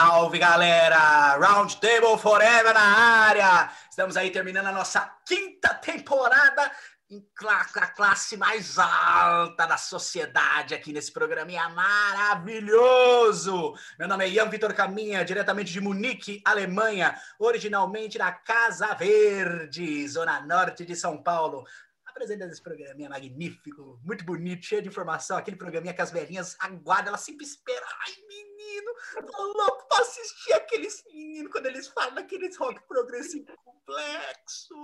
[0.00, 1.36] Salve galera!
[1.36, 3.70] Round Table Forever na área!
[3.90, 6.72] Estamos aí terminando a nossa quinta temporada
[7.10, 13.74] em a classe mais alta da sociedade aqui nesse programinha maravilhoso.
[13.98, 20.40] Meu nome é Ian Vitor Caminha, diretamente de Munique, Alemanha, originalmente da Casa Verde, zona
[20.40, 21.66] norte de São Paulo
[22.20, 27.08] apresentando esse programinha magnífico, muito bonito, cheio de informação, aquele programinha que as velhinhas aguardam,
[27.08, 27.86] elas sempre esperam.
[28.06, 28.92] Ai, menino,
[29.26, 34.74] tô louco pra assistir aqueles meninos quando eles falam daqueles rock progressivo complexo.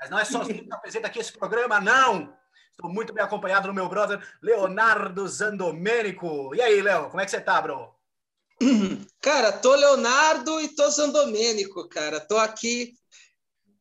[0.00, 2.34] Mas não é só assim que apresenta aqui esse programa, não!
[2.70, 6.54] Estou muito bem acompanhado do meu brother Leonardo Zandomênico.
[6.54, 7.94] E aí, Léo, como é que você tá, bro?
[9.20, 12.20] Cara, tô Leonardo e tô Zandomênico, cara.
[12.20, 12.94] Tô aqui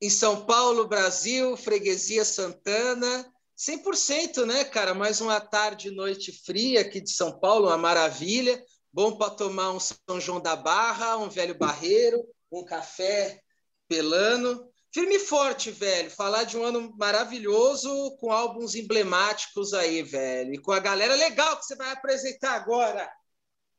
[0.02, 3.32] em São Paulo, Brasil, Freguesia Santana.
[3.58, 4.94] 100%, né, cara?
[4.94, 8.62] Mais uma tarde e noite fria aqui de São Paulo, uma maravilha.
[8.92, 12.22] Bom para tomar um São João da Barra, um velho barreiro,
[12.52, 13.40] um café
[13.88, 14.70] pelano.
[14.94, 16.09] Firme e forte, velho.
[16.09, 20.54] Falar de um ano maravilhoso com álbuns emblemáticos aí, velho.
[20.54, 23.09] E com a galera legal que você vai apresentar agora.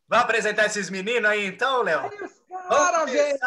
[0.09, 2.11] Vai apresentar esses meninos aí então, Léo?
[2.69, 3.39] Cara, velho!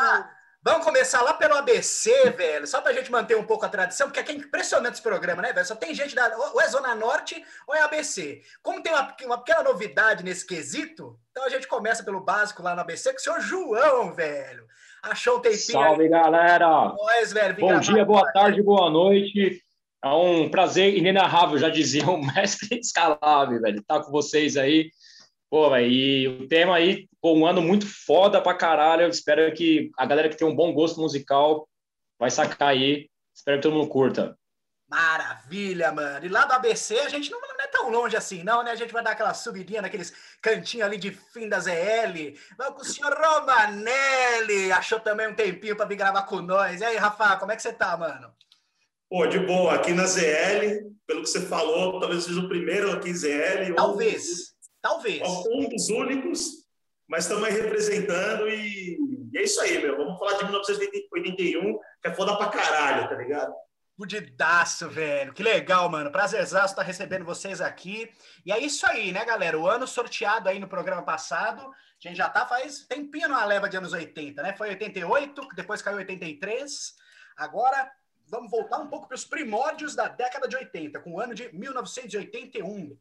[0.70, 4.20] Vamos começar lá pelo ABC, velho, só pra gente manter um pouco a tradição, porque
[4.20, 5.66] aqui é impressionante esse programa, né, velho?
[5.66, 6.32] Só tem gente da.
[6.54, 8.44] Ou é Zona Norte ou é ABC.
[8.62, 12.76] Como tem uma, uma pequena novidade nesse quesito, então a gente começa pelo básico lá
[12.76, 14.68] no ABC, com o senhor João, velho.
[15.02, 15.60] Achou um tempinho.
[15.60, 16.10] Salve, aí.
[16.10, 16.68] galera!
[16.96, 17.56] Nós, velho.
[17.56, 19.64] Bom dia, boa tarde, boa noite.
[20.06, 24.92] É um prazer inenarrável, já dizia o mestre escalável, velho, estar tá com vocês aí.
[25.50, 29.04] Pô, véio, e o tema aí, pô, um ano muito foda pra caralho.
[29.04, 31.68] Eu espero que a galera que tem um bom gosto musical
[32.20, 33.10] vai sacar aí.
[33.34, 34.38] Espero que todo mundo curta.
[34.90, 36.26] Maravilha, mano.
[36.26, 38.72] E lá do ABC a gente não, não, é tão longe assim, não, né?
[38.72, 42.36] A gente vai dar aquela subidinha naqueles cantinhos ali de fim da ZL.
[42.58, 44.72] Vamos com o senhor Romanelli.
[44.72, 46.82] Achou também um tempinho para vir gravar com nós.
[46.82, 48.32] E aí, Rafa, como é que você tá, mano?
[49.08, 49.76] Pô, de boa.
[49.76, 53.76] Aqui na ZL, pelo que você falou, talvez seja o primeiro aqui em ZL.
[53.76, 54.59] Talvez.
[54.82, 55.22] Talvez.
[55.48, 56.66] Um dos únicos,
[57.08, 58.98] mas aí representando e...
[59.34, 59.98] e, é isso aí, meu.
[59.98, 63.54] Vamos falar de 1981, que é foda pra caralho, tá ligado?
[63.98, 65.34] Fudidaço, velho.
[65.34, 66.10] Que legal, mano.
[66.10, 68.10] Prazerzaço estar recebendo vocês aqui.
[68.46, 69.60] E é isso aí, né, galera?
[69.60, 71.62] O ano sorteado aí no programa passado.
[71.62, 74.56] A gente já tá faz tempinho na leva de anos 80, né?
[74.56, 76.96] Foi 88, depois caiu 83.
[77.36, 77.92] Agora
[78.30, 81.54] vamos voltar um pouco para os primórdios da década de 80, com o ano de
[81.54, 82.98] 1981.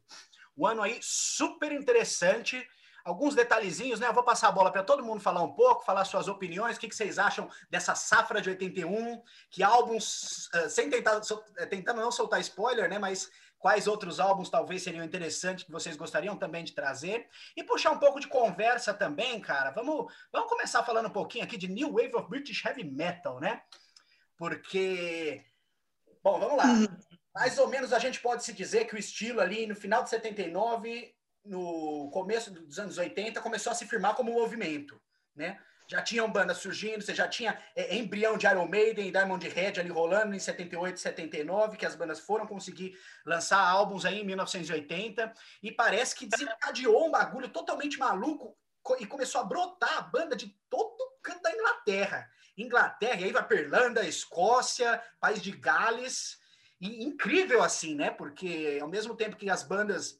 [0.59, 2.67] Um ano aí super interessante.
[3.05, 4.07] Alguns detalhezinhos, né?
[4.07, 6.79] Eu vou passar a bola para todo mundo falar um pouco, falar suas opiniões, o
[6.79, 11.21] que, que vocês acham dessa safra de 81, que álbuns, uh, sem tentar,
[11.57, 12.99] eh, tentando não soltar spoiler, né?
[12.99, 17.91] Mas quais outros álbuns talvez seriam interessantes que vocês gostariam também de trazer e puxar
[17.91, 19.71] um pouco de conversa também, cara.
[19.71, 23.61] Vamos, vamos começar falando um pouquinho aqui de New Wave of British Heavy Metal, né?
[24.37, 25.41] Porque,
[26.21, 26.65] bom, vamos lá.
[27.33, 30.09] Mais ou menos a gente pode se dizer que o estilo ali no final de
[30.09, 31.13] 79,
[31.45, 34.99] no começo dos anos 80, começou a se firmar como um movimento,
[35.35, 35.59] né?
[35.91, 39.79] Já tinham bandas surgindo, você já tinha é, embrião de Iron Maiden e Diamond Head
[39.79, 42.95] ali rolando em 78, 79, que as bandas foram conseguir
[43.25, 48.55] lançar álbuns aí em 1980, e parece que desencadeou um bagulho totalmente maluco
[48.99, 52.29] e começou a brotar a banda de todo canto da Inglaterra.
[52.55, 56.37] Inglaterra, e aí vai para Irlanda, Escócia, País de Gales,
[56.79, 58.09] e incrível assim, né?
[58.09, 60.19] Porque ao mesmo tempo que as bandas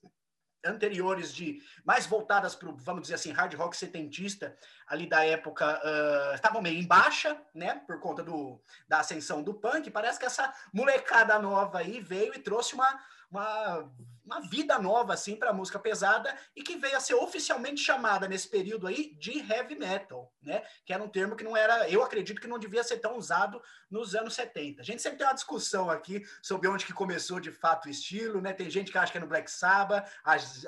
[0.65, 4.57] anteriores de mais voltadas para vamos dizer assim hard rock setentista
[4.87, 9.53] ali da época uh, estavam meio em baixa né por conta do da ascensão do
[9.53, 13.91] punk parece que essa molecada nova aí veio e trouxe uma uma,
[14.25, 18.27] uma vida nova assim para a música pesada e que veio a ser oficialmente chamada
[18.27, 20.63] nesse período aí de heavy metal, né?
[20.85, 23.61] Que era um termo que não era, eu acredito que não devia ser tão usado
[23.89, 24.81] nos anos 70.
[24.81, 28.41] A gente sempre tem uma discussão aqui sobre onde que começou de fato o estilo,
[28.41, 28.53] né?
[28.53, 30.65] Tem gente que acha que é no Black Sabbath, às,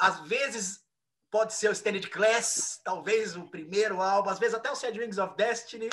[0.00, 0.86] às vezes
[1.30, 5.18] pode ser o Standard Class, talvez o primeiro álbum, às vezes até o Sad Rings
[5.18, 5.90] of Destiny.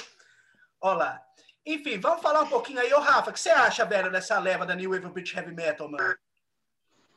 [0.81, 1.25] Olha lá.
[1.65, 2.93] Enfim, vamos falar um pouquinho aí.
[2.93, 5.89] Ô, Rafa, o que você acha, velho, dessa leva da New Wave British Heavy Metal,
[5.89, 6.15] mano?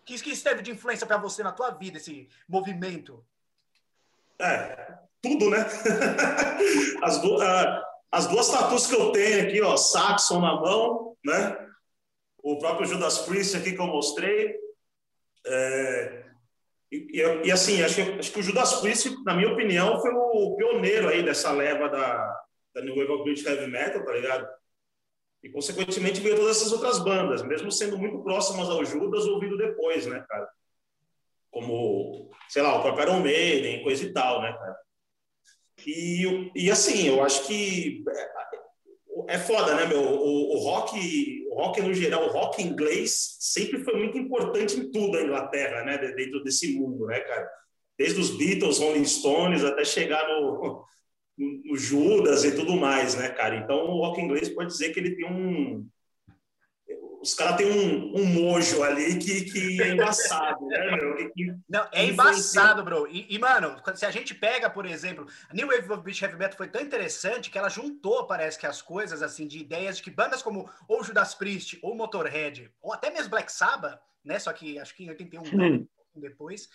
[0.09, 3.23] que, que esteve de influência para você na tua vida, esse movimento?
[4.41, 5.59] É, tudo, né?
[7.03, 11.59] As, du uh, as duas tatuas que eu tenho aqui, ó, Saxon na mão, né?
[12.43, 14.57] O próprio Judas Priest aqui que eu mostrei.
[15.47, 16.25] É,
[16.91, 20.11] e, e, e, assim, acho que, acho que o Judas Priest, na minha opinião, foi
[20.11, 22.47] o pioneiro aí dessa leva da,
[22.79, 24.49] da New Wave British Heavy Metal, tá ligado?
[25.43, 30.07] E, consequentemente, veio todas essas outras bandas, mesmo sendo muito próximas ao Judas, ouvindo depois,
[30.07, 30.49] né, cara?
[31.51, 34.77] Como, sei lá, o próprio Iron Maiden, coisa e tal, né, cara?
[35.87, 40.01] E, e assim, eu acho que é, é foda, né, meu?
[40.01, 44.91] O, o, rock, o rock no geral, o rock inglês sempre foi muito importante em
[44.91, 45.99] tudo a Inglaterra, né?
[45.99, 47.49] Dentro desse mundo, né, cara?
[47.97, 50.85] Desde os Beatles, Rolling Stones, até chegar no,
[51.39, 53.57] no Judas e tudo mais, né, cara?
[53.57, 55.87] Então, o rock inglês pode dizer que ele tem um,
[57.21, 61.17] os caras têm um, um mojo ali que, que é embaçado, né, meu?
[61.17, 63.09] Que, que não, é embaçado, bro.
[63.09, 66.37] E, e, mano, se a gente pega, por exemplo, a New Wave of Beach Heavy
[66.37, 70.03] Metal foi tão interessante que ela juntou, parece que as coisas, assim, de ideias de
[70.03, 74.53] que bandas como ou Judas Priest, ou Motorhead, ou até mesmo Black Sabbath, né, só
[74.53, 75.87] que acho que em 81 hum.
[76.15, 76.69] depois,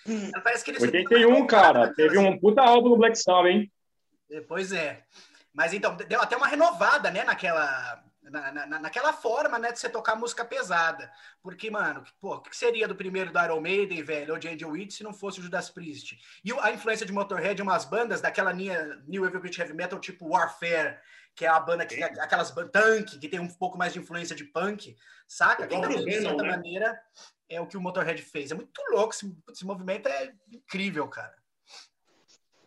[0.44, 0.84] parece que eles...
[0.84, 3.72] 81, cara, teve um puta álbum no Black Sabbath, hein?
[4.48, 5.06] Pois é.
[5.54, 9.90] Mas então, deu até uma renovada, né, naquela na, na, naquela forma, né, de você
[9.90, 11.12] tocar música pesada.
[11.42, 14.70] Porque, mano, pô, o que seria do primeiro do Iron Maiden, velho, ou de Angel
[14.70, 16.18] Witch, se não fosse o Judas Priest?
[16.44, 20.00] E a influência de Motorhead em umas bandas daquela linha New Wave British Heavy Metal,
[20.00, 21.00] tipo Warfare,
[21.36, 24.46] que é a banda que aquelas tanque que tem um pouco mais de influência de
[24.46, 24.96] punk,
[25.28, 25.68] saca?
[25.68, 26.50] Que também, de certa né?
[26.50, 27.00] maneira,
[27.50, 28.52] é o que o Motorhead fez.
[28.52, 31.36] É muito louco, esse, esse movimento é incrível, cara.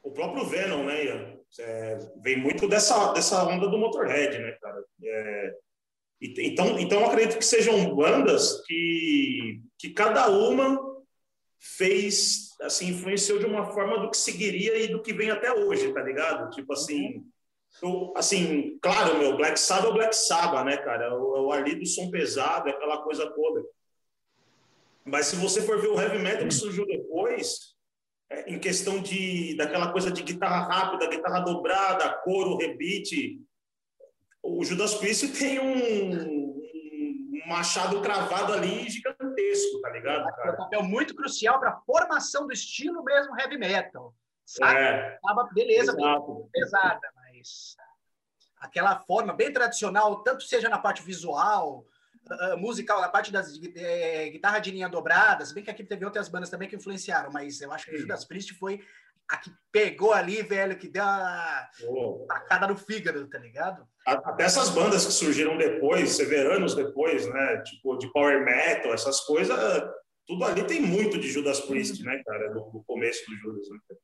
[0.02, 1.36] O próprio Venom, né, Ian?
[1.58, 4.84] É, vem muito dessa, dessa onda do Motorhead, né, cara?
[5.02, 5.54] É,
[6.20, 10.78] então, então, eu acredito que sejam bandas que, que cada uma
[11.58, 15.92] fez, assim, influenciou de uma forma do que seguiria e do que vem até hoje,
[15.92, 16.50] tá ligado?
[16.50, 17.24] Tipo assim,
[17.82, 21.14] eu, assim, claro, meu, Black Sabbath é o Black Sabbath, né, cara?
[21.14, 23.62] O, o ali do som pesado, aquela coisa toda.
[25.04, 27.75] Mas se você for ver o heavy metal que surgiu depois, é,
[28.46, 33.40] em questão de daquela coisa de guitarra rápida, guitarra dobrada, coro, rebite.
[34.42, 40.24] O Judas Priest tem um, um machado cravado ali gigantesco, tá ligado?
[40.24, 40.48] Cara?
[40.48, 44.14] É um papel muito crucial para a formação do estilo mesmo heavy metal.
[44.44, 44.78] Sabe?
[44.78, 45.18] É.
[45.22, 45.96] Tava beleza,
[46.52, 47.76] pesada, mas
[48.58, 51.84] aquela forma bem tradicional, tanto seja na parte visual,
[52.30, 56.28] uh, musical, a parte das é, guitarra de linha dobradas, bem que aqui teve outras
[56.28, 58.80] bandas também que influenciaram, mas eu acho que o Judas Priest foi
[59.28, 62.26] a que pegou ali, velho, que deu a oh.
[62.28, 63.86] tacada no fígado, tá ligado?
[64.06, 67.62] Até essas bandas que surgiram depois, severanos depois, né?
[67.62, 69.58] Tipo, de power metal, essas coisas,
[70.26, 72.50] tudo ali tem muito de Judas Priest, né, cara?
[72.50, 73.96] No, no começo do Judas, né?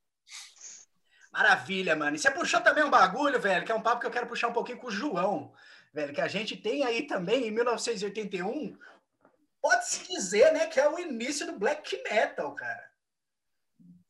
[1.32, 2.16] Maravilha, mano.
[2.16, 4.48] E você puxou também um bagulho, velho, que é um papo que eu quero puxar
[4.48, 5.52] um pouquinho com o João
[5.92, 8.76] velho, que a gente tem aí também em 1981,
[9.60, 12.84] pode-se dizer, né, que é o início do black metal, cara.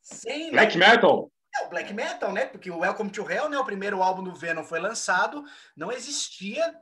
[0.01, 0.89] Sem, black né?
[0.89, 1.31] metal?
[1.55, 2.47] É, o black metal, né?
[2.47, 5.45] Porque o Welcome to Hell, né, o primeiro álbum do Venom foi lançado,
[5.77, 6.75] não existia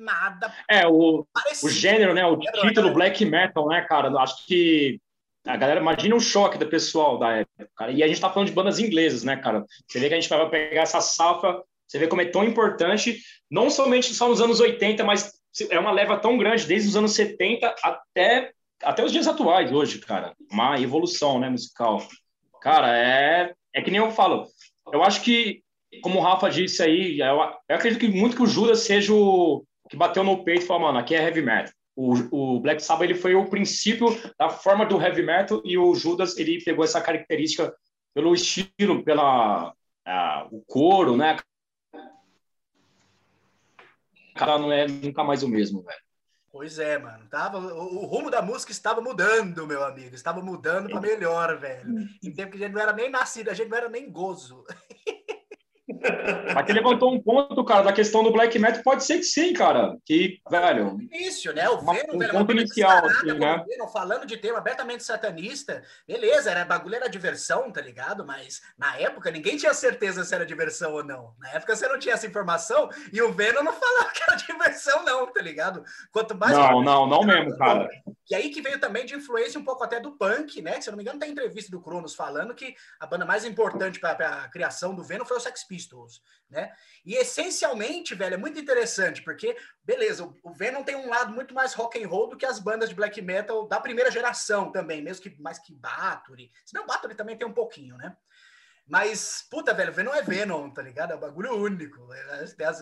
[0.00, 0.54] nada.
[0.68, 1.26] É, o,
[1.62, 4.08] o gênero, né, o título black metal, né, cara?
[4.20, 5.00] Acho que
[5.44, 7.90] a galera, imagina o choque do pessoal da época, cara.
[7.90, 9.64] E a gente tá falando de bandas inglesas, né, cara?
[9.86, 13.20] Você vê que a gente vai pegar essa safra você vê como é tão importante,
[13.50, 15.30] não somente só nos anos 80, mas
[15.70, 18.50] é uma leva tão grande desde os anos 70 até,
[18.82, 20.34] até os dias atuais, hoje, cara.
[20.50, 22.02] Uma evolução, né, musical.
[22.62, 24.46] Cara, é, é que nem eu falo.
[24.90, 25.62] Eu acho que,
[26.00, 27.36] como o Rafa disse aí, eu,
[27.68, 30.84] eu acredito que muito que o Judas seja o que bateu no peito e falou,
[30.84, 31.74] mano, aqui é heavy metal.
[31.94, 32.14] O,
[32.54, 34.06] o, Black Sabbath ele foi o princípio
[34.38, 37.70] da forma do heavy metal e o Judas ele pegou essa característica
[38.14, 39.74] pelo estilo, pela
[40.06, 41.36] a, o coro, né,
[44.34, 46.00] cara não é nunca mais o mesmo, velho.
[46.52, 47.26] Pois é, mano.
[47.30, 50.14] Tava, o, o, rumo da música estava mudando, meu amigo.
[50.14, 52.06] Estava mudando para melhor, velho.
[52.22, 54.62] Em tempo que a gente não era nem nascido, a gente não era nem gozo.
[56.54, 58.82] Aqui levantou um ponto, cara, da questão do black metal.
[58.82, 59.96] Pode ser que sim, cara.
[60.04, 60.98] Que, velho.
[61.00, 61.68] Início, né?
[61.68, 63.64] O Venom, um velho, ponto inicial, assim, né?
[63.66, 65.82] Venom, falando de tema abertamente satanista.
[66.06, 68.24] Beleza, era bagulho era diversão, tá ligado?
[68.24, 71.34] Mas na época ninguém tinha certeza se era diversão ou não.
[71.38, 75.04] Na época você não tinha essa informação e o Venom não falava que era diversão,
[75.04, 75.82] não, tá ligado?
[76.12, 76.56] Quanto mais.
[76.56, 77.88] Não, não, não mesmo, cara.
[78.30, 80.80] E aí que veio também de influência um pouco até do punk, né?
[80.80, 84.00] Se eu não me engano, tem entrevista do Cronos falando que a banda mais importante
[84.00, 85.91] para a criação do Venom foi o Sex Pistols.
[86.50, 86.72] Né?
[87.04, 91.74] E essencialmente, velho, é muito interessante, porque, beleza, o Venom tem um lado muito mais
[91.74, 95.22] rock and roll do que as bandas de black metal da primeira geração também, mesmo
[95.22, 96.50] que mais que Bathory.
[96.64, 98.16] Se não, Bathory também tem um pouquinho, né?
[98.86, 101.12] Mas, puta, velho, Venom é Venom, tá ligado?
[101.12, 102.08] É um bagulho único.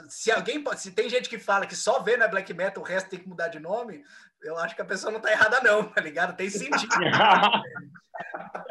[0.09, 3.11] Se alguém se tem gente que fala que só Venom é black metal, o resto
[3.11, 4.03] tem que mudar de nome,
[4.43, 6.37] eu acho que a pessoa não tá errada, não, tá ligado?
[6.37, 6.89] Tem sentido.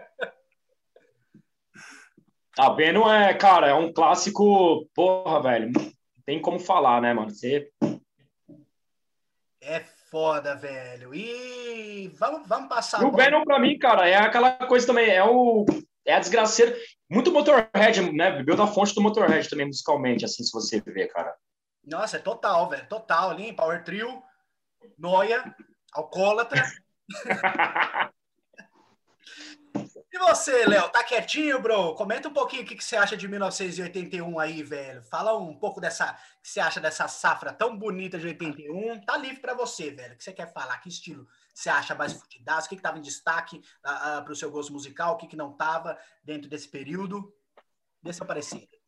[2.59, 3.09] Tá vendo?
[3.09, 5.71] É, cara, é um clássico, porra, velho.
[6.25, 7.29] Tem como falar, né, mano?
[7.29, 7.71] Você.
[9.61, 9.79] É
[10.11, 11.15] foda, velho.
[11.15, 13.01] E vamos, vamos passar.
[13.01, 15.09] E o Venom, pra mim, cara, é aquela coisa também.
[15.09, 15.65] É o.
[16.05, 16.75] É a desgraceira.
[17.09, 18.29] Muito Motorhead, né?
[18.29, 21.33] Bebeu da fonte do Motorhead também, musicalmente, assim, se você ver, cara.
[21.85, 22.85] Nossa, é total, velho.
[22.89, 24.21] Total ali, Power Trio,
[24.97, 25.55] Noia,
[25.93, 26.61] Alcoólatra.
[30.19, 31.95] Você, Léo, tá quietinho, bro?
[31.95, 35.01] Comenta um pouquinho o que, que você acha de 1981 aí, velho.
[35.03, 36.11] Fala um pouco dessa.
[36.11, 38.99] O que você acha dessa safra tão bonita de 81.
[39.05, 40.13] Tá livre para você, velho.
[40.13, 40.77] O que você quer falar?
[40.79, 42.67] Que estilo você acha mais fudidaço?
[42.67, 45.13] O que, que tava em destaque uh, uh, pro seu gosto musical?
[45.13, 47.33] O que, que não tava dentro desse período?
[48.25, 48.78] Parecer.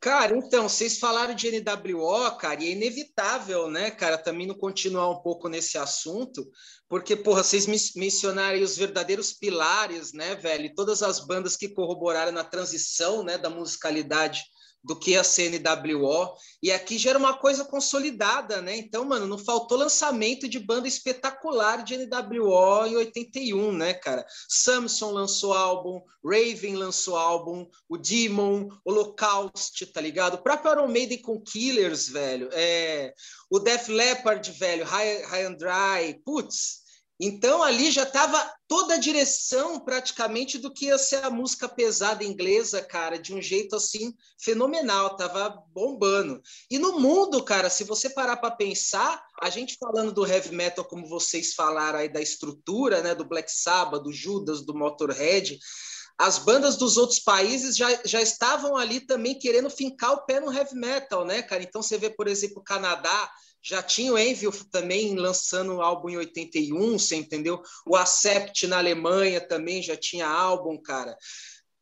[0.00, 5.10] Cara, então, vocês falaram de NWO, cara, e é inevitável, né, cara, também não continuar
[5.10, 6.48] um pouco nesse assunto,
[6.88, 7.66] porque, porra, vocês
[7.96, 13.36] mencionaram os verdadeiros pilares, né, velho, e todas as bandas que corroboraram na transição, né,
[13.36, 14.44] da musicalidade
[14.84, 16.36] do que a CNWO.
[16.62, 18.76] E aqui já era uma coisa consolidada, né?
[18.76, 24.24] Então, mano, não faltou lançamento de banda espetacular de NWO em 81, né, cara?
[24.48, 30.34] Samson lançou álbum, Raven lançou álbum, o Demon, Holocaust, tá ligado?
[30.34, 32.50] O próprio Iron Maiden com Killers, velho.
[32.52, 33.14] É...
[33.50, 36.83] O Def Leppard, velho, High, High and Dry, putz
[37.24, 42.24] então ali já estava toda a direção praticamente do que ia ser a música pesada
[42.24, 46.42] inglesa, cara, de um jeito assim fenomenal, tava bombando.
[46.70, 50.84] E no mundo, cara, se você parar para pensar, a gente falando do heavy metal
[50.84, 55.58] como vocês falaram aí da estrutura, né, do Black Sabbath, do Judas, do Motorhead,
[56.18, 60.52] as bandas dos outros países já, já estavam ali também querendo fincar o pé no
[60.52, 61.62] heavy metal, né, cara?
[61.62, 63.30] Então você vê, por exemplo, o Canadá,
[63.64, 67.62] já tinha o Envil também lançando álbum em 81, você entendeu?
[67.86, 71.16] O Accept na Alemanha também já tinha álbum, cara.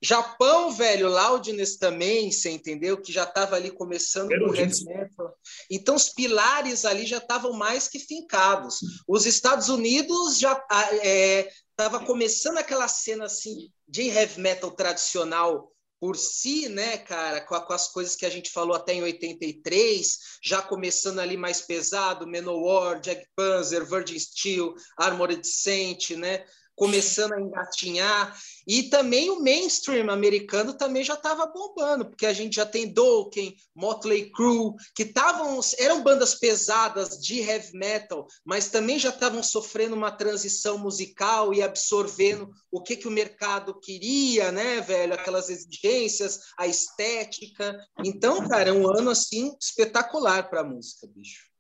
[0.00, 3.00] Japão, velho, Loudness também, você entendeu?
[3.00, 5.34] Que já estava ali começando com heavy metal.
[5.70, 8.78] Então, os pilares ali já estavam mais que fincados.
[9.06, 15.72] Os Estados Unidos já estava é, começando aquela cena assim de heavy metal tradicional
[16.02, 19.04] por si, né, cara, com, a, com, as coisas que a gente falou até em
[19.04, 26.44] 83, já começando ali mais pesado, Manowar, Jack Panzer, Virgin Steel, Armored Saint, né,
[26.75, 28.37] começando a engatinhar.
[28.67, 33.57] E também o mainstream americano também já estava bombando, porque a gente já tem Dokken,
[33.75, 39.95] Motley Crue, que estavam eram bandas pesadas de heavy metal, mas também já estavam sofrendo
[39.95, 46.41] uma transição musical e absorvendo o que que o mercado queria, né, velho, aquelas exigências,
[46.59, 47.79] a estética.
[48.05, 51.51] Então, cara, é um ano assim espetacular para a música, bicho.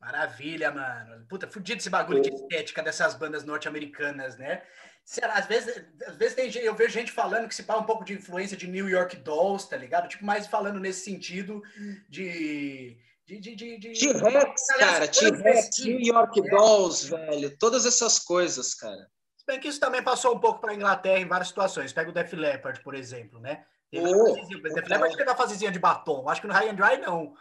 [0.00, 1.26] Maravilha, mano.
[1.28, 4.62] Puta, fudido esse bagulho de estética dessas bandas norte-americanas, né?
[5.22, 8.14] Às vezes, às vezes tem, eu vejo gente falando que se fala um pouco de
[8.14, 10.08] influência de New York Dolls, tá ligado?
[10.08, 11.62] Tipo, mais falando nesse sentido
[12.08, 12.98] de.
[13.24, 13.92] De, de, de, de...
[13.92, 16.48] T-Rex, cara, T-Rex, New York é.
[16.48, 19.10] Dolls, velho, todas essas coisas, cara.
[19.36, 21.92] Se bem que isso também passou um pouco para Inglaterra em várias situações.
[21.92, 23.64] Pega o Def Leppard, por exemplo, né?
[23.90, 26.28] Teve oh, Def Leppard teve a fasezinha de batom.
[26.28, 27.34] Acho que no High and Dry não.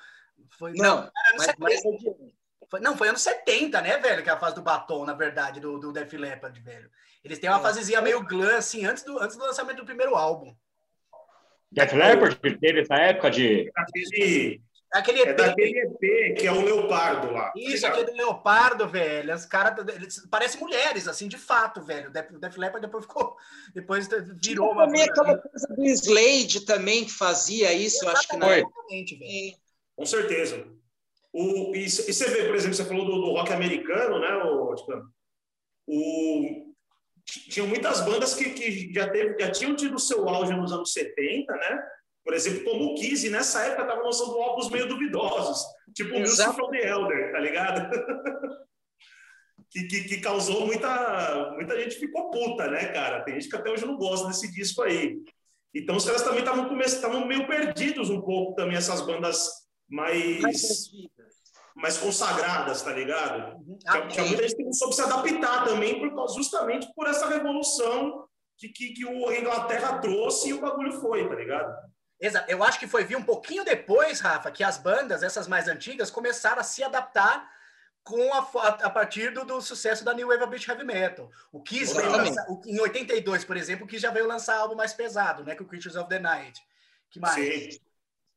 [0.57, 1.81] Foi, não, não mas, mas,
[2.69, 4.23] foi, não, foi anos 70, né, velho?
[4.23, 6.89] Que é a fase do batom, na verdade, do, do Def Leppard, velho.
[7.23, 7.61] Eles têm uma é.
[7.61, 10.55] fasezinha meio glam, assim, antes do, antes do lançamento do primeiro álbum.
[11.71, 13.71] Def Leppard teve essa época de...
[14.95, 15.27] Aquele EP.
[15.27, 17.51] É daquele EP, que é o Leopardo lá.
[17.55, 19.35] Isso, aquele Leopardo, velho.
[19.35, 19.75] Os caras
[20.29, 22.09] parecem mulheres, assim, de fato, velho.
[22.09, 23.35] O Def Leppard depois ficou.
[23.73, 24.07] Depois
[24.41, 24.85] virou uma.
[24.85, 28.49] Também aquela coisa do Slade também que fazia isso, acho que não.
[28.49, 29.57] Exatamente, velho.
[29.97, 30.65] Com certeza.
[31.37, 34.73] O, e, e, você vê, por exemplo, você falou do, do rock americano, né, o,
[35.85, 36.73] o,
[37.25, 41.53] tinham muitas bandas que, que já, teve, já tinham tido seu auge nos anos 70,
[41.53, 41.83] né?
[42.23, 45.61] Por exemplo, como o Kizzy, nessa época, estava lançando álbuns meio duvidosos,
[45.93, 47.89] tipo o Music from the Elder, tá ligado?
[49.69, 51.51] que, que, que, causou muita...
[51.55, 53.23] Muita gente ficou puta, né, cara?
[53.25, 55.17] Tem gente que até hoje não gosta desse disco aí.
[55.73, 56.45] Então, os caras também
[56.85, 60.41] estavam meio perdidos um pouco também, essas bandas mais
[61.75, 63.57] mais consagradas, tá ligado?
[63.57, 63.77] Uhum.
[63.77, 68.25] Que, que muita gente soube se adaptar também, por, justamente por essa revolução
[68.57, 71.75] que, que, que o Inglaterra trouxe e o bagulho foi, tá ligado?
[72.19, 72.49] Exato.
[72.49, 76.09] Eu acho que foi vir um pouquinho depois, Rafa, que as bandas, essas mais antigas,
[76.09, 77.45] começaram a se adaptar
[78.03, 78.37] com a,
[78.83, 81.29] a partir do, do, sucesso da New Wave of British Heavy Metal.
[81.51, 84.75] O Kiss veio lançar, o, em 82, por exemplo, o Kiss já veio lançar algo
[84.75, 85.55] mais pesado, né?
[85.55, 86.61] Que o Creatures of the Night.
[87.09, 87.35] Que mais?
[87.35, 87.79] Sim.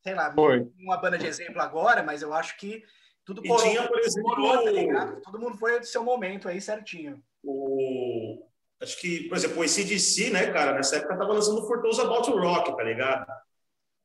[0.08, 0.66] Sei lá, Foi.
[0.78, 2.82] uma banda de exemplo agora, mas eu acho que
[3.26, 7.22] tudo e tinha, por exemplo, tá Todo mundo foi do seu momento aí certinho.
[7.44, 8.42] O...
[8.80, 12.74] Acho que, por exemplo, o ACDC, né, cara, nessa época tava lançando Fortosa About Rock,
[12.74, 13.26] tá ligado?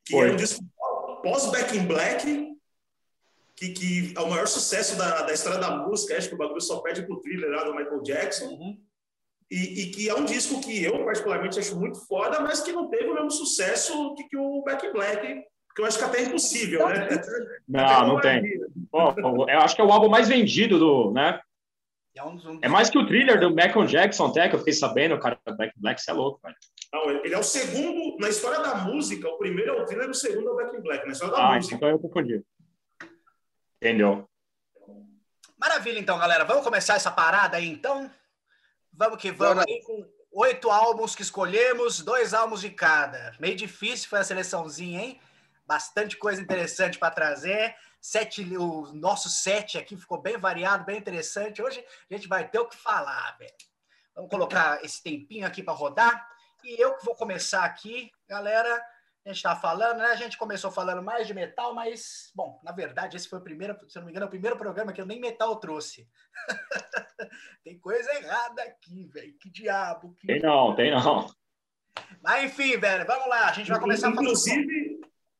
[0.06, 0.26] Que Foi.
[0.26, 0.62] era um disco
[1.24, 2.54] pós-Back in Black,
[3.56, 6.60] que, que é o maior sucesso da, da história da música, acho que o bagulho
[6.60, 8.48] só pede pro thriller lá do Michael Jackson.
[8.48, 8.84] Uhum.
[9.50, 12.90] E, e, que é um disco que eu, particularmente, acho muito foda, mas que não
[12.90, 15.44] teve o mesmo sucesso que, que o Back in Black,
[15.76, 17.10] que eu acho que até é impossível, né?
[17.68, 18.60] Não, não tem.
[18.92, 19.14] Pô,
[19.48, 21.40] eu acho que é o álbum mais vendido do, né?
[22.16, 22.60] É, um, um...
[22.62, 25.40] é mais que o thriller do Michael Jackson, até que eu fiquei sabendo, o cara
[25.48, 26.56] in Black, você é louco, velho.
[26.94, 30.14] Não, ele é o segundo, na história da música, o primeiro é o thriller, o
[30.14, 31.76] segundo é o Back in Black, na história da ah, música.
[31.76, 32.44] então eu confundi.
[33.82, 34.30] Entendeu?
[35.58, 36.44] Maravilha, então, galera.
[36.44, 38.12] Vamos começar essa parada aí, então?
[38.92, 43.34] Vamos que vamos aí com oito álbuns que escolhemos, dois álbuns de cada.
[43.40, 45.20] Meio difícil foi a seleçãozinha, hein?
[45.66, 47.76] Bastante coisa interessante para trazer.
[48.02, 51.62] Sete, o nosso set aqui ficou bem variado, bem interessante.
[51.62, 53.54] Hoje a gente vai ter o que falar, velho.
[54.16, 56.28] Vamos colocar esse tempinho aqui para rodar.
[56.64, 58.84] E eu que vou começar aqui, galera
[59.26, 60.08] a gente está falando, né?
[60.08, 63.78] A gente começou falando mais de metal, mas, bom, na verdade, esse foi o primeiro,
[63.88, 66.10] se não me engano, é o primeiro programa que eu nem metal trouxe.
[67.64, 69.34] tem coisa errada aqui, velho.
[69.40, 70.14] Que diabo.
[70.16, 70.28] Que...
[70.28, 71.34] Tem não, tem não.
[72.22, 73.50] Mas, enfim, velho, vamos lá.
[73.50, 74.93] A gente vai começar inclusive,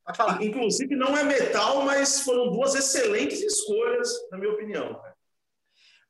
[0.04, 0.42] Pode falar.
[0.42, 5.00] Inclusive, não é metal, mas foram duas excelentes escolhas, na minha opinião.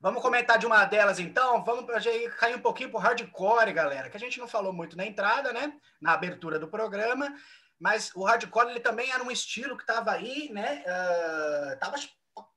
[0.00, 1.64] Vamos comentar de uma delas, então.
[1.64, 1.86] Vamos
[2.36, 5.72] cair um pouquinho pro hardcore, galera, que a gente não falou muito na entrada, né?
[6.00, 7.34] Na abertura do programa.
[7.78, 10.84] Mas o hardcore ele também era um estilo que estava aí, né?
[10.86, 11.96] Uh, tava,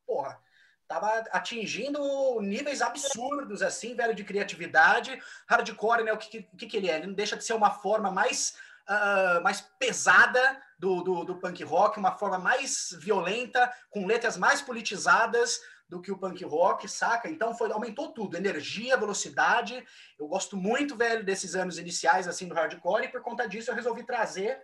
[0.05, 0.39] porra,
[0.87, 5.17] tava atingindo níveis absurdos, assim, velho, de criatividade.
[5.47, 6.11] Hardcore, né?
[6.11, 6.97] O que, que, que ele é?
[6.97, 8.55] Ele não deixa de ser uma forma mais,
[8.89, 14.61] uh, mais pesada do, do, do punk rock, uma forma mais violenta, com letras mais
[14.61, 15.59] politizadas
[15.89, 17.29] do que o punk rock, saca?
[17.29, 19.83] Então foi aumentou tudo, energia, velocidade.
[20.19, 23.75] Eu gosto muito, velho, desses anos iniciais assim do hardcore e por conta disso eu
[23.75, 24.59] resolvi trazer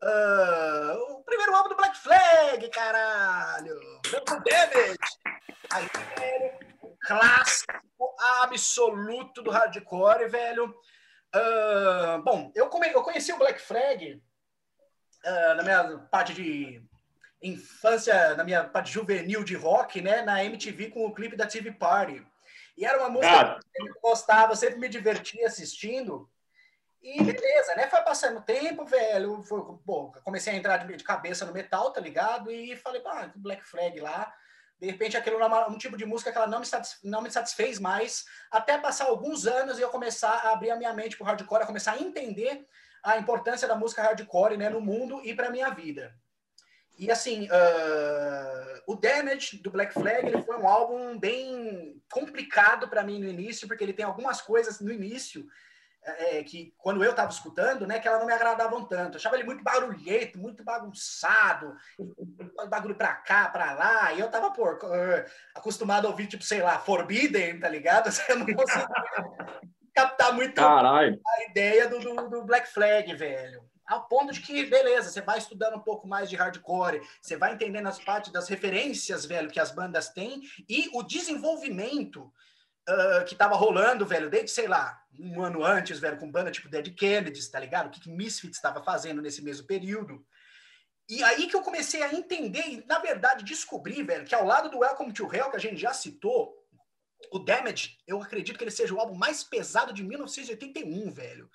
[0.00, 3.74] Uh, o primeiro álbum do Black Flag, caralho!
[4.08, 4.96] Double Damage!
[5.72, 6.52] Aí, velho,
[6.84, 7.74] um clássico
[8.40, 10.72] absoluto do hardcore, velho.
[11.34, 14.22] Uh, bom, eu, come, eu conheci o Black Flag
[15.24, 16.82] uh, na minha parte de
[17.42, 20.22] infância, na minha parte juvenil de rock, né?
[20.22, 22.24] Na MTV com o clipe da TV Party.
[22.76, 23.60] E era uma música ah.
[23.74, 26.28] que eu gostava, sempre me divertia assistindo.
[27.02, 27.88] E beleza, né?
[27.88, 29.42] Foi passando o tempo, velho.
[29.42, 32.50] Foi, pô, comecei a entrar de, cabeça no metal, tá ligado?
[32.50, 34.32] E falei, pá, Black Flag lá.
[34.80, 37.30] De repente, aquilo era um tipo de música que ela não me, satisfez, não me
[37.30, 41.26] satisfez mais, até passar alguns anos e eu começar a abrir a minha mente pro
[41.26, 42.64] hardcore, a começar a entender
[43.04, 46.14] a importância da música hardcore né, no mundo e para minha vida.
[46.98, 53.04] E assim, uh, o Damage do Black Flag ele foi um álbum bem complicado para
[53.04, 55.46] mim no início, porque ele tem algumas coisas no início
[56.02, 59.14] é, que quando eu estava escutando, né, que ela não me agradavam tanto.
[59.14, 61.76] Eu achava ele muito barulhento, muito bagunçado,
[62.68, 64.12] bagulho para cá, para lá.
[64.12, 64.66] E eu tava, pô,
[65.54, 68.08] acostumado a ouvir, tipo, sei lá, Forbidden, tá ligado?
[68.28, 68.88] Eu não conseguia
[70.00, 71.20] captar muito Caralho.
[71.26, 75.38] a ideia do, do, do Black Flag, velho ao ponto de que, beleza, você vai
[75.38, 79.58] estudando um pouco mais de hardcore, você vai entendendo as partes das referências, velho, que
[79.58, 82.30] as bandas têm, e o desenvolvimento
[82.88, 86.68] uh, que tava rolando, velho, desde, sei lá, um ano antes, velho, com banda tipo
[86.68, 87.86] Dead Kennedys, tá ligado?
[87.86, 90.22] O que, que Misfits estava fazendo nesse mesmo período.
[91.08, 94.68] E aí que eu comecei a entender e, na verdade, descobrir, velho, que ao lado
[94.68, 96.57] do Welcome to Hell, que a gente já citou,
[97.32, 101.50] o Damage, eu acredito que ele seja o álbum mais pesado de 1981, velho.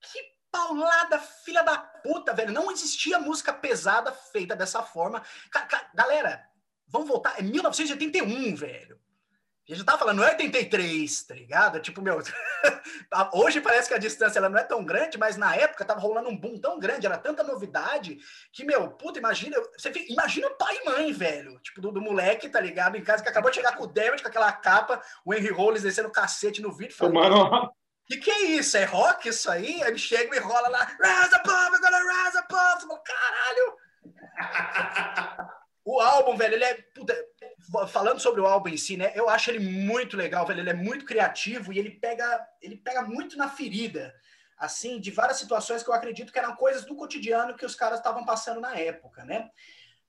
[0.00, 2.52] Que paulada, filha da puta, velho.
[2.52, 5.22] Não existia música pesada feita dessa forma.
[5.94, 6.44] Galera,
[6.86, 7.38] vamos voltar.
[7.38, 9.00] É 1981, velho.
[9.68, 11.80] A gente tá falando, não é 83, tá ligado?
[11.80, 12.22] Tipo, meu.
[13.34, 16.28] Hoje parece que a distância ela não é tão grande, mas na época tava rolando
[16.28, 18.16] um boom tão grande, era tanta novidade,
[18.52, 19.56] que, meu, puta, imagina.
[19.76, 21.58] Você imagina o pai e mãe, velho.
[21.60, 22.96] Tipo, do, do, moleque, tá ligado?
[22.96, 25.82] Em casa que acabou de chegar com o David, com aquela capa, o Henry Rollins
[25.82, 26.94] descendo cacete no vídeo.
[26.94, 27.72] Falando, Mano.
[28.06, 28.76] Que que é isso?
[28.76, 29.82] É rock isso aí?
[29.82, 32.86] Aí ele chega e me rola lá, Rise above, I'm gonna rise above.
[33.04, 33.74] Caralho!
[35.86, 36.84] o álbum, velho, ele é.
[37.88, 39.12] Falando sobre o álbum em si, né?
[39.14, 40.60] Eu acho ele muito legal, velho.
[40.60, 44.12] Ele é muito criativo e ele pega, ele pega muito na ferida
[44.58, 47.98] assim, de várias situações que eu acredito que eram coisas do cotidiano que os caras
[47.98, 49.50] estavam passando na época, né?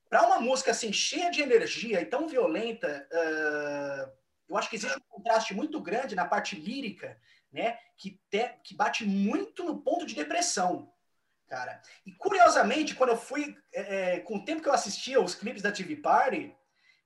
[0.08, 4.10] Para uma música assim cheia de energia e tão violenta, uh,
[4.48, 7.20] eu acho que existe um contraste muito grande na parte lírica,
[7.52, 7.78] né?
[7.96, 10.90] Que, te, que bate muito no ponto de depressão,
[11.48, 11.80] cara.
[12.04, 15.72] E curiosamente, quando eu fui, é, com o tempo que eu assistia os clipes da
[15.72, 16.54] TV Party,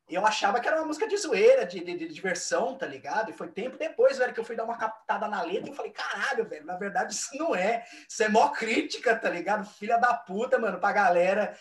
[0.08, 3.30] eu achava que era uma música de zoeira, de, de, de, diversão, tá ligado?
[3.30, 5.92] E foi tempo depois, velho, que eu fui dar uma captada na letra e falei,
[5.92, 7.84] caralho, velho, na verdade isso não é.
[8.08, 9.68] Isso é mó crítica, tá ligado?
[9.68, 11.56] Filha da puta, mano, pra galera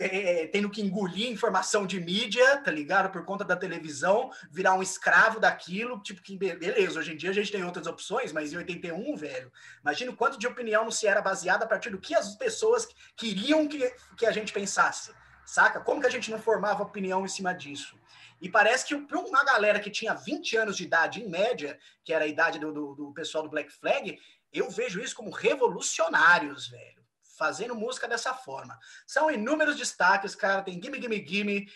[0.00, 3.12] é, é, tendo que engolir informação de mídia, tá ligado?
[3.12, 7.32] Por conta da televisão, virar um escravo daquilo, tipo, que beleza, hoje em dia a
[7.32, 11.06] gente tem outras opções, mas em 81, velho, imagina o quanto de opinião não se
[11.06, 15.12] era baseada a partir do que as pessoas queriam que, que a gente pensasse,
[15.50, 15.80] saca?
[15.80, 17.98] Como que a gente não formava opinião em cima disso?
[18.40, 22.24] E parece que uma galera que tinha 20 anos de idade, em média, que era
[22.24, 24.18] a idade do, do, do pessoal do Black Flag,
[24.52, 27.00] eu vejo isso como revolucionários, velho
[27.40, 28.78] fazendo música dessa forma.
[29.06, 30.60] São inúmeros destaques, cara.
[30.60, 31.72] Tem Gimme Gimme Gimme.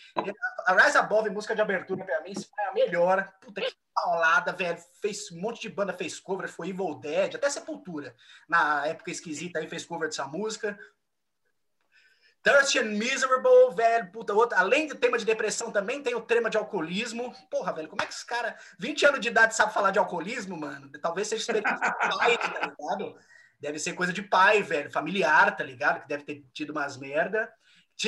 [0.67, 3.33] A Rise Above, música de abertura, pra mim, é a melhor.
[3.41, 4.79] Puta que paulada, velho.
[5.01, 8.15] Fez um monte de banda, fez cover, foi Evil Dead, até Sepultura.
[8.47, 10.79] Na época esquisita aí, fez cover dessa música.
[12.45, 14.59] Thirsty and Miserable, velho, puta, outra.
[14.59, 17.35] Além do tema de depressão, também tem o tema de alcoolismo.
[17.51, 20.55] Porra, velho, como é que esse cara, 20 anos de idade, sabe falar de alcoolismo,
[20.55, 20.91] mano?
[21.01, 23.19] Talvez seja experiência tá ligado?
[23.59, 26.03] Deve ser coisa de pai, velho, familiar, tá ligado?
[26.03, 27.51] Que deve ter tido umas merda.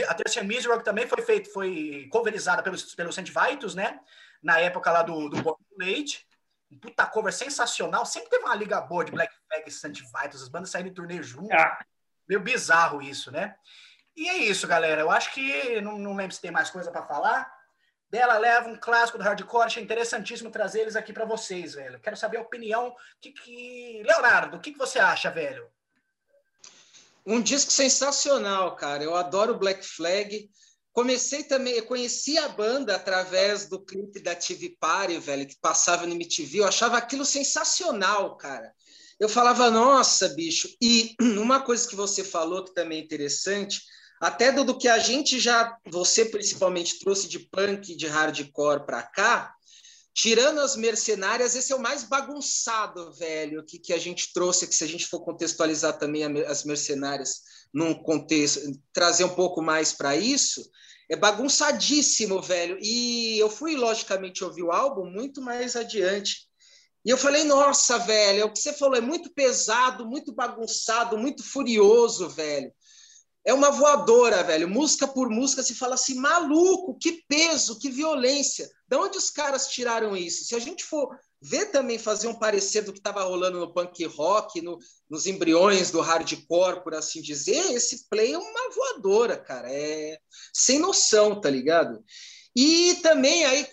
[0.06, 3.98] A Tercia Misery também foi feito, foi coverizada pelos, pelos Saint Vitus, né?
[4.42, 6.26] Na época lá do, do Late.
[6.70, 8.04] Um puta cover sensacional.
[8.04, 10.42] Sempre teve uma liga boa de Black Flag e Saint Vitus.
[10.42, 11.54] As bandas saíram em turnê junto.
[11.54, 11.78] Ah.
[12.28, 13.56] Meio bizarro isso, né?
[14.16, 15.02] E é isso, galera.
[15.02, 17.54] Eu acho que não, não lembro se tem mais coisa para falar.
[18.08, 22.00] Dela leva um clássico do hardcore, achei interessantíssimo trazer eles aqui para vocês, velho.
[22.00, 22.94] Quero saber a opinião.
[23.20, 24.02] Que, que...
[24.04, 25.68] Leonardo, o que, que você acha, velho?
[27.26, 29.02] Um disco sensacional, cara.
[29.02, 30.48] Eu adoro Black Flag.
[30.92, 36.06] Comecei também, eu conheci a banda através do clipe da TV Party, velho, que passava
[36.06, 36.60] no MTV.
[36.60, 38.72] Eu achava aquilo sensacional, cara.
[39.20, 40.68] Eu falava, nossa, bicho.
[40.80, 43.82] E uma coisa que você falou que também é interessante
[44.20, 49.02] até do, do que a gente já, você principalmente trouxe de punk, de hardcore para
[49.02, 49.54] cá,
[50.14, 54.74] tirando as mercenárias, esse é o mais bagunçado, velho, que, que a gente trouxe, que
[54.74, 58.60] se a gente for contextualizar também as mercenárias num contexto,
[58.94, 60.66] trazer um pouco mais para isso,
[61.10, 62.78] é bagunçadíssimo, velho.
[62.80, 66.46] E eu fui, logicamente, ouvir o álbum muito mais adiante.
[67.04, 71.18] E eu falei, nossa, velho, é o que você falou é muito pesado, muito bagunçado,
[71.18, 72.72] muito furioso, velho
[73.46, 74.68] é uma voadora, velho.
[74.68, 78.68] Música por música se fala assim, maluco, que peso, que violência.
[78.88, 80.44] De onde os caras tiraram isso?
[80.44, 84.04] Se a gente for ver também, fazer um parecer do que estava rolando no punk
[84.06, 84.78] rock, no,
[85.08, 89.72] nos embriões do hardcore, por assim dizer, esse play é uma voadora, cara.
[89.72, 90.18] É
[90.52, 92.02] sem noção, tá ligado?
[92.54, 93.68] E também aí,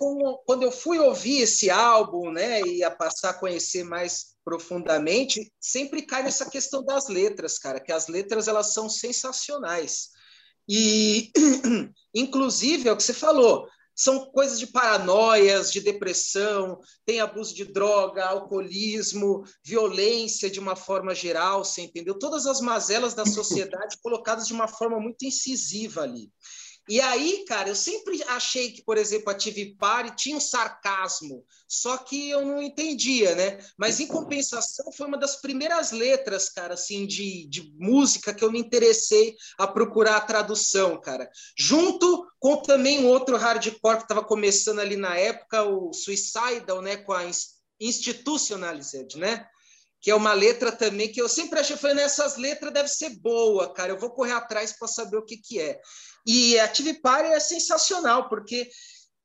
[0.45, 6.01] quando eu fui ouvir esse álbum, né, e a passar a conhecer mais profundamente, sempre
[6.01, 10.09] cai nessa questão das letras, cara, que as letras elas são sensacionais.
[10.67, 11.31] E,
[12.13, 17.65] inclusive, é o que você falou, são coisas de paranoias, de depressão, tem abuso de
[17.65, 22.17] droga, alcoolismo, violência de uma forma geral, você entendeu?
[22.17, 26.31] Todas as mazelas da sociedade colocadas de uma forma muito incisiva ali.
[26.89, 31.45] E aí, cara, eu sempre achei que, por exemplo, a TV Party tinha um sarcasmo,
[31.65, 33.57] só que eu não entendia, né?
[33.77, 38.51] Mas em compensação, foi uma das primeiras letras, cara, assim, de, de música que eu
[38.51, 41.29] me interessei a procurar a tradução, cara.
[41.57, 46.97] Junto com também um outro hardcore que estava começando ali na época, o Suicidal, né?
[46.97, 47.23] Com a
[47.79, 49.47] Institutionalized, né?
[50.03, 53.73] que é uma letra também que eu sempre achei, foi nessas letras deve ser boa,
[53.73, 53.93] cara.
[53.93, 55.79] Eu vou correr atrás para saber o que que é.
[56.25, 58.69] E a TV Party é sensacional, porque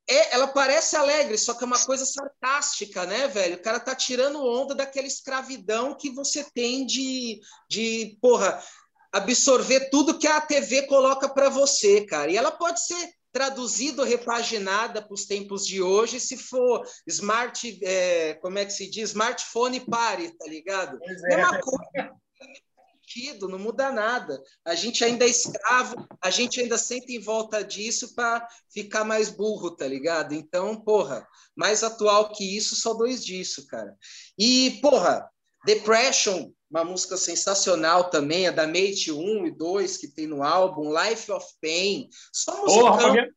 [0.09, 3.55] é, ela parece alegre, só que é uma coisa sarcástica, né, velho?
[3.55, 8.61] O cara tá tirando onda daquela escravidão que você tem de, de porra,
[9.13, 12.31] absorver tudo que a TV coloca para você, cara.
[12.31, 18.33] E ela pode ser traduzida, repaginada para os tempos de hoje, se for smart, é,
[18.41, 19.09] como é que se diz?
[19.11, 20.97] Smartphone party, tá ligado?
[21.03, 21.35] É.
[21.35, 22.11] Mesma coisa
[23.09, 24.41] sentido, não muda nada.
[24.63, 29.29] A gente ainda é escravo, a gente ainda sente em volta disso para ficar mais
[29.29, 30.33] burro, tá ligado?
[30.33, 33.97] Então, porra, mais atual que isso, só dois disso, cara.
[34.37, 35.27] E, porra,
[35.65, 40.93] Depression, uma música sensacional também, é da Mate 1 e 2 que tem no álbum,
[40.93, 43.33] Life of Pain, só música.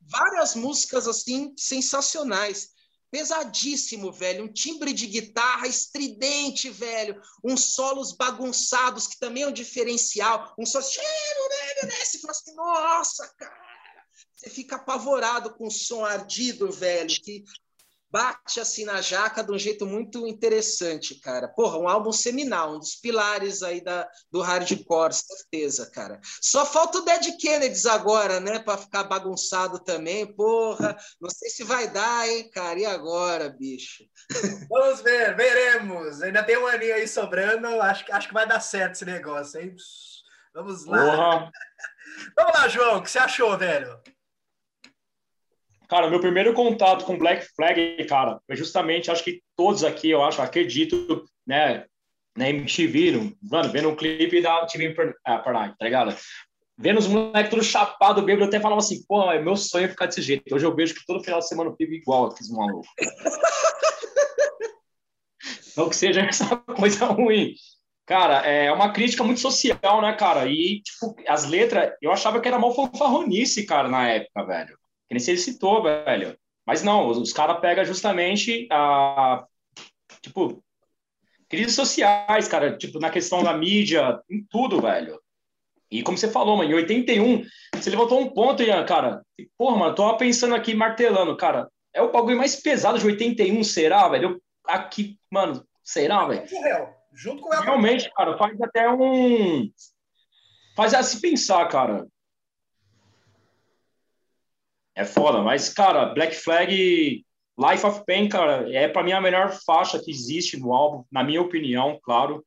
[0.00, 2.70] Várias músicas assim sensacionais.
[3.10, 4.44] Pesadíssimo, velho.
[4.44, 7.20] Um timbre de guitarra estridente, velho.
[7.44, 10.54] Uns solos bagunçados, que também é um diferencial.
[10.58, 10.84] Um solo.
[10.84, 13.70] Você fala assim, nossa, cara.
[14.36, 17.44] Você fica apavorado com o som ardido, velho, que
[18.10, 21.48] bate assim na jaca de um jeito muito interessante, cara.
[21.48, 26.20] Porra, um álbum seminal, um dos pilares aí da, do hardcore, certeza, cara.
[26.40, 30.26] Só falta o Dead Kennedys agora, né, para ficar bagunçado também.
[30.34, 32.78] Porra, não sei se vai dar, hein, cara.
[32.78, 34.04] E agora, bicho?
[34.68, 36.22] Vamos ver, veremos.
[36.22, 39.74] Ainda tem um aninho aí sobrando, acho, acho que vai dar certo esse negócio, hein?
[40.54, 40.98] Vamos lá.
[40.98, 41.50] Porra.
[42.36, 44.00] Vamos lá, João, o que você achou, velho?
[45.90, 50.22] Cara, meu primeiro contato com Black Flag, cara, foi justamente, acho que todos aqui, eu
[50.22, 51.84] acho, acredito, né,
[52.38, 54.94] na MTV, mano, vendo um clipe da TV
[55.26, 56.14] ah, Parade, tá ligado?
[56.78, 60.06] Vendo os moleques tudo chapado, bêbado, eu até falava assim, pô, é meu sonho ficar
[60.06, 60.54] desse jeito.
[60.54, 62.86] Hoje eu vejo que todo final de semana eu fico igual aqueles malucos.
[65.76, 67.54] Não que seja essa coisa ruim.
[68.06, 70.46] Cara, é uma crítica muito social, né, cara?
[70.46, 74.79] E, tipo, as letras, eu achava que era mal fanfarronice, cara, na época, velho.
[75.10, 76.38] Que nem se ele citou, velho.
[76.64, 79.44] Mas não, os, os caras pegam justamente a.
[80.22, 80.62] Tipo,
[81.48, 85.20] crises sociais, cara, tipo, na questão da mídia, em tudo, velho.
[85.90, 87.42] E como você falou, mano, em 81,
[87.74, 89.20] você levantou um ponto, Ian, cara.
[89.58, 91.68] Porra, mano, tô pensando aqui, martelando, cara.
[91.92, 94.34] É o bagulho mais pesado de 81, será, velho?
[94.34, 96.44] Eu, aqui, mano, será, velho?
[97.12, 97.64] Junto com ela.
[97.64, 99.68] Realmente, cara, faz até um.
[100.76, 102.06] Faz a se pensar, cara.
[105.00, 107.24] É foda, mas, cara, Black Flag,
[107.58, 111.24] Life of Pain, cara, é para mim a melhor faixa que existe no álbum, na
[111.24, 112.44] minha opinião, claro.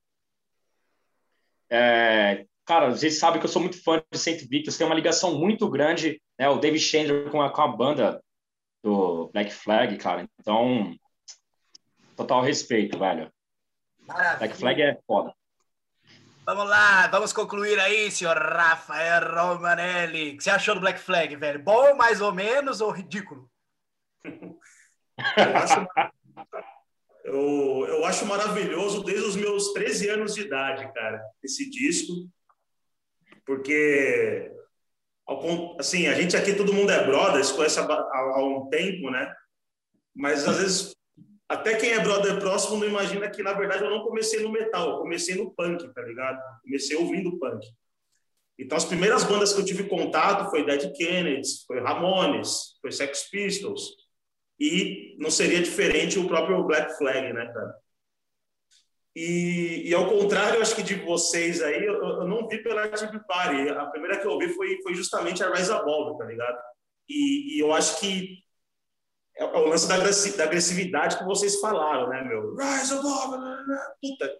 [1.68, 5.36] É, cara, vocês sabem que eu sou muito fã de Saint Victor, tem uma ligação
[5.36, 8.24] muito grande, né, o David Chandler com a, com a banda
[8.84, 10.30] do Black Flag, cara.
[10.40, 10.96] Então,
[12.16, 13.34] total respeito, velho.
[14.06, 14.38] Maravilha.
[14.38, 15.34] Black Flag é foda.
[16.46, 20.34] Vamos lá, vamos concluir aí, senhor Rafael Romanelli.
[20.34, 21.64] O que você achou do Black Flag, velho?
[21.64, 23.50] Bom, mais ou menos, ou ridículo?
[24.26, 24.60] eu,
[25.56, 25.88] acho,
[27.24, 32.12] eu, acho maravilhoso desde os meus 13 anos de idade, cara, esse disco.
[33.46, 34.52] Porque,
[35.80, 39.34] assim, a gente aqui, todo mundo é brother, se conhece há, há um tempo, né?
[40.14, 40.94] Mas às vezes
[41.48, 45.00] até quem é brother próximo não imagina que, na verdade, eu não comecei no metal,
[45.00, 46.40] comecei no punk, tá ligado?
[46.64, 47.66] Comecei ouvindo punk.
[48.58, 53.30] Então, as primeiras bandas que eu tive contato foi Dead Kennedys, foi Ramones, foi Sex
[53.30, 53.96] Pistols.
[54.60, 57.76] E não seria diferente o próprio Black Flag, né, cara?
[59.16, 63.14] E, e ao contrário, acho que de vocês aí, eu, eu não vi pela Tip
[63.28, 63.70] Party.
[63.70, 66.58] A primeira que eu vi foi, foi justamente a Rise Above, tá ligado?
[67.08, 68.40] E, e eu acho que
[69.44, 72.56] é, é o lance da, agressividade que vocês falaram, né, meu?
[72.56, 74.38] Rise above, né, né, puta.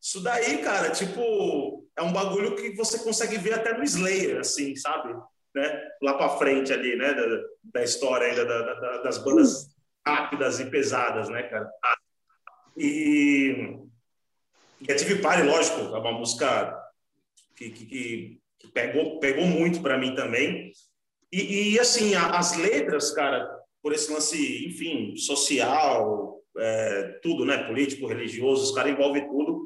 [0.00, 4.74] Isso daí, cara, tipo, é um bagulho que você consegue ver até no Slayer, assim,
[4.74, 5.14] sabe?
[5.54, 5.88] Né?
[6.02, 7.26] Lá para frente ali, né, da,
[7.74, 9.68] da história ainda da, da, das bandas
[10.06, 11.70] rápidas e pesadas, né, cara?
[12.76, 13.78] E,
[14.80, 16.74] e TV Party, lógico, é uma música
[17.54, 20.72] que, que, que pegou, pegou muito para mim também.
[21.30, 27.64] E, e assim, a, as letras, cara, por esse lance, enfim, social, é, tudo, né?
[27.64, 29.62] Político, religioso, os caras envolvem tudo.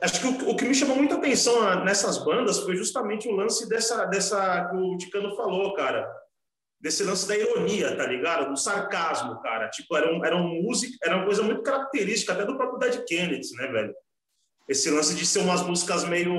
[0.00, 3.68] Acho que o, o, que me chamou muita atenção nessas bandas foi justamente o lance
[3.68, 6.10] dessa, dessa que o Ticano falou, cara.
[6.80, 8.50] Desse lance da ironia, tá ligado?
[8.50, 9.68] Do sarcasmo, cara.
[9.70, 10.70] Tipo, era, um, era, um
[11.02, 13.94] era uma coisa muito característica até do próprio Dead Kennedy, né, velho?
[14.68, 16.32] Esse lance de ser umas músicas meio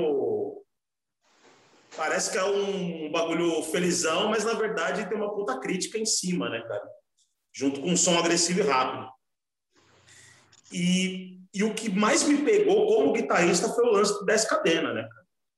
[1.96, 6.48] parece que é um bagulho felizão, mas na verdade tem uma puta crítica em cima,
[6.48, 6.88] né, cara?
[7.52, 9.10] Junto com um som agressivo e rápido.
[10.72, 14.92] E, e o que mais me pegou como guitarrista foi o lance do 10 cadena,
[14.92, 15.08] né?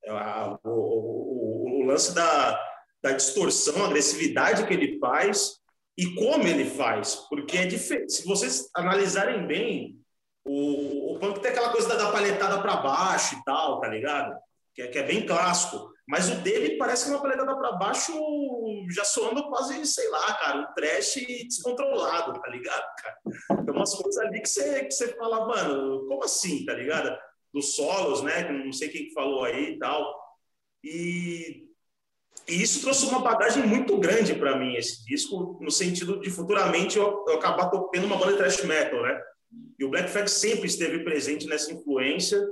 [0.05, 2.59] É o, o, o, lance da,
[3.03, 5.59] da distorção, agressividade que ele faz
[5.97, 8.13] e como ele faz, porque é diferente.
[8.13, 9.99] Se vocês analisarem bem,
[10.45, 14.39] o, o punk tem aquela coisa da, da palhetada para baixo e tal, tá ligado?
[14.75, 15.93] Que é, que é bem clássico.
[16.09, 18.15] Mas o dele parece que uma paletada para baixo,
[18.89, 21.17] já soando quase, sei lá, cara, um trash
[21.47, 23.19] descontrolado, tá ligado, cara?
[23.63, 27.15] Tem umas coisas ali que você, que você fala, mano, como assim, tá ligado?
[27.53, 28.51] Dos solos, né?
[28.51, 30.19] Não sei quem falou aí e tal.
[30.83, 31.69] E,
[32.49, 36.97] e isso trouxe uma bagagem muito grande para mim, esse disco, no sentido de futuramente
[36.97, 39.21] eu, eu acabar tocando uma banda de thrash metal, né?
[39.79, 42.43] E o Black Flag sempre esteve presente nessa influência.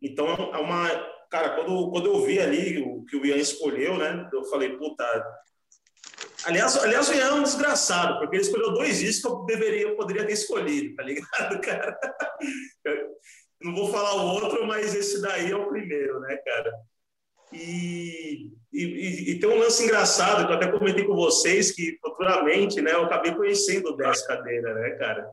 [0.00, 4.28] Então, é uma, cara, quando, quando eu vi ali o que o Ian escolheu, né,
[4.32, 5.04] eu falei, puta,
[6.44, 9.82] Aliás, aliás, o Ian é um desgraçado, porque ele escolheu dois discos que eu deveria,
[9.82, 11.98] eu poderia ter escolhido, tá ligado, cara?
[12.84, 13.16] Eu
[13.62, 16.72] não vou falar o outro, mas esse daí é o primeiro, né, cara?
[17.52, 22.80] E, e, e, tem um lance engraçado que eu até comentei com vocês que futuramente,
[22.80, 25.30] né, eu acabei conhecendo o Dez Cadeira, né, cara?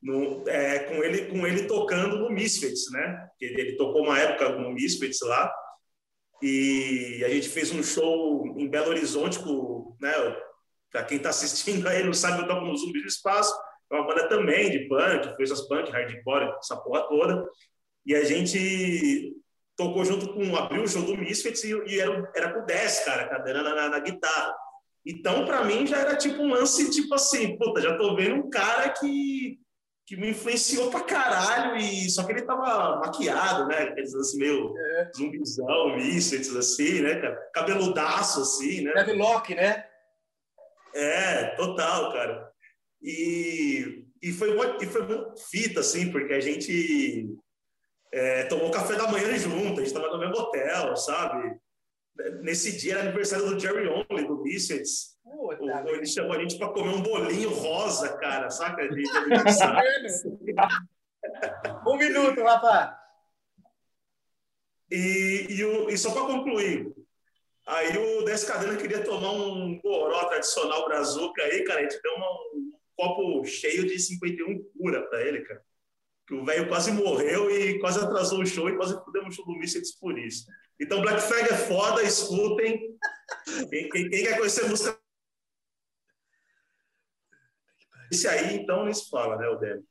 [0.00, 3.28] No, é, com ele com ele tocando no Misfits, né?
[3.40, 5.52] Ele, ele tocou uma época no Misfits lá
[6.40, 10.12] e a gente fez um show em Belo Horizonte com, né?
[10.90, 13.52] Para quem está assistindo aí não sabe, eu toco no Zumbi do Espaço,
[13.90, 17.48] é uma banda também de punk, fez as punk, hardcore, essa porra toda.
[18.06, 19.34] E a gente
[19.76, 23.28] tocou junto com, abriu o show do Misfits e, e era, era com 10, cara,
[23.28, 24.54] cadeira na, na, na guitarra.
[25.06, 28.50] Então, para mim, já era tipo um lance, tipo assim, puta, já tô vendo um
[28.50, 29.58] cara que,
[30.08, 33.82] que me influenciou pra caralho, e só que ele tava maquiado, né?
[33.82, 35.10] Aqueles assim, meio é.
[35.14, 37.36] zumbizão, Misfits, assim, né, cara?
[37.52, 38.92] Cabeludaço, assim, né?
[39.12, 39.84] Loki, né?
[40.94, 42.50] É, total, cara.
[43.02, 47.28] E, e, foi, e foi muito fita, assim, porque a gente
[48.10, 51.54] é, tomou café da manhã junto, a gente estava no mesmo hotel, sabe?
[52.40, 55.17] Nesse dia era aniversário do Jerry Only, do Misfits.
[55.60, 58.88] Ele chamou a gente para comer um bolinho rosa, cara, saca?
[58.88, 59.02] De,
[61.86, 62.96] um minuto, rapaz.
[64.90, 66.90] E, e, o, e só para concluir,
[67.66, 72.30] aí o Descadena queria tomar um goró tradicional brazuca aí, cara, a gente deu uma,
[72.54, 75.62] um copo cheio de 51 cura para ele, cara
[76.28, 79.46] que o velho quase morreu e quase atrasou o show e quase fudemos o show
[79.46, 80.44] do Mísseis por isso.
[80.78, 82.78] Então, Black Flag é foda, escutem.
[83.70, 84.97] Quem, quem, quem quer conhecer música.
[88.10, 89.84] Esse aí, então, nem se fala, né, o Damage.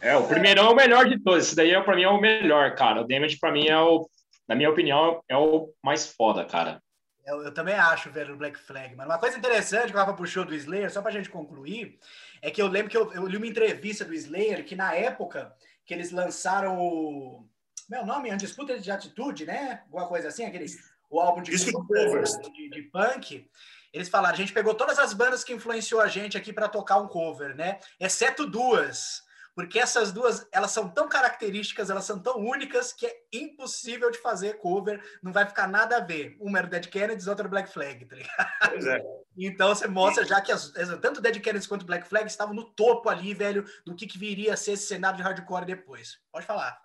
[0.00, 1.46] É, o primeiro é o melhor de todos.
[1.46, 3.02] Esse daí, para mim, é o melhor, cara.
[3.02, 4.08] O Damage, para mim, é o,
[4.48, 6.82] na minha opinião, é o mais foda, cara.
[7.26, 8.96] Eu, eu também acho, velho, o Black Flag.
[8.96, 11.98] Mas uma coisa interessante que eu tava pro show do Slayer, só pra gente concluir,
[12.40, 15.54] é que eu lembro que eu, eu li uma entrevista do Slayer que na época
[15.84, 17.46] que eles lançaram o.
[17.88, 18.34] Meu nome?
[18.36, 19.82] Disputa de Atitude, né?
[19.84, 20.66] Alguma coisa assim, aquele,
[21.10, 23.48] o álbum de, covers, de, de punk.
[23.92, 26.98] Eles falaram, a gente pegou todas as bandas que influenciou a gente aqui para tocar
[26.98, 27.78] um cover, né?
[27.98, 29.22] Exceto duas
[29.54, 34.18] porque essas duas, elas são tão características, elas são tão únicas que é impossível de
[34.18, 36.36] fazer cover, não vai ficar nada a ver.
[36.40, 38.48] Uma era o Dead Kennedys, outra era o Black Flag, tá ligado?
[38.70, 39.02] Pois é.
[39.36, 43.08] Então você mostra já que as, tanto Dead Kennedys quanto Black Flag estavam no topo
[43.08, 46.18] ali, velho, do que, que viria a ser esse cenário de hardcore depois.
[46.32, 46.80] Pode falar.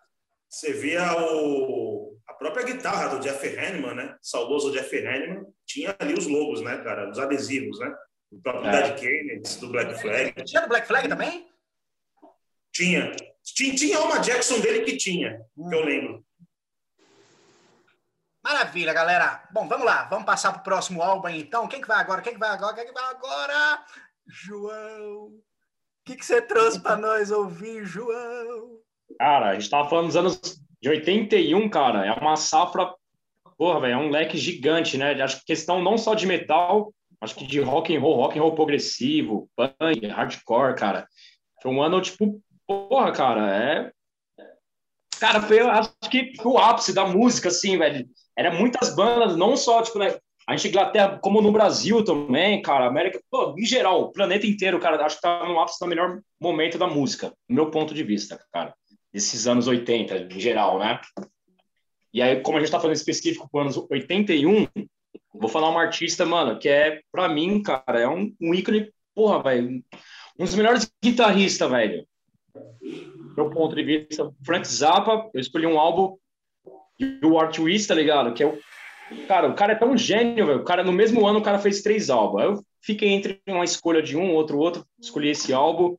[0.50, 1.95] Você via o,
[2.28, 4.18] a própria guitarra do Jeff Hanneman, né?
[4.22, 7.10] Saudoso Jeff Hanneman, tinha ali os logos, né, cara?
[7.10, 7.94] Os adesivos, né?
[8.32, 8.82] O próprio é.
[8.82, 10.44] Dead Kennedys, do Black Flag.
[10.44, 11.50] Tinha do Black Flag também?
[12.74, 13.16] Tinha.
[13.44, 15.70] Tinha uma Jackson dele que tinha, hum.
[15.70, 16.26] que eu lembro.
[18.44, 19.48] Maravilha, galera.
[19.52, 20.04] Bom, vamos lá.
[20.04, 21.68] Vamos passar para o próximo álbum então.
[21.68, 22.22] Quem que vai agora?
[22.22, 22.76] Quem que vai agora?
[22.76, 23.86] Quem que vai agora?
[24.28, 25.28] João.
[25.28, 25.44] O
[26.06, 28.80] que, que você trouxe para nós ouvir, João?
[29.18, 32.06] Cara, a gente estava falando dos anos de 81, cara.
[32.06, 32.94] É uma safra,
[33.58, 35.20] porra, velho, é um leque gigante, né?
[35.20, 38.42] Acho que questão não só de metal, acho que de rock and roll, rock and
[38.44, 41.08] roll progressivo, punk, hardcore, cara.
[41.60, 43.92] Foi um ano, tipo, porra, cara, é.
[45.20, 48.08] Cara, foi, acho que o ápice da música, assim, velho.
[48.38, 50.16] Era muitas bandas, não só, tipo, né,
[50.48, 54.80] a gente Inglaterra, como no Brasil também, cara, América, pô, em geral, o planeta inteiro,
[54.80, 58.04] cara, acho que tá no ápice do melhor momento da música, do meu ponto de
[58.04, 58.76] vista, cara,
[59.16, 61.00] desses anos 80, em geral, né?
[62.14, 64.68] E aí, como a gente tá falando específico pro anos 81,
[65.34, 69.42] vou falar uma artista, mano, que é, pra mim, cara, é um, um ícone, porra,
[69.42, 69.84] velho,
[70.38, 72.06] um dos melhores guitarristas, velho
[73.36, 76.18] meu ponto de vista, Frank Zappa, eu escolhi um álbum
[77.22, 78.34] do Art Twist, tá ligado?
[78.34, 78.58] Que é o
[79.28, 80.62] Cara, o cara é tão gênio, velho.
[80.62, 82.44] O cara, no mesmo ano, o cara fez três álbuns.
[82.44, 84.84] Eu fiquei entre uma escolha de um, outro, outro.
[85.00, 85.96] Escolhi esse álbum,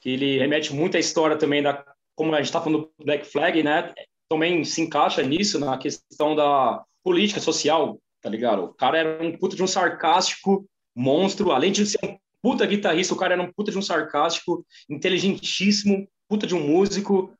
[0.00, 1.84] que ele remete muito à história também da.
[2.20, 3.94] Como a gente tá falando do Black Flag, né?
[4.28, 8.64] Também se encaixa nisso, na questão da política social, tá ligado?
[8.64, 13.14] O cara era um puta de um sarcástico monstro, além de ser um puta guitarrista,
[13.14, 17.32] o cara era um puta de um sarcástico, inteligentíssimo, puta de um músico,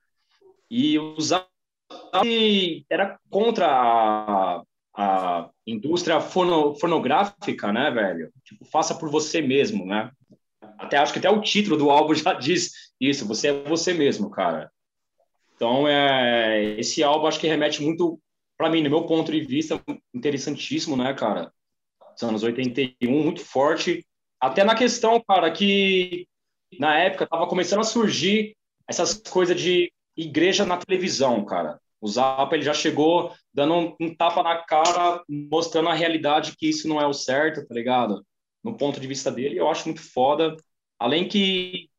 [0.71, 1.47] e usava
[2.89, 4.63] era contra a,
[4.97, 8.33] a indústria fono, fonográfica, né, velho?
[8.45, 10.11] Tipo, faça por você mesmo, né?
[10.79, 14.31] Até acho que até o título do álbum já diz isso, você é você mesmo,
[14.31, 14.71] cara.
[15.61, 18.19] Então, é, esse álbum acho que remete muito,
[18.57, 19.79] para mim, no meu ponto de vista,
[20.15, 21.53] interessantíssimo, né, cara?
[22.15, 24.07] Dos anos 81, muito forte,
[24.41, 26.27] até na questão, cara, que
[26.79, 28.57] na época tava começando a surgir
[28.89, 31.79] essas coisas de igreja na televisão, cara.
[32.01, 36.71] O Zappa ele já chegou dando um, um, tapa na cara, mostrando a realidade que
[36.71, 38.25] isso não é o certo, tá ligado?
[38.63, 40.57] no ponto de vista dele, eu acho muito foda.
[40.99, 41.90] Além que,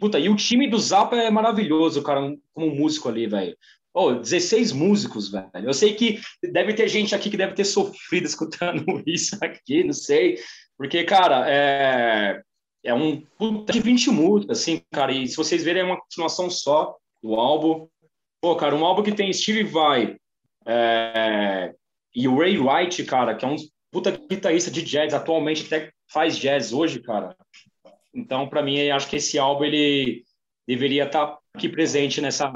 [0.00, 2.20] puta, e o time do Zappa é maravilhoso, cara,
[2.52, 3.56] como músico ali, velho.
[3.94, 5.50] Oh, 16 músicos, velho.
[5.54, 6.20] Eu sei que
[6.52, 10.38] deve ter gente aqui que deve ter sofrido escutando isso aqui, não sei.
[10.76, 12.40] Porque, cara, é,
[12.84, 15.12] é um puta de 20 músicas, assim, cara.
[15.12, 17.88] E se vocês verem, é uma continuação só do álbum.
[18.40, 20.16] Pô, cara, um álbum que tem Steve Vai
[20.64, 21.74] é,
[22.14, 23.56] e o Ray Wright, cara, que é um
[23.90, 27.34] puta guitarrista de jazz, atualmente até faz jazz hoje, cara.
[28.18, 30.24] Então, para mim, acho que esse álbum ele
[30.66, 32.50] deveria estar tá aqui presente nessa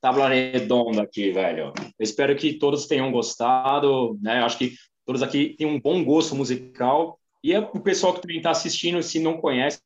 [0.00, 1.72] tábua redonda aqui, velho.
[1.78, 4.42] Eu espero que todos tenham gostado, né?
[4.42, 4.74] Acho que
[5.06, 7.18] todos aqui têm um bom gosto musical.
[7.42, 9.80] E é o pessoal que também está assistindo, se não conhece,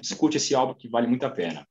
[0.00, 1.66] escute esse álbum que vale muito a pena.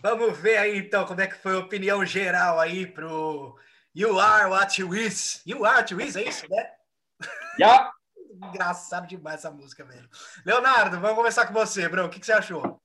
[0.00, 3.56] Vamos ver aí então como é que foi a opinião geral aí pro
[3.94, 5.42] You Are What You Is.
[5.44, 6.70] You Are What You Is, é isso, né?
[7.58, 7.90] Yeah.
[8.36, 10.08] Engraçado demais essa música, velho.
[10.44, 12.06] Leonardo, vamos começar com você, bro.
[12.06, 12.80] O que, que você achou?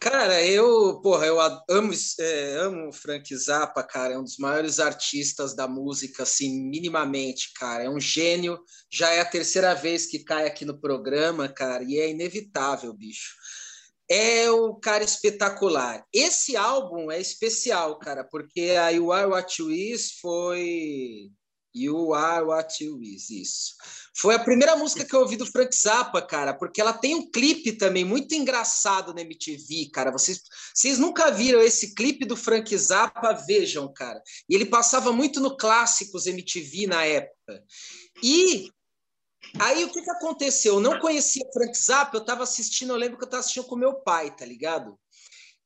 [0.00, 4.78] Cara, eu, porra, eu amo, é, amo o Frank Zappa, cara, é um dos maiores
[4.78, 10.20] artistas da música, assim, minimamente, cara, é um gênio, já é a terceira vez que
[10.20, 13.34] cai aqui no programa, cara, e é inevitável, bicho.
[14.08, 16.04] É o cara espetacular.
[16.12, 21.32] Esse álbum é especial, cara, porque a You Are What You Is foi
[21.74, 23.74] You Are What You Is, isso.
[24.16, 27.30] Foi a primeira música que eu ouvi do Frank Zappa, cara, porque ela tem um
[27.30, 30.10] clipe também muito engraçado na MTV, cara.
[30.10, 30.40] Vocês,
[30.74, 33.32] vocês nunca viram esse clipe do Frank Zappa?
[33.32, 34.20] Vejam, cara.
[34.48, 37.64] E ele passava muito no Clássicos MTV na época.
[38.22, 38.70] E
[39.58, 40.74] aí o que, que aconteceu?
[40.74, 43.76] Eu não conhecia Frank Zappa, eu estava assistindo, eu lembro que eu estava assistindo com
[43.76, 44.98] meu pai, tá ligado?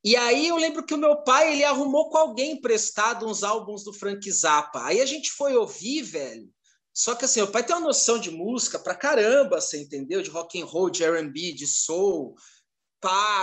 [0.05, 3.85] E aí eu lembro que o meu pai, ele arrumou com alguém emprestado uns álbuns
[3.85, 4.85] do Frank Zappa.
[4.85, 6.51] Aí a gente foi ouvir, velho.
[6.93, 10.21] Só que assim, o pai tem uma noção de música pra caramba, você entendeu?
[10.21, 12.35] De rock and roll, de R&B, de soul.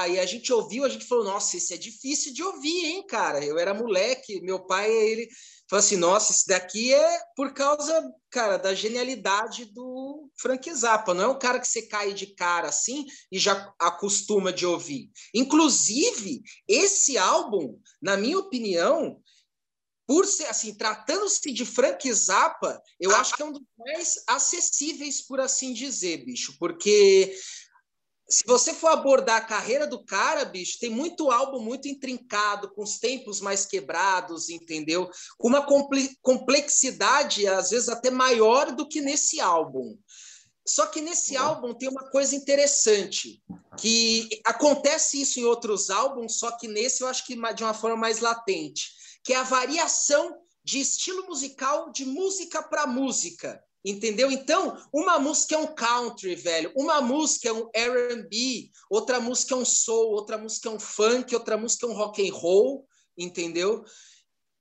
[0.10, 3.44] E a gente ouviu, a gente falou, nossa, isso é difícil de ouvir, hein, cara?
[3.44, 5.28] Eu era moleque, meu pai, ele
[5.70, 11.14] falou assim, nossa, isso daqui é por causa, cara, da genialidade do Frank Zappa.
[11.14, 15.12] Não é um cara que você cai de cara assim e já acostuma de ouvir.
[15.34, 19.22] Inclusive, esse álbum, na minha opinião,
[20.10, 25.22] por ser assim, tratando-se de Frank Zappa, eu acho que é um dos mais acessíveis,
[25.22, 27.32] por assim dizer, bicho, porque
[28.30, 32.84] se você for abordar a carreira do cara, bicho, tem muito álbum muito intrincado, com
[32.84, 35.10] os tempos mais quebrados, entendeu?
[35.38, 35.66] Com uma
[36.22, 39.98] complexidade, às vezes, até maior do que nesse álbum.
[40.68, 41.44] Só que nesse uhum.
[41.44, 43.42] álbum tem uma coisa interessante,
[43.78, 47.98] que acontece isso em outros álbuns, só que nesse eu acho que de uma forma
[47.98, 53.64] mais latente que é a variação de estilo musical de música para música.
[53.84, 54.30] Entendeu?
[54.30, 56.72] Então, uma música é um country, velho.
[56.76, 61.34] Uma música é um R&B, outra música é um soul, outra música é um funk,
[61.34, 62.86] outra música é um rock and roll,
[63.18, 63.84] entendeu?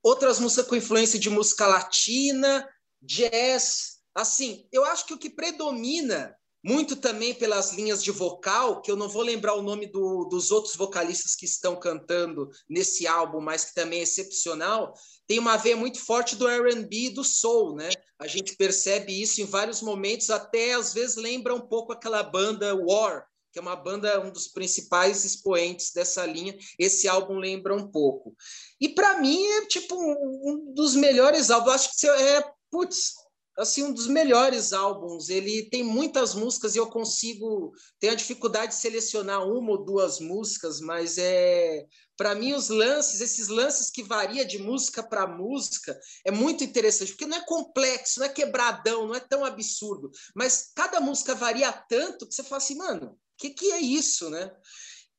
[0.01, 2.67] Outras músicas com influência de música latina,
[3.01, 3.99] jazz.
[4.15, 8.95] Assim, eu acho que o que predomina muito também pelas linhas de vocal, que eu
[8.95, 13.65] não vou lembrar o nome do, dos outros vocalistas que estão cantando nesse álbum, mas
[13.65, 14.93] que também é excepcional,
[15.25, 17.89] tem uma veia muito forte do R&B e do soul, né?
[18.19, 22.75] A gente percebe isso em vários momentos, até às vezes lembra um pouco aquela banda
[22.75, 26.55] War, que é uma banda, um dos principais expoentes dessa linha.
[26.77, 28.35] Esse álbum lembra um pouco.
[28.79, 31.73] E para mim é tipo um, dos melhores álbuns.
[31.73, 33.13] Acho que é, putz,
[33.59, 35.29] assim um dos melhores álbuns.
[35.29, 40.19] Ele tem muitas músicas e eu consigo tenho a dificuldade de selecionar uma ou duas
[40.19, 41.85] músicas, mas é
[42.19, 47.13] para mim os lances, esses lances que varia de música para música, é muito interessante,
[47.13, 51.71] porque não é complexo, não é quebradão, não é tão absurdo, mas cada música varia
[51.71, 54.51] tanto que você fala assim, mano, o que, que é isso, né?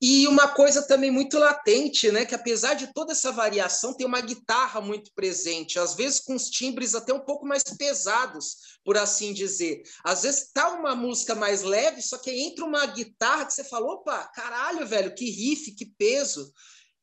[0.03, 2.25] E uma coisa também muito latente, né?
[2.25, 6.49] Que apesar de toda essa variação, tem uma guitarra muito presente, às vezes com os
[6.49, 9.83] timbres até um pouco mais pesados, por assim dizer.
[10.03, 13.97] Às vezes tá uma música mais leve, só que entra uma guitarra que você falou,
[13.97, 16.51] opa, caralho, velho, que riff, que peso.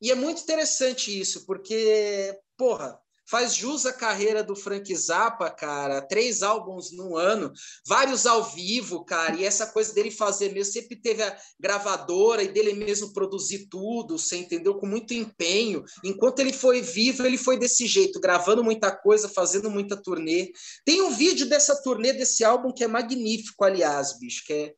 [0.02, 3.00] E é muito interessante isso, porque, porra,
[3.30, 6.02] faz jus à carreira do Frank Zappa, cara.
[6.02, 7.52] Três álbuns no ano,
[7.86, 9.36] vários ao vivo, cara.
[9.36, 14.18] E essa coisa dele fazer mesmo, sempre teve a gravadora e dele mesmo produzir tudo,
[14.18, 14.76] você entendeu?
[14.76, 15.84] Com muito empenho.
[16.04, 20.52] Enquanto ele foi vivo, ele foi desse jeito, gravando muita coisa, fazendo muita turnê.
[20.86, 24.74] Tem um vídeo dessa turnê, desse álbum, que é magnífico, aliás, bicho, que é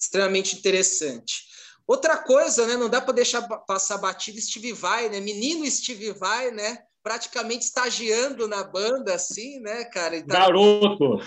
[0.00, 1.50] extremamente interessante.
[1.86, 2.76] Outra coisa, né?
[2.76, 5.18] Não dá para deixar passar batida Steve Vai, né?
[5.18, 6.78] Menino Steve Vai, né?
[7.02, 10.20] Praticamente estagiando na banda, assim, né, cara?
[10.20, 10.34] Tá...
[10.34, 11.20] Garoto!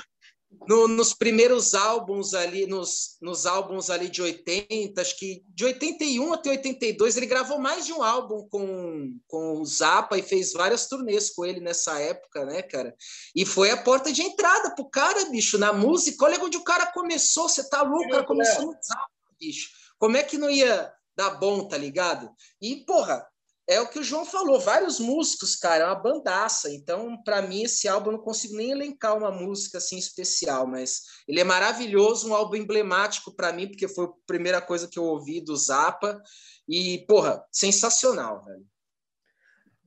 [0.68, 6.34] no, nos primeiros álbuns ali, nos, nos álbuns ali de 80, acho que de 81
[6.34, 10.88] até 82, ele gravou mais de um álbum com, com o Zappa e fez várias
[10.88, 12.96] turnês com ele nessa época, né, cara?
[13.36, 16.26] E foi a porta de entrada pro cara, bicho, na música.
[16.26, 19.10] Olha onde o cara começou, você tá louco, o cara começou no Zappa,
[19.40, 19.70] bicho.
[19.98, 22.30] Como é que não ia dar bom, tá ligado?
[22.62, 23.26] E, porra,
[23.68, 26.70] é o que o João falou, vários músicos, cara, é uma bandaça.
[26.72, 31.02] Então, para mim, esse álbum eu não consigo nem elencar uma música assim especial, mas
[31.28, 35.04] ele é maravilhoso, um álbum emblemático para mim, porque foi a primeira coisa que eu
[35.04, 36.22] ouvi do Zappa.
[36.68, 38.66] E, porra, sensacional, velho.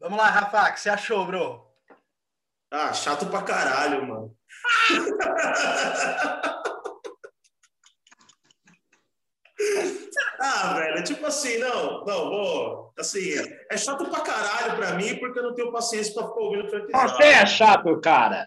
[0.00, 1.66] Vamos lá, Rafa, o que você achou, bro?
[2.70, 4.36] Ah, chato pra caralho, mano.
[10.40, 12.92] Ah, velho, tipo assim, não, não, vou.
[12.98, 13.32] Assim,
[13.70, 16.92] é chato pra caralho pra mim, porque eu não tenho paciência pra ficar ouvindo Frank
[16.92, 18.46] Você é chato, cara.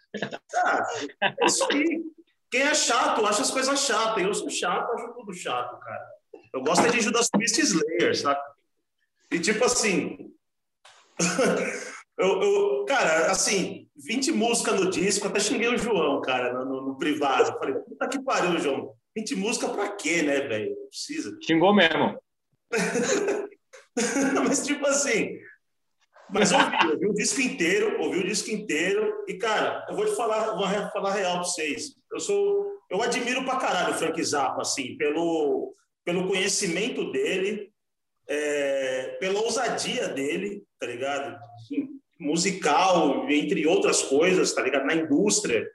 [0.55, 0.87] Ah,
[1.21, 2.01] é isso aí.
[2.49, 4.23] Quem é chato acha as coisas chatas.
[4.23, 6.05] Eu sou chato, acho tudo chato, cara.
[6.53, 8.39] Eu gosto de Judas Priest e Slayer, sabe?
[9.31, 10.33] E tipo assim.
[12.17, 16.81] eu, eu, cara, assim, 20 músicas no disco, até xinguei o João, cara, no, no,
[16.87, 17.57] no privado.
[17.57, 20.75] Falei, puta que pariu, João 20 música pra quê, né, velho?
[20.75, 21.37] Não precisa.
[21.43, 22.17] Xingou mesmo.
[24.47, 25.37] mas, tipo assim.
[26.29, 29.25] Mas ouvi, ouvi o disco inteiro, ouvi o disco inteiro.
[29.27, 31.95] E, cara, eu vou te falar, vou falar real pra vocês.
[32.11, 32.71] Eu sou.
[32.89, 35.73] Eu admiro pra caralho o Frank Zappa, assim, pelo,
[36.05, 37.71] pelo conhecimento dele,
[38.27, 41.37] é, pela ousadia dele, tá ligado?
[42.19, 44.85] Musical, entre outras coisas, tá ligado?
[44.85, 45.65] Na indústria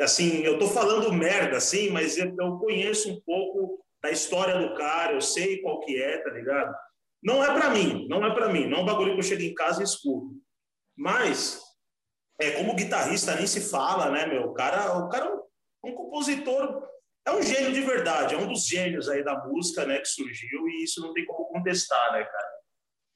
[0.00, 5.14] assim, eu tô falando merda, assim, mas eu, conheço um pouco da história do cara,
[5.14, 6.74] eu sei qual que é, tá ligado?
[7.22, 9.42] Não é para mim, não é para mim, não é um bagulho que eu chego
[9.42, 10.34] em casa e escuto.
[10.96, 11.60] Mas,
[12.40, 14.50] é como guitarrista nem se fala, né, meu?
[14.50, 16.86] O cara, o cara é um compositor,
[17.26, 20.68] é um gênio de verdade, é um dos gênios aí da música, né, que surgiu,
[20.68, 22.56] e isso não tem como contestar, né, cara?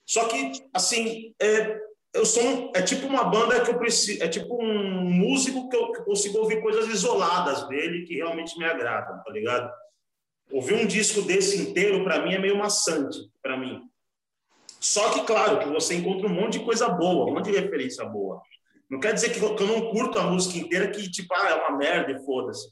[0.07, 1.79] Só que, assim, é,
[2.13, 5.77] eu sou um, é tipo uma banda que eu preciso, é tipo um músico que
[5.77, 9.71] eu, que consigo ouvir coisas isoladas dele que realmente me agradam, tá ligado?
[10.51, 13.83] Ouvir um disco desse inteiro para mim é meio maçante para mim.
[14.81, 18.05] Só que claro que você encontra um monte de coisa boa, um monte de referência
[18.05, 18.43] boa.
[18.91, 21.49] Não quer dizer que eu, que eu não curto a música inteira que tipo ah,
[21.49, 22.69] é uma merda e foda-se.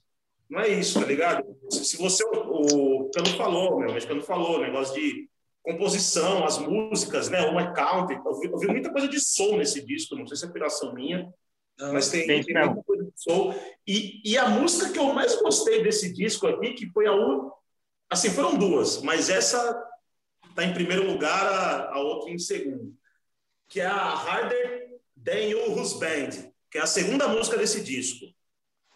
[0.50, 1.44] Não é isso, tá ligado?
[1.70, 5.28] Se você o, o Cano falou, meu, mas Cano falou, negócio de
[5.62, 7.42] composição, as músicas, né?
[7.42, 8.20] Uma country.
[8.24, 10.94] Eu vi, eu vi muita coisa de soul nesse disco, não sei se é operação
[10.94, 11.32] minha,
[11.78, 13.54] não, mas tem, tem, tem muita coisa de soul.
[13.86, 17.56] E, e a música que eu mais gostei desse disco aqui, que foi a única.
[18.10, 19.84] Assim, foram duas, mas essa
[20.48, 22.96] está em primeiro lugar, a, a, outra em segundo.
[23.68, 28.26] Que é a Harder Than You Who's Band, que é a segunda música desse disco.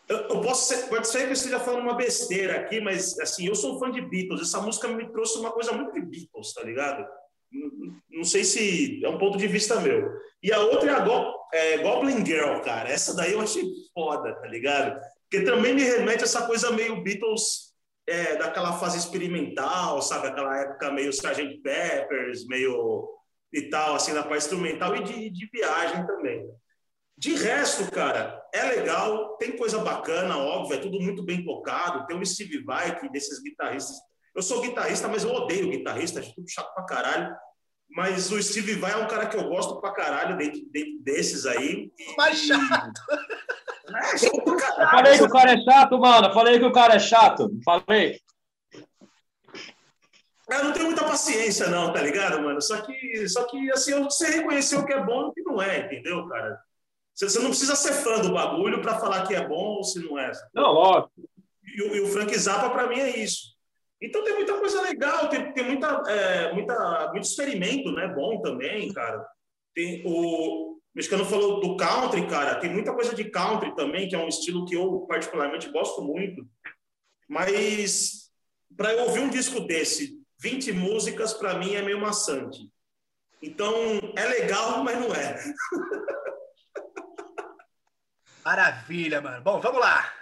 [0.09, 3.55] Eu, posso ser, pode ser que eu esteja falando uma besteira aqui, mas assim, eu
[3.55, 4.43] sou fã de Beatles.
[4.43, 7.07] Essa música me trouxe uma coisa muito de Beatles, tá ligado?
[7.51, 10.11] Não, não sei se é um ponto de vista meu.
[10.43, 12.89] E a outra é a Go, é, Goblin Girl, cara.
[12.89, 15.01] Essa daí eu achei foda, tá ligado?
[15.31, 17.73] Porque também me remete a essa coisa meio Beatles
[18.07, 20.29] é, daquela fase experimental, sabe?
[20.29, 21.61] Aquela época meio Sgt.
[21.63, 23.09] Peppers, meio
[23.53, 26.43] e tal, assim, na parte instrumental e de, de viagem também.
[27.17, 32.07] De resto, cara, é legal, tem coisa bacana, óbvio, é tudo muito bem tocado.
[32.07, 33.97] Tem o Steve Vai, que desses guitarristas.
[34.35, 37.35] Eu sou guitarrista, mas eu odeio guitarrista, acho tudo chato pra caralho.
[37.95, 41.47] Mas o Steve Vai é um cara que eu gosto pra caralho dentro, dentro desses
[41.47, 41.91] aí.
[42.17, 43.01] Mais chato.
[43.95, 44.83] É, chato pra caralho.
[44.83, 46.27] Eu falei que o cara é chato, mano.
[46.29, 47.51] Eu falei que o cara é chato.
[47.65, 48.21] Falei.
[50.49, 52.63] Eu não tenho muita paciência, não, tá ligado, mano?
[52.63, 55.61] Só que, só que assim, você reconheceu o que é bom e o que não
[55.61, 56.59] é, entendeu, cara?
[57.15, 60.19] Você não precisa ser fã do bagulho para falar que é bom ou se não
[60.19, 60.33] é.
[60.55, 61.29] Não, óbvio.
[61.65, 63.53] E, e o Frank Zappa, para mim, é isso.
[64.01, 68.93] Então tem muita coisa legal, tem, tem muita, é, muita, muito experimento né, bom também,
[68.93, 69.25] cara.
[69.75, 72.57] Tem, o mexicano falou do country, cara.
[72.57, 76.45] Tem muita coisa de country também, que é um estilo que eu particularmente gosto muito.
[77.29, 78.31] Mas
[78.77, 82.69] para eu ouvir um disco desse, 20 músicas, para mim é meio maçante.
[83.41, 83.73] Então
[84.17, 85.39] é legal, mas não é.
[88.45, 89.41] Maravilha, mano.
[89.41, 90.13] Bom, vamos lá.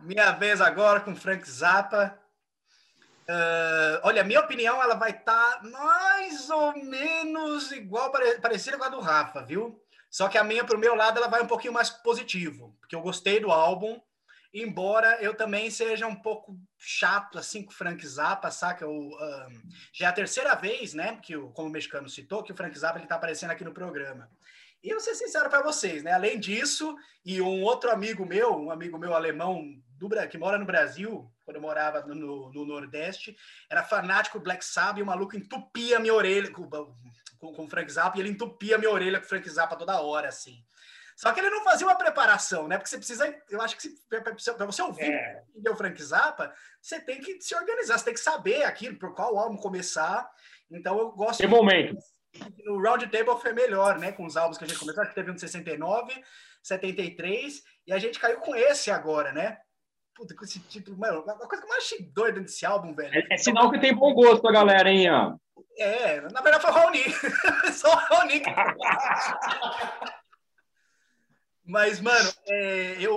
[0.00, 2.18] Minha vez agora com Frank Zappa.
[3.28, 8.88] Uh, olha, minha opinião, ela vai estar tá mais ou menos igual, parecida com a
[8.88, 9.82] do Rafa, viu?
[10.10, 13.00] Só que a minha, pro meu lado, ela vai um pouquinho mais positivo, porque eu
[13.00, 14.00] gostei do álbum,
[14.52, 18.84] embora eu também seja um pouco chato, assim, com o Frank Zappa, saca?
[18.84, 19.50] Eu, uh,
[19.92, 22.98] já é a terceira vez, né, que, como o mexicano citou, que o Frank Zappa
[22.98, 24.30] ele tá aparecendo aqui no programa.
[24.86, 26.12] E eu vou ser sincero para vocês, né?
[26.12, 29.60] Além disso, e um outro amigo meu, um amigo meu alemão
[29.98, 33.36] do, que mora no Brasil, quando eu morava no, no Nordeste,
[33.68, 37.90] era fanático Black Sabbath e o maluco entupia minha orelha com, com, com o Frank
[37.90, 40.62] Zappa, e ele entupia minha orelha com o Frank Zappa toda hora, assim.
[41.16, 42.78] Só que ele não fazia uma preparação, né?
[42.78, 45.42] Porque você precisa, eu acho que para você ouvir é.
[45.68, 49.36] o Frank Zappa, você tem que se organizar, você tem que saber aquilo, por qual
[49.36, 50.30] álbum começar.
[50.70, 51.40] Então eu gosto.
[51.40, 51.96] Tem momento.
[52.64, 54.12] No Round Table foi melhor, né?
[54.12, 56.12] Com os álbuns que a gente começou, acho que teve um de 69,
[56.62, 59.58] 73, e a gente caiu com esse agora, né?
[60.14, 63.14] Puta, com esse título, mano, uma coisa que eu mais achei doida desse álbum, velho.
[63.14, 65.36] É, é sinal que tem bom gosto a galera, hein, ó.
[65.78, 67.04] É, na verdade foi o Raoni.
[67.72, 68.42] Só o Raoni.
[71.64, 73.16] Mas, mano, é, eu,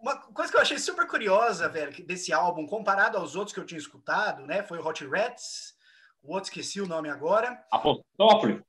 [0.00, 3.66] uma coisa que eu achei super curiosa, velho, desse álbum, comparado aos outros que eu
[3.66, 4.62] tinha escutado, né?
[4.62, 5.74] Foi o Hot Rats,
[6.22, 7.64] o outro esqueci o nome agora.
[7.70, 8.62] Apostópolis?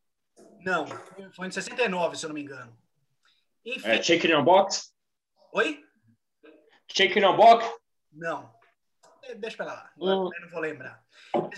[0.64, 0.86] Não,
[1.36, 2.76] foi em 69, se eu não me engano.
[3.66, 3.88] Enfim.
[3.88, 4.94] É, Chicken on Box?
[5.54, 5.84] Oi?
[6.88, 7.68] Chicken on Box?
[8.12, 8.52] Não.
[9.38, 10.30] Deixa pra lá, hum.
[10.42, 11.02] não vou lembrar.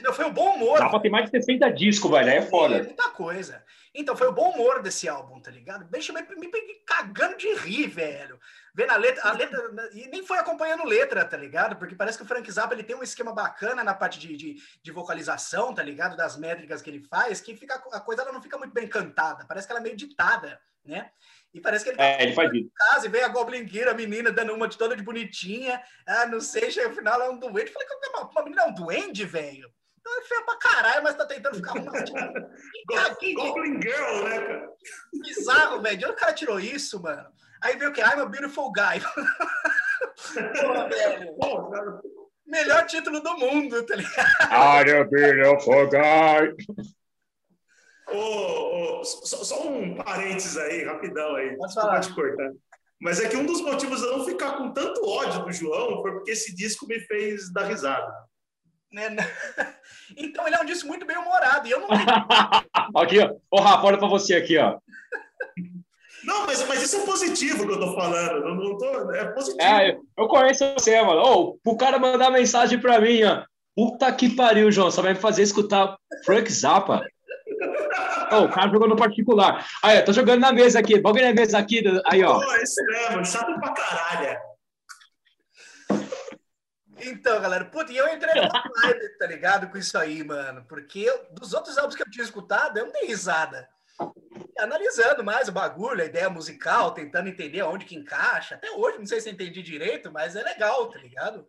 [0.02, 0.80] Meu, foi o bom humor.
[0.80, 2.76] Dá pra ter mais de 60 discos, velho, é foda.
[2.76, 3.64] É muita coisa.
[3.96, 5.86] Então, foi o bom humor desse álbum, tá ligado?
[5.86, 8.39] Deixa me, me peguei cagando de rir, velho.
[8.76, 11.76] Vendo a letra, a letra, e nem foi acompanhando letra, tá ligado?
[11.76, 14.56] Porque parece que o Frank Zappa ele tem um esquema bacana na parte de, de,
[14.82, 16.18] de vocalização, tá ligado?
[16.18, 19.46] Das métricas que ele faz, que fica, a coisa ela não fica muito bem cantada,
[19.46, 21.12] parece que ela é meio ditada, né?
[21.54, 22.72] E parece que ele tá é, ele faz isso.
[22.76, 25.80] casa e vem a Goblin Gear, a menina dando uma de toda de bonitinha.
[26.08, 27.70] Ah, não sei, chega no final é um duende.
[27.70, 29.72] Eu falei, uma, uma menina é um duende, velho?
[30.00, 31.74] Então é feio pra caralho, mas tá tentando ficar
[33.36, 34.70] Goblin Girl, né, cara?
[35.14, 35.98] Bizarro, velho.
[35.98, 37.32] De onde o cara tirou isso, mano?
[37.64, 38.01] Aí veio o que?
[38.01, 38.99] I'm a beautiful guy.
[41.39, 42.01] Pô, velho.
[42.45, 44.28] Melhor título do mundo, tá ligado?
[44.51, 46.53] I'm a beautiful guy.
[48.09, 51.55] Oh, oh, só, só, um parênteses aí, rapidão aí.
[51.55, 51.93] Pode falar.
[51.93, 52.51] Pode cortar.
[52.99, 56.01] Mas é que um dos motivos de eu não ficar com tanto ódio do João
[56.01, 58.14] foi porque esse disco me fez dar risada.
[58.91, 59.16] Né?
[60.16, 61.68] Então ele é um disco muito bem humorado.
[61.68, 61.88] E eu não.
[63.01, 63.34] aqui, ó.
[63.49, 64.78] Ô, Rafa, olha pra você aqui, ó.
[66.24, 68.46] Não, mas, mas isso é positivo que eu tô falando.
[68.46, 69.62] Eu não tô, é positivo.
[69.62, 71.22] É, eu conheço você, mano.
[71.22, 73.44] Ô, o cara mandar mensagem pra mim, ó.
[73.76, 74.92] Puta que pariu, João.
[74.92, 77.06] Só vai me fazer escutar Frank Zappa.
[78.32, 79.66] Oh, o cara jogou no particular.
[79.84, 81.00] Aí, eu tô jogando na mesa aqui.
[81.00, 81.84] Bagulho na mesa aqui.
[82.06, 82.40] Aí, ó.
[82.40, 84.40] Pô, esse mesmo, chato pra caralho.
[87.06, 89.70] Então, galera, puta, e eu entrei numa live, tá ligado?
[89.70, 90.64] Com isso aí, mano.
[90.70, 93.68] Porque eu, dos outros álbuns que eu tinha escutado, eu não dei risada.
[94.58, 98.56] Analisando mais o bagulho, a ideia musical, tentando entender onde que encaixa.
[98.56, 101.47] Até hoje, não sei se entendi direito, mas é legal, tá ligado?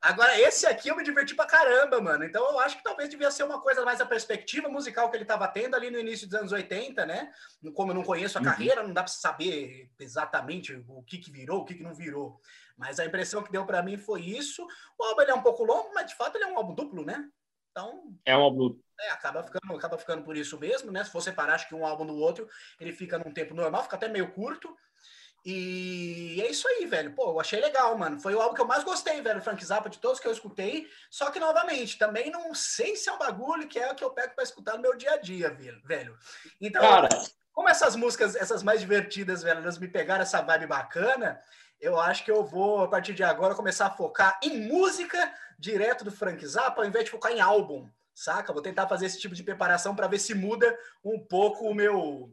[0.00, 2.24] Agora, esse aqui eu me diverti pra caramba, mano.
[2.24, 5.24] Então eu acho que talvez devia ser uma coisa mais a perspectiva musical que ele
[5.24, 7.32] tava tendo ali no início dos anos 80, né?
[7.74, 8.46] Como eu não conheço a uhum.
[8.46, 12.40] carreira, não dá pra saber exatamente o que que virou, o que que não virou.
[12.76, 14.64] Mas a impressão que deu para mim foi isso.
[14.96, 17.28] O álbum é um pouco longo, mas de fato ele é um álbum duplo, né?
[17.72, 18.16] Então.
[18.24, 18.87] É um álbum duplo.
[19.00, 21.04] É, acaba ficando, acaba ficando por isso mesmo, né?
[21.04, 22.48] Se for separar, acho que um álbum do outro,
[22.80, 24.76] ele fica num tempo normal, fica até meio curto.
[25.44, 27.14] E é isso aí, velho.
[27.14, 28.20] Pô, eu achei legal, mano.
[28.20, 30.88] Foi o álbum que eu mais gostei, velho, Frank Zappa, de todos que eu escutei.
[31.08, 34.10] Só que, novamente, também não sei se é um bagulho que é o que eu
[34.10, 36.18] pego para escutar no meu dia a dia, velho.
[36.60, 37.08] Então, Cara.
[37.52, 41.40] como essas músicas, essas mais divertidas, velho, elas me pegaram essa vibe bacana,
[41.80, 46.04] eu acho que eu vou, a partir de agora, começar a focar em música direto
[46.04, 47.88] do Frank Zappa, ao invés de focar em álbum,
[48.18, 48.52] saca?
[48.52, 52.32] Vou tentar fazer esse tipo de preparação para ver se muda um pouco o meu.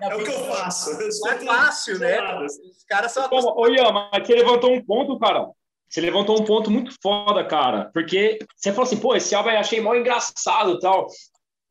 [0.00, 0.90] É o que eu faço.
[0.98, 2.18] Não é fácil, né?
[2.40, 3.28] Os caras são.
[3.30, 5.46] Ô, Ian, mas você levantou um ponto, cara.
[5.88, 7.90] Você levantou um ponto muito foda, cara.
[7.94, 11.06] Porque você falou assim, pô, esse álbum eu achei mal engraçado e tal.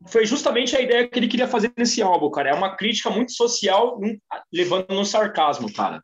[0.08, 2.50] Foi justamente a ideia que ele queria fazer nesse álbum, cara.
[2.50, 4.00] É uma crítica muito social,
[4.52, 6.04] levando no sarcasmo, cara.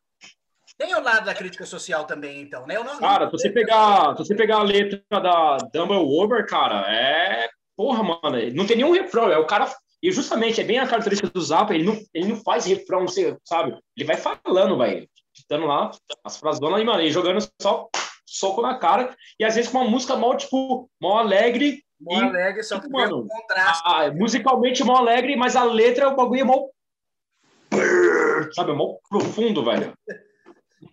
[0.77, 2.75] Tem o lado da crítica social também, então, né?
[2.75, 7.47] Não, cara, se você pegar, se você pegar a letra da Dumble Over, cara, é
[7.75, 9.71] porra, mano, não tem nenhum refrão, é o cara
[10.01, 13.37] e justamente é bem a característica do Zappa, ele não, ele não faz refrão, você
[13.43, 13.77] sabe?
[13.95, 15.07] Ele vai falando, vai
[15.49, 15.91] dando lá
[16.23, 17.87] as frasonas e, mano, e jogando só
[18.25, 22.63] soco na cara e às vezes com uma música mal tipo, mal alegre Mó alegre,
[22.63, 23.83] só que tipo, mano, um contraste.
[23.85, 26.67] A, musicalmente mó alegre, mas a letra, o bagulho é mó.
[28.53, 29.93] Sabe, é mó profundo, velho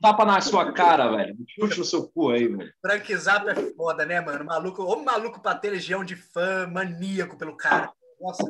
[0.00, 1.36] tapa na sua cara, velho.
[1.48, 2.72] Chute no seu cu aí, velho.
[2.80, 4.44] Frank Zappa é foda, né, mano?
[4.44, 7.90] Maluco, ou maluco pra ter legião de fã maníaco pelo cara.
[8.20, 8.44] Nossa.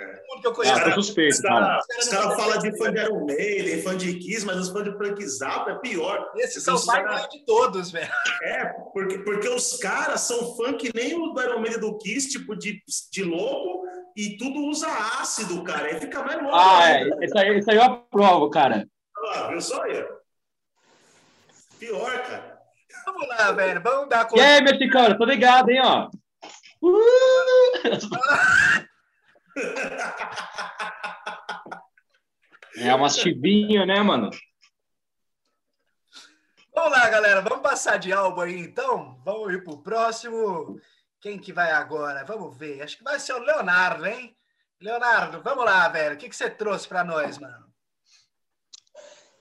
[0.00, 0.40] É.
[0.40, 0.80] que eu conheço.
[0.80, 4.56] Ah, suspeito, os caras cara falam de fã de Iron Maiden, fã de Kiss, mas
[4.58, 6.30] os fãs de Frank Zappa é pior.
[6.36, 7.26] Esses são os cara...
[7.26, 8.10] de todos, velho.
[8.42, 12.28] É, porque, porque os caras são fã que nem o do Iron Maiden do Kiss,
[12.28, 12.80] tipo, de,
[13.12, 14.88] de louco, e tudo usa
[15.20, 15.86] ácido, cara.
[15.86, 16.56] Aí fica mais louco.
[16.56, 17.24] Ah, é.
[17.24, 18.86] Isso aí, isso aí eu aprovo, cara.
[19.34, 20.04] Ah, viu só aí?
[21.78, 22.58] Pior, cara.
[23.04, 23.82] Vamos lá, velho.
[23.82, 25.16] Vamos dar E aí, mexicano?
[25.16, 26.10] Tô ligado, hein, ó.
[26.82, 26.98] Uh!
[32.80, 34.30] É umas chivinho, né, mano?
[36.72, 37.40] Vamos lá, galera.
[37.40, 39.20] Vamos passar de álbum aí, então?
[39.24, 40.80] Vamos ir pro próximo.
[41.20, 42.24] Quem que vai agora?
[42.24, 42.80] Vamos ver.
[42.82, 44.36] Acho que vai ser o Leonardo, hein?
[44.80, 46.14] Leonardo, vamos lá, velho.
[46.14, 47.67] O que, que você trouxe para nós, mano?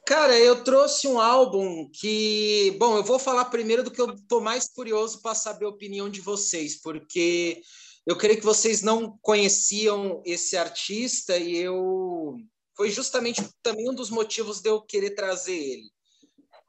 [0.07, 4.39] Cara, eu trouxe um álbum que, bom, eu vou falar primeiro do que eu tô
[4.39, 7.61] mais curioso para saber a opinião de vocês, porque
[8.05, 12.37] eu creio que vocês não conheciam esse artista e eu
[12.77, 15.91] foi justamente também um dos motivos de eu querer trazer ele.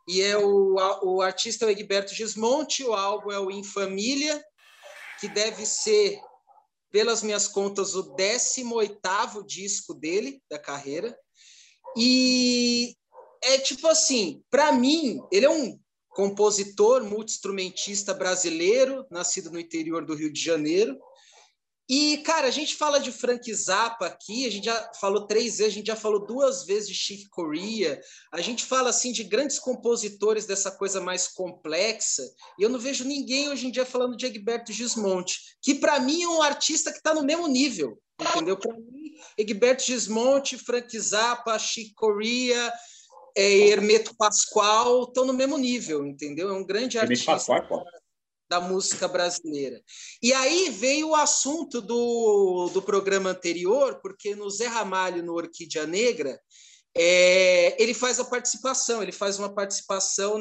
[0.08, 0.74] E é o,
[1.04, 4.44] o artista é o Egberto Gismonte, o álbum é o Em Família,
[5.20, 6.18] que deve ser,
[6.90, 11.16] pelas minhas contas, o 18º disco dele, da carreira.
[11.96, 12.98] E
[13.42, 15.78] é tipo assim, para mim, ele é um
[16.10, 20.98] compositor, multi-instrumentista brasileiro, nascido no interior do Rio de Janeiro,
[21.90, 25.72] e, cara, a gente fala de Frank Zappa aqui, a gente já falou três vezes,
[25.72, 27.98] a gente já falou duas vezes de Chick Corea,
[28.30, 32.22] a gente fala, assim, de grandes compositores dessa coisa mais complexa,
[32.58, 36.24] e eu não vejo ninguém hoje em dia falando de Egberto Gismonte, que para mim
[36.24, 38.58] é um artista que está no mesmo nível, entendeu?
[38.58, 42.70] Para mim, Egberto Gismonte, Frank Zappa, Chick Corea,
[43.38, 46.48] é, Hermeto Pascoal estão no mesmo nível, entendeu?
[46.48, 47.32] É um grande artista.
[47.32, 47.84] Pascoal,
[48.50, 49.80] da música brasileira.
[50.22, 55.86] E aí veio o assunto do, do programa anterior, porque no Zé Ramalho, no Orquídea
[55.86, 56.40] Negra,
[56.96, 60.40] é, ele faz a participação, ele faz uma participação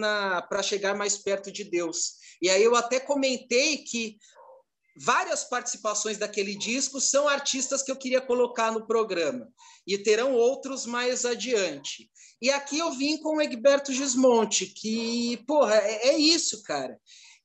[0.49, 2.13] para chegar mais perto de Deus.
[2.41, 4.17] E aí eu até comentei que
[4.99, 9.47] várias participações daquele disco são artistas que eu queria colocar no programa,
[9.85, 12.09] e terão outros mais adiante.
[12.41, 16.99] E aqui eu vim com o Egberto Gismonte, que, porra, é, é isso, cara.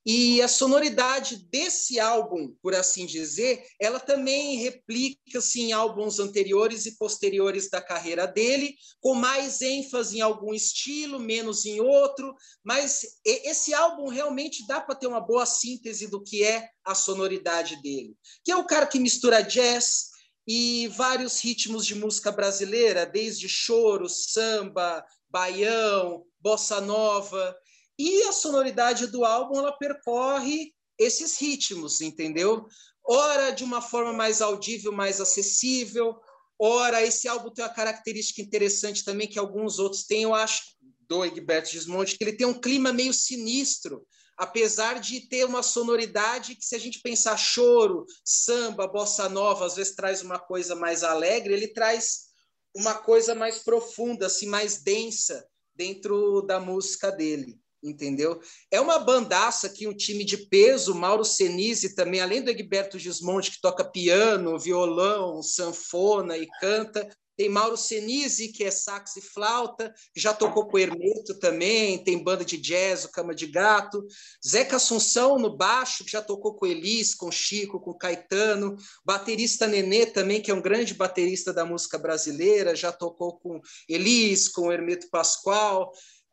[0.04, 6.98] E a sonoridade desse álbum, por assim dizer, ela também replica assim, álbuns anteriores e
[6.98, 12.34] posteriores da carreira dele, com mais ênfase em algum estilo, menos em outro,
[12.64, 17.80] mas esse álbum realmente dá para ter uma boa síntese do que é a sonoridade
[17.80, 18.16] dele.
[18.44, 20.11] Que é o cara que mistura jazz
[20.46, 27.56] e vários ritmos de música brasileira, desde choro, samba, baião, bossa nova,
[27.98, 32.66] e a sonoridade do álbum ela percorre esses ritmos, entendeu?
[33.04, 36.16] Ora de uma forma mais audível, mais acessível,
[36.58, 40.62] ora esse álbum tem uma característica interessante também que alguns outros têm, eu acho,
[41.08, 44.06] do Egberto Gismonte, que ele tem um clima meio sinistro,
[44.42, 49.76] apesar de ter uma sonoridade que se a gente pensar choro, samba, bossa nova, às
[49.76, 52.32] vezes traz uma coisa mais alegre, ele traz
[52.74, 58.40] uma coisa mais profunda, assim, mais densa dentro da música dele entendeu?
[58.70, 63.50] É uma bandaça aqui, um time de peso, Mauro Senise também, além do Egberto Gismonte,
[63.50, 67.08] que toca piano, violão, sanfona e canta,
[67.42, 72.22] tem Mauro Senise, que é sax e flauta, já tocou com o Hermeto também, tem
[72.22, 74.06] banda de jazz, o Cama de Gato.
[74.46, 78.76] Zeca Assunção no baixo, que já tocou com Elis, com Chico, com Caetano.
[79.04, 84.48] Baterista Nenê também, que é um grande baterista da música brasileira, já tocou com Elis,
[84.48, 85.90] com Hermeto Pascoal.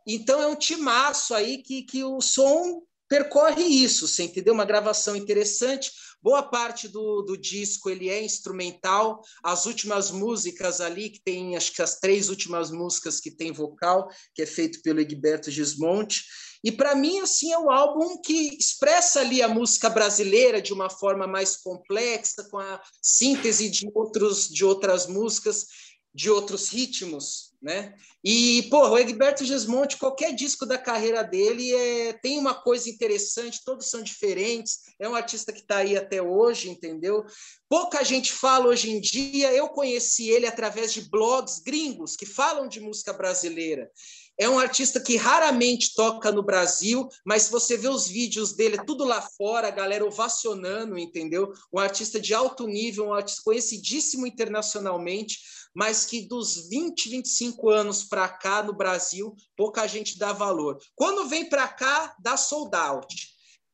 [0.07, 4.53] Então é um timaço aí que, que o som percorre isso, você entendeu?
[4.53, 5.91] Uma gravação interessante.
[6.21, 9.21] Boa parte do, do disco ele é instrumental.
[9.43, 14.09] As últimas músicas ali, que tem acho que as três últimas músicas que tem vocal,
[14.35, 16.23] que é feito pelo Egberto Gismonte.
[16.61, 20.89] E para mim, assim, é um álbum que expressa ali a música brasileira de uma
[20.89, 25.67] forma mais complexa, com a síntese de, outros, de outras músicas,
[26.13, 27.93] de outros ritmos né?
[28.23, 33.63] E, pô, o Egberto Gismonte, qualquer disco da carreira dele é, tem uma coisa interessante,
[33.65, 37.25] todos são diferentes, é um artista que está aí até hoje, entendeu?
[37.67, 42.67] Pouca gente fala hoje em dia, eu conheci ele através de blogs gringos que falam
[42.67, 43.91] de música brasileira.
[44.39, 48.77] É um artista que raramente toca no Brasil, mas se você vê os vídeos dele,
[48.77, 51.51] é tudo lá fora, a galera ovacionando, entendeu?
[51.73, 55.39] Um artista de alto nível, um artista conhecidíssimo internacionalmente,
[55.73, 60.77] mas que dos 20, 25 anos para cá no Brasil, pouca gente dá valor.
[60.95, 63.15] Quando vem para cá, dá sold out.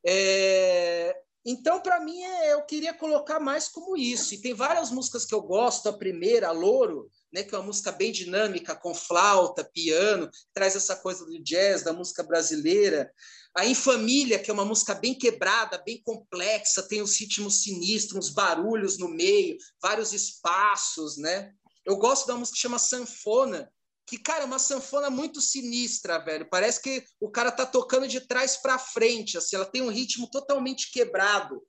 [0.05, 1.15] É...
[1.47, 4.33] Então, para mim, é, eu queria colocar mais como isso.
[4.33, 5.87] E tem várias músicas que eu gosto.
[5.87, 10.75] A primeira, a Louro, né, que é uma música bem dinâmica, com flauta, piano, traz
[10.75, 13.11] essa coisa do jazz, da música brasileira.
[13.55, 18.27] A Em Família, que é uma música bem quebrada, bem complexa, tem os ritmos sinistros,
[18.27, 21.53] uns barulhos no meio, vários espaços, né?
[21.85, 23.71] Eu gosto da música que chama Sanfona,
[24.07, 26.47] que, cara, é uma sanfona muito sinistra, velho.
[26.49, 30.29] Parece que o cara tá tocando de trás para frente, assim, ela tem um ritmo
[30.29, 31.61] totalmente quebrado.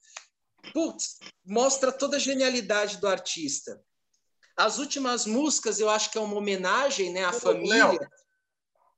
[0.72, 3.80] Putz, mostra toda a genialidade do artista.
[4.56, 7.86] As últimas músicas, eu acho que é uma homenagem, né, à família.
[7.86, 7.98] Léo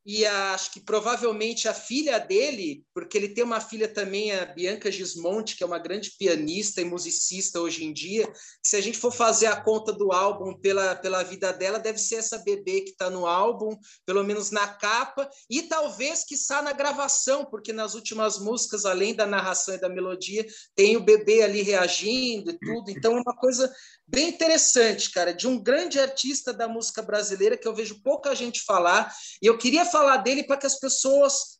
[0.04, 4.46] e a, acho que provavelmente a filha dele, porque ele tem uma filha também, a
[4.46, 8.30] Bianca Gismonte, que é uma grande pianista e musicista hoje em dia.
[8.62, 12.16] Se a gente for fazer a conta do álbum pela, pela vida dela, deve ser
[12.16, 13.76] essa bebê que está no álbum,
[14.06, 19.14] pelo menos na capa, e talvez que está na gravação, porque nas últimas músicas, além
[19.14, 22.90] da narração e da melodia, tem o bebê ali reagindo e tudo.
[22.90, 23.72] Então é uma coisa
[24.08, 28.62] bem interessante, cara, de um grande artista da música brasileira que eu vejo pouca gente
[28.62, 31.58] falar, e eu queria falar dele para que as pessoas,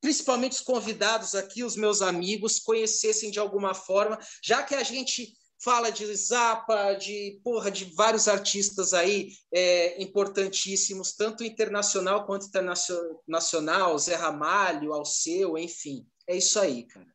[0.00, 5.32] principalmente os convidados aqui, os meus amigos, conhecessem de alguma forma, já que a gente
[5.62, 13.98] fala de Zappa, de porra, de vários artistas aí é, importantíssimos, tanto internacional quanto internacional,
[13.98, 16.06] Zé Ramalho, Alceu, enfim.
[16.26, 17.06] É isso aí, cara.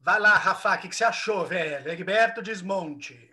[0.00, 1.88] Vai lá, Rafa, o que, que você achou, velho?
[1.88, 3.31] Egberto Desmonte.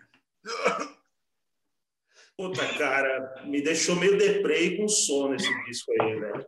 [2.36, 6.46] Puta, cara, me deixou meio deprê com sono esse disco aí, velho.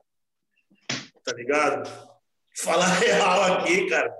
[1.24, 1.90] Tá ligado?
[2.56, 4.12] Falar real aqui, cara.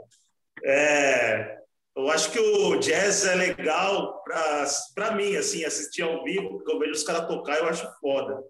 [0.65, 1.59] É,
[1.97, 6.79] eu acho que o jazz é legal pra mim, assim, assistir ao vivo, porque eu
[6.79, 8.43] vejo os caras tocar eu acho foda.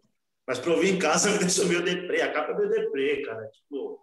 [0.46, 2.22] Mas pra ouvir em casa me deixou meio deprê.
[2.22, 3.48] A capa é meio deprê, cara.
[3.48, 4.00] Tipo,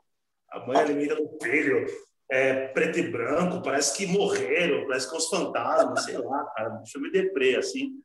[0.49, 1.85] a mãe elimina do filho
[2.29, 6.97] é, preto e branco, parece que morreram, parece que os fantasmas, sei lá, cara, deixa
[6.97, 8.01] eu me deprê, assim.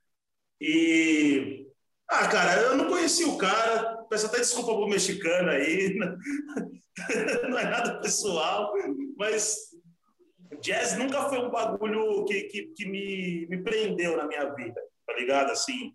[0.61, 1.67] E.
[2.09, 5.95] Ah, cara, eu não conheci o cara, peço até desculpa pro mexicano aí,
[7.49, 8.73] não é nada pessoal,
[9.17, 9.71] mas
[10.61, 15.15] jazz nunca foi um bagulho que, que, que me, me prendeu na minha vida, tá
[15.15, 15.51] ligado?
[15.51, 15.95] Assim,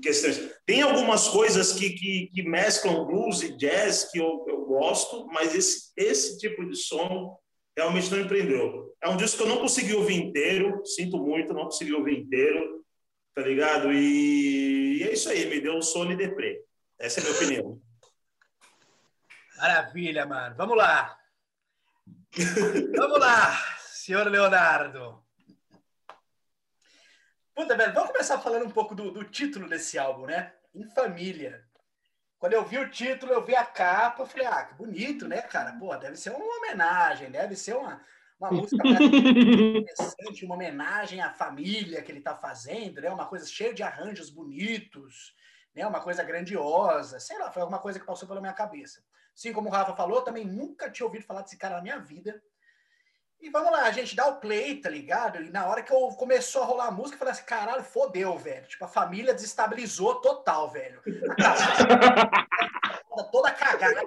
[0.00, 0.50] questões.
[0.64, 5.54] Tem algumas coisas que, que, que mesclam blues e jazz que eu, eu gosto, mas
[5.54, 7.36] esse, esse tipo de som
[7.76, 8.94] realmente não empreendeu.
[9.02, 12.84] É um disco que eu não consegui ouvir inteiro, sinto muito, não consegui ouvir inteiro,
[13.34, 13.92] tá ligado?
[13.92, 16.64] E, e é isso aí, me deu um sono e deprê.
[16.98, 17.82] Essa é a minha opinião.
[19.58, 20.56] Maravilha, mano.
[20.56, 21.18] Vamos lá.
[22.96, 25.22] Vamos lá, senhor Leonardo.
[27.54, 30.52] Puta, velho, vamos começar falando um pouco do, do título desse álbum, né?
[30.74, 31.64] Em Família.
[32.44, 35.40] Quando eu vi o título, eu vi a capa, eu falei, ah, que bonito, né,
[35.40, 35.72] cara?
[35.78, 38.02] Pô, deve ser uma homenagem, deve ser uma,
[38.38, 43.08] uma música interessante, uma homenagem à família que ele está fazendo, né?
[43.08, 45.34] Uma coisa cheia de arranjos bonitos,
[45.74, 45.86] né?
[45.86, 49.02] Uma coisa grandiosa, sei lá, foi alguma coisa que passou pela minha cabeça.
[49.34, 52.42] Assim como o Rafa falou, também nunca tinha ouvido falar desse cara na minha vida.
[53.44, 55.42] E vamos lá, a gente dá o play, tá ligado?
[55.42, 58.38] E na hora que eu começou a rolar a música, eu falei assim, caralho, fodeu,
[58.38, 58.66] velho.
[58.66, 61.02] Tipo, a família desestabilizou total, velho.
[63.30, 64.00] toda cagada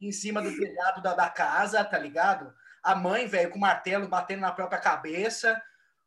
[0.00, 2.54] em cima do telhado da, da casa, tá ligado?
[2.84, 5.60] A mãe, velho, com o martelo batendo na própria cabeça.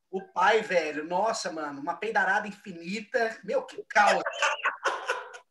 [0.09, 3.37] O pai, velho, nossa, mano, uma peidarada infinita.
[3.43, 4.23] Meu, que caos.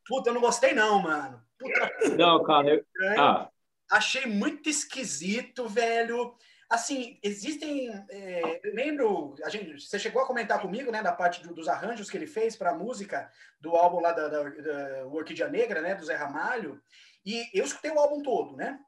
[0.07, 1.45] Puta, eu não gostei não, mano.
[1.59, 2.77] Puta, não, cara.
[2.77, 3.21] Eu...
[3.21, 3.51] Ah.
[3.91, 6.35] Achei muito esquisito, velho.
[6.69, 7.89] Assim, existem.
[8.11, 11.69] É, eu lembro, a gente, você chegou a comentar comigo, né, da parte do, dos
[11.69, 15.81] arranjos que ele fez para a música do álbum lá da, da, da Orquídea Negra,
[15.81, 16.83] né, do Zé Ramalho,
[17.25, 18.81] e eu escutei o álbum todo, né?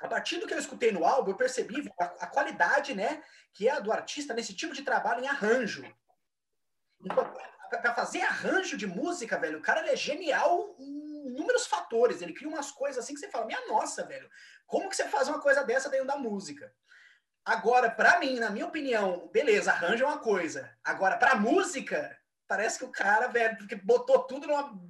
[0.00, 3.68] A partir do que eu escutei no álbum, eu percebi a, a qualidade, né, que
[3.68, 5.84] é a do artista nesse tipo de trabalho em arranjo.
[7.04, 7.34] Então,
[7.68, 12.22] para fazer arranjo de música, velho, o cara é genial em inúmeros fatores.
[12.22, 14.28] Ele cria umas coisas assim que você fala, minha nossa, velho,
[14.66, 16.72] como que você faz uma coisa dessa dentro da música?
[17.44, 20.70] Agora, para mim, na minha opinião, beleza, arranja uma coisa.
[20.82, 22.16] Agora, para música,
[22.48, 24.46] parece que o cara, velho, porque botou tudo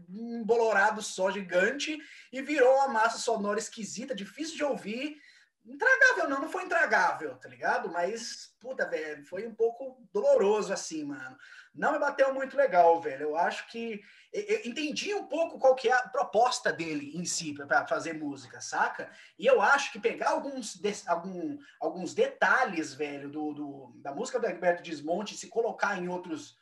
[0.08, 1.98] num embolorado só gigante
[2.32, 5.16] e virou uma massa sonora esquisita, difícil de ouvir.
[5.64, 7.90] Intragável, não, não foi intragável, tá ligado?
[7.90, 11.36] Mas, puta, velho, foi um pouco doloroso assim, mano
[11.74, 13.22] não me bateu muito legal, velho.
[13.22, 14.00] Eu acho que
[14.32, 18.60] eu entendi um pouco qual que é a proposta dele em si para fazer música,
[18.60, 19.10] saca?
[19.38, 24.38] E eu acho que pegar alguns, de, algum, alguns detalhes, velho, do, do, da música
[24.38, 26.56] do Egberto Desmonte e se colocar em outros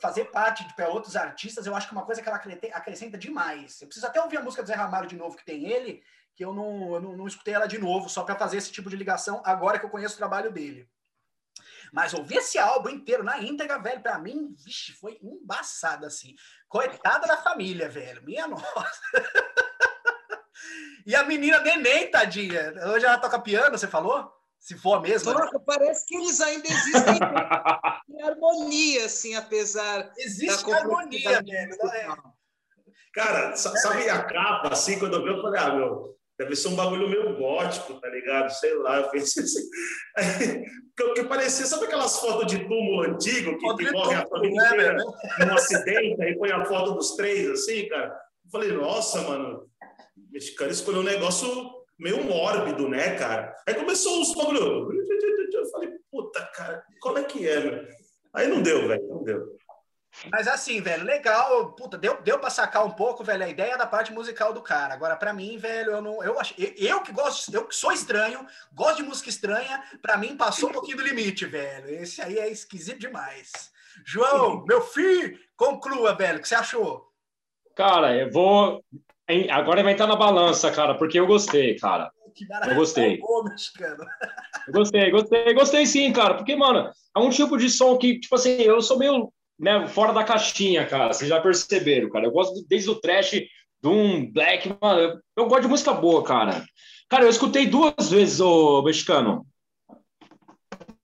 [0.00, 2.40] fazer parte para outros artistas, eu acho que é uma coisa que ela
[2.72, 3.78] acrescenta demais.
[3.78, 6.02] Eu preciso até ouvir a música do Zé Ramalho de novo que tem ele,
[6.34, 8.88] que eu não, eu não, não escutei ela de novo, só para fazer esse tipo
[8.88, 10.88] de ligação agora que eu conheço o trabalho dele.
[11.92, 16.34] Mas ouvir esse álbum inteiro na íntegra, velho, pra mim, vixe, foi embaçado, assim.
[16.66, 18.22] Coitada da família, velho.
[18.24, 19.00] Minha nossa.
[21.04, 22.72] e a menina Neném, tadinha.
[22.86, 24.32] Hoje ela toca piano, você falou?
[24.58, 25.34] Se for mesmo.
[25.34, 25.64] Toca, né?
[25.66, 27.18] parece que eles ainda existem
[28.08, 30.10] em harmonia, assim, apesar.
[30.16, 31.74] Existe harmonia, velho.
[31.92, 32.08] É.
[33.12, 36.76] Cara, sabe a capa, assim, quando eu vi, eu falei, ah, meu, deve ser um
[36.76, 38.50] bagulho meio gótico, tá ligado?
[38.50, 39.68] Sei lá, eu pensei assim.
[40.96, 45.04] que, que parecia, sabe aquelas fotos de túmulo antigo que, que morre a família né,
[45.40, 48.08] num acidente, aí põe a foto dos três, assim, cara?
[48.44, 49.68] Eu falei, nossa, mano,
[50.16, 51.48] o mexicano escolheu um negócio
[51.98, 53.54] meio mórbido, né, cara?
[53.66, 54.90] Aí começou os bagulho.
[55.52, 57.86] Eu falei, puta, cara, como é que é, meu?
[58.34, 59.56] Aí não deu, velho, não deu.
[60.30, 61.72] Mas assim, velho, legal.
[61.72, 64.94] Puta, deu, deu pra sacar um pouco, velho, a ideia da parte musical do cara.
[64.94, 66.22] Agora, para mim, velho, eu não.
[66.22, 70.16] Eu, acho, eu, eu que gosto, eu que sou estranho, gosto de música estranha, para
[70.16, 71.88] mim passou um pouquinho do limite, velho.
[71.88, 73.72] Esse aí é esquisito demais.
[74.04, 76.38] João, meu filho, conclua, velho.
[76.38, 77.10] O que você achou?
[77.74, 78.84] Cara, eu vou
[79.50, 82.10] Agora vai entrar na balança, cara, porque eu gostei, cara.
[82.68, 83.20] Eu gostei.
[84.66, 86.34] Eu gostei, gostei, gostei sim, cara.
[86.34, 89.32] Porque, mano, é um tipo de som que, tipo assim, eu sou meio
[89.62, 91.12] né, fora da caixinha, cara.
[91.12, 92.26] Vocês já perceberam, cara.
[92.26, 95.20] Eu gosto desde o trash, de um black, mano.
[95.36, 96.64] Eu, gosto de música boa, cara.
[97.08, 99.46] Cara, eu escutei duas vezes o mexicano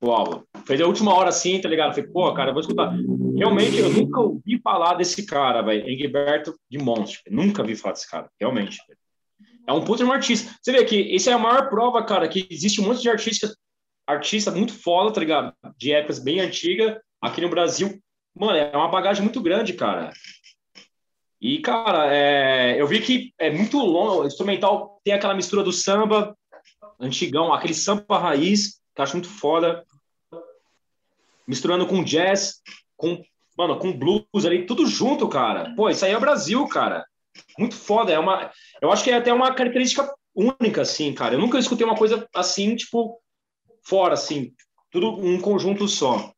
[0.01, 0.43] o álbum.
[0.65, 1.95] Fez a última hora assim, tá ligado?
[1.95, 2.93] Falei, pô, cara, vou escutar.
[3.37, 5.89] Realmente, eu nunca ouvi falar desse cara, velho.
[5.89, 7.21] Egberto de Monte.
[7.31, 8.79] Nunca vi falar desse cara, realmente.
[9.67, 10.53] É um puto de um artista.
[10.63, 13.57] Você vê que essa é a maior prova, cara, que existe um monte de artistas,
[14.07, 15.53] artista muito foda, tá ligado?
[15.77, 18.01] De épocas bem antigas, aqui no Brasil.
[18.35, 20.13] Mano, é uma bagagem muito grande, cara.
[21.41, 22.81] E, cara, é...
[22.81, 26.37] eu vi que é muito longo, o instrumental tem aquela mistura do samba
[26.99, 29.85] antigão, aquele samba raiz, que eu acho muito foda
[31.49, 32.61] misturando com jazz,
[32.95, 33.23] com,
[33.57, 35.75] mano, com blues ali, tudo junto, cara.
[35.75, 37.07] Pô, isso aí é Brasil, cara.
[37.59, 38.13] Muito foda.
[38.13, 38.53] É uma,
[38.83, 41.35] eu acho que é até uma característica única, assim, cara.
[41.35, 43.19] Eu nunca escutei uma coisa assim, tipo,
[43.83, 44.53] fora, assim,
[44.91, 46.31] tudo um conjunto só.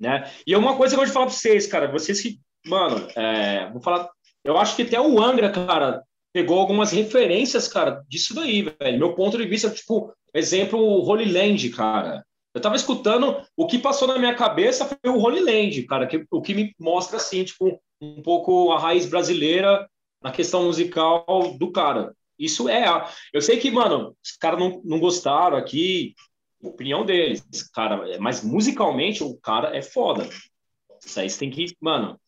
[0.00, 0.30] Né?
[0.46, 3.70] E uma coisa que eu vou te falar pra vocês, cara, vocês que, mano, é,
[3.70, 4.08] vou falar,
[4.42, 8.98] eu acho que até o Angra, cara, pegou algumas referências, cara, disso daí, velho.
[8.98, 12.24] Meu ponto de vista, tipo, exemplo, o Holy Land, cara.
[12.54, 16.24] Eu tava escutando, o que passou na minha cabeça foi o Holy Land, cara, que,
[16.30, 19.86] o que me mostra, assim, tipo, um pouco a raiz brasileira
[20.22, 22.14] na questão musical do cara.
[22.38, 22.86] Isso é.
[23.34, 26.14] Eu sei que, mano, os caras não, não gostaram aqui,
[26.62, 27.42] opinião deles,
[27.72, 30.28] cara, mas musicalmente o cara é foda.
[31.04, 32.20] Isso aí você tem que, mano,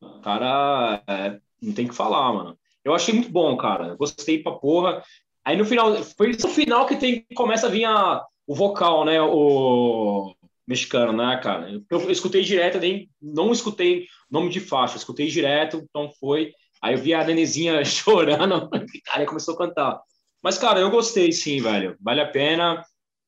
[0.00, 2.58] o cara é, não tem que falar, mano.
[2.84, 3.94] Eu achei muito bom, cara.
[3.96, 5.02] Gostei pra porra.
[5.44, 9.20] Aí no final, foi no final que tem começa a vir a, o vocal, né?
[9.20, 10.34] O
[10.66, 11.70] mexicano, né, cara?
[11.70, 16.52] Eu, eu escutei direto, nem não escutei nome de faixa, escutei direto, então foi.
[16.80, 18.70] Aí eu vi a Nenezinha chorando,
[19.04, 20.00] cara, começou a cantar.
[20.42, 21.96] Mas, cara, eu gostei sim, velho.
[22.00, 22.82] Vale a pena.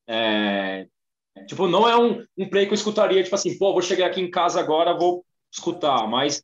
[0.07, 0.87] É...
[1.47, 4.21] Tipo, não é um, um play que eu escutaria, tipo assim, pô, vou chegar aqui
[4.21, 6.07] em casa agora, vou escutar.
[6.07, 6.43] Mas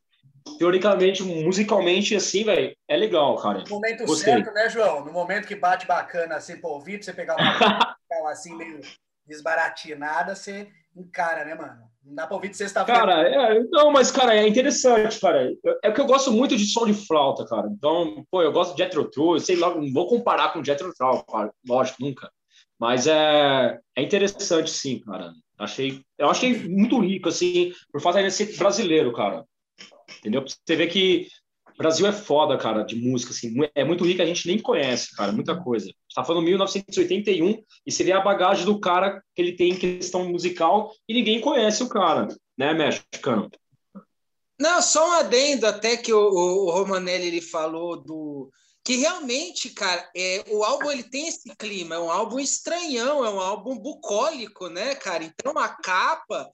[0.58, 3.62] teoricamente, musicalmente, assim, velho, é legal, cara.
[3.64, 4.34] No momento Gostei.
[4.34, 5.04] certo, né, João?
[5.04, 7.40] No momento que bate bacana, assim, pro ouvido, você pegar uma
[8.30, 8.80] assim, meio
[9.26, 11.88] desbaratinada, você encara, né, mano?
[12.04, 13.00] Não dá pra ouvir de sexta-feira.
[13.00, 15.52] Cara, é, não, mas, cara, é interessante, cara.
[15.84, 17.68] É que eu gosto muito de som de flauta, cara.
[17.70, 21.22] Então, pô, eu gosto de Jethro Tull, sei lá, não vou comparar com Jethro Tull,
[21.24, 21.52] cara.
[21.68, 22.30] lógico, nunca.
[22.80, 25.32] Mas é, é interessante, sim, cara.
[25.58, 29.44] Achei, eu achei muito rico, assim, por fato de ser brasileiro, cara.
[30.18, 30.42] Entendeu?
[30.42, 31.28] Você vê que
[31.80, 35.32] Brasil é foda, cara, de música, assim, é muito rico, a gente nem conhece, cara,
[35.32, 35.90] muita coisa.
[36.14, 40.92] Tá falando 1981 e vê a bagagem do cara que ele tem em questão musical
[41.08, 43.50] e ninguém conhece o cara, né, mexicano?
[44.58, 48.50] Não, só um adendo até que o, o Romanelli ele falou do
[48.84, 53.30] que realmente, cara, é, o álbum ele tem esse clima, é um álbum estranhão, é
[53.30, 55.22] um álbum bucólico, né, cara?
[55.22, 56.50] Então a capa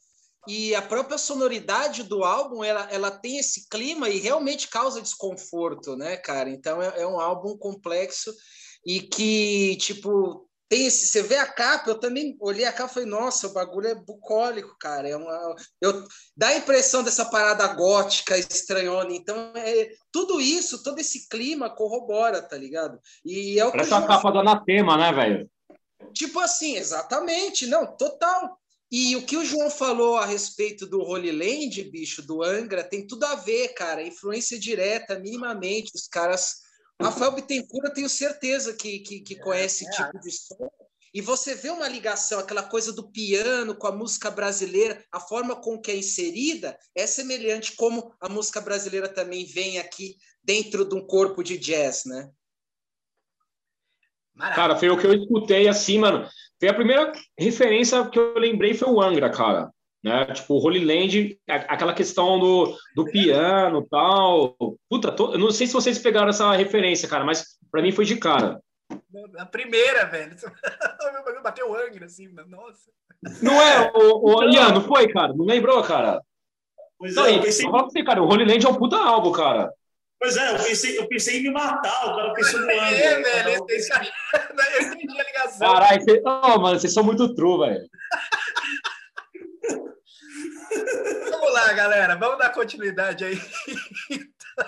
[0.48, 5.96] e a própria sonoridade do álbum ela, ela tem esse clima e realmente causa desconforto,
[5.96, 6.50] né, cara?
[6.50, 8.32] Então é, é um álbum complexo
[8.84, 12.94] e que, tipo, tem esse, você vê a capa, eu também olhei a capa e
[12.94, 15.08] falei, nossa, o bagulho é bucólico, cara.
[15.08, 16.04] É uma, eu,
[16.36, 19.12] dá a impressão dessa parada gótica, estranhona.
[19.12, 22.98] Então, é, tudo isso, todo esse clima corrobora, tá ligado?
[23.24, 25.50] E é o Parece a capa do Anatema, né, velho?
[26.12, 28.58] Tipo assim, exatamente, não, total.
[28.90, 33.06] E o que o João falou a respeito do Holy Land, bicho, do Angra, tem
[33.06, 34.02] tudo a ver, cara.
[34.02, 35.92] Influência direta, minimamente.
[35.94, 36.65] Os caras.
[37.00, 40.70] Rafael Bittencourt, eu tenho certeza que, que, que conhece esse é, tipo de som.
[41.12, 45.54] e você vê uma ligação, aquela coisa do piano com a música brasileira, a forma
[45.56, 50.94] com que é inserida é semelhante como a música brasileira também vem aqui dentro de
[50.94, 52.30] um corpo de jazz, né?
[54.34, 54.56] Maravilha.
[54.56, 56.28] Cara, foi o que eu escutei assim, mano.
[56.58, 59.70] Foi a primeira referência que eu lembrei foi o Angra, cara.
[60.04, 60.24] Né?
[60.26, 64.56] Tipo, o Holy Land, aquela questão do, do piano tal.
[64.88, 68.04] Puta, tô, eu não sei se vocês pegaram essa referência, cara, mas para mim foi
[68.04, 68.60] de cara.
[69.38, 70.36] A primeira, velho.
[71.42, 72.90] Bateu Angra, assim, nossa.
[73.42, 75.32] Não é, o, o Ian, não foi, cara?
[75.32, 76.20] Não lembrou, cara?
[76.98, 77.68] Pois não, é, eu pensei...
[77.68, 79.72] Você, cara, o Holy Land é um puta álbum, cara.
[80.18, 82.78] Pois é, eu pensei, eu pensei em me matar, o cara pensou no Angra.
[82.78, 85.72] É, velho, esse, eu entendi a ligação.
[85.72, 86.22] Caralho, você...
[86.24, 87.88] oh, mano, vocês são muito true, velho.
[91.30, 93.40] Vamos lá, galera, vamos dar continuidade aí.
[94.10, 94.66] Então...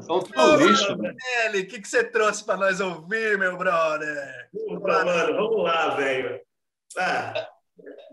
[0.02, 1.64] São tudo lixo, velho.
[1.64, 4.50] O que, que você trouxe para nós ouvir, meu brother?
[4.68, 6.38] Mano, vamos lá, velho.
[6.98, 7.48] Ah,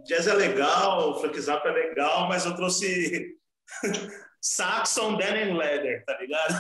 [0.05, 3.37] jazz é legal, funk zap é legal, mas eu trouxe
[4.41, 6.53] Saxon, Dan and Leather, tá ligado?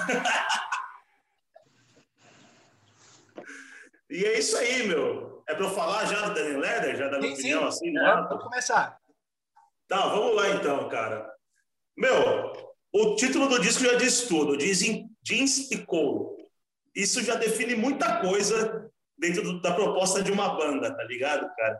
[4.09, 5.41] e é isso aí, meu.
[5.47, 7.67] É para eu falar já do Dan and Leather, já da minha sim, opinião, sim.
[7.67, 7.91] assim?
[7.91, 8.25] Né?
[8.27, 8.96] Vamos começar.
[9.87, 11.29] Tá, vamos lá então, cara.
[11.95, 12.53] Meu,
[12.93, 14.81] o título do disco já diz tudo, diz
[15.23, 16.35] jeans e couro.
[16.95, 21.79] Isso já define muita coisa dentro do, da proposta de uma banda, tá ligado, cara?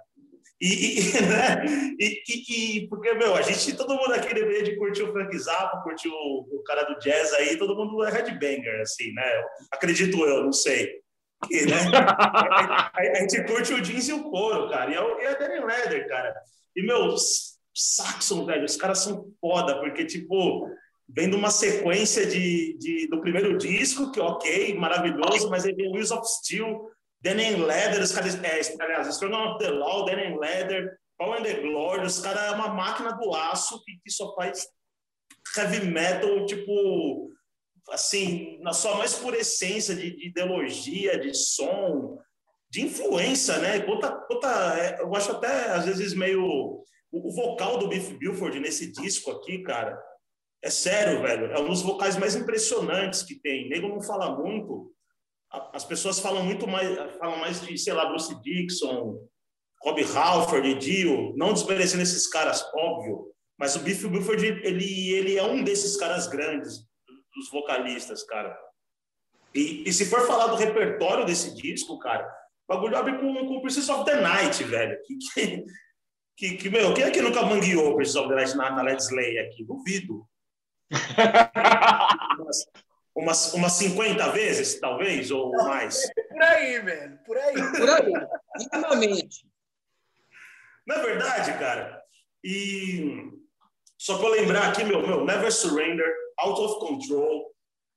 [0.60, 1.66] E, e, né?
[2.00, 5.82] e, e, porque, meu, a gente, todo mundo aqui deveria de curtir o Frank Zappa,
[5.84, 9.44] curtir o, o, cara do jazz aí, todo mundo é headbanger, assim, né?
[9.72, 11.00] Acredito eu, não sei.
[11.52, 11.78] E, né?
[11.94, 15.38] a, a, a, gente curte o jeans e o couro, cara, e é, e é
[15.38, 16.34] Danny Leather, cara.
[16.76, 17.16] E, meu,
[17.80, 20.68] Saxon, velho, os caras são foda, porque, tipo,
[21.08, 25.92] vem de uma sequência de, de, do primeiro disco, que ok, maravilhoso, mas aí vem
[25.92, 26.90] Wheels of Steel,
[27.22, 31.40] Dan and Leather, os caras, é, aliás, Strong of the Law, Dan and Leather, Power
[31.40, 34.68] and the Glory, os caras é uma máquina do aço que, que só faz
[35.56, 37.32] heavy metal, tipo,
[37.90, 42.20] assim, na sua mais pura essência de, de ideologia, de som,
[42.70, 43.78] de influência, né?
[43.78, 46.84] É, eu acho até, às vezes, meio...
[47.18, 50.02] O, o vocal do Biff Buford nesse disco aqui, cara,
[50.64, 51.52] é sério, velho.
[51.52, 53.70] É um dos vocais mais impressionantes que tem.
[53.70, 54.92] Nego não fala muito.
[55.74, 59.18] As pessoas falam muito mais, falam mais de, sei lá, Bruce Dixon,
[59.84, 61.34] Rob Halford, Dio.
[61.38, 63.32] Não desmerecendo esses caras, óbvio.
[63.58, 66.86] Mas o Biff Buford, ele, ele é um desses caras grandes,
[67.36, 68.58] dos vocalistas, cara.
[69.54, 72.28] E, e se for falar do repertório desse disco, cara,
[72.68, 75.00] o bagulho abre com, com Princess of the Night, velho.
[75.04, 75.66] Que, que,
[76.38, 79.10] que, que meu, quem é que nunca mangueou Princess of the Night na, na Let's
[79.10, 79.66] Lay aqui?
[79.66, 80.26] Duvido
[82.40, 82.66] umas,
[83.16, 86.00] umas, umas 50 vezes, talvez, ou Não, mais.
[86.18, 87.20] É por aí, velho.
[87.26, 87.54] Por aí.
[87.54, 88.14] Por aí.
[88.72, 89.48] Minimamente.
[90.86, 92.02] Não é verdade, cara?
[92.44, 93.32] E
[93.98, 96.08] só para lembrar aqui, meu, meu, Never Surrender,
[96.40, 97.52] Out of Control,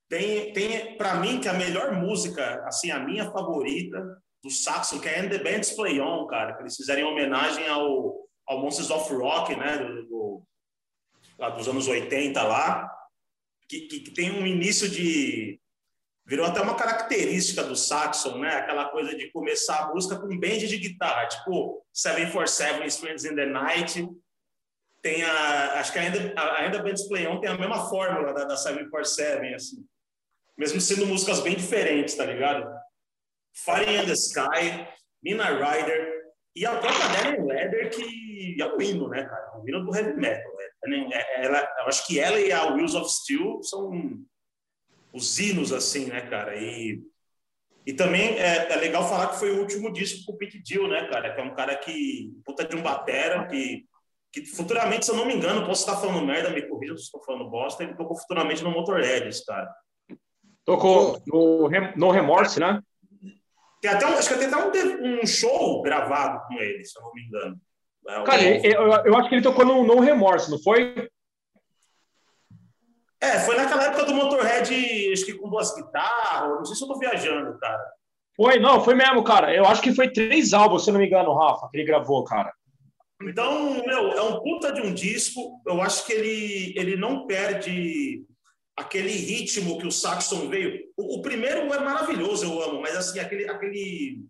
[0.08, 4.02] tem, tem para mim que a melhor música, assim, a minha favorita
[4.42, 8.28] do Saxon, que é And the Bands Play On, cara, que eles fizerem homenagem ao,
[8.50, 10.42] ao Monsters of Rock, né, do, do
[11.38, 12.90] lá dos anos 80 lá,
[13.68, 15.58] que, que, que, tem um início de
[16.26, 18.56] virou até uma característica do Saxon, né?
[18.56, 23.36] Aquela coisa de começar a música com um band de guitarra, tipo 747 Strands in
[23.36, 24.08] the Night.
[25.00, 26.18] Tem a acho que ainda
[26.58, 29.86] ainda Bands Play On tem a mesma fórmula da, da 747 assim.
[30.58, 32.68] Mesmo sendo músicas bem diferentes, tá ligado?
[33.54, 34.86] Fire in the Sky,
[35.22, 36.20] Mina Rider
[36.54, 38.29] e a própria Darren Leather que
[38.60, 39.58] é o hino, né, cara?
[39.58, 40.52] O hino do heavy metal.
[40.56, 41.10] Né?
[41.12, 43.90] É, ela, eu acho que ela e a Wheels of Steel são
[45.12, 46.56] os hinos, assim, né, cara?
[46.56, 47.02] E,
[47.86, 50.88] e também é, é legal falar que foi o último disco com o Pete Dill,
[50.88, 51.34] né, cara?
[51.34, 53.84] Que é um cara que, puta de um batera, que,
[54.32, 57.22] que futuramente, se eu não me engano, posso estar falando merda, me corrija se estou
[57.22, 59.74] falando bosta, ele tocou futuramente no Motorhead, cara.
[60.64, 62.80] Tocou no, no Remorse, né?
[63.80, 67.02] Tem até um, acho que tem até um, um show gravado com ele, se eu
[67.02, 67.60] não me engano.
[68.08, 71.08] É, Cara, eu, eu, acho que ele tocou no No Remorso, não foi?
[73.20, 76.88] É, foi naquela época do Motorhead, acho que com duas guitarras, não sei se eu
[76.88, 77.84] tô viajando, cara.
[78.34, 79.54] Foi, não, foi mesmo, cara.
[79.54, 82.50] Eu acho que foi três álbuns, se não me engano, Rafa, que ele gravou, cara.
[83.22, 85.60] Então, meu, é um puta de um disco.
[85.66, 88.24] Eu acho que ele, ele não perde
[88.74, 90.80] aquele ritmo que o Saxon veio.
[90.96, 94.24] O, o primeiro é maravilhoso, eu amo, mas assim, aquele, aquele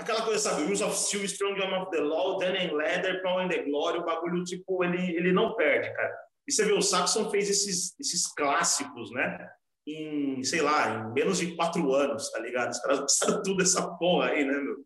[0.00, 0.64] aquela coisa, sabe?
[0.64, 3.98] Rules of Steel, Strong Arm of the Law, Dan and Leather, Power and the Glory,
[3.98, 6.14] o bagulho, tipo, ele, ele não perde, cara.
[6.48, 9.48] E você vê, o Saxon fez esses, esses clássicos, né?
[9.86, 12.70] em, sei lá, em menos de quatro anos, tá ligado?
[12.70, 14.76] Os caras lançaram tudo essa porra aí, né, meu?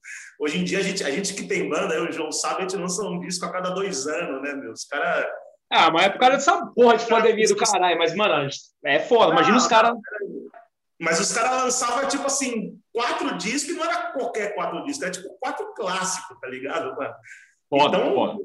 [0.41, 2.59] Hoje em dia, a gente, a gente que tem banda, eu e o João sabe,
[2.59, 4.73] a gente lança um disco a cada dois anos, né, meu?
[4.73, 5.27] Os caras.
[5.71, 7.99] Ah, mas é por causa dessa porra de pandemia do caralho.
[7.99, 8.49] Mas, mano,
[8.85, 9.33] é foda.
[9.33, 9.95] Imagina os caras.
[11.01, 15.11] Mas os caras lançavam, tipo assim, quatro discos e não era qualquer quatro discos, era
[15.11, 17.15] tipo quatro clássicos, tá ligado, mano?
[17.69, 18.39] Foda, então, foda.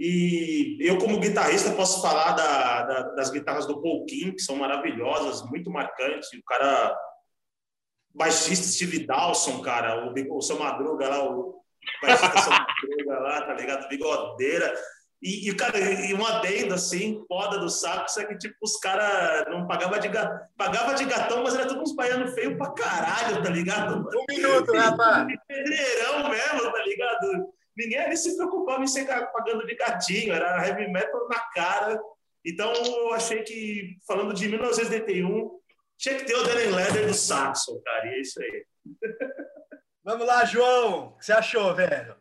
[0.00, 4.56] E eu, como guitarrista, posso falar da, da, das guitarras do Paul King, que são
[4.56, 6.32] maravilhosas, muito marcantes.
[6.32, 6.98] O cara,
[8.14, 11.62] baixista Steve Dawson, cara, o, o seu Madruga lá, o
[12.02, 13.88] baixista seu Madruga lá, tá ligado?
[13.88, 14.74] Bigodeira.
[15.22, 19.46] E, e, cara, e um adendo, assim, foda do saco, é que, tipo, os caras
[19.48, 20.10] não pagavam de,
[20.56, 24.08] pagava de gatão, mas era todos uns baianos feios pra caralho, tá ligado?
[24.08, 25.26] Um minuto, rapaz.
[25.48, 27.52] Pedreirão mesmo, tá ligado?
[27.76, 32.00] Ninguém ali se preocupava em ser pagando de gatinho, era heavy metal na cara.
[32.44, 35.58] Então, eu achei que, falando de 1981,
[35.98, 38.64] tinha que ter o Danny Leather do Saxon, cara, e é isso aí.
[40.04, 41.08] Vamos lá, João.
[41.08, 42.16] O que você achou, velho?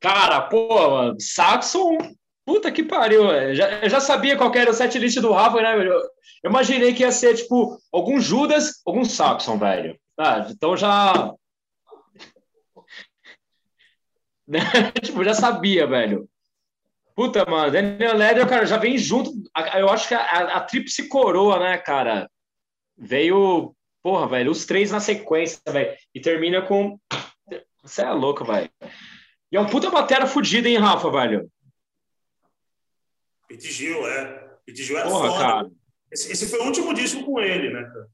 [0.00, 1.98] Cara, pô, Saxon,
[2.44, 3.24] puta que pariu.
[3.30, 5.74] Eu já, eu já sabia qual era o setlist do Rafa, né?
[5.76, 6.02] Eu, eu,
[6.44, 9.98] imaginei que ia ser, tipo, algum Judas, algum Saxon, velho.
[10.18, 11.34] Ah, então já.
[15.02, 16.26] tipo, já sabia, velho.
[17.14, 19.30] Puta, mano, Daniel Leder, cara, já vem junto.
[19.76, 22.30] Eu acho que a, a tríplice coroa, né, cara?
[22.96, 25.94] Veio, porra, velho, os três na sequência, velho.
[26.14, 26.98] E termina com.
[27.82, 28.70] Você é louco, velho.
[29.52, 31.50] E é um puta batera fudida, hein, Rafa, velho?
[33.48, 34.58] Pete Gil, é.
[34.64, 35.42] Pete Gil é Porra, foda.
[35.42, 35.70] cara.
[36.10, 38.08] Esse, esse, foi o último disco com ele, né, cara?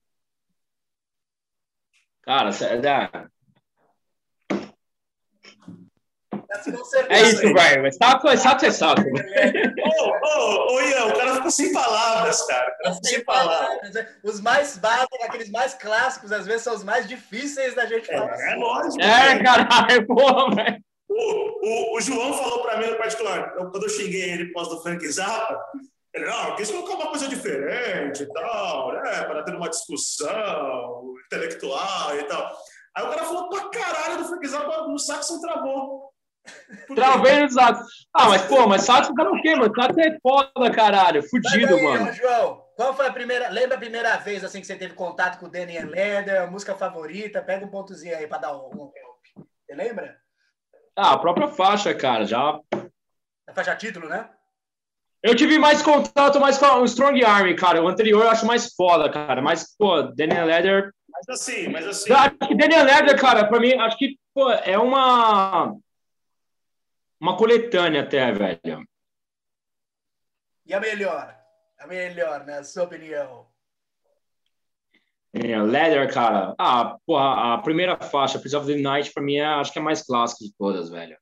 [2.23, 3.27] Cara, é...
[7.09, 7.87] É isso, velho.
[7.89, 9.05] Status é status é status.
[9.05, 12.75] Ô, ô, Ian, o cara ficou sem palavras, cara.
[12.81, 14.07] O cara ficou sem palavras.
[14.25, 18.35] Os mais básicos, aqueles mais clássicos, às vezes são os mais difíceis da gente falar.
[18.41, 19.03] É, é lógico.
[19.03, 20.85] É, caralho, porra, velho.
[21.09, 24.83] O, o, o, João falou para mim no particular, quando eu xinguei ele pós do
[24.83, 25.59] Frank Zappa,
[26.13, 32.17] ele, não, quis colocar uma coisa diferente e tal, né, para ter uma discussão intelectual
[32.17, 32.57] e tal.
[32.97, 36.13] Aí o cara falou pra caralho do Frank Zappa, no Saxon travou.
[36.95, 37.85] Travei no Saxon.
[38.15, 39.73] Ah, mas pô, mas Saxon tá no quê, mano?
[39.75, 41.23] Saxon é foda, caralho.
[41.29, 42.13] Fudido, aí, mano.
[42.13, 43.49] João, qual foi a primeira.
[43.49, 46.75] Lembra a primeira vez assim que você teve contato com o Daniel Leder, a música
[46.75, 47.43] favorita?
[47.43, 49.47] Pega um pontozinho aí para dar um, um help.
[49.67, 50.17] Você lembra?
[50.97, 52.59] Ah, a própria faixa, cara, já.
[53.47, 54.31] A faixa título, né?
[55.23, 57.83] Eu tive mais contato mais com o Strong Army, cara.
[57.83, 59.43] O anterior eu acho mais foda, cara.
[59.43, 60.93] Mas, pô, Daniel Leder.
[61.09, 62.11] Mas assim, mas assim.
[62.11, 65.77] Eu acho que Daniel Leder, cara, pra mim, acho que, pô, é uma.
[67.21, 68.87] Uma coletânea até, velho.
[70.65, 71.37] E a melhor?
[71.79, 73.47] A melhor, na sua opinião?
[75.39, 76.55] É, Leather, cara.
[76.59, 79.83] Ah, porra, a primeira faixa, Prince of the Night, pra mim, é, acho que é
[79.83, 81.17] a mais clássica de todas, velho.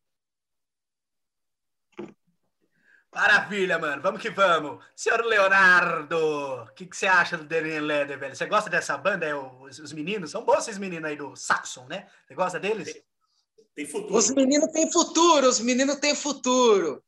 [3.13, 4.03] Maravilha, mano.
[4.03, 4.85] Vamos que vamos.
[4.95, 8.37] Senhor Leonardo, o que, que você acha do Daniel Leather, velho?
[8.37, 9.27] Você gosta dessa banda?
[9.27, 10.31] É, os, os meninos?
[10.31, 12.07] São bons esses meninos aí do Saxon, né?
[12.27, 12.93] Você gosta deles?
[12.93, 13.03] Tem,
[13.75, 14.17] tem futuro.
[14.17, 17.03] Os meninos têm futuro, os meninos têm futuro.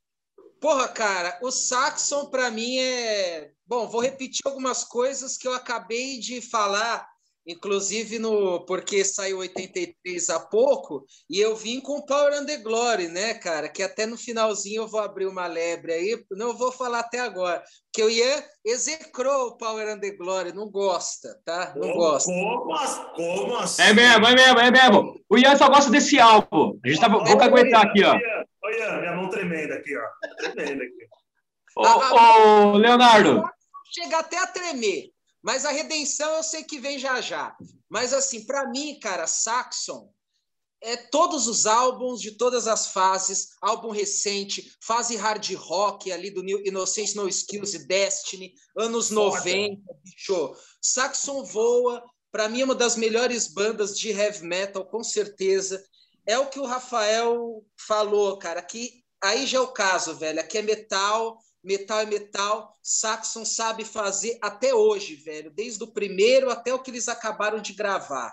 [0.61, 3.53] Porra, cara, o Saxon para mim é.
[3.67, 7.05] Bom, vou repetir algumas coisas que eu acabei de falar,
[7.45, 13.09] inclusive no porque saiu 83 há pouco, e eu vim com Power and the Glory,
[13.09, 13.69] né, cara?
[13.69, 17.61] Que até no finalzinho eu vou abrir uma lebre aí, não vou falar até agora,
[17.93, 21.73] que eu ia execrou o Power and the Glory, não gosta, tá?
[21.75, 22.33] Não como, gosta.
[22.33, 22.67] Como,
[23.17, 23.83] como assim?
[23.83, 25.21] É mesmo, é mesmo, é mesmo.
[25.29, 26.79] O Ian só gosta desse álbum.
[26.85, 28.17] A gente tá, vou aguentar aqui, ó.
[28.63, 30.03] Olha, minha mão tremenda aqui, ó.
[30.37, 31.09] Tremenda aqui.
[31.77, 33.45] Ô, ô, Leonardo.
[33.97, 35.11] Chega até a tremer.
[35.43, 37.57] Mas a redenção eu sei que vem já já.
[37.89, 40.13] Mas assim, para mim, cara, Saxon
[40.83, 46.43] é todos os álbuns de todas as fases, álbum recente, fase hard rock ali do
[46.43, 49.39] New Innocence No Skills e Destiny, anos Foda.
[49.39, 50.55] 90, bicho.
[50.83, 55.83] Saxon voa, para mim é uma das melhores bandas de heavy metal, com certeza
[56.27, 58.59] é o que o Rafael falou, cara.
[58.61, 60.41] Aqui, aí já é o caso, velho.
[60.41, 62.73] Aqui é metal, metal é metal.
[62.83, 65.51] Saxon sabe fazer até hoje, velho.
[65.51, 68.33] Desde o primeiro até o que eles acabaram de gravar.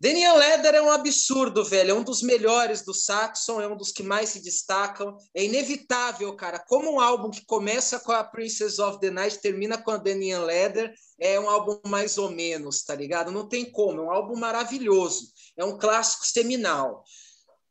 [0.00, 1.92] Daniel Leder é um absurdo, velho.
[1.92, 5.16] É um dos melhores do Saxon, é um dos que mais se destacam.
[5.32, 6.58] É inevitável, cara.
[6.58, 10.44] Como um álbum que começa com a Princess of the Night, termina com a Daniel
[10.44, 13.30] Leder, é um álbum mais ou menos, tá ligado?
[13.30, 14.02] Não tem como.
[14.02, 15.28] É um álbum maravilhoso.
[15.56, 17.02] É um clássico seminal.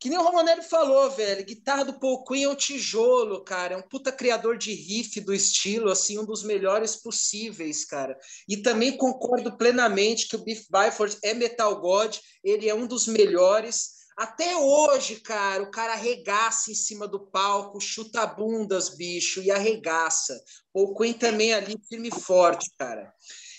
[0.04, 3.78] Que nem o Romanelli falou, velho, guitarra do Paul Queen é um tijolo, cara, é
[3.78, 8.20] um puta criador de riff do estilo, assim, um dos melhores possíveis, cara.
[8.46, 13.08] E também concordo plenamente que o Biff Byford é Metal God, ele é um dos
[13.08, 13.92] melhores.
[14.18, 20.38] Até hoje, cara, o cara arregaça em cima do palco, chuta bundas, bicho, e arregaça.
[20.74, 23.10] O Queen também ali, firme e forte, cara.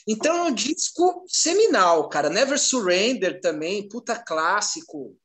[0.07, 2.29] Então é um disco seminal, cara.
[2.29, 5.17] Never Surrender também, puta clássico.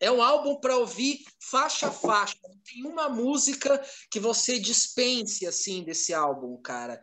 [0.00, 2.36] É um álbum para ouvir faixa a faixa.
[2.42, 7.00] Não tem uma música que você dispense assim desse álbum, cara.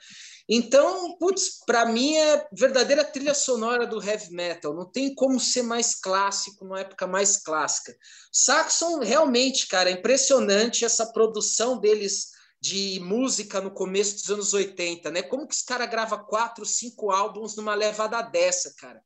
[0.48, 4.74] Então, putz, para mim é verdadeira trilha sonora do heavy metal.
[4.74, 7.96] Não tem como ser mais clássico, numa época mais clássica.
[8.32, 12.34] Saxon realmente, cara, é impressionante essa produção deles
[12.64, 15.22] de música no começo dos anos 80, né?
[15.22, 19.02] Como que os cara grava quatro, cinco álbuns numa levada dessa, cara?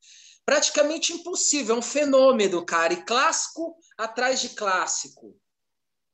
[0.48, 2.94] Praticamente impossível, é um fenômeno, cara.
[2.94, 5.38] E clássico atrás de clássico.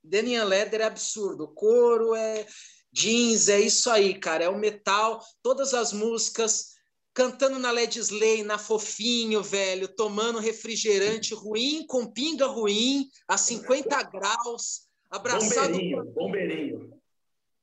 [0.03, 1.43] Daniel Leder é absurdo.
[1.43, 2.47] O coro é
[2.91, 4.45] jeans, é isso aí, cara.
[4.45, 6.73] É o metal, todas as músicas
[7.13, 14.01] cantando na Led Slay, na Fofinho, velho, tomando refrigerante ruim com pinga ruim, a 50
[14.01, 15.73] graus, abraçado.
[15.73, 17.02] Bombeirinho, bombeirinho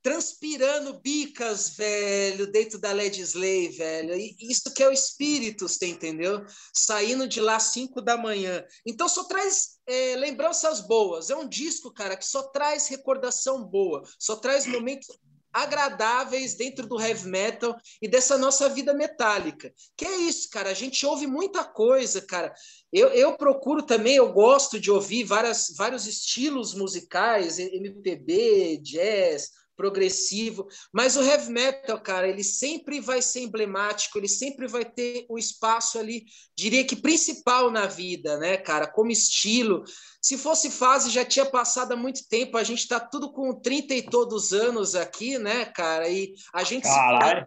[0.03, 4.15] transpirando bicas, velho, dentro da Led Slay, velho.
[4.15, 6.45] E isso que é o espírito, você entendeu?
[6.73, 8.65] Saindo de lá às 5 da manhã.
[8.87, 11.31] Então só traz é, lembranças boas.
[11.31, 15.09] É um disco, cara, que só traz recordação boa, só traz momentos
[15.53, 19.73] agradáveis dentro do heavy metal e dessa nossa vida metálica.
[19.97, 20.71] Que é isso, cara.
[20.71, 22.55] A gente ouve muita coisa, cara.
[22.93, 29.51] Eu, eu procuro também, eu gosto de ouvir várias, vários estilos musicais, MPB, jazz,
[29.81, 35.25] progressivo, mas o heavy metal, cara, ele sempre vai ser emblemático, ele sempre vai ter
[35.27, 39.83] o espaço ali, diria que principal na vida, né, cara, como estilo.
[40.21, 43.95] Se fosse fase, já tinha passado há muito tempo, a gente tá tudo com 30
[43.95, 47.47] e todos anos aqui, né, cara, e a gente Caralho.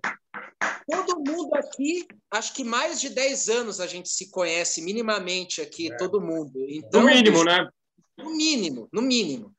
[0.90, 5.92] Todo mundo aqui, acho que mais de 10 anos a gente se conhece minimamente aqui,
[5.92, 5.98] é.
[5.98, 6.66] todo mundo.
[6.68, 7.70] Então, no mínimo, né?
[8.18, 9.54] No mínimo, no mínimo.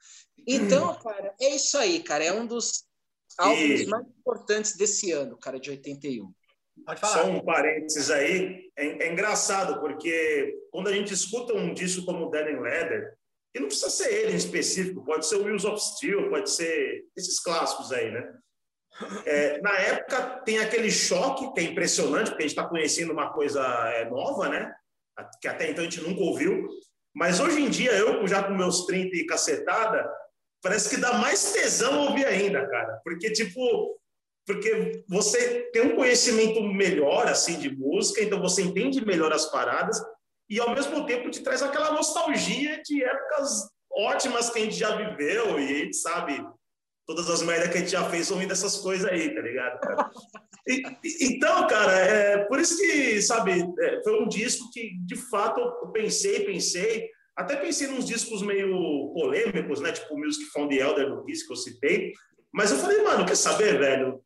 [0.47, 2.25] Então, cara, é isso aí, cara.
[2.25, 2.85] É um dos
[3.39, 3.87] álbuns e...
[3.87, 6.33] mais importantes desse ano, cara, de 81.
[6.85, 7.23] Pode falar.
[7.23, 8.71] Só um parênteses aí.
[8.77, 13.17] É, é, engraçado, porque quando a gente escuta um disco como Dead Leather,
[13.55, 17.05] e não precisa ser ele em específico, pode ser o Wheels of Steel, pode ser
[17.17, 18.35] esses clássicos aí, né?
[19.25, 23.33] É, na época tem aquele choque que é impressionante, porque a gente está conhecendo uma
[23.33, 23.63] coisa
[23.95, 24.73] é, nova, né?
[25.41, 26.69] Que até então a gente nunca ouviu.
[27.15, 30.13] Mas hoje em dia, eu já com meus 30 e cacetada,
[30.65, 32.99] parece que dá mais tesão ouvir ainda, cara.
[33.05, 34.01] Porque, tipo,
[34.47, 40.03] porque você tem um conhecimento melhor, assim, de música, então você entende melhor as paradas
[40.49, 44.97] e, ao mesmo tempo, te traz aquela nostalgia de épocas ótimas que a gente já
[44.97, 46.43] viveu e sabe
[47.07, 49.79] todas as merdas que a gente já fez ouvindo essas coisas aí, tá ligado?
[49.81, 50.11] Cara?
[50.67, 50.83] E,
[51.21, 55.89] então, cara, é por isso que, sabe, é, foi um disco que, de fato, eu
[55.89, 59.93] pensei, pensei, até pensei nos discos meio polêmicos, né?
[59.93, 62.13] Tipo Music from the Elder Kiss, que eu citei.
[62.53, 64.23] Mas eu falei, mano, quer saber, velho?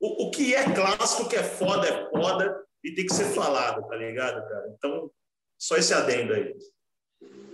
[0.00, 3.26] O, o que é clássico, o que é foda, é foda e tem que ser
[3.26, 4.68] falado, tá ligado, cara?
[4.76, 5.10] Então,
[5.58, 6.54] só esse adendo aí.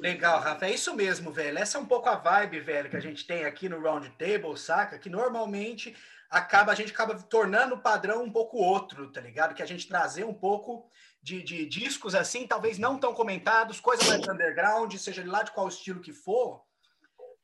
[0.01, 0.67] Legal, Rafa.
[0.67, 1.59] É isso mesmo, velho.
[1.59, 4.57] Essa é um pouco a vibe, velho, que a gente tem aqui no Round Table,
[4.57, 4.99] saca?
[4.99, 5.95] Que normalmente
[6.31, 9.55] acaba a gente acaba tornando o padrão um pouco outro, tá ligado?
[9.55, 10.89] Que a gente trazer um pouco
[11.23, 15.69] de, de discos assim, talvez não tão comentados, coisa mais underground, seja lá de qual
[15.69, 16.63] estilo que for.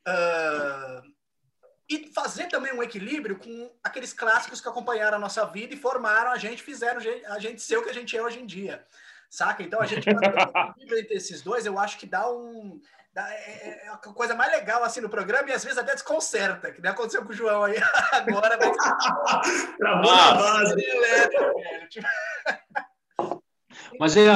[0.06, 1.14] Uh,
[1.88, 6.30] e fazer também um equilíbrio com aqueles clássicos que acompanharam a nossa vida e formaram
[6.30, 8.84] a gente, fizeram a gente ser o que a gente é hoje em dia.
[9.28, 9.62] Saca?
[9.62, 12.80] Então a gente entre esses dois, eu acho que dá um.
[13.12, 16.72] Dá, é, é, a coisa mais legal assim no programa e às vezes até desconcerta,
[16.72, 17.76] que nem aconteceu com o João aí
[18.12, 18.58] agora.
[18.60, 19.76] Mas...
[19.76, 20.74] Travou na base.
[23.98, 24.28] Mas é,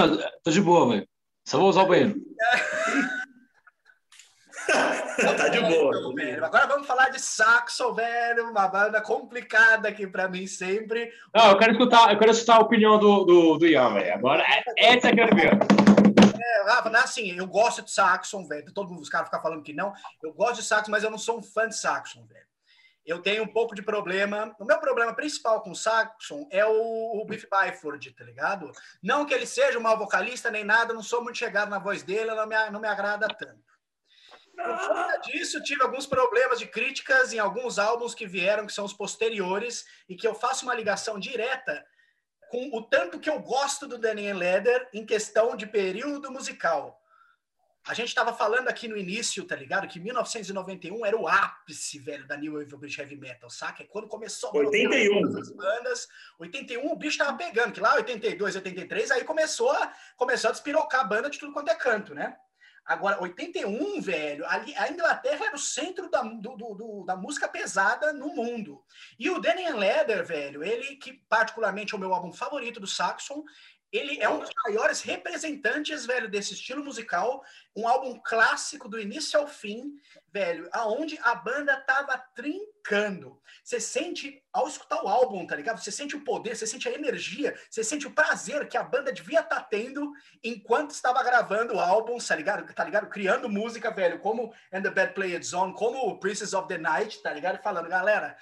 [0.42, 1.08] tô de boa, velho.
[1.46, 2.14] Só vou usar o banheiro.
[4.68, 6.46] tá de boa.
[6.46, 8.50] Agora vamos falar de Saxo, velho.
[8.50, 11.10] Uma banda complicada aqui para mim sempre.
[11.34, 14.14] Não, eu quero escutar, eu quero escutar a opinião do, do, do Ian, velho.
[14.14, 15.58] Agora, é, essa que eu quero ver.
[16.40, 18.72] É, Rafa, assim, eu gosto de Saxon, velho.
[18.72, 19.92] Todo mundo, os caras ficam falando que não.
[20.22, 22.48] Eu gosto de Saxon, mas eu não sou um fã de Saxon, velho
[23.08, 24.54] eu tenho um pouco de problema.
[24.58, 28.70] O meu problema principal com o Saxon é o, o Biff Byford, tá ligado?
[29.02, 32.02] Não que ele seja um mau vocalista nem nada, não sou muito chegado na voz
[32.02, 33.66] dele, não me, não me agrada tanto.
[34.54, 38.84] Por conta disso, tive alguns problemas de críticas em alguns álbuns que vieram, que são
[38.84, 41.86] os posteriores, e que eu faço uma ligação direta
[42.50, 46.97] com o tanto que eu gosto do Daniel Leder em questão de período musical.
[47.88, 49.88] A gente tava falando aqui no início, tá ligado?
[49.88, 53.82] Que 1991 era o ápice, velho, da New Wave British Heavy Metal, saca?
[53.82, 55.38] É quando começou 81.
[55.38, 56.08] as bandas.
[56.38, 61.00] 81 o bicho tava pegando, que lá 82, 83, aí começou a, começou a despirocar
[61.00, 62.36] a banda de tudo quanto é canto, né?
[62.84, 67.48] Agora, 81, velho, ali, a Inglaterra era o centro da, do, do, do, da música
[67.48, 68.82] pesada no mundo.
[69.18, 73.44] E o Danny Leather, velho, ele que particularmente é o meu álbum favorito do Saxon,
[73.90, 77.42] ele é um dos maiores representantes, velho, desse estilo musical.
[77.74, 79.94] Um álbum clássico do início ao fim,
[80.30, 83.40] velho, aonde a banda tava trincando.
[83.64, 85.78] Você sente, ao escutar o álbum, tá ligado?
[85.78, 89.12] Você sente o poder, você sente a energia, você sente o prazer que a banda
[89.12, 90.12] devia estar tá tendo
[90.44, 92.70] enquanto estava gravando o álbum, tá ligado?
[92.74, 93.08] Tá ligado?
[93.08, 97.32] Criando música, velho, como And the Bad Played Zone, como Princess of the Night, tá
[97.32, 97.62] ligado?
[97.62, 98.36] Falando, galera,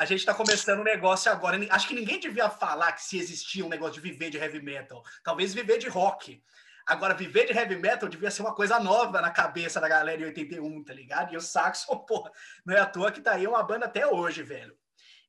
[0.00, 1.58] a gente está começando um negócio agora.
[1.68, 5.04] Acho que ninguém devia falar que se existia um negócio de viver de heavy metal.
[5.22, 6.42] Talvez viver de rock.
[6.86, 10.24] Agora, viver de heavy metal devia ser uma coisa nova na cabeça da galera em
[10.24, 11.34] 81, tá ligado?
[11.34, 12.26] E o Saxon, pô,
[12.64, 14.74] não é à toa que tá aí uma banda até hoje, velho.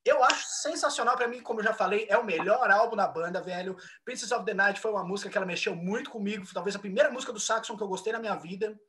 [0.06, 3.41] Eu acho sensacional para mim, como eu já falei, é o melhor álbum da banda,
[3.41, 3.76] velho.
[4.06, 7.11] Princess of the Night foi uma música que ela mexeu muito comigo, talvez a primeira
[7.11, 8.80] música do Saxon que eu gostei na minha vida.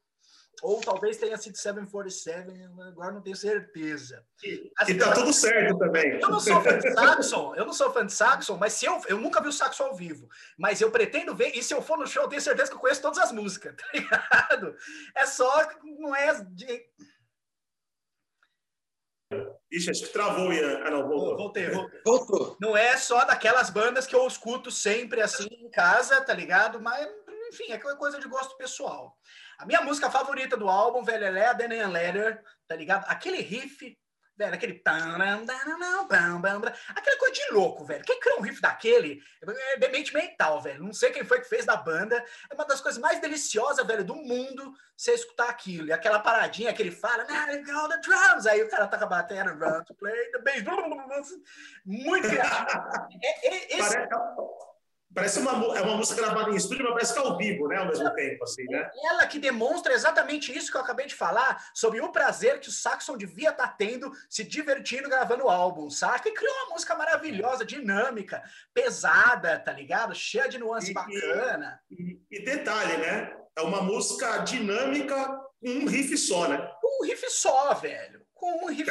[0.61, 2.51] Ou talvez tenha sido 747,
[2.87, 4.25] agora não tenho certeza.
[4.45, 6.21] E, assim, e tá tudo certo também.
[6.21, 9.01] Eu não sou fã de Saxon, eu não sou fã de Saxon, mas se eu,
[9.09, 11.99] eu nunca vi o Saxon ao vivo, mas eu pretendo ver, e se eu for
[11.99, 14.77] no show, eu tenho certeza que eu conheço todas as músicas, tá ligado?
[15.17, 15.69] É só,
[15.99, 16.87] não é de...
[19.73, 20.83] Ixi, acho que travou, Ian.
[20.85, 21.37] Ah, não, voltou.
[21.39, 22.01] Voltei, voltei.
[22.05, 22.57] Voltou.
[22.61, 26.81] Não é só daquelas bandas que eu escuto sempre assim em casa, tá ligado?
[26.81, 27.09] Mas,
[27.49, 29.17] enfim, é coisa de gosto pessoal.
[29.63, 33.05] A minha música favorita do álbum, velho, é a Danny Letter, tá ligado?
[33.07, 33.97] Aquele riff,
[34.37, 34.83] velho, aquele.
[34.85, 35.47] Aquela
[37.17, 38.05] coisa de louco, velho.
[38.05, 40.83] Quem criou um riff daquele é demente mental, velho.
[40.83, 42.17] Não sei quem foi que fez da banda.
[42.51, 45.87] É uma das coisas mais deliciosas, velho, do mundo você escutar aquilo.
[45.87, 48.47] E aquela paradinha que ele fala, now the drums.
[48.47, 50.65] Aí o cara toca batendo, run to play the bass.
[51.87, 52.27] Muito.
[52.27, 53.79] É, é, esse...
[53.79, 54.09] Parece
[55.15, 57.77] Parece uma, é uma música gravada em estúdio, mas parece que é ao vivo, né?
[57.77, 58.91] Ao mesmo tempo, assim, né?
[59.05, 62.73] Ela que demonstra exatamente isso que eu acabei de falar, sobre o prazer que o
[62.73, 66.29] Saxon devia estar tá tendo, se divertindo gravando o álbum, saca?
[66.29, 70.15] E criou uma música maravilhosa, dinâmica, pesada, tá ligado?
[70.15, 71.81] Cheia de nuance e, bacana.
[71.91, 73.37] E, e, detalhe, né?
[73.55, 75.15] É uma música dinâmica
[75.61, 76.71] com um riff só, né?
[76.83, 78.91] Um riff só, velho com um riff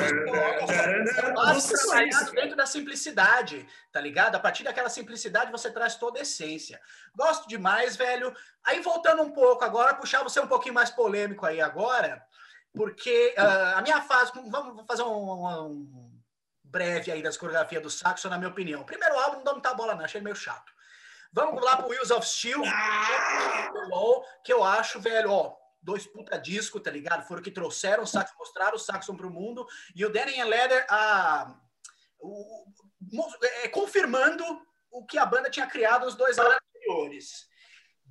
[1.14, 4.36] trabalhado dentro da simplicidade, tá ligado?
[4.36, 6.80] A partir daquela simplicidade você traz toda a essência.
[7.14, 8.34] Gosto demais, velho.
[8.64, 12.26] Aí voltando um pouco agora, puxar você um pouquinho mais polêmico aí agora,
[12.74, 16.22] porque uh, a minha fase, vamos fazer um, um
[16.64, 18.86] breve aí das coreografias do Saxo, na minha opinião.
[18.86, 20.72] Primeiro álbum não dá muita bola não, achei meio chato.
[21.34, 22.62] Vamos lá pro Wheels of Steel,
[24.46, 27.28] que eu acho, velho, ó, dois puta disco, tá ligado?
[27.28, 29.66] Foram que trouxeram o Saxon, mostraram o Saxon pro mundo.
[29.96, 31.56] E o Danny and Leather a,
[32.20, 32.66] o,
[33.64, 34.44] é, confirmando
[34.92, 37.51] o que a banda tinha criado nos dois anos anteriores.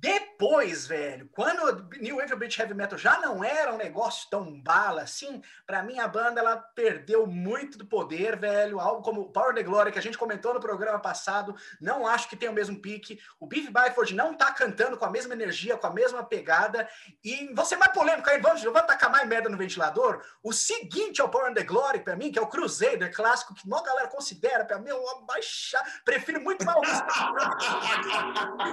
[0.01, 5.03] Depois, velho, quando New Wave British Heavy Metal já não era um negócio tão bala
[5.03, 8.79] assim, para mim a banda ela perdeu muito do poder, velho.
[8.79, 12.35] Algo como Power the Glory, que a gente comentou no programa passado, não acho que
[12.35, 13.21] tem o mesmo pique.
[13.39, 16.89] O Beef Byford não tá cantando com a mesma energia, com a mesma pegada.
[17.23, 20.23] E você mais polêmico aí, vamos, vamos tacar mais merda no ventilador.
[20.41, 23.83] O seguinte ao Power the Glory, para mim, que é o Crusader clássico, que uma
[23.83, 26.81] galera considera, para mim, eu baixar, prefiro muito mais o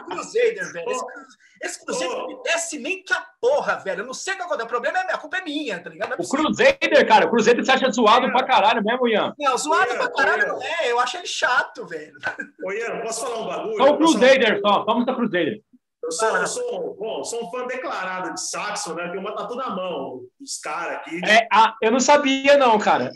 [0.06, 1.17] Crusader, velho.
[1.62, 2.18] Esse Cruzeiro oh.
[2.18, 4.02] não me desce nem que a porra, velho.
[4.02, 4.66] Eu não sei o que aconteceu.
[4.66, 6.12] O problema é a culpa é minha, tá ligado?
[6.12, 8.30] É o Cruzeiro, cara, o Cruzeiro você acha zoado é.
[8.30, 9.34] pra caralho mesmo, Ian?
[9.38, 10.90] Não, zoado pra caralho não é.
[10.90, 12.14] Eu acho ele chato, velho.
[12.64, 13.76] Ô, Ian, posso falar um bagulho?
[13.76, 14.84] Só o Cruzeiro, só.
[14.84, 15.62] Vamos da Cruzeiro.
[16.02, 19.08] Eu sou, eu sou, bom, sou um fã declarado de Saxon, né?
[19.10, 21.20] Tem uma tatu na mão dos caras aqui.
[21.24, 23.10] É, ah, eu não sabia, não, cara.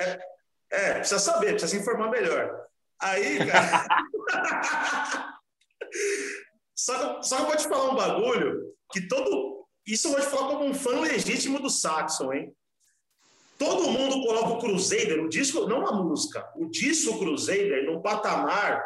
[0.00, 0.18] É,
[0.70, 2.66] é, precisa saber, precisa se informar melhor.
[3.00, 3.86] Aí, cara.
[6.78, 9.66] Só, só que eu vou te falar um bagulho que todo.
[9.84, 12.54] Isso eu vou te falar como um fã legítimo do Saxon, hein?
[13.58, 18.80] Todo mundo coloca o Crusader, o disco, não a música, o disco Crusader num patamar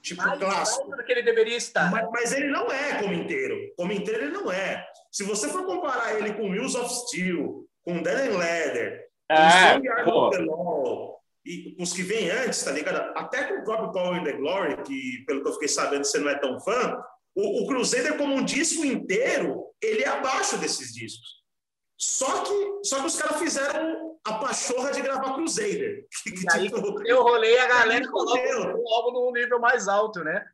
[0.00, 0.96] tipo mais clássico.
[0.96, 1.90] Do que ele deveria estar.
[1.90, 3.54] Mas, mas, ele não é como inteiro.
[3.76, 4.82] Como inteiro ele não é.
[5.12, 10.30] Se você for comparar ele com Wheels of Steel, com Dead and Leather, é, com
[10.30, 11.17] the Law,
[11.48, 12.98] e os que vêm antes, tá ligado?
[13.16, 16.18] Até com o próprio Power in the Glory, que pelo que eu fiquei sabendo você
[16.18, 17.02] não é tão fã,
[17.34, 21.38] o, o Crusader como um disco inteiro, ele é abaixo desses discos.
[21.96, 26.06] Só que, só que os caras fizeram a pachorra de gravar Crusader.
[26.22, 29.88] Que, que, e aí, tipo, eu rolei a galera coloca o álbum num nível mais
[29.88, 30.46] alto, né?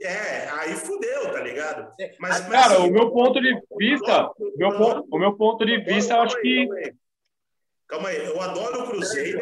[0.00, 1.92] É, aí fudeu, tá ligado?
[2.00, 5.36] É, mas, mas cara, assim, o meu ponto de vista, o meu, ponto, o meu
[5.36, 6.66] ponto de vista, eu acho que.
[6.66, 6.94] Calma aí,
[7.86, 9.40] calma aí, eu adoro o Cruzeiro,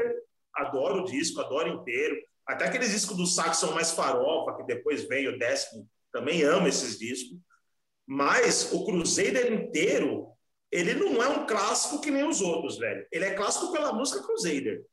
[0.54, 2.16] adoro o disco, adoro inteiro.
[2.46, 6.98] Até aqueles discos do Saxon mais farofa, que depois vem o décimo, também amo esses
[6.98, 7.38] discos.
[8.06, 10.26] Mas o Cruzeiro inteiro,
[10.70, 13.06] ele não é um clássico que nem os outros, velho.
[13.12, 14.84] Ele é clássico pela música Crusader.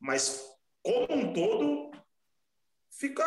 [0.00, 0.42] Mas,
[0.82, 1.92] como um todo,
[2.98, 3.22] fica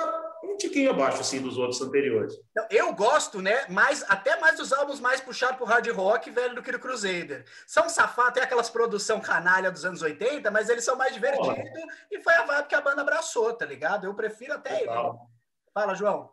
[0.47, 2.33] um tiquinho abaixo assim dos outros anteriores.
[2.69, 3.65] Eu gosto, né?
[3.69, 7.45] Mais, até mais dos álbuns mais puxados pro hard rock, velho, do que do Crusader.
[7.65, 11.57] São safados, tem aquelas produção canalha dos anos 80, mas eles são mais divertidos
[12.11, 14.05] e foi a vibe que a banda abraçou, tá ligado?
[14.05, 14.91] Eu prefiro até ele.
[15.73, 16.29] Fala, João.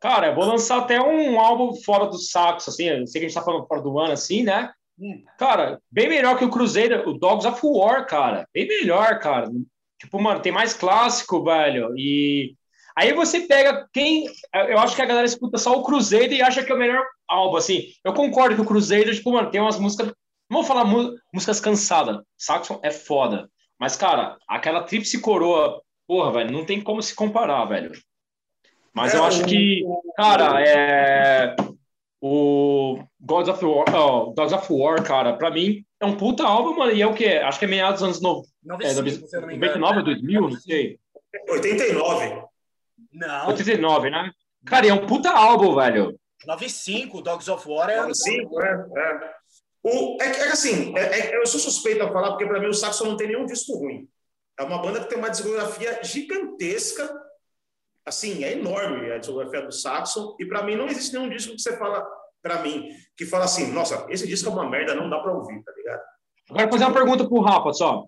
[0.00, 3.28] Cara, eu vou lançar até um álbum fora do saxo, assim, eu sei que a
[3.28, 4.72] gente tá falando fora do ano, assim, né?
[4.98, 5.24] Hum.
[5.38, 8.48] Cara, bem melhor que o Cruzeiro, o Dogs of War, cara.
[8.52, 9.50] Bem melhor, cara.
[9.98, 11.94] Tipo, mano, tem mais clássico, velho.
[11.96, 12.54] E
[12.96, 14.26] aí você pega quem.
[14.54, 17.04] Eu acho que a galera escuta só o Cruzeiro e acha que é o melhor
[17.28, 17.88] álbum, assim.
[18.04, 20.08] Eu concordo que o Cruzeiro, tipo, mano, tem umas músicas.
[20.50, 20.84] Não vou falar
[21.32, 22.18] músicas cansadas.
[22.36, 23.48] Saxon é foda.
[23.78, 27.92] Mas, cara, aquela tríplice coroa, porra, velho, não tem como se comparar, velho.
[28.94, 29.84] Mas eu acho que,
[30.16, 31.54] cara, é.
[32.18, 36.76] O Gods of War, oh, Gods of War, cara, pra mim é um puta álbum,
[36.76, 37.40] mano, e é o quê?
[37.44, 38.42] Acho que é meados dos anos no...
[38.64, 40.98] 95, é, 99, 2000, não sei.
[41.48, 42.42] 89.
[43.12, 43.48] Não.
[43.48, 44.30] 89, né?
[44.64, 46.18] Cara, é um puta álbum, velho.
[46.46, 47.96] 95, Dogs of War é...
[48.00, 49.34] 95, é, é.
[49.82, 52.74] O, é, é assim, é, é, eu sou suspeito a falar, porque para mim o
[52.74, 54.08] Saxon não tem nenhum disco ruim.
[54.58, 57.08] É uma banda que tem uma discografia gigantesca
[58.06, 61.60] assim, é enorme a discografia do Saxon, e para mim não existe nenhum disco que
[61.60, 62.06] você fala,
[62.40, 65.60] para mim, que fala assim, nossa, esse disco é uma merda, não dá para ouvir,
[65.64, 66.02] tá ligado?
[66.48, 68.04] Agora fazer uma pergunta pro Rafa, só.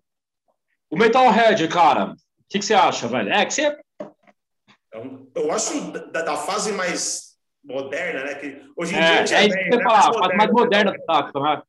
[0.88, 2.14] O Metalhead, cara, o
[2.48, 3.30] que, que, você acha, velho?
[3.30, 3.76] É que você...
[4.88, 8.34] Então, eu acho da, da, fase mais moderna, né?
[8.34, 9.36] Que hoje em é, dia...
[9.36, 11.62] É, é isso que você falar, a fase mais moderna do Saxon, né?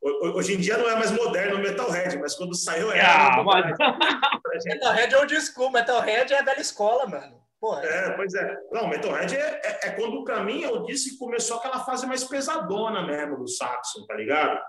[0.00, 3.40] Hoje em dia não é mais moderno o Metalhead, mas quando saiu era.
[3.40, 3.76] Ah, mas...
[4.64, 7.38] Metalhead é o disco, Metalhead é a velha escola, mano.
[7.60, 7.84] Porra.
[7.84, 8.56] É, pois é.
[8.70, 12.22] Não, Metalhead é, é, é, quando, para mim, eu disse que começou aquela fase mais
[12.22, 14.60] pesadona mesmo do Saxon, tá ligado?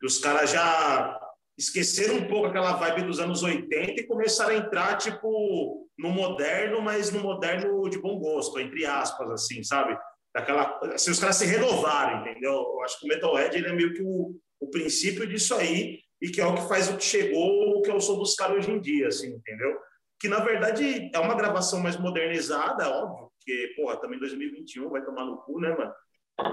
[0.00, 1.20] Que os caras já
[1.58, 6.82] esqueceram um pouco aquela vibe dos anos 80 e começaram a entrar, tipo, no moderno,
[6.82, 9.96] mas no moderno de bom gosto, entre aspas, assim, sabe?
[10.34, 12.52] Daquela, assim, os caras se renovaram, entendeu?
[12.52, 16.28] Eu acho que o Metalhead ele é meio que o, o princípio disso aí e
[16.28, 18.80] que é o que faz o que chegou, o que eu sou buscar hoje em
[18.80, 19.78] dia, assim, entendeu?
[20.22, 25.24] que na verdade é uma gravação mais modernizada, óbvio, porque, porra, também 2021 vai tomar
[25.24, 25.92] no cu, né, mano?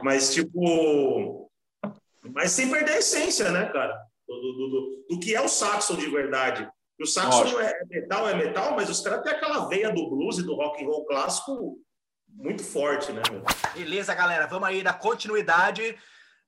[0.04, 1.52] Mas, tipo.
[2.34, 3.96] Mas sem perder a essência, né, cara?
[4.28, 6.68] Do, do, do, do que é o saxo de verdade.
[7.00, 10.44] O saxo é metal, é metal, mas os caras têm aquela veia do blues e
[10.44, 11.80] do rock and roll clássico
[12.28, 13.22] muito forte, né?
[13.32, 13.44] Meu?
[13.74, 14.48] Beleza, galera.
[14.48, 15.98] Vamos aí dar continuidade.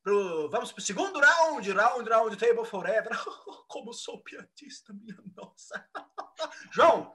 [0.04, 0.50] Pro...
[0.50, 3.12] Vamos pro segundo round, round, round, table forever.
[3.68, 5.86] Como sou pianista, minha nossa.
[6.72, 7.12] João,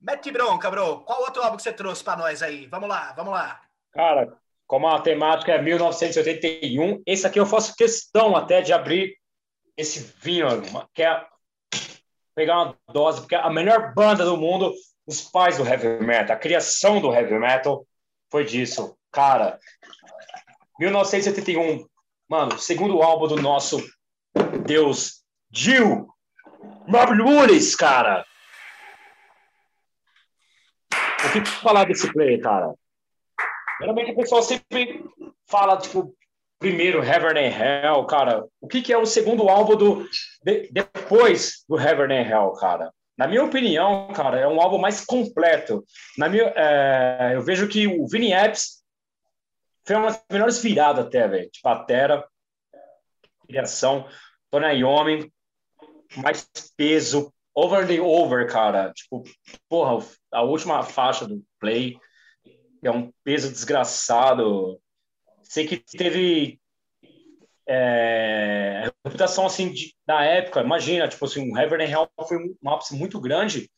[0.00, 1.00] mete bronca, bro.
[1.00, 2.66] Qual outro álbum que você trouxe para nós aí?
[2.66, 3.60] Vamos lá, vamos lá.
[3.92, 4.36] Cara,
[4.66, 9.16] como a temática é 1981, esse aqui eu faço questão até de abrir
[9.76, 10.46] esse vinho,
[10.94, 11.26] que é
[12.40, 14.72] pegar uma dose, porque a melhor banda do mundo,
[15.06, 17.86] os pais do heavy metal, a criação do heavy metal
[18.30, 18.96] foi disso.
[19.12, 19.58] Cara,
[20.78, 21.86] 1971,
[22.26, 23.78] mano, segundo álbum do nosso
[24.64, 25.22] Deus,
[25.52, 26.08] Jill
[26.88, 28.24] Marvelous, cara.
[31.26, 32.72] O que falar desse play, cara?
[33.78, 35.04] Geralmente o pessoal sempre
[35.46, 36.16] fala, tipo,
[36.60, 38.44] primeiro Heaven and Hell, cara.
[38.60, 40.08] O que, que é o segundo álbum do
[40.44, 42.92] de, depois do Heaven and Hell, cara?
[43.16, 45.82] Na minha opinião, cara, é um álbum mais completo.
[46.16, 48.82] Na minha, é, eu vejo que o Vinny Apps
[49.84, 51.50] foi uma das melhores viradas até, velho.
[51.50, 52.24] Tipo, a Terra,
[53.46, 54.06] criação,
[54.50, 55.32] Tony Iommi,
[56.16, 58.92] mais peso, over the over, cara.
[58.92, 59.24] Tipo,
[59.68, 61.98] porra, a última faixa do play
[62.82, 64.80] é um peso desgraçado.
[65.50, 66.60] Sei que teve
[67.66, 72.70] é, reputação assim de, na época, imagina, tipo assim, o Heaven and Hell foi um
[72.70, 73.68] ápice muito grande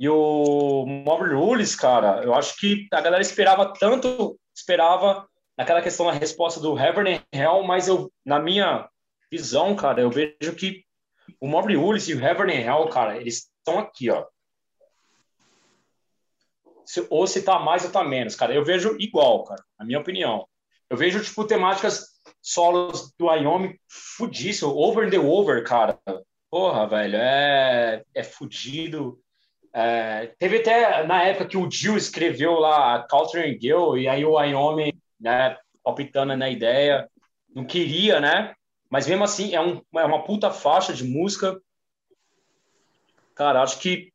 [0.00, 6.06] e o Mob Rules, cara, eu acho que a galera esperava tanto, esperava naquela questão
[6.06, 8.88] da resposta do Heaven and Hell, mas eu, na minha
[9.30, 10.82] visão, cara, eu vejo que
[11.38, 14.24] o Mobley Willis e o Heaven and Hell, cara, eles estão aqui, ó.
[16.86, 18.54] Se, ou se tá mais ou tá menos, cara.
[18.54, 20.48] Eu vejo igual, cara, na minha opinião.
[20.90, 24.70] Eu vejo, tipo, temáticas solos do Wyoming fudíssimo.
[24.70, 25.98] Over the over, cara.
[26.50, 29.20] Porra, velho, é, é fudido.
[29.72, 34.32] É, teve até na época que o Jill escreveu lá Culture Girl, e aí o
[34.32, 37.08] Wyoming, né, palpitando na ideia,
[37.54, 38.54] não queria, né?
[38.90, 41.60] Mas mesmo assim, é, um, é uma puta faixa de música.
[43.34, 44.10] Cara, acho que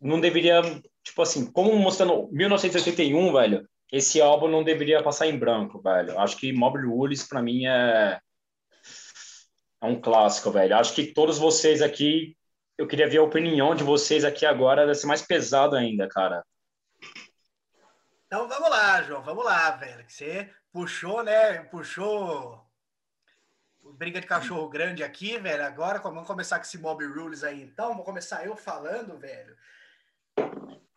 [0.00, 0.60] não deveria,
[1.02, 6.18] tipo assim, como mostrando 1981, velho, esse álbum não deveria passar em branco, velho.
[6.18, 8.20] Acho que Mob Rules, para mim, é,
[9.80, 10.76] é um clássico, velho.
[10.76, 12.36] Acho que todos vocês aqui,
[12.76, 16.44] eu queria ver a opinião de vocês aqui agora, deve ser mais pesado ainda, cara.
[18.26, 20.04] Então vamos lá, João, vamos lá, velho.
[20.04, 21.62] Que você puxou, né?
[21.64, 22.62] Puxou
[23.94, 25.64] briga de cachorro grande aqui, velho.
[25.64, 27.94] Agora vamos começar com esse Mob Rules aí, então.
[27.94, 29.56] Vou começar eu falando, velho.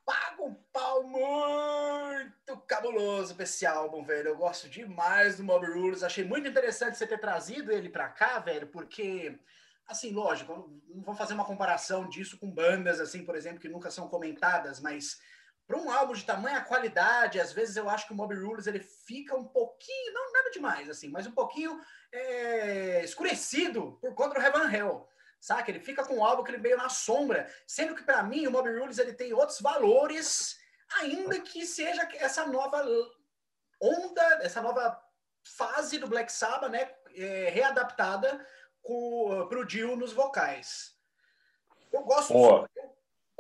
[0.05, 4.29] Paga um pau muito cabuloso pra esse álbum, velho.
[4.29, 6.03] Eu gosto demais do Mob Rules.
[6.03, 9.39] Achei muito interessante você ter trazido ele pra cá, velho, porque,
[9.87, 13.91] assim, lógico, não vou fazer uma comparação disso com bandas, assim, por exemplo, que nunca
[13.91, 15.19] são comentadas, mas
[15.67, 18.79] para um álbum de tamanha qualidade, às vezes eu acho que o Mob Rules ele
[18.79, 21.79] fica um pouquinho, não nada demais, assim, mas um pouquinho
[22.11, 25.07] é, escurecido por conta do Heaven Hell.
[25.41, 25.69] Saca?
[25.69, 28.51] Ele fica com um álbum que ele veio na sombra, sendo que para mim o
[28.51, 30.55] Mob Rules ele tem outros valores,
[30.99, 32.85] ainda que seja essa nova
[33.81, 34.97] onda, essa nova
[35.43, 38.47] fase do Black Sabbath, né, é, readaptada
[39.49, 40.95] para o Dio nos vocais.
[41.91, 42.67] Eu gosto, oh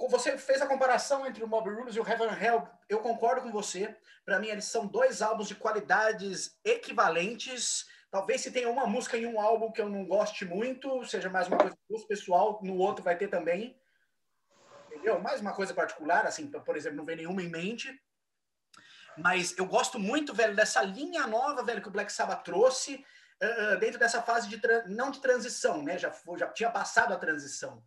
[0.09, 2.67] você fez a comparação entre o Mob Rules e o Heaven Hell.
[2.89, 3.95] Eu concordo com você.
[4.25, 7.85] Para mim, eles são dois álbuns de qualidades equivalentes.
[8.11, 11.47] Talvez se tenha uma música em um álbum que eu não goste muito, seja mais
[11.47, 11.77] uma coisa
[12.07, 13.79] pessoal, no outro vai ter também.
[14.87, 15.17] Entendeu?
[15.21, 17.89] Mais uma coisa particular, assim, por exemplo, não vem nenhuma em mente.
[19.17, 22.95] Mas eu gosto muito, velho, dessa linha nova, velho, que o Black Sabbath trouxe,
[23.41, 25.97] uh, dentro dessa fase de, não de transição, né?
[25.97, 27.81] Já, foi, já tinha passado a transição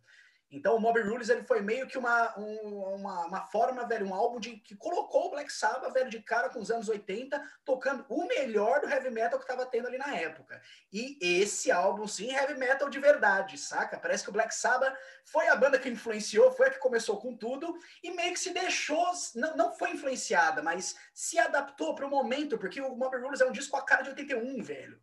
[0.51, 4.13] então o Mob Rules ele foi meio que uma, um, uma, uma, forma, velho, um
[4.13, 8.05] álbum de, que colocou o Black Sabbath, velho, de cara com os anos 80, tocando
[8.07, 10.61] o melhor do heavy metal que estava tendo ali na época.
[10.93, 13.99] E esse álbum, sim, heavy metal de verdade, saca?
[13.99, 17.35] Parece que o Black Sabbath foi a banda que influenciou, foi a que começou com
[17.35, 22.09] tudo e meio que se deixou, não, não foi influenciada, mas se adaptou para o
[22.09, 25.01] momento, porque o Mob Rules é um disco a cara de 81, velho.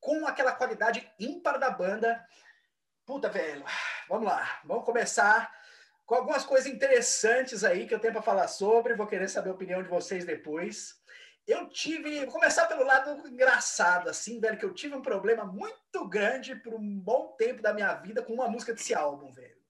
[0.00, 2.24] Com aquela qualidade ímpar da banda
[3.06, 3.62] Puta, velho,
[4.08, 4.60] vamos lá.
[4.64, 5.52] Vamos começar
[6.06, 8.94] com algumas coisas interessantes aí que eu tenho para falar sobre.
[8.94, 10.98] Vou querer saber a opinião de vocês depois.
[11.46, 16.08] Eu tive, vou começar pelo lado engraçado, assim, velho, que eu tive um problema muito
[16.08, 19.62] grande por um bom tempo da minha vida com uma música desse álbum, velho.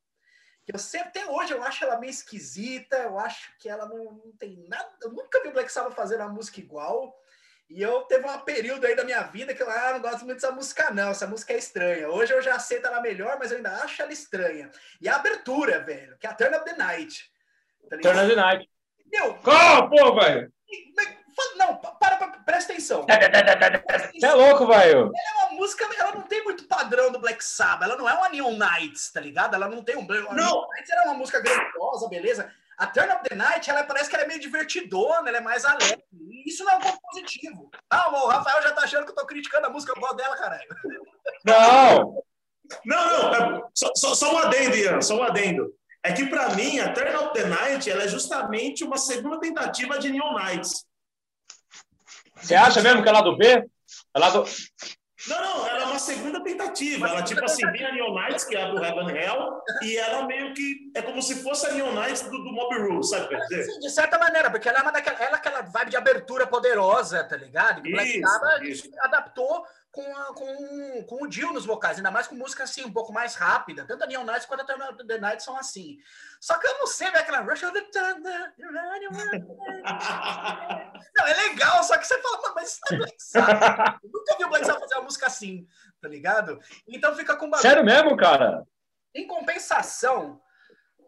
[0.64, 4.04] Que eu sempre, até hoje, eu acho ela meio esquisita, eu acho que ela não,
[4.04, 4.88] não tem nada.
[5.02, 7.20] Eu nunca vi o Black Sabbath fazendo uma música igual.
[7.70, 10.34] E eu teve um período aí da minha vida que eu ah, não gosto muito
[10.34, 11.10] dessa música, não.
[11.10, 12.08] Essa música é estranha.
[12.08, 14.70] Hoje eu já aceito ela melhor, mas eu ainda acho ela estranha.
[15.00, 17.24] E a abertura, velho, que é a Turn of the Night.
[17.88, 18.68] Tá Turn of the Night.
[19.06, 19.34] Meu.
[19.36, 20.52] Qual, pô, velho?
[21.56, 23.04] Não, para, para, presta atenção.
[24.14, 25.10] Você é louco, velho.
[25.12, 27.82] Ela é uma música, ela não tem muito padrão do Black Sabbath.
[27.82, 29.54] Ela não é uma Neon Nights, tá ligado?
[29.54, 30.06] Ela não tem um.
[30.06, 30.32] Não.
[30.32, 32.52] Neon Nights era uma música grandiosa, beleza.
[32.78, 35.64] A Turn of the Night, ela parece que ela é meio divertidona, ela é mais
[35.64, 36.04] alegre.
[36.12, 37.70] E isso não é um ponto positivo.
[37.88, 40.68] Ah, o Rafael já tá achando que eu tô criticando a música, gosto dela, caralho.
[41.44, 42.24] Não!
[42.84, 45.72] Não, não, é, só, só, só, um adendo, Ian, só um adendo.
[46.02, 49.98] É que para mim, a Turn of the Night, ela é justamente uma segunda tentativa
[49.98, 50.84] de Neon Nights.
[52.36, 53.46] Você acha mesmo que é lá do B?
[53.46, 54.44] É lá do...
[55.26, 57.08] Não, não, ela é uma segunda tentativa.
[57.08, 60.26] Ela, tipo assim, vem a Neon Knights, que é a do Heaven Hell, e ela
[60.26, 63.28] meio que é como se fosse a Neon Knights do, do Mob Rules, sabe?
[63.28, 63.64] Quer dizer?
[63.64, 66.46] Sim, de certa maneira, porque ela é, uma daquela, ela é aquela vibe de abertura
[66.46, 67.82] poderosa, tá ligado?
[67.82, 68.62] Que Black Sabbath
[69.00, 72.92] adaptou com, a, com, com o Dio nos vocais, ainda mais com música assim, um
[72.92, 73.86] pouco mais rápida.
[73.86, 75.98] Tanto a Neon Knights quanto a The Night são assim.
[76.40, 78.52] Só que eu não sei, aquela Rush of the Thunder.
[81.16, 84.00] não, é legal, só que você fala, mas isso não é Black Sabbath.
[84.02, 85.66] Eu nunca vi o Black Sabbath fazer uma música assim,
[86.00, 86.58] tá ligado?
[86.88, 87.68] Então fica com bagulho.
[87.68, 88.64] Sério mesmo, cara?
[89.14, 90.42] Em compensação,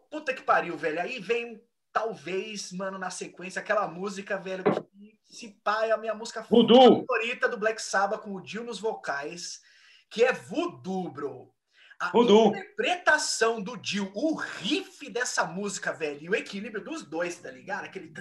[0.09, 1.01] puta que pariu, velho.
[1.01, 1.61] Aí vem
[1.91, 7.05] talvez, mano, na sequência, aquela música, velho, que se pá é a minha música Voodoo.
[7.07, 9.61] favorita do Black Sabbath com o Dio nos vocais,
[10.09, 11.53] que é Voodoo, bro.
[11.99, 17.49] A interpretação do Dio, o riff dessa música, velho, e o equilíbrio dos dois, tá
[17.49, 17.85] ligado?
[17.85, 18.13] Aquele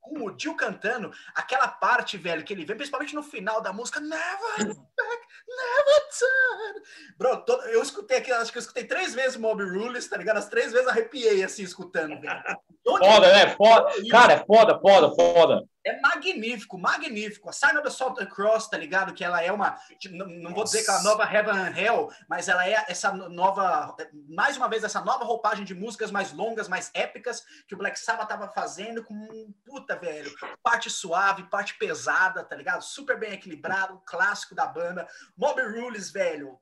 [0.00, 4.00] com o Dio cantando, aquela parte, velho, que ele vem, principalmente no final da música,
[4.00, 4.18] Never
[4.58, 6.82] Back, Never Turn.
[7.16, 10.38] Bro, todo, eu escutei aqui, acho que eu escutei três vezes Mob Rules, tá ligado?
[10.38, 12.42] As três vezes arrepiei, assim, escutando, velho.
[12.84, 13.54] Foda, né?
[13.54, 13.92] Foda.
[14.10, 15.64] Cara, é foda, foda, foda.
[15.84, 17.50] É magnífico, magnífico.
[17.50, 19.12] A Sign of the Salt Cross, tá ligado?
[19.12, 19.72] Que ela é uma.
[19.98, 22.86] Tipo, não, não vou dizer que é a nova Heaven and Hell, mas ela é
[22.88, 23.94] essa nova.
[24.28, 27.98] Mais uma vez, essa nova roupagem de músicas mais longas, mais épicas, que o Black
[27.98, 29.52] Sabbath tava fazendo com.
[29.66, 30.34] Puta, velho.
[30.62, 32.82] Parte suave, parte pesada, tá ligado?
[32.82, 35.06] Super bem equilibrado, clássico da banda.
[35.36, 36.58] Mob Rules, velho.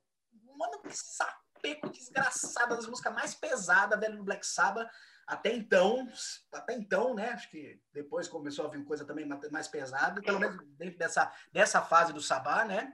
[0.59, 4.89] Mano, que sapeco desgraçado, das músicas mais pesadas, velho, do Black Sabbath
[5.33, 6.07] até então,
[6.53, 7.31] até então, né?
[7.31, 11.81] Acho que depois começou a vir coisa também mais pesada, pelo menos dentro dessa, dessa
[11.81, 12.93] fase do Sabá, né?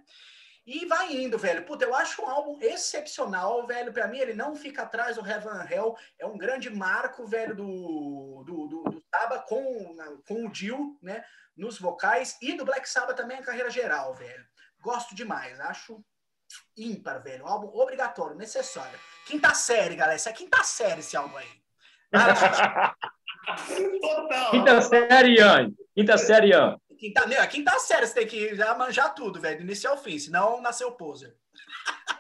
[0.65, 1.65] E vai indo, velho.
[1.65, 3.93] Puta, eu acho um álbum excepcional, velho.
[3.93, 5.97] Para mim, ele não fica atrás do Heaven Hell.
[6.19, 9.97] É um grande marco, velho, do, do, do, do Saba com,
[10.29, 11.25] com o Dio, né?
[11.57, 12.37] Nos vocais.
[12.41, 14.47] E do Black Sabbath também a carreira geral, velho.
[14.81, 15.59] Gosto demais.
[15.59, 16.05] Acho
[16.77, 17.45] ímpar, velho.
[17.45, 18.99] Um álbum obrigatório, necessário.
[19.27, 20.17] Quinta série, galera.
[20.17, 21.68] Isso é quinta série esse álbum aí.
[24.01, 24.51] Total.
[24.51, 25.73] Quinta série, Ian.
[25.95, 26.77] Quinta série, Ian.
[26.99, 30.19] Quinta, meu, quinta série, você tem que já manjar tudo, velho, do início ao fim,
[30.19, 31.37] senão nasceu poser.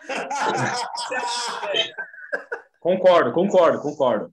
[2.81, 4.32] concordo, concordo, concordo.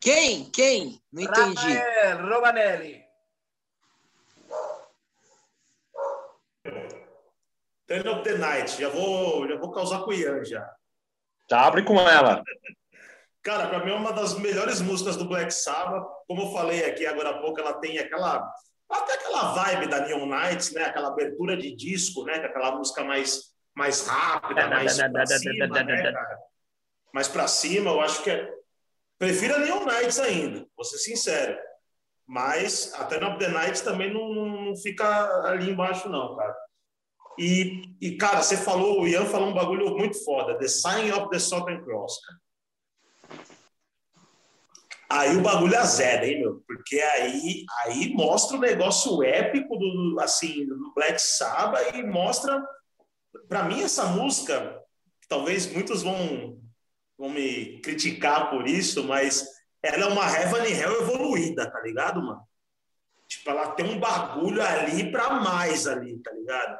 [0.00, 0.50] Quem?
[0.50, 1.02] Quem?
[1.12, 1.74] Não entendi.
[1.74, 3.02] Rafael Romanelli.
[7.86, 8.80] Turn of the Night.
[8.80, 10.74] Já vou, já vou causar com o Ian já.
[11.50, 12.42] Já abre com ela.
[13.42, 16.06] Cara, para mim é uma das melhores músicas do Black Sabbath.
[16.28, 18.52] Como eu falei aqui agora há pouco, ela tem aquela
[18.88, 20.84] até aquela vibe da Neon Nights, né?
[20.84, 22.34] Aquela abertura de disco, né?
[22.34, 26.12] Aquela música mais mais rápida, mais para cima, né,
[27.12, 28.50] Mais para cima, eu acho que é...
[29.18, 31.58] prefiro a Neon Nights ainda, vou ser sincero.
[32.26, 35.06] Mas a Turn of the Nights também não, não fica
[35.46, 36.54] ali embaixo não, cara.
[37.38, 41.30] E, e, cara, você falou, o Ian falou um bagulho muito foda, The Sign of
[41.30, 42.38] the Southern Cross, cara.
[45.12, 46.64] Aí o bagulho azeda, hein, meu?
[46.66, 52.64] Porque aí, aí mostra o negócio épico do, assim, do Black Sabbath e mostra,
[53.46, 54.80] para mim, essa música,
[55.28, 56.58] talvez muitos vão,
[57.18, 59.46] vão me criticar por isso, mas
[59.82, 62.48] ela é uma Heaven Hell evoluída, tá ligado, mano?
[63.28, 66.78] Tipo, ela tem um bagulho ali para mais ali, tá ligado?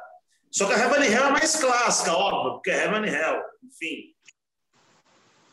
[0.51, 4.12] Só que a Heaven Hell é mais clássica, óbvio, porque é Heaven Hell, enfim.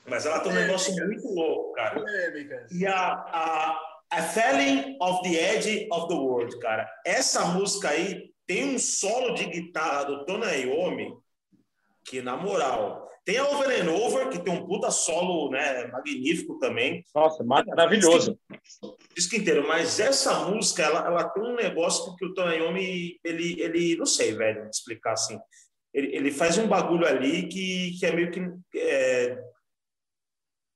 [0.06, 2.02] Mas ela tem um negócio muito louco, cara.
[2.70, 6.88] E a, a, a Falling of the Edge of the World, cara.
[7.04, 11.14] Essa música aí tem um solo de guitarra do Tony Iommi
[12.04, 16.58] que, na moral, tem a Over and Over, que tem um puta solo né, magnífico
[16.58, 17.04] também.
[17.14, 18.36] Nossa, maravilhoso.
[19.14, 19.66] Disco inteiro.
[19.68, 24.06] Mas essa música, ela, ela tem um negócio que o Tony Iommi, ele, ele, não
[24.06, 25.38] sei, velho, explicar assim.
[25.94, 28.40] Ele, ele faz um bagulho ali que, que é meio que...
[28.76, 29.38] É,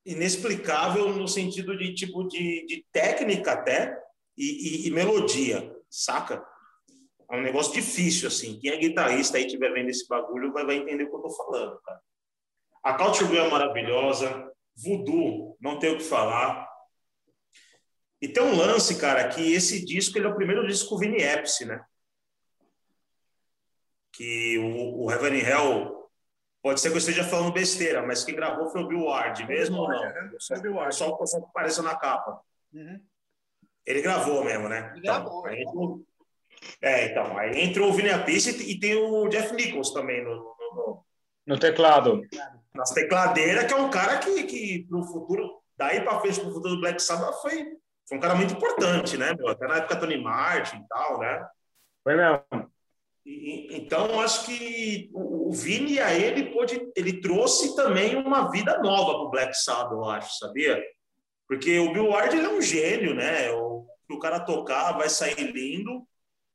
[0.05, 3.98] inexplicável no sentido de tipo de, de técnica até
[4.36, 6.44] e, e, e, melodia, saca?
[7.31, 8.59] É um negócio difícil, assim.
[8.60, 11.31] Quem é guitarrista aí estiver vendo esse bagulho vai, vai entender o que eu tô
[11.31, 12.01] falando, cara.
[12.82, 16.68] A Culture é maravilhosa, Voodoo, não tenho o que falar.
[18.20, 21.64] E tem um lance, cara, que esse disco ele é o primeiro disco Vini Epsi,
[21.64, 21.82] né?
[24.12, 25.93] Que o, o Heaven Hell
[26.64, 29.82] Pode ser que eu esteja falando besteira, mas quem gravou foi o Bill Ward, mesmo
[29.82, 30.02] ou não?
[30.02, 30.94] É, foi o Bill Ward.
[30.94, 32.40] Só o que apareceu na capa.
[32.72, 32.98] Uhum.
[33.84, 34.90] Ele gravou mesmo, né?
[34.92, 35.46] Ele então, gravou.
[35.46, 35.62] Aí,
[36.80, 37.36] é, então.
[37.36, 41.04] Aí entrou o Vinny Appice e tem o Jeff Nichols também no, no,
[41.48, 42.22] no teclado.
[42.74, 46.76] Nas tecladeiras, que é um cara que, que pro futuro, daí para frente, pro futuro
[46.76, 47.76] do Black Sabbath, foi,
[48.08, 49.34] foi um cara muito importante, né?
[49.34, 49.48] Meu?
[49.48, 51.46] Até na época Tony Martin e tal, né?
[52.02, 52.73] Foi mesmo.
[53.26, 59.22] Então, acho que o Vini, a ele, pôde, ele trouxe também uma vida nova para
[59.22, 60.82] o Black Sabbath, eu acho, sabia?
[61.48, 63.51] Porque o Bill Ward ele é um gênio, né?
[63.52, 66.06] O, o cara tocar vai sair lindo,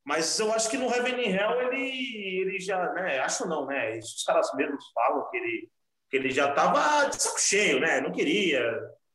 [0.06, 3.20] mas eu acho que no Heaven Hell ele, ele já, né?
[3.20, 3.98] Acho não, né?
[3.98, 5.70] Os caras mesmos falam que ele,
[6.10, 8.00] que ele já estava de saco cheio, né?
[8.00, 8.62] Não queria,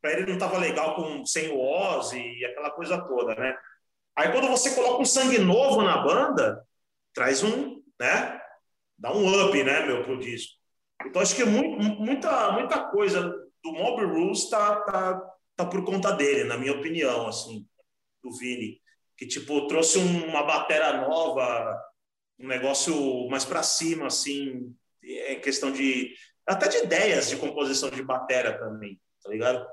[0.01, 3.57] para ele não estava legal com sem o Ozzy e aquela coisa toda, né?
[4.17, 6.65] Aí quando você coloca um sangue novo na banda,
[7.15, 8.41] traz um, né?
[8.99, 10.53] Dá um up, né, meu, pro disco.
[11.07, 13.23] Então acho que muito, muita, muita coisa
[13.63, 17.67] do Mob Rules tá, tá, tá por conta dele, na minha opinião, assim,
[18.23, 18.81] do Vini,
[19.17, 21.81] que tipo trouxe uma batera nova,
[22.39, 26.15] um negócio mais para cima, assim, em questão de
[26.47, 29.67] até de ideias de composição de batera também, tá ligado?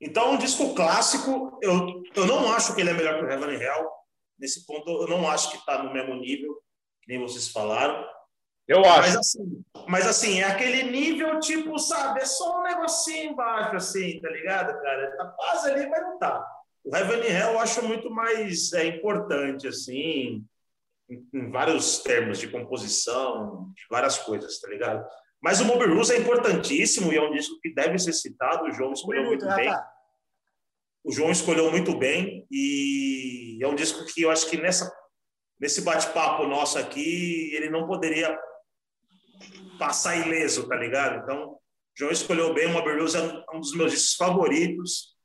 [0.00, 3.56] Então, um disco clássico, eu, eu não acho que ele é melhor que o Heaven
[3.56, 3.90] and Hell,
[4.38, 6.54] Nesse ponto, eu não acho que está no mesmo nível,
[7.02, 8.06] que nem vocês falaram.
[8.68, 9.00] Eu acho.
[9.00, 14.20] Mas assim, mas assim, é aquele nível, tipo, sabe, é só um negocinho embaixo, assim,
[14.20, 15.16] tá ligado, cara?
[15.16, 16.44] Tá quase ali, mas não tá.
[16.84, 20.44] o Heaven and Hell eu acho muito mais é, importante, assim,
[21.08, 25.06] em, em, vários termos de composição, de várias coisas, tá ligado?
[25.40, 28.64] Mas o Moby Rules é importantíssimo e é um disco que deve ser citado.
[28.64, 29.72] O João escolheu muito, muito bem.
[31.06, 34.92] O João escolheu muito bem e é um disco que eu acho que nessa
[35.58, 38.36] nesse bate-papo nosso aqui ele não poderia
[39.78, 41.22] passar ileso, tá ligado?
[41.22, 41.60] Então, o
[41.96, 42.66] João escolheu bem.
[42.66, 43.20] O Moby Rules é
[43.54, 45.16] um dos meus discos favoritos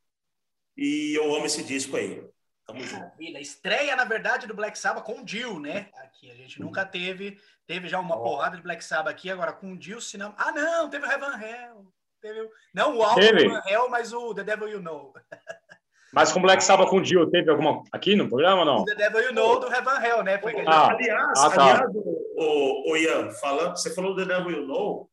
[0.76, 2.24] e eu amo esse disco aí.
[2.64, 3.20] Tamo junto.
[3.40, 5.90] Estreia, na verdade, do Black Sabbath com o Dio, né?
[5.96, 7.40] Aqui a gente nunca teve.
[7.66, 8.22] Teve já uma oh.
[8.22, 10.32] porrada de Black Sabbath aqui, agora com o Dio, se não.
[10.38, 11.92] Ah, não, teve o Heaven Hell.
[12.20, 12.48] Teve...
[12.72, 15.12] Não o álbum Heaven Hell, mas o The Devil You Know.
[16.12, 18.84] Mas com Black Sabbath com o Dio, teve alguma aqui no programa não?
[18.84, 20.38] The Devil You Know do Heaven Hell, né?
[20.38, 21.62] Foi ah, aliás, ah, tá.
[21.62, 21.90] aliás
[22.36, 25.08] o, o Ian, falando, você falou do The Devil You Know.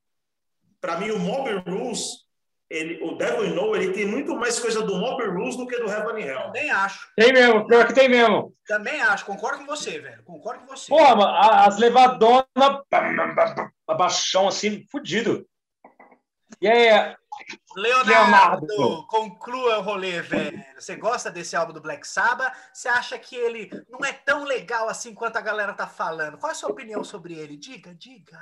[0.81, 2.29] Para mim, o Mob Rules
[2.69, 5.77] ele, o Devil You Know ele tem muito mais coisa do Mob Rules do que
[5.79, 6.43] do Heaven Hell.
[6.43, 7.09] Também acho.
[7.15, 8.53] Tem mesmo, pior que tem mesmo.
[8.67, 10.21] Também acho, concordo com você, velho.
[10.23, 10.87] Concordo com você.
[10.87, 12.45] Pô, as levadonas
[13.87, 15.47] abaixão assim, fudido.
[16.61, 17.15] E aí,
[17.75, 20.63] Leonardo, Leonardo, conclua o rolê, velho.
[20.77, 22.53] Você gosta desse álbum do Black Sabbath?
[22.73, 26.37] Você acha que ele não é tão legal assim quanto a galera tá falando?
[26.37, 27.57] Qual é a sua opinião sobre ele?
[27.57, 28.39] Diga, diga.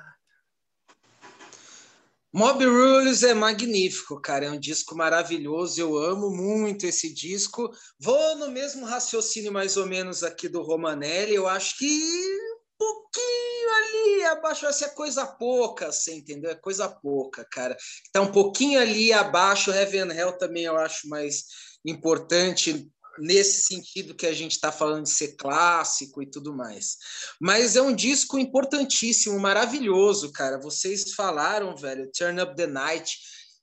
[2.34, 4.46] Mob Rules é magnífico, cara.
[4.46, 5.80] É um disco maravilhoso.
[5.80, 7.72] Eu amo muito esse disco.
[8.00, 11.34] Vou no mesmo raciocínio, mais ou menos, aqui do Romanelli.
[11.34, 16.52] Eu acho que pouquinho ali abaixo, essa é coisa pouca, você entendeu?
[16.52, 17.76] É coisa pouca, cara.
[18.12, 19.72] Tá um pouquinho ali abaixo.
[19.72, 21.46] Heaven Hell também eu acho mais
[21.86, 22.90] importante
[23.20, 26.98] nesse sentido que a gente está falando de ser clássico e tudo mais.
[27.40, 30.60] Mas é um disco importantíssimo, maravilhoso, cara.
[30.60, 33.18] Vocês falaram, velho, Turn Up the Night.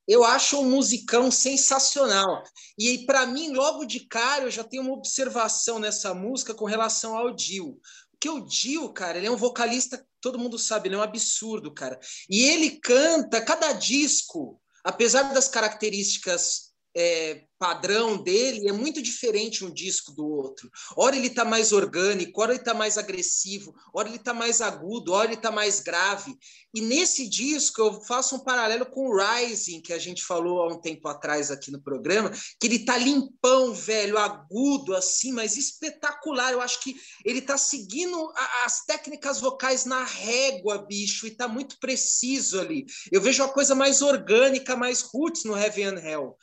[0.07, 2.43] Eu acho um musicão sensacional.
[2.79, 7.17] E para mim, logo de cara, eu já tenho uma observação nessa música com relação
[7.17, 7.79] ao Dio.
[8.25, 11.71] Porque o Dio, cara, ele é um vocalista, todo mundo sabe, ele é um absurdo,
[11.71, 12.01] cara.
[12.31, 19.73] E ele canta cada disco, apesar das características é, padrão dele é muito diferente um
[19.73, 20.71] disco do outro.
[20.99, 25.13] Ora ele está mais orgânico, ora ele está mais agressivo, ora ele está mais agudo,
[25.13, 26.37] ora ele está mais grave.
[26.75, 30.75] E nesse disco eu faço um paralelo com o Rising, que a gente falou há
[30.75, 32.31] um tempo atrás aqui no programa,
[32.61, 36.53] que ele está limpão, velho, agudo, assim, mas espetacular.
[36.53, 38.31] Eu acho que ele está seguindo
[38.67, 42.85] as técnicas vocais na régua, bicho, e está muito preciso ali.
[43.11, 46.37] Eu vejo uma coisa mais orgânica, mais roots no Heavy and Hell.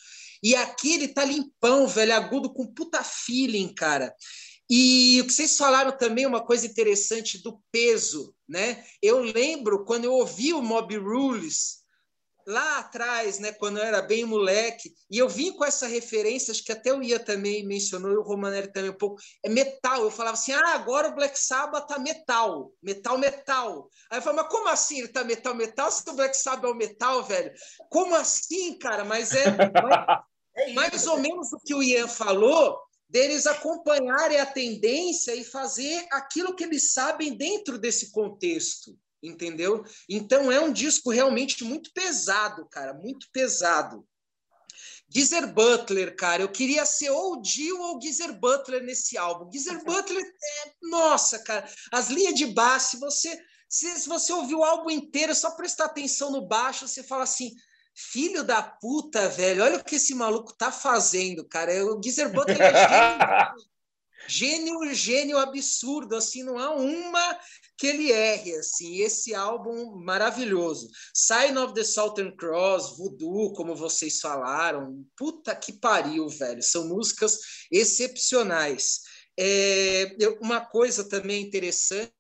[0.44, 4.14] E aqui ele tá limpão, velho, agudo com puta feeling, cara.
[4.70, 8.84] E o que vocês falaram também, uma coisa interessante do peso, né?
[9.02, 11.82] Eu lembro quando eu ouvi o Mob Rules
[12.48, 16.64] lá atrás, né, quando eu era bem moleque, e eu vim com essa referência, acho
[16.64, 20.02] que até o Ia também mencionou, e o Romanelli também um pouco, é metal.
[20.02, 23.90] Eu falava assim, ah, agora o Black Sabbath tá metal, metal, metal.
[24.10, 26.74] Aí eu falava, mas como assim ele tá metal, metal, se o Black Sabbath é
[26.74, 27.52] o metal, velho?
[27.90, 29.04] Como assim, cara?
[29.04, 29.46] Mas é...
[30.62, 32.80] É mais ou menos o que o Ian falou,
[33.10, 39.84] deles acompanharem a tendência e fazer aquilo que eles sabem dentro desse contexto, entendeu?
[40.10, 44.08] Então é um disco realmente muito pesado, cara, muito pesado.
[45.14, 49.52] Geezer Butler, cara, eu queria ser ou o Dio ou o Geezer Butler nesse álbum.
[49.52, 53.38] Geezer Butler, é, nossa, cara, as linhas de baixo, se você
[53.72, 57.56] se, você ouvir o álbum inteiro, só prestar atenção no baixo, você fala assim,
[57.94, 61.86] Filho da puta, velho, olha o que esse maluco tá fazendo, cara.
[61.86, 63.52] O Geezer Butler é
[64.28, 67.40] gênio, gênio, gênio absurdo, assim, não há uma
[67.78, 68.98] que ele erre, assim.
[68.98, 70.90] Esse álbum maravilhoso.
[71.14, 75.04] Sign of the Southern Cross, Voodoo, como vocês falaram.
[75.18, 76.62] Puta que pariu, velho.
[76.62, 77.38] São músicas
[77.72, 79.02] excepcionais.
[79.38, 82.14] É, uma coisa também interessante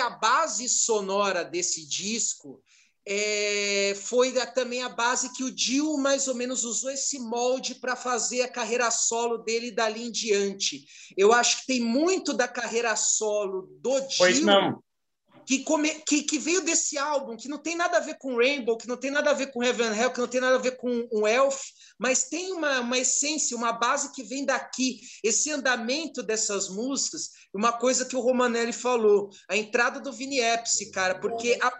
[0.00, 2.62] a base sonora desse disco
[3.10, 7.96] é, foi também a base que o Dio mais ou menos usou esse molde para
[7.96, 10.84] fazer a carreira solo dele dali em diante.
[11.16, 14.84] Eu acho que tem muito da carreira solo do Dio.
[15.46, 18.76] Que, come, que, que, veio desse álbum, que não tem nada a ver com Rainbow,
[18.76, 20.76] que não tem nada a ver com Heaven Hell, que não tem nada a ver
[20.76, 21.58] com um Elf,
[21.98, 25.00] mas tem uma, uma essência, uma base que vem daqui.
[25.22, 30.90] Esse andamento dessas músicas, uma coisa que o Romanelli falou, a entrada do Vini Epsi,
[30.90, 31.72] cara, porque a,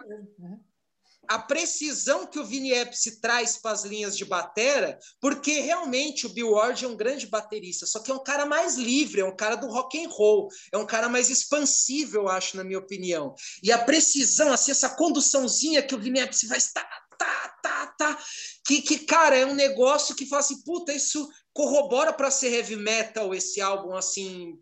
[1.29, 6.29] a precisão que o Vini Epsi traz para as linhas de batera, porque realmente o
[6.29, 9.35] Bill Ward é um grande baterista, só que é um cara mais livre, é um
[9.35, 13.35] cara do rock and roll, é um cara mais expansivo, eu acho, na minha opinião.
[13.63, 18.19] E a precisão, assim, essa conduçãozinha que o Vini Epsi vai estar tá, tá, tá.
[18.65, 22.77] Que, que, cara, é um negócio que fala assim, puta, isso corrobora para ser heavy
[22.77, 24.57] metal, esse álbum, assim,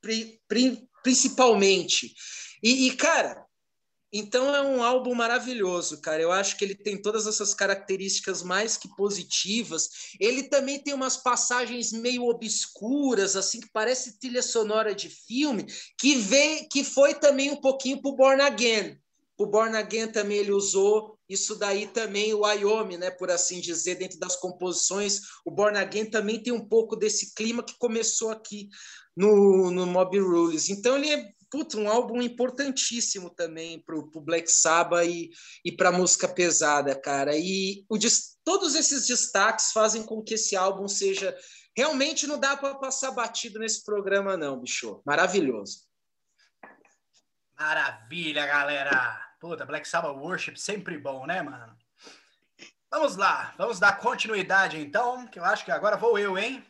[0.00, 2.14] pri, pri, principalmente.
[2.62, 3.46] E, e, cara,
[4.10, 6.22] então é um álbum maravilhoso, cara.
[6.22, 9.88] Eu acho que ele tem todas essas características mais que positivas.
[10.18, 15.66] Ele também tem umas passagens meio obscuras, assim, que parece trilha sonora de filme,
[15.98, 18.98] que veio, que foi também um pouquinho pro Born Again.
[19.36, 23.96] O Born Again também ele usou isso daí também o Wyoming, né, por assim dizer,
[23.96, 25.20] dentro das composições.
[25.44, 28.68] O Born Again também tem um pouco desse clima que começou aqui
[29.16, 30.70] no, no Mob Rules.
[30.70, 35.30] Então ele é puta, um álbum importantíssimo também para o Black Sabbath e,
[35.64, 37.36] e para música pesada, cara.
[37.36, 37.98] E o,
[38.44, 41.36] todos esses destaques fazem com que esse álbum seja.
[41.76, 45.00] Realmente não dá para passar batido nesse programa, não, bicho.
[45.06, 45.86] Maravilhoso.
[47.56, 49.27] Maravilha, galera.
[49.38, 51.76] Puta, Black Sabbath Worship sempre bom, né, mano?
[52.90, 56.64] Vamos lá, vamos dar continuidade então, que eu acho que agora vou eu, hein?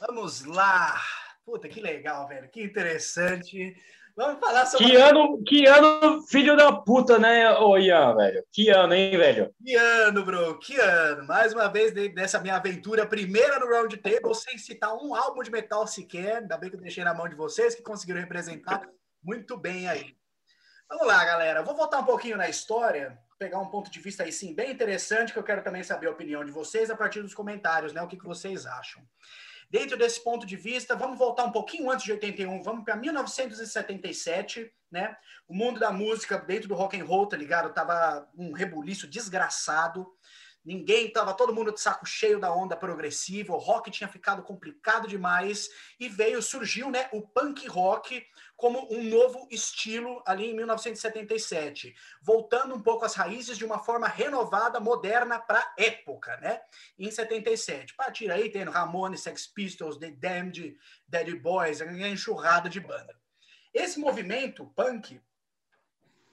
[0.00, 1.00] Vamos lá.
[1.44, 2.48] Puta, que legal, velho.
[2.48, 3.76] Que interessante.
[4.16, 4.86] Vamos falar sobre.
[4.86, 8.44] Que ano, que ano, filho da puta, né, ô Ian, velho?
[8.50, 9.54] Que ano, hein, velho?
[9.62, 11.26] Que ano, bro, que ano.
[11.26, 15.50] Mais uma vez, dessa minha aventura, primeira no Round Table, sem citar um álbum de
[15.50, 16.38] metal sequer.
[16.38, 18.82] Ainda bem que eu deixei na mão de vocês, que conseguiram representar
[19.22, 20.16] muito bem aí.
[20.90, 21.62] Vamos lá, galera.
[21.62, 25.32] Vou voltar um pouquinho na história, pegar um ponto de vista aí, sim, bem interessante,
[25.32, 28.02] que eu quero também saber a opinião de vocês a partir dos comentários, né?
[28.02, 29.00] O que, que vocês acham.
[29.70, 34.68] Dentro desse ponto de vista, vamos voltar um pouquinho antes de 81, vamos para 1977,
[34.90, 35.16] né?
[35.46, 37.72] O mundo da música dentro do rock and roll, tá ligado?
[37.72, 40.04] Tava um rebuliço desgraçado.
[40.64, 45.08] Ninguém tava todo mundo de saco cheio da onda progressiva, o rock tinha ficado complicado
[45.08, 48.22] demais e veio surgiu, né, o punk rock
[48.60, 54.06] como um novo estilo ali em 1977, voltando um pouco às raízes de uma forma
[54.06, 56.60] renovada, moderna para época, né?
[56.98, 57.94] Em 77.
[58.12, 60.76] Tira aí tem Ramones, Sex Pistols, The Damned,
[61.08, 63.18] Dead Boys, enxurrada de banda.
[63.72, 65.18] Esse movimento punk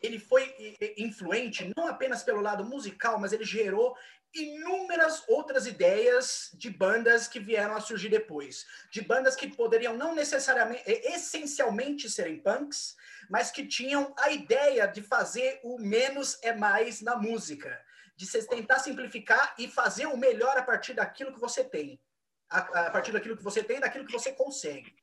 [0.01, 0.53] ele foi
[0.97, 3.95] influente não apenas pelo lado musical, mas ele gerou
[4.37, 10.13] inúmeras outras ideias de bandas que vieram a surgir depois, de bandas que poderiam não
[10.13, 12.95] necessariamente, essencialmente serem punks,
[13.29, 17.81] mas que tinham a ideia de fazer o menos é mais na música,
[18.15, 21.99] de você tentar simplificar e fazer o melhor a partir daquilo que você tem,
[22.49, 24.95] a, a partir daquilo que você tem, daquilo que você consegue.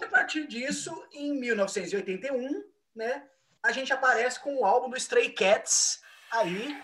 [0.00, 3.28] E a partir disso, em 1981, né,
[3.62, 6.80] a gente aparece com o álbum do Stray Cats aí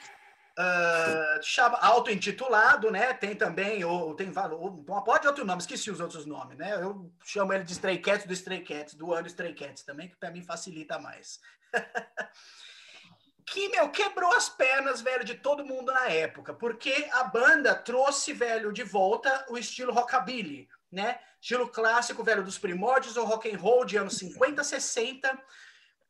[0.59, 3.13] uh, auto-intitulado, né?
[3.15, 6.75] Tem também, ou tem uma pode de outro nome, esqueci os outros nomes, né?
[6.75, 10.17] Eu chamo ele de Stray Cats do Stray Cats, do ano Stray Cats também, que
[10.17, 11.41] para mim facilita mais.
[13.47, 18.33] que, meu, quebrou as pernas, velho, de todo mundo na época, porque a banda trouxe,
[18.33, 21.19] velho, de volta o estilo rockabilly, né?
[21.41, 25.39] Estilo clássico, velho, dos primórdios do rock and roll de anos 50, 60,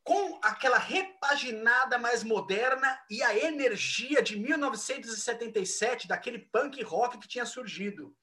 [0.04, 7.46] com aquela repaginada mais moderna e a energia de 1977, daquele punk rock que tinha
[7.46, 8.14] surgido.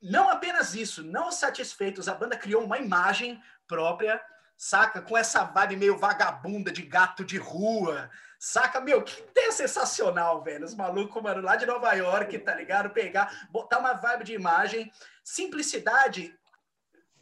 [0.00, 4.22] Não apenas isso, não satisfeitos, a banda criou uma imagem própria,
[4.56, 5.00] saca?
[5.00, 8.78] Com essa vibe meio vagabunda de gato de rua, saca?
[8.78, 10.66] Meu, que ideia sensacional, velho.
[10.66, 12.90] Os malucos, mano, lá de Nova York, tá ligado?
[12.90, 14.92] Pegar, botar uma vibe de imagem,
[15.24, 16.38] simplicidade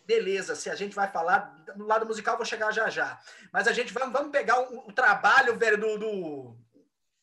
[0.08, 3.20] beleza, se a gente vai falar do lado musical, vou chegar já já.
[3.52, 6.56] Mas a gente vai, vamos pegar o, o trabalho, velho, do, do,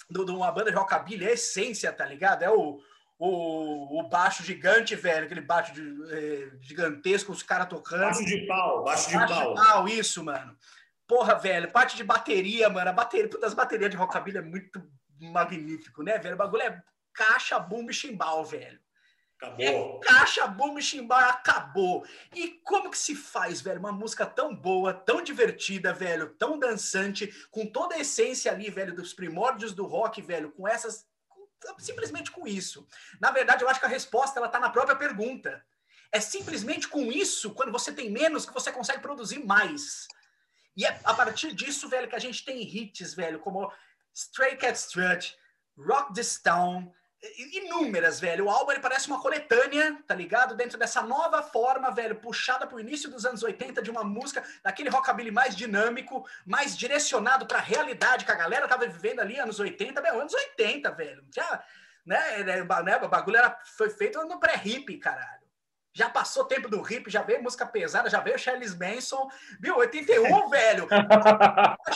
[0.08, 2.44] do, de uma banda de rockabilly, é a essência, tá ligado?
[2.44, 2.80] É o,
[3.18, 5.82] o, o baixo gigante, velho, aquele baixo de,
[6.14, 8.02] é, gigantesco, os caras tocando.
[8.02, 9.56] Baixo de pau, baixo de baixo pau.
[9.56, 10.56] De pau, isso, mano.
[11.08, 12.92] Porra, velho, parte de bateria, mano.
[12.92, 14.80] A bateria, das baterias de rockabilly é muito
[15.20, 16.36] magnífico, né, velho?
[16.36, 18.80] O bagulho é caixa, bumbo e chimbal, velho.
[19.38, 20.02] Acabou.
[20.02, 22.06] É caixa, boom, chimbal, acabou.
[22.34, 23.80] E como que se faz, velho?
[23.80, 28.96] Uma música tão boa, tão divertida, velho, tão dançante, com toda a essência ali, velho,
[28.96, 31.06] dos primórdios do rock, velho, com essas.
[31.80, 32.88] Simplesmente com isso.
[33.20, 35.66] Na verdade, eu acho que a resposta ela tá na própria pergunta.
[36.12, 40.08] É simplesmente com isso, quando você tem menos, que você consegue produzir mais.
[40.78, 43.72] E é a partir disso, velho, que a gente tem hits, velho, como
[44.14, 45.38] Stray Cat Strut,
[45.78, 46.94] Rock This Town,
[47.54, 48.46] inúmeras, velho.
[48.46, 50.56] O álbum ele parece uma coletânea, tá ligado?
[50.56, 54.90] Dentro dessa nova forma, velho, puxada pro início dos anos 80 de uma música, daquele
[54.90, 60.02] rockabilly mais dinâmico, mais direcionado pra realidade que a galera tava vivendo ali anos 80,
[60.02, 61.26] meu, anos 80, velho.
[61.34, 61.64] Já,
[62.06, 65.45] né, né, né, o bagulho era, foi feito no pré-hip, caralho.
[65.96, 69.30] Já passou o tempo do hip, já veio música pesada, já veio Charles Manson.
[69.62, 69.78] Viu?
[69.78, 70.90] 81, velho.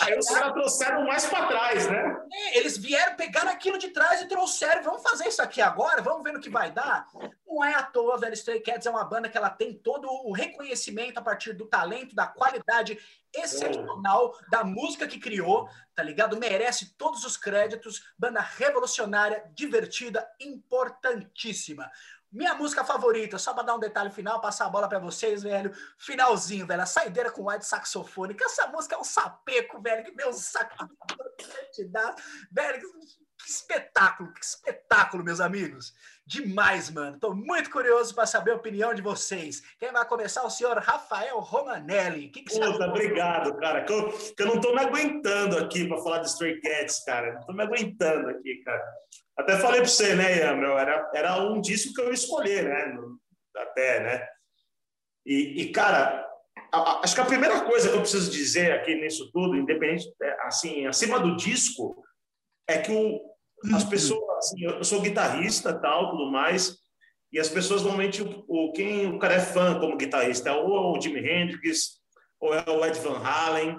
[0.02, 2.18] Aí os caras trouxeram mais para trás, né?
[2.32, 4.84] É, eles vieram, pegaram aquilo de trás e trouxeram.
[4.84, 6.02] Vamos fazer isso aqui agora?
[6.02, 7.08] Vamos ver no que vai dar?
[7.46, 8.34] Não é à toa, velho.
[8.36, 12.16] Stray Cats é uma banda que ela tem todo o reconhecimento a partir do talento,
[12.16, 12.98] da qualidade
[13.34, 16.38] excepcional da música que criou, tá ligado?
[16.38, 18.14] Merece todos os créditos.
[18.18, 21.92] Banda revolucionária, divertida, importantíssima.
[22.32, 25.72] Minha música favorita, só para dar um detalhe final, passar a bola para vocês, velho.
[25.98, 26.82] Finalzinho, velho.
[26.82, 28.36] A saideira com white saxofone.
[28.36, 30.04] Que essa música é um sapeco, velho.
[30.04, 30.88] Que meu saco
[31.74, 32.16] te dá.
[32.52, 35.94] Velho, que espetáculo, que espetáculo, meus amigos.
[36.26, 37.18] Demais, mano.
[37.20, 39.64] Tô muito curioso para saber a opinião de vocês.
[39.80, 40.44] Quem vai começar?
[40.44, 42.30] O senhor Rafael Romanelli.
[42.30, 43.84] Que que Puta, obrigado, cara.
[43.84, 47.34] Que eu, que eu não tô me aguentando aqui para falar de Stray Cats, cara.
[47.34, 48.84] Não tô me aguentando aqui, cara.
[49.40, 52.94] Até falei para você, né, Ian, meu, era, era um disco que eu escolhi, né?
[53.56, 54.28] Até, né?
[55.26, 56.28] E, e cara,
[56.74, 60.14] a, a, acho que a primeira coisa que eu preciso dizer aqui nisso tudo, independente,
[60.22, 62.04] é, assim, acima do disco,
[62.68, 63.18] é que o,
[63.74, 63.90] as uhum.
[63.90, 66.76] pessoas, assim, eu sou guitarrista, tal, tudo mais,
[67.32, 70.98] e as pessoas normalmente, o, o quem o cara é fã como guitarrista é ou
[70.98, 72.02] o Jimi Hendrix,
[72.42, 73.78] ou é o Ed Van Halen.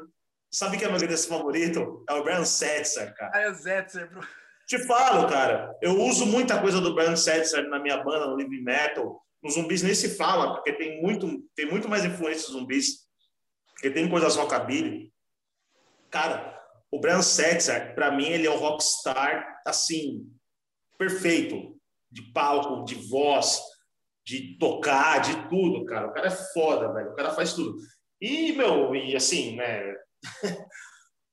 [0.50, 2.02] Sabe quem é meu guitarrista favorito?
[2.08, 3.30] É o Brian Setzer, cara.
[3.34, 4.26] Ah, é o Setzer, bro.
[4.70, 8.62] Te falo, cara, eu uso muita coisa do Brand Setzer na minha banda, no Live
[8.62, 9.20] Metal.
[9.42, 13.00] Nos zumbis nem se fala, porque tem muito, tem muito mais influência zumbis,
[13.72, 15.12] porque tem coisas rockabilly.
[16.08, 16.56] Cara,
[16.88, 20.24] o Brand Setzer, para mim, ele é o rockstar, assim,
[20.96, 21.76] perfeito.
[22.08, 23.60] De palco, de voz,
[24.24, 26.06] de tocar, de tudo, cara.
[26.06, 27.10] O cara é foda, velho.
[27.10, 27.76] O cara faz tudo.
[28.20, 29.96] E, meu, e assim, né?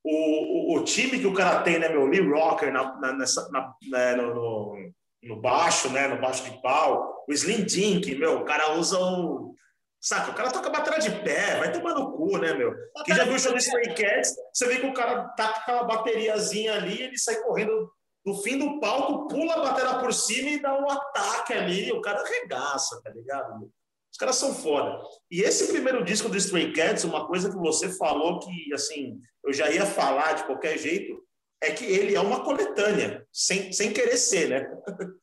[0.10, 3.74] o, o, time que o cara tem, né, meu, Lee Rocker na, na, nessa, na,
[3.90, 4.94] né, no, no,
[5.24, 9.56] no, baixo, né, no baixo de pau, o Slim Dink, meu, o cara usa o...
[10.00, 12.72] Saca, o cara toca bateria de pé, vai tomar no cu, né, meu?
[13.04, 15.60] Quem já viu o show do Stray Cats, você vê que o cara tá com
[15.60, 17.92] aquela bateriazinha ali, ele sai correndo
[18.24, 22.00] no fim do palco, pula a bateria por cima e dá um ataque ali, o
[22.00, 23.60] cara arregaça, tá ligado?
[23.60, 23.72] Meu?
[24.18, 25.00] Os caras são foda.
[25.30, 29.54] E esse primeiro disco do Stray Cats, uma coisa que você falou que, assim, eu
[29.54, 31.24] já ia falar de qualquer jeito,
[31.62, 34.68] é que ele é uma coletânea, sem, sem querer ser, né?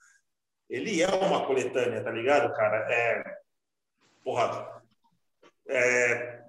[0.70, 2.86] ele é uma coletânea, tá ligado, cara?
[2.88, 3.38] É...
[4.22, 4.80] Porra...
[5.68, 6.44] É...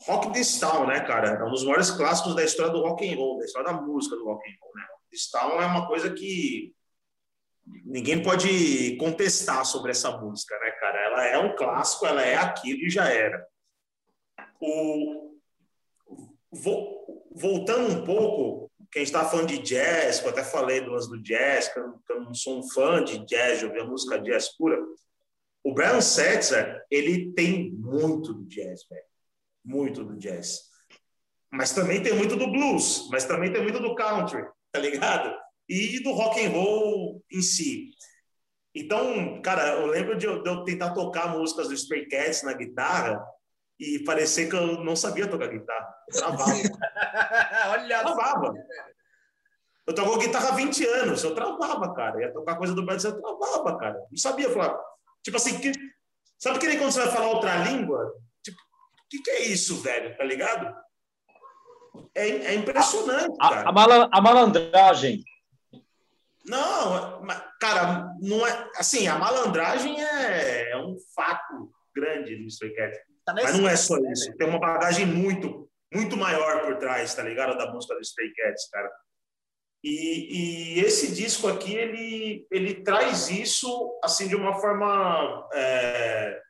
[0.00, 1.28] Rock This Town, né, cara?
[1.28, 4.16] É um dos maiores clássicos da história do rock and roll, da história da música
[4.16, 4.82] do rock and roll, né?
[5.12, 6.74] This Town é uma coisa que
[7.84, 10.93] ninguém pode contestar sobre essa música, né, cara?
[11.14, 13.46] Ela é um clássico, ela é aquilo e já era.
[14.60, 15.38] O,
[17.32, 21.78] voltando um pouco, quem está falando de jazz, eu até falei do do jazz, que
[21.78, 24.78] eu, eu, não sou um fã de jazz, de ouvir música jazz pura.
[25.62, 29.04] O Brian Setzer, ele tem muito do jazz, velho.
[29.64, 30.64] Muito do jazz.
[31.50, 35.34] Mas também tem muito do blues, mas também tem muito do country, tá ligado?
[35.68, 37.90] e do rock and roll em si.
[38.74, 42.52] Então, cara, eu lembro de eu, de eu tentar tocar músicas do Stray Cats na
[42.54, 43.24] guitarra
[43.78, 45.94] e parecer que eu não sabia tocar guitarra.
[46.08, 46.52] Eu travava.
[47.70, 48.54] Olha travava.
[49.86, 52.20] Eu toco guitarra há 20 anos, eu travava, cara.
[52.20, 53.98] Ia tocar coisa do Brasil, eu travava, cara.
[54.10, 54.76] Não sabia falar.
[55.22, 55.72] Tipo assim, que...
[56.38, 58.12] sabe que nem quando você vai falar outra língua?
[58.42, 60.16] Tipo, o que, que é isso, velho?
[60.16, 60.74] Tá ligado?
[62.12, 63.70] É, é impressionante, a, cara.
[63.70, 65.22] A, a malandragem
[66.46, 67.26] não,
[67.60, 69.06] cara, não é assim.
[69.06, 72.98] A malandragem é, é um fato grande do Stray Cat.
[73.24, 74.34] Tá mas não é só isso.
[74.36, 77.56] Tem uma bagagem muito, muito maior por trás, tá ligado?
[77.56, 78.90] Da música do Stray Cats, cara.
[79.82, 85.48] E, e, esse disco aqui, ele, ele traz isso, assim, de uma forma...
[85.52, 86.40] É...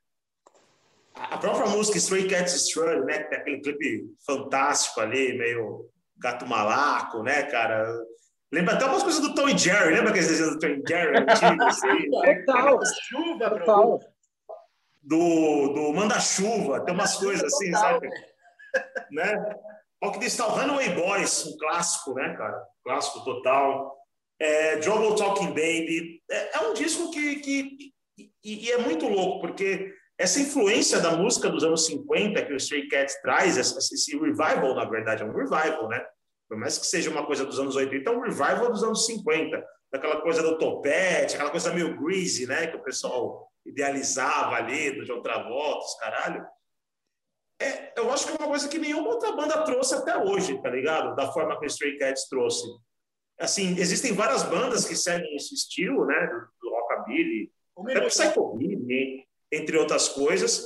[1.14, 3.22] A própria música Stray Cats Strut, né?
[3.22, 7.86] Que tem aquele clipe fantástico ali, meio gato malaco, né, cara?
[8.55, 9.94] Lembra até umas coisas do Tom e Jerry.
[9.94, 11.18] Lembra aqueles desenhos do Tom e Jerry?
[11.18, 12.10] Antigo, assim,
[12.47, 12.81] total.
[13.09, 14.01] Chuva, total.
[15.02, 16.85] Do, do Manda-Chuva.
[16.85, 17.94] Tem umas coisas assim, total.
[17.94, 18.09] sabe?
[19.10, 19.56] né?
[20.01, 22.62] Rock the Style, Runaway Boys, um clássico, né, cara?
[22.85, 23.93] Clássico total.
[24.39, 26.22] É, Trouble Talking Baby.
[26.31, 31.16] É, é, um disco que, que e, e, é muito louco, porque essa influência da
[31.16, 35.26] música dos anos 50 que o Stray Cats traz, esse, esse revival, na verdade, é
[35.26, 36.06] um revival, né?
[36.55, 39.66] Por mais que seja uma coisa dos anos 80, é um revival dos anos 50,
[39.93, 45.05] daquela coisa do topete, aquela coisa meio greasy, né, que o pessoal idealizava ali, do
[45.05, 46.47] John Travolta, os caralho.
[47.60, 50.70] É, eu acho que é uma coisa que nenhuma outra banda trouxe até hoje, tá
[50.70, 51.16] ligado?
[51.16, 52.64] Da forma que o Stray Cats trouxe.
[53.40, 58.56] Assim, existem várias bandas que seguem esse estilo, né, do, do rockabilly, até Psycho
[59.51, 60.64] entre outras coisas.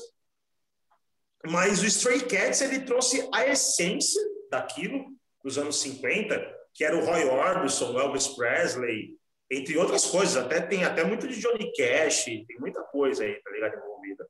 [1.46, 4.20] Mas o Stray Cats ele trouxe a essência
[4.50, 5.17] daquilo
[5.48, 9.16] dos anos 50, que era o Roy Orbison, Elvis Presley,
[9.50, 10.36] entre outras coisas.
[10.36, 14.28] Até tem até muito de Johnny Cash, tem muita coisa aí, tá ligado, envolvida.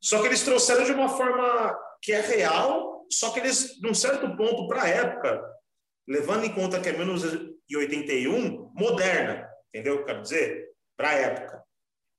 [0.00, 4.36] Só que eles trouxeram de uma forma que é real, só que eles, num certo
[4.36, 5.42] ponto, para a época,
[6.06, 10.68] levando em conta que é menos de 81, moderna, entendeu o que eu quero dizer?
[10.96, 11.62] Para a época.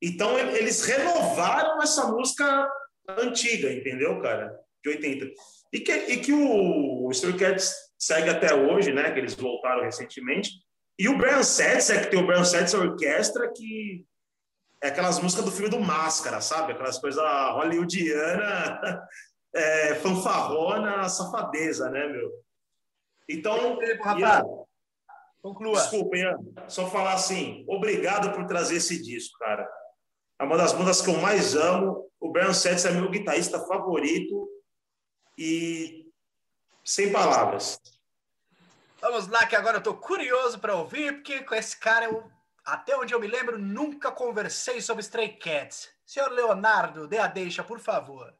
[0.01, 2.69] Então, eles renovaram essa música
[3.17, 4.55] antiga, entendeu, cara?
[4.83, 5.25] De 80.
[5.73, 9.11] E que, e que o, Stray Cats segue até hoje, né?
[9.11, 10.51] Que eles voltaram recentemente.
[10.97, 14.05] E o Brian Setzer, é que tem o Brian Setzer Orquestra, que
[14.81, 16.71] é aquelas músicas do filme do Máscara, sabe?
[16.71, 17.21] Aquelas coisas
[17.53, 19.07] hollywoodiana,
[19.53, 22.31] é, fanfarrona, safadeza, né, meu?
[23.27, 24.43] Então, tempo, rapaz.
[25.41, 25.75] Conclua.
[25.75, 26.37] Desculpa, Ian.
[26.67, 29.69] Só falar assim, obrigado por trazer esse disco, cara.
[30.39, 32.09] É uma das bandas que eu mais amo.
[32.19, 34.49] O Brian Setzer é meu guitarrista favorito.
[35.37, 35.98] E
[36.89, 37.79] sem palavras.
[38.99, 42.29] Vamos lá, que agora eu tô curioso para ouvir, porque com esse cara eu
[42.65, 45.89] até onde eu me lembro, nunca conversei sobre Stray Cats.
[46.05, 48.33] Senhor Leonardo, dê a deixa, por favor.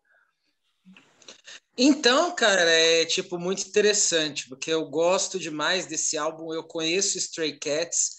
[1.77, 7.57] Então, cara, é tipo muito interessante, porque eu gosto demais desse álbum, eu conheço Stray
[7.57, 8.17] Cats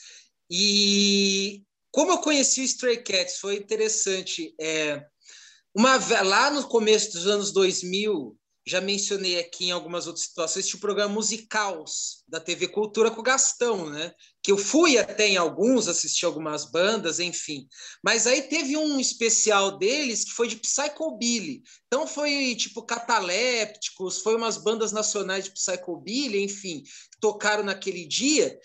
[0.51, 4.55] e como eu conheci o Stray Cats foi interessante.
[4.61, 5.05] É,
[5.75, 8.40] uma lá no começo dos anos 2000,
[8.71, 13.21] já mencionei aqui em algumas outras situações, tinha o programa Musicals da TV Cultura com
[13.21, 14.13] o Gastão, né?
[14.41, 17.67] Que eu fui até em alguns, assisti algumas bandas, enfim.
[18.01, 21.63] Mas aí teve um especial deles que foi de Psychobilly.
[21.89, 26.85] Então foi tipo Catalépticos, foi umas bandas nacionais de Psychobilly, enfim,
[27.21, 28.57] tocaram naquele dia.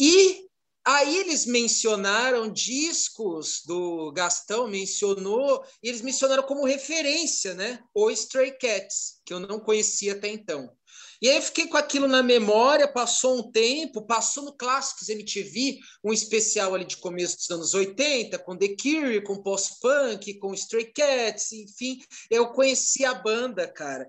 [0.00, 0.47] E
[0.90, 7.78] Aí eles mencionaram discos do Gastão, mencionou, e eles mencionaram como referência, né?
[7.94, 10.74] O Stray Cats, que eu não conhecia até então.
[11.20, 15.78] E aí eu fiquei com aquilo na memória, passou um tempo, passou no Clássicos MTV,
[16.02, 20.90] um especial ali de começo dos anos 80, com The Cure, com post-punk, com Stray
[20.90, 22.00] Cats, enfim,
[22.30, 24.08] eu conheci a banda, cara.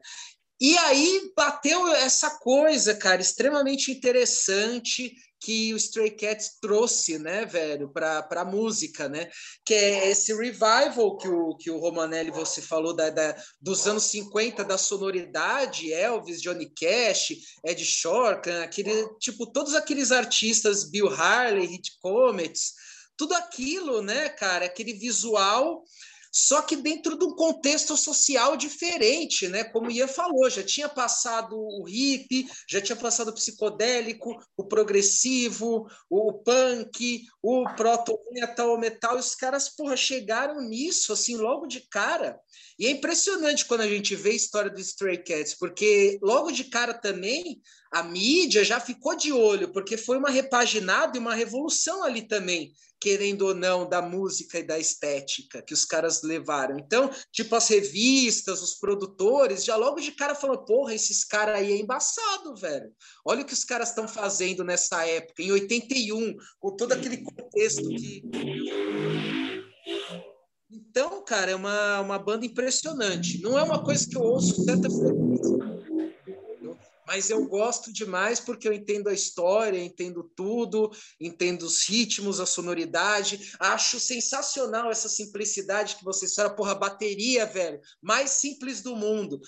[0.61, 7.89] E aí bateu essa coisa, cara, extremamente interessante que o Stray Cats trouxe, né, velho,
[7.89, 9.29] para a música, né?
[9.65, 14.03] Que é esse revival que o, que o Romanelli você falou da, da, dos anos
[14.05, 17.33] 50 da sonoridade, Elvis, Johnny Cash,
[17.65, 22.73] Ed Shorkan, aquele tipo todos aqueles artistas, Bill Harley, Hit Comets,
[23.15, 25.83] tudo aquilo, né, cara, aquele visual
[26.31, 29.63] só que dentro de um contexto social diferente, né?
[29.63, 35.87] Como Ian falou, já tinha passado o hip, já tinha passado o psicodélico, o progressivo,
[36.09, 41.81] o punk, o proto-metal, o metal, e os caras, porra, chegaram nisso, assim, logo de
[41.89, 42.39] cara.
[42.79, 46.63] E é impressionante quando a gente vê a história do Stray Cats, porque logo de
[46.63, 47.61] cara também
[47.91, 52.71] a mídia já ficou de olho, porque foi uma repaginada e uma revolução ali também,
[52.97, 56.77] querendo ou não, da música e da estética que os caras levaram.
[56.79, 61.73] Então, tipo, as revistas, os produtores, já logo de cara falou: porra, esses caras aí
[61.73, 62.93] é embaçado, velho.
[63.25, 67.89] Olha o que os caras estão fazendo nessa época, em 81, com todo aquele contexto
[67.89, 69.38] que.
[70.99, 73.41] Então, cara, é uma, uma banda impressionante.
[73.41, 75.57] Não é uma coisa que eu ouço certa frequência
[77.09, 82.45] mas eu gosto demais porque eu entendo a história, entendo tudo, entendo os ritmos, a
[82.45, 83.51] sonoridade.
[83.59, 86.55] Acho sensacional essa simplicidade que vocês falaram.
[86.55, 89.41] Porra, bateria, velho, mais simples do mundo.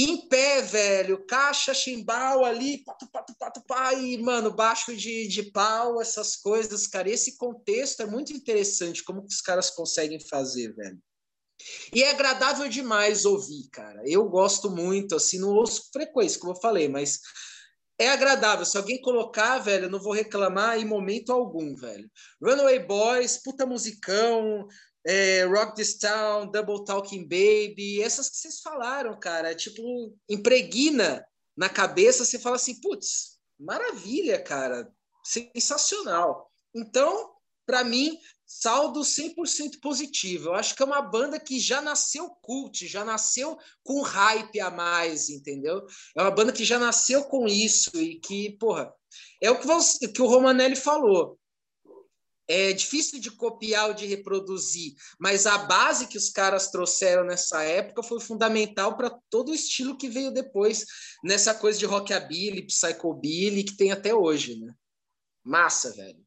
[0.00, 5.50] Em pé, velho, caixa, chimbal ali, pato, pato, pato, pá, e, mano, baixo de, de
[5.50, 7.10] pau, essas coisas, cara.
[7.10, 11.02] Esse contexto é muito interessante, como que os caras conseguem fazer, velho.
[11.92, 14.00] E é agradável demais ouvir, cara.
[14.06, 17.18] Eu gosto muito, assim, não ouço frequência, como eu falei, mas
[17.98, 18.64] é agradável.
[18.64, 22.08] Se alguém colocar, velho, eu não vou reclamar em momento algum, velho.
[22.40, 24.68] Runaway Boys, puta musicão,
[25.06, 29.54] é, Rock This Town, Double Talking Baby, essas que vocês falaram, cara.
[29.54, 29.82] Tipo,
[30.28, 31.24] impregna
[31.56, 34.90] na cabeça, você fala assim, putz, maravilha, cara.
[35.24, 36.50] Sensacional.
[36.74, 37.32] Então,
[37.66, 40.48] para mim, saldo 100% positivo.
[40.48, 44.70] Eu acho que é uma banda que já nasceu cult, já nasceu com hype a
[44.70, 45.84] mais, entendeu?
[46.16, 48.92] É uma banda que já nasceu com isso e que, porra,
[49.42, 51.37] é o que, você, que o Romanelli falou.
[52.48, 57.62] É difícil de copiar ou de reproduzir, mas a base que os caras trouxeram nessa
[57.62, 60.84] época foi fundamental para todo o estilo que veio depois,
[61.22, 64.72] nessa coisa de rockabilly, psychobilly que tem até hoje, né?
[65.44, 66.26] Massa, velho.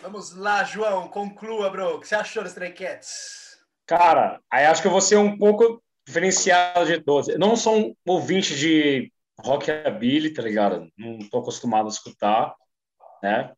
[0.00, 1.96] Vamos lá, João, conclua, bro.
[1.96, 3.58] O que você achou dos Stray Cats?
[3.86, 7.28] Cara, aí acho que eu vou ser um pouco diferenciado de todos.
[7.28, 10.88] Eu não sou um ouvinte de rockabilly, tá ligado?
[10.96, 12.54] Não tô acostumado a escutar,
[13.22, 13.52] né?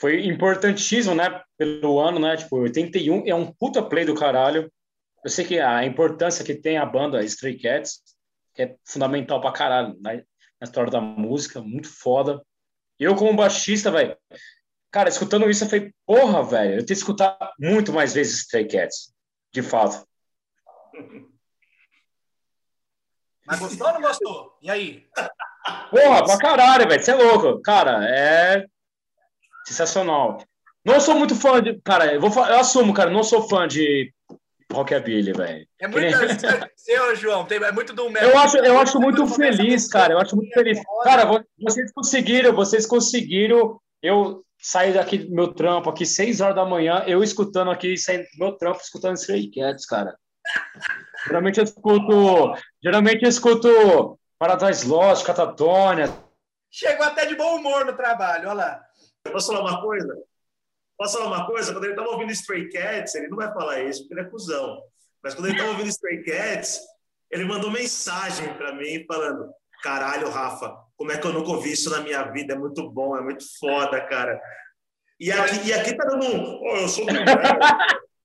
[0.00, 2.36] Foi importantíssimo, né, pelo ano, né?
[2.36, 4.72] Tipo, 81 é um puta play do caralho.
[5.22, 8.00] Eu sei que a importância que tem a banda Stray Cats
[8.54, 10.24] que é fundamental pra caralho né?
[10.60, 12.42] na história da música, muito foda.
[12.98, 14.16] Eu, como baixista, velho,
[14.90, 18.68] cara, escutando isso, eu falei, porra, velho, eu tenho que escutar muito mais vezes Stray
[18.68, 19.14] Cats,
[19.52, 20.06] de fato.
[23.46, 24.58] Mas gostou ou não gostou?
[24.60, 25.08] E aí?
[25.90, 27.60] Porra, pra caralho, velho, você é louco.
[27.62, 28.66] Cara, é
[29.66, 30.38] sensacional.
[30.84, 31.80] Não sou muito fã de.
[31.82, 34.12] Cara, eu, vou, eu assumo, cara, não sou fã de
[34.72, 35.66] rockabilly, velho.
[35.78, 36.16] É muito.
[36.76, 40.14] Seu, João, tem, é muito do Eu acho, eu acho muito feliz, cara.
[40.14, 40.80] Eu acho muito feliz.
[41.04, 43.78] Cara, vocês conseguiram, vocês conseguiram.
[44.02, 48.24] Eu saí daqui do meu trampo aqui, 6 horas da manhã, eu escutando aqui, saindo
[48.24, 50.16] do meu trampo, escutando Stray Cats, cara.
[51.26, 52.54] Geralmente eu escuto.
[52.82, 56.10] Geralmente eu escuto Paradise Lost, Catatônia.
[56.70, 58.89] Chegou até de bom humor no trabalho, olha lá.
[59.24, 60.16] Posso falar uma coisa?
[60.96, 61.72] Posso falar uma coisa?
[61.72, 64.82] Quando ele estava ouvindo Stray Cats, ele não vai falar isso porque ele é cuzão.
[65.22, 66.80] Mas quando ele estava ouvindo Stray Cats,
[67.30, 69.52] ele mandou mensagem para mim falando:
[69.82, 72.54] Caralho, Rafa, como é que eu nunca ouvi isso na minha vida?
[72.54, 74.40] É muito bom, é muito foda, cara.
[75.18, 76.60] E aqui, e aqui tá dando um.
[76.62, 77.12] Oh, eu sou do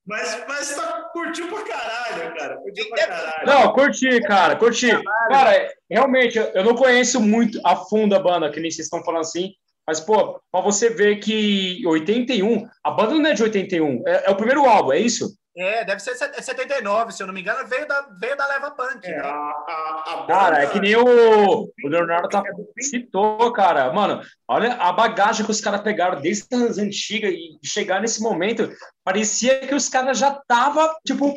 [0.08, 2.58] Mas, mas tá, curtiu pra caralho, cara.
[2.58, 3.48] Curtiu pra caralho.
[3.48, 4.92] Não, curti, cara, curti.
[5.30, 9.22] Cara, realmente, eu não conheço muito a fundo a banda, que nem vocês estão falando
[9.22, 9.52] assim.
[9.88, 14.30] Mas, pô, pra você ver que 81, a banda não é de 81, é, é
[14.32, 15.38] o primeiro álbum, é isso?
[15.58, 19.06] É, deve ser 79, se eu não me engano, veio da, veio da leva punk.
[19.06, 19.22] É, né?
[19.22, 22.44] a, a, a cara, é que nem o, o Leonardo tá,
[22.82, 23.94] citou, cara.
[23.94, 28.70] Mano, olha a bagagem que os caras pegaram desde as antigas e chegar nesse momento,
[29.02, 31.34] parecia que os caras já tava, tipo,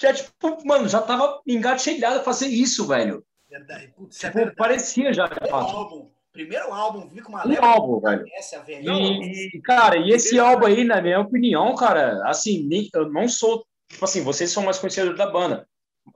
[0.00, 3.24] já, tipo, mano, já tava engatilhado a fazer isso, velho.
[3.48, 3.92] Verdade.
[3.94, 4.56] Putz, é tipo, é verdade.
[4.56, 5.26] parecia já.
[5.26, 6.10] É álbum.
[6.32, 8.24] Primeiro álbum, vi com uma um álbum, velho.
[8.32, 13.28] Essa, e, cara, e esse álbum aí, na minha opinião, cara, assim, nem, eu não
[13.28, 15.68] sou, tipo assim, vocês são mais conhecedores da banda,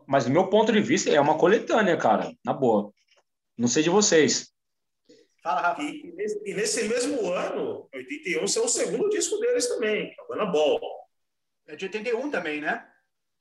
[0.06, 2.90] mas do meu ponto de vista é uma coletânea, cara, na boa.
[3.59, 4.51] Não sei de vocês.
[5.43, 5.82] Fala, Rafa.
[5.82, 10.20] E, e, nesse, e nesse, mesmo ano, 81, saiu o segundo disco deles também, que
[10.20, 10.80] é a Banda Ball.
[11.68, 12.86] É de 81 também, né?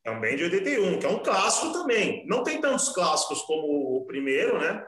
[0.04, 2.26] Também de 81, que é um clássico também.
[2.28, 4.86] Não tem tantos clássicos como o primeiro, né?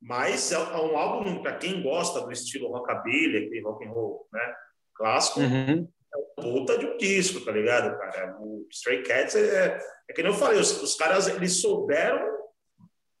[0.00, 4.26] Mas é, é um álbum para quem gosta do estilo rockabilly, aquele rock and roll,
[4.32, 4.54] né?
[4.94, 5.40] Clássico.
[5.40, 5.88] Uhum.
[6.12, 8.36] É um puta de um disco, tá ligado, cara?
[8.40, 9.78] O Stray Cats é,
[10.08, 12.40] é que nem eu falei, os, os caras eles souberam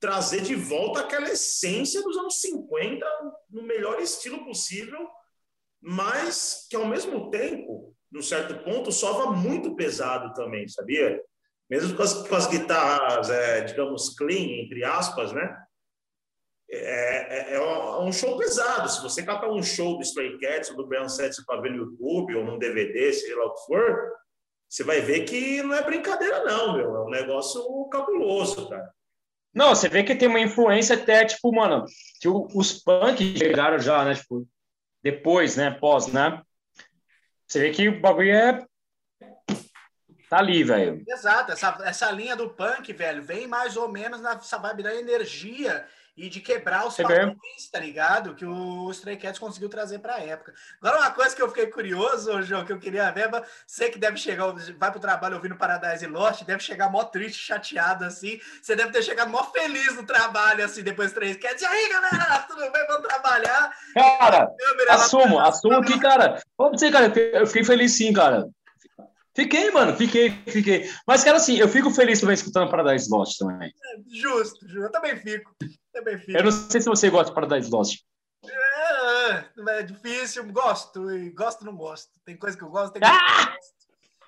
[0.00, 3.06] trazer de volta aquela essência dos anos 50
[3.50, 5.06] no melhor estilo possível,
[5.80, 11.20] mas que ao mesmo tempo, num certo ponto, soava muito pesado também, sabia?
[11.68, 15.54] Mesmo com as, com as guitarras, é, digamos, clean, entre aspas, né?
[18.00, 18.88] Um show pesado.
[18.88, 21.78] Se você catar um show do Stray Cats ou do Brian Setzer para ver no
[21.78, 24.12] YouTube ou num DVD, sei lá o que for,
[24.68, 26.96] você vai ver que não é brincadeira, não, meu.
[26.96, 28.90] É um negócio cabuloso, cara.
[29.52, 31.84] Não, você vê que tem uma influência até, tipo, mano,
[32.20, 34.14] que os punk chegaram já, né?
[34.14, 34.46] Tipo,
[35.02, 35.70] depois, né?
[35.72, 36.40] Pós, né?
[37.48, 38.64] Você vê que o bagulho é.
[40.28, 41.02] Tá ali, velho.
[41.08, 45.84] Exato, essa, essa linha do punk, velho, vem mais ou menos nessa vibe da energia
[46.20, 47.34] e de quebrar os padrões,
[47.72, 48.34] tá ligado?
[48.34, 50.52] Que o Stray Cats conseguiu trazer para a época.
[50.80, 53.30] Agora, uma coisa que eu fiquei curioso, João, que eu queria ver,
[53.66, 58.04] você que deve chegar, vai pro trabalho ouvindo Paradise Lost, deve chegar mó triste, chateado,
[58.04, 58.38] assim.
[58.60, 61.62] Você deve ter chegado mó feliz no trabalho, assim, depois Stray Cats.
[61.62, 62.86] E aí, galera, tudo bem?
[62.86, 63.72] Vamos trabalhar?
[63.94, 64.50] Cara,
[64.90, 68.46] assumo, assumo que, cara, vamos dizer, cara, eu fiquei feliz sim, cara.
[69.34, 70.90] Fiquei, mano, fiquei, fiquei.
[71.06, 73.68] Mas, cara, assim, eu fico feliz também escutando Paradise Lost também.
[73.68, 75.50] É, justo, justo, eu também fico.
[76.00, 76.38] Também fico.
[76.38, 78.00] Eu não sei se você gosta de Paradise Lost.
[78.42, 79.44] É,
[79.78, 82.10] é difícil, gosto, e gosto não gosto.
[82.24, 83.26] Tem coisa que eu gosto, tem coisa ah!
[83.26, 83.74] que eu não gosto.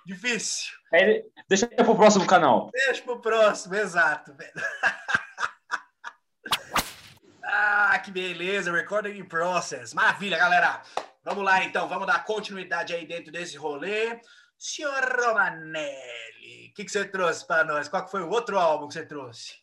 [0.04, 0.72] Difícil.
[0.92, 2.70] É, deixa pro próximo canal.
[2.72, 4.52] Deixa pro próximo, exato, velho.
[7.44, 9.94] ah, que beleza, recording process.
[9.94, 10.82] Maravilha, galera.
[11.24, 14.20] Vamos lá, então, vamos dar continuidade aí dentro desse rolê.
[14.58, 17.88] Senhor Romanelli, o que, que você trouxe para nós?
[17.88, 19.61] Qual foi o outro álbum que você trouxe?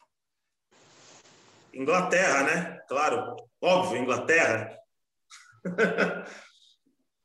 [1.73, 2.79] Inglaterra, né?
[2.87, 4.75] Claro, óbvio, Inglaterra.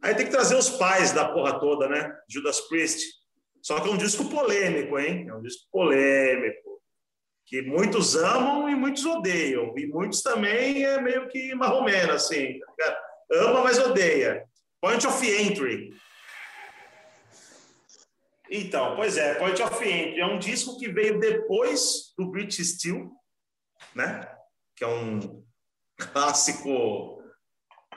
[0.03, 2.15] Aí tem que trazer os pais da porra toda, né?
[2.29, 3.03] Judas Priest.
[3.63, 5.27] Só que é um disco polêmico, hein?
[5.29, 6.83] É um disco polêmico.
[7.47, 9.73] Que muitos amam e muitos odeiam.
[9.79, 12.59] E muitos também é meio que marromeno, assim.
[12.77, 12.99] Tá
[13.33, 14.45] Ama, mas odeia.
[14.81, 15.95] Point of Entry.
[18.51, 23.11] Então, pois é, Point of Entry é um disco que veio depois do British Steel,
[23.95, 24.31] né?
[24.85, 25.43] É um
[26.13, 27.23] clássico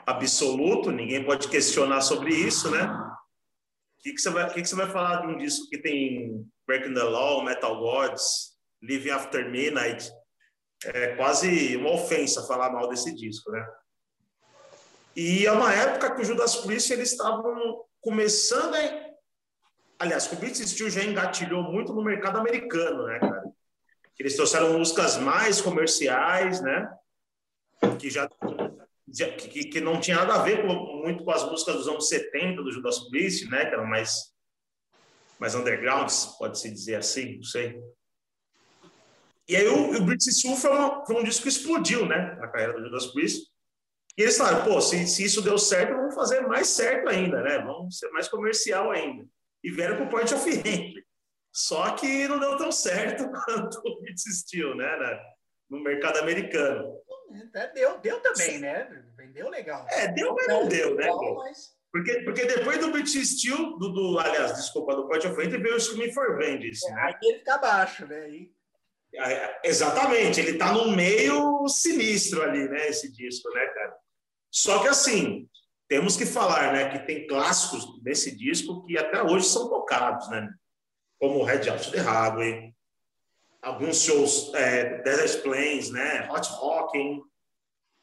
[0.06, 2.84] absoluto, ninguém pode questionar sobre isso, né?
[2.86, 6.50] O que, que, você vai, que, que você vai falar de um disco que tem
[6.66, 10.10] Breaking the Law, Metal Gods, Living After Midnight?
[10.86, 13.68] É quase uma ofensa falar mal desse disco, né?
[15.14, 19.08] E é uma época que o Judas Priest eles estavam começando a...
[20.00, 23.37] Aliás, o Beat Steel já engatilhou muito no mercado americano, né, cara?
[24.20, 26.90] Eles trouxeram músicas mais comerciais, né?
[28.00, 28.28] Que já
[29.30, 30.74] que, que não tinha nada a ver com,
[31.04, 33.66] muito com as músicas dos anos 70 do Judas Priest, né?
[33.66, 34.34] Que eram mais,
[35.40, 37.80] mais undergrounds, pode-se dizer assim, não sei.
[39.48, 42.36] E aí o, o British Steel foi, uma, foi, um disco que explodiu, né?
[42.36, 43.48] Na carreira do Judas Priest.
[44.18, 47.60] E eles falaram, pô, se, se isso deu certo, vamos fazer mais certo ainda, né?
[47.60, 49.26] Vamos ser mais comercial ainda.
[49.64, 51.07] E vieram o Point of Entry.
[51.58, 54.88] Só que não deu tão certo quanto o British Steel, né?
[55.68, 57.02] No mercado americano.
[57.56, 58.88] É, deu, deu também, né?
[59.18, 59.84] Vendeu legal.
[59.90, 61.10] É, deu, mas não deu, né?
[61.36, 61.76] Mas...
[61.92, 65.76] Porque, porque depois do British Steel, do, do, aliás, desculpa, do Point of Entry, veio
[65.76, 66.86] o Screaming for Vengeance.
[66.86, 67.02] É, né?
[67.02, 68.20] Aí ele fica abaixo, né?
[68.20, 68.52] Aí...
[69.64, 72.88] Exatamente, ele tá no meio sinistro ali, né?
[72.88, 73.96] Esse disco, né, cara?
[74.52, 75.50] Só que assim,
[75.88, 80.48] temos que falar, né, que tem clássicos desse disco que até hoje são tocados, né?
[81.20, 82.74] Como Red Out the Highway,
[83.62, 87.22] alguns shows, é, Desert Plains, né, Hot Rocking,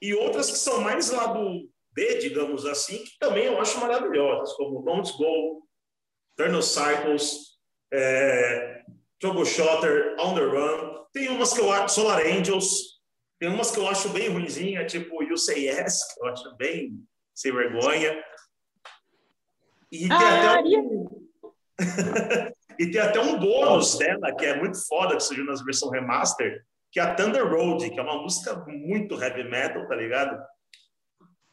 [0.03, 4.53] e outras que são mais lá do B, digamos assim, que também eu acho maravilhosas,
[4.55, 5.66] como Don't Go,
[6.36, 7.59] Eternal Cycles,
[7.93, 8.82] é,
[9.20, 11.05] Troubleshooter, On The Run.
[11.12, 13.01] Tem umas que eu acho, Solar Angels,
[13.39, 17.01] tem umas que eu acho bem ruimzinha, tipo You Say Yes, que eu acho bem
[17.32, 18.23] sem vergonha.
[19.91, 21.24] E tem ah, até um...
[22.79, 26.65] E tem até um bônus dela, que é muito foda, que surgiu nas versões remaster,
[26.91, 30.45] que é a Thunder Road, que é uma música muito heavy metal, tá ligado?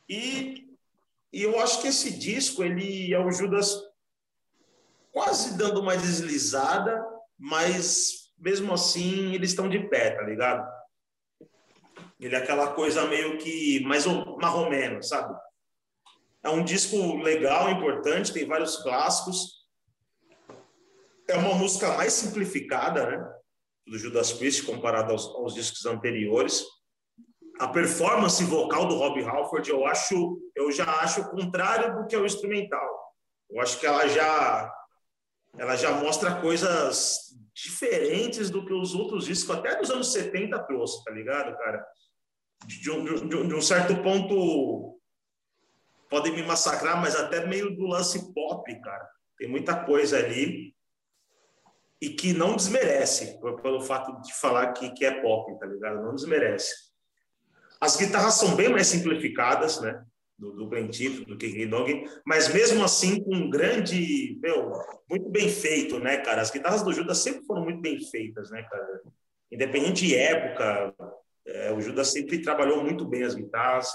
[0.10, 0.68] E,
[1.32, 3.76] e eu acho que esse disco, ele é o Judas
[5.12, 7.04] quase dando uma deslizada,
[7.38, 10.68] mas mesmo assim eles estão de pé, tá ligado?
[12.20, 15.36] Ele é aquela coisa meio que mais marromeno, sabe?
[16.44, 19.61] É um disco legal, importante, tem vários clássicos,
[21.32, 23.34] é uma música mais simplificada, né?
[23.88, 26.64] Do Judas Priest comparado aos, aos discos anteriores.
[27.60, 32.16] A performance vocal do Rob Halford eu acho, eu já acho o contrário do que
[32.16, 32.90] é o instrumental.
[33.50, 34.74] Eu acho que ela já,
[35.58, 41.04] ela já mostra coisas diferentes do que os outros discos, até dos anos 70 trouxe,
[41.04, 41.86] tá ligado, cara?
[42.66, 45.00] De de, de um, certo ponto,
[46.10, 49.10] podem me massacrar, mas até meio do lance pop, cara.
[49.38, 50.74] Tem muita coisa ali
[52.02, 56.02] e que não desmerece, pelo fato de falar que, que é pop, tá ligado?
[56.02, 56.74] Não desmerece.
[57.80, 60.04] As guitarras são bem mais simplificadas, né?
[60.38, 60.88] Do, do Glenn
[61.28, 64.72] do King Dog, mas mesmo assim com um grande, meu,
[65.08, 66.42] muito bem feito, né, cara?
[66.42, 69.02] As guitarras do Judas sempre foram muito bem feitas, né, cara?
[69.52, 70.96] Independente de época,
[71.46, 73.92] é, o Judas sempre trabalhou muito bem as guitarras.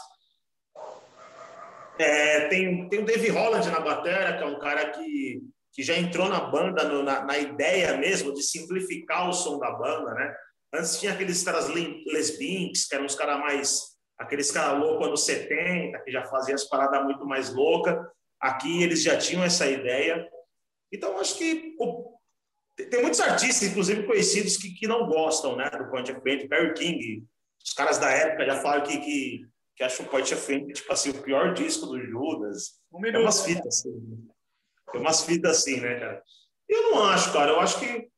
[1.99, 5.43] É, tem, tem o Dave Holland na bateria, que é um cara que
[5.77, 9.70] que já entrou na banda no, na, na, ideia mesmo de simplificar o som da
[9.73, 10.35] banda, né?
[10.73, 15.98] Antes tinha aqueles caras lesbinks, que eram os caras mais aqueles caras loucos anos 70,
[15.98, 17.94] que já faziam as paradas muito mais loucas.
[18.40, 20.27] Aqui eles já tinham essa ideia.
[20.90, 22.16] Então acho que o,
[22.74, 26.48] tem muitos artistas, inclusive conhecidos, que, que não gostam, né, do Point of Entry.
[26.48, 27.27] Barry King,
[27.62, 29.47] os caras da época já falaram que, que,
[29.77, 32.81] que acham o Point of Entry, tipo assim, o pior disco do Judas.
[32.90, 33.66] Um é umas fitas.
[33.66, 34.27] Assim.
[34.92, 36.22] Tem umas fitas assim, né, cara?
[36.68, 37.52] Eu não acho, cara.
[37.52, 38.08] Eu acho que.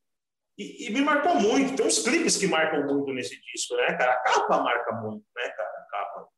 [0.58, 1.76] E, e, me marcou muito.
[1.76, 4.12] Tem uns clipes que marcam muito nesse disco, né, cara?
[4.12, 5.68] A capa marca muito, né, cara?
[5.68, 6.28] A capa.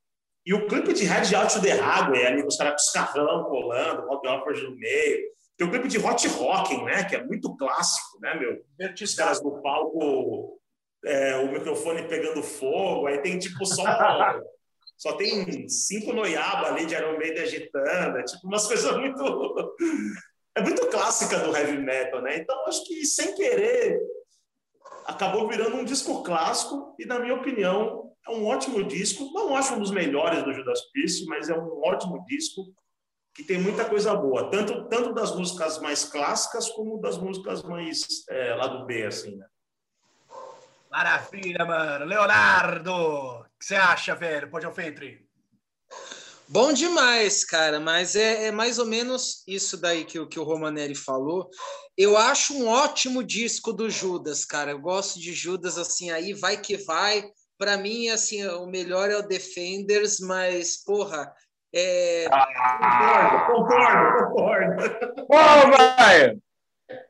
[0.45, 3.45] E o clipe de Red Out to the Highway, ali, os caras com os carrão
[3.45, 5.31] colando, Rock Offers no meio.
[5.57, 7.05] Tem o clipe de Hot Rocking, né?
[7.05, 8.63] Que é muito clássico, né, meu?
[9.03, 10.59] Os caras no palco,
[11.05, 13.85] é, o microfone pegando fogo, aí tem tipo só.
[15.01, 19.77] só tem cinco noiaba ali de Iron Maiden agitando, é tipo umas coisas muito
[20.55, 22.37] é muito clássica do heavy metal, né?
[22.37, 23.99] Então acho que sem querer
[25.07, 29.33] acabou virando um disco clássico e na minha opinião é um ótimo disco.
[29.33, 32.67] Não acho um dos melhores do Judas Priest, mas é um ótimo disco
[33.35, 38.03] que tem muita coisa boa, tanto tanto das músicas mais clássicas como das músicas mais
[38.29, 39.47] é, lá do B, assim, né?
[40.91, 42.05] Maravilha, mano.
[42.05, 44.51] Leonardo, que você acha, velho?
[44.51, 45.21] Pode Fentry?
[46.49, 50.97] Bom demais, cara, mas é, é, mais ou menos isso daí que, que o Romanelli
[50.97, 51.49] falou.
[51.97, 54.73] Eu acho um ótimo disco do Judas, cara.
[54.73, 57.23] Eu gosto de Judas, assim, aí vai que vai.
[57.59, 61.31] Para mim, assim, o melhor é o Defenders, mas, porra,
[61.73, 62.27] é...
[62.33, 65.77] Ah, concordo, concordo, concordo.
[65.77, 66.50] vai!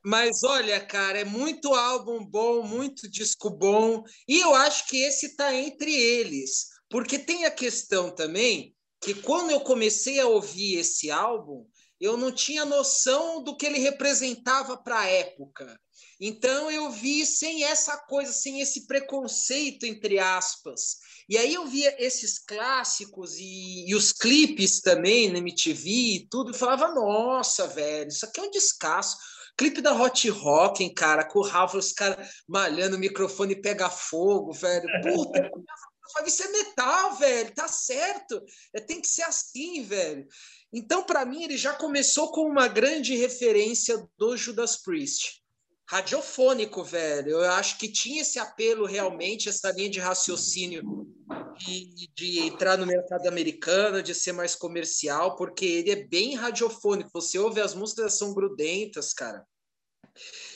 [0.05, 5.37] Mas olha, cara, é muito álbum bom, muito disco bom, e eu acho que esse
[5.37, 11.11] tá entre eles, porque tem a questão também que quando eu comecei a ouvir esse
[11.11, 11.67] álbum,
[12.01, 15.79] eu não tinha noção do que ele representava para a época.
[16.19, 20.99] Então eu vi sem essa coisa, sem esse preconceito, entre aspas.
[21.29, 26.51] E aí eu via esses clássicos e, e os clipes também na MTV e tudo,
[26.51, 29.17] e falava, nossa, velho, isso aqui é um descasso.
[29.61, 34.55] Clipe da Hot Rock, cara, com o Rafa, os caras malhando, o microfone pega fogo,
[34.55, 34.89] velho.
[35.05, 35.53] Puta,
[36.25, 38.43] isso é metal, velho, tá certo.
[38.75, 40.27] É, tem que ser assim, velho.
[40.73, 45.40] Então, para mim, ele já começou com uma grande referência do Judas Priest.
[45.91, 47.31] Radiofônico, velho.
[47.31, 50.85] Eu acho que tinha esse apelo realmente, essa linha de raciocínio
[51.59, 57.11] de, de entrar no mercado americano, de ser mais comercial, porque ele é bem radiofônico.
[57.13, 59.45] Você ouve as músicas, são grudentas, cara.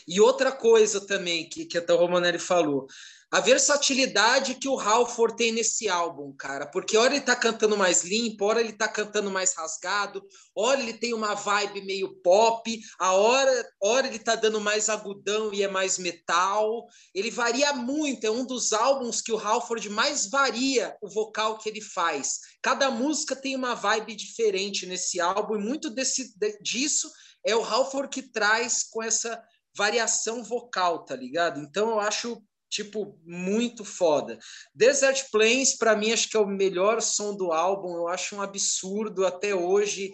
[0.07, 2.87] E outra coisa também que, que a Romanelli falou,
[3.35, 8.05] a versatilidade que o Halford tem nesse álbum, cara, porque hora ele tá cantando mais
[8.05, 10.25] limpo, hora ele tá cantando mais rasgado,
[10.55, 15.53] hora ele tem uma vibe meio pop, a hora, hora ele tá dando mais agudão
[15.53, 16.87] e é mais metal.
[17.13, 21.69] Ele varia muito, é um dos álbuns que o Halford mais varia o vocal que
[21.69, 22.39] ele faz.
[22.63, 26.33] Cada música tem uma vibe diferente nesse álbum e muito desse,
[26.63, 27.11] disso
[27.45, 29.43] é o Halford que traz com essa
[29.77, 31.61] variação vocal, tá ligado?
[31.61, 32.43] Então eu acho
[32.75, 34.37] tipo, muito foda.
[34.75, 38.43] Desert Plains, para mim, acho que é o melhor som do álbum, eu acho um
[38.43, 40.13] absurdo até hoje.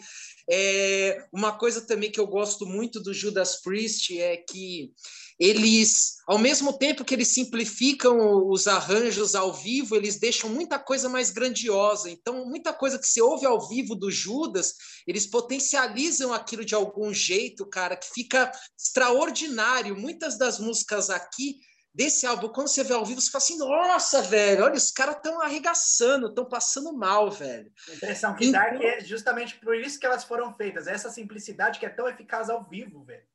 [0.49, 4.93] É, uma coisa também que eu gosto muito do Judas Priest é que
[5.41, 11.09] eles, ao mesmo tempo que eles simplificam os arranjos ao vivo, eles deixam muita coisa
[11.09, 12.11] mais grandiosa.
[12.11, 14.75] Então, muita coisa que você ouve ao vivo do Judas,
[15.07, 19.99] eles potencializam aquilo de algum jeito, cara, que fica extraordinário.
[19.99, 21.57] Muitas das músicas aqui
[21.95, 25.17] desse álbum, quando você vê ao vivo, você fala assim, nossa, velho, olha, os caras
[25.17, 27.73] estão arregaçando, estão passando mal, velho.
[27.89, 28.61] A impressão que então...
[28.61, 31.89] dá é que é justamente por isso que elas foram feitas, essa simplicidade que é
[31.91, 33.30] tão eficaz ao vivo, velho.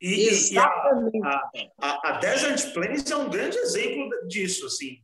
[0.00, 0.64] E, e a,
[1.80, 4.98] a, a, Desert Plains é um grande exemplo disso, assim,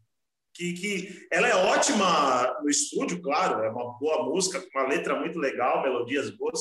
[0.52, 5.36] que, que ela é ótima no estúdio, claro, é uma boa música, uma letra muito
[5.38, 6.60] legal, melodias boas,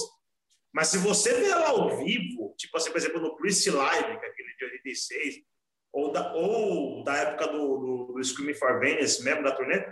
[0.74, 4.26] mas se você vê ela ao vivo, tipo assim, por exemplo, no Priest Live, que
[4.26, 5.36] é aquele de 86,
[5.94, 9.86] ou da, ou da época do, do, do Screaming for Venice, mesmo da turnê,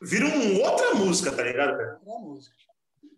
[0.00, 1.78] vira uma outra música, tá ligado?
[1.78, 2.69] Outra música.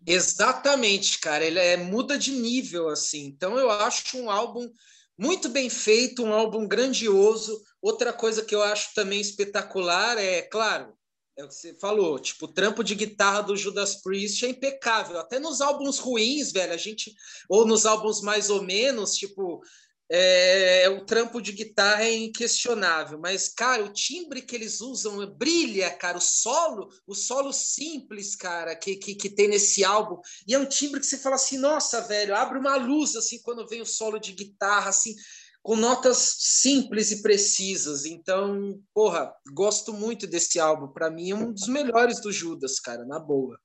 [0.05, 1.45] Exatamente, cara.
[1.45, 3.25] Ele é, muda de nível, assim.
[3.25, 4.69] Então eu acho um álbum
[5.17, 7.61] muito bem feito, um álbum grandioso.
[7.81, 10.93] Outra coisa que eu acho também espetacular é, claro,
[11.37, 15.19] é o que você falou, tipo, o trampo de guitarra do Judas Priest é impecável.
[15.19, 17.13] Até nos álbuns ruins, velho, a gente,
[17.49, 19.61] ou nos álbuns mais ou menos, tipo,
[20.09, 25.89] é, o trampo de guitarra é inquestionável, mas, cara, o timbre que eles usam brilha,
[25.91, 30.59] cara, o solo, o solo simples, cara, que, que, que tem nesse álbum, e é
[30.59, 33.85] um timbre que você fala assim, nossa, velho, abre uma luz, assim, quando vem o
[33.85, 35.15] solo de guitarra, assim,
[35.61, 41.53] com notas simples e precisas, então, porra, gosto muito desse álbum, para mim é um
[41.53, 43.57] dos melhores do Judas, cara, na boa.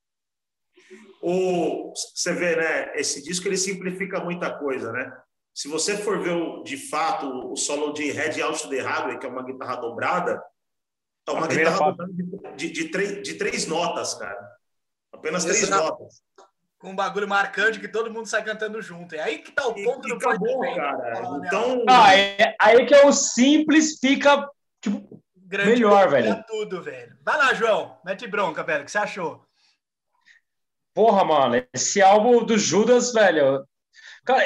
[1.21, 5.13] O, você vê, né, esse disco ele simplifica muita coisa, né?
[5.59, 9.27] Se você for ver de fato o solo de Red Out to the Hardware, que
[9.27, 10.41] é uma guitarra dobrada,
[11.27, 12.13] é uma guitarra dobrada
[12.55, 14.39] de, de, três, de três notas, cara.
[15.13, 15.83] Apenas três Exato.
[15.83, 16.23] notas.
[16.79, 19.17] Com um bagulho marcante que todo mundo sai cantando junto.
[19.17, 21.23] É aí que tá o ponto e, do acabou, cara.
[21.45, 21.85] Então.
[21.89, 24.49] Ah, é, aí que é o simples fica
[24.81, 26.41] tipo, Grande melhor, velho.
[26.47, 27.19] tudo, velho.
[27.25, 27.99] Vai lá, João.
[28.05, 28.83] Mete bronca, velho.
[28.83, 29.45] O que você achou?
[30.95, 33.67] Porra, mano, esse álbum do Judas, velho.
[34.25, 34.45] Cara,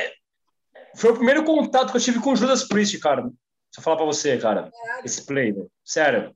[0.97, 3.31] foi o primeiro contato que eu tive com o Judas Priest, cara.
[3.77, 4.71] Eu falar pra você, cara.
[5.05, 5.55] Esse play,
[5.85, 6.35] sério.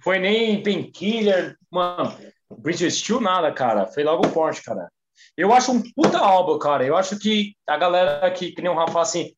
[0.00, 2.16] Foi nem Painkiller, mano.
[2.58, 3.86] British Steel, nada, cara.
[3.86, 4.90] Foi logo forte, cara.
[5.36, 6.84] Eu acho um puta álbum, cara.
[6.84, 9.32] Eu acho que a galera que, que nem o Rafa assim,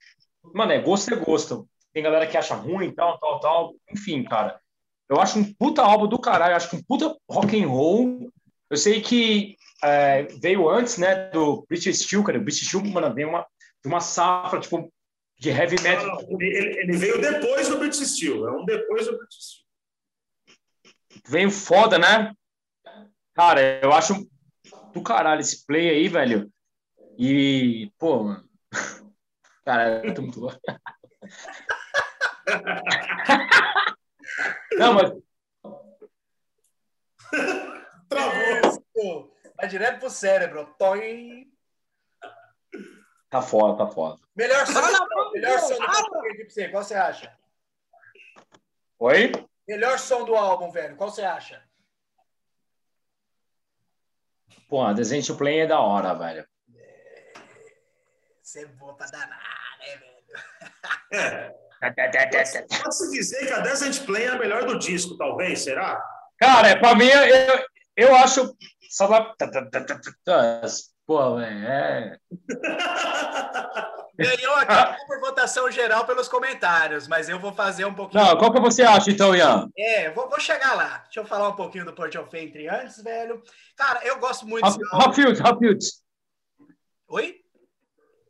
[0.55, 1.69] mano, é gosto é gosto.
[1.93, 3.75] Tem galera que acha ruim, tal, tal, tal.
[3.91, 4.61] Enfim, cara.
[5.09, 6.53] Eu acho um puta álbum do caralho.
[6.53, 8.31] Eu acho que um puta rock and roll.
[8.69, 12.39] Eu sei que é, veio antes, né, do British Steel, cara.
[12.39, 13.47] O British Steel, mano, veio uma,
[13.87, 14.91] uma safra, tipo,
[15.39, 16.19] de heavy metal.
[16.41, 19.67] Ele, ele, veio depois do British Steel, é um depois do British Steel.
[21.29, 22.33] Veio foda, né?
[23.35, 24.27] Cara, eu acho
[24.93, 26.49] do caralho esse play aí, velho.
[27.19, 28.49] E, pô, mano.
[29.65, 30.59] Cara, eu tô muito louco.
[34.79, 35.11] Não, mas.
[38.09, 39.33] Travou.
[39.57, 40.75] Vai direto pro cérebro.
[40.79, 41.51] Toim.
[43.29, 44.21] Tá foda, tá foda.
[44.35, 44.81] Melhor som,
[45.33, 47.37] melhor som do álbum, você, qual você acha?
[48.99, 49.33] Oi?
[49.67, 51.63] Melhor som do álbum, velho, qual você acha?
[54.69, 56.47] Pô, a Descent Play é da hora, velho.
[58.43, 60.17] Você é boa pra danar, né, velho?
[61.13, 61.57] É.
[62.85, 66.03] Posso dizer que a Descent Play é a melhor do disco, talvez, será?
[66.39, 67.67] Cara, pra mim, eu,
[67.97, 68.57] eu acho.
[71.07, 72.19] Pô, velho, é.
[74.19, 78.25] Ganhou aqui por votação geral pelos comentários, mas eu vou fazer um pouquinho.
[78.25, 79.69] Não, qual que você acha, então, Ian?
[79.77, 81.03] É, vou, vou chegar lá.
[81.05, 83.43] Deixa eu falar um pouquinho do Port of Entry antes, velho.
[83.77, 84.67] Cara, eu gosto muito.
[84.67, 85.85] O Rafield, Rafield.
[87.09, 87.37] Oi?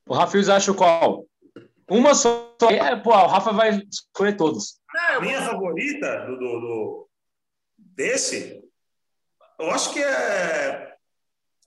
[0.07, 1.25] O Rafield acha qual?
[1.89, 2.53] Uma só.
[2.69, 4.81] É, pô, o Rafa vai escolher todos.
[4.93, 5.51] Não, a minha vou...
[5.51, 7.09] favorita do, do, do,
[7.79, 8.61] desse,
[9.59, 10.96] eu acho que é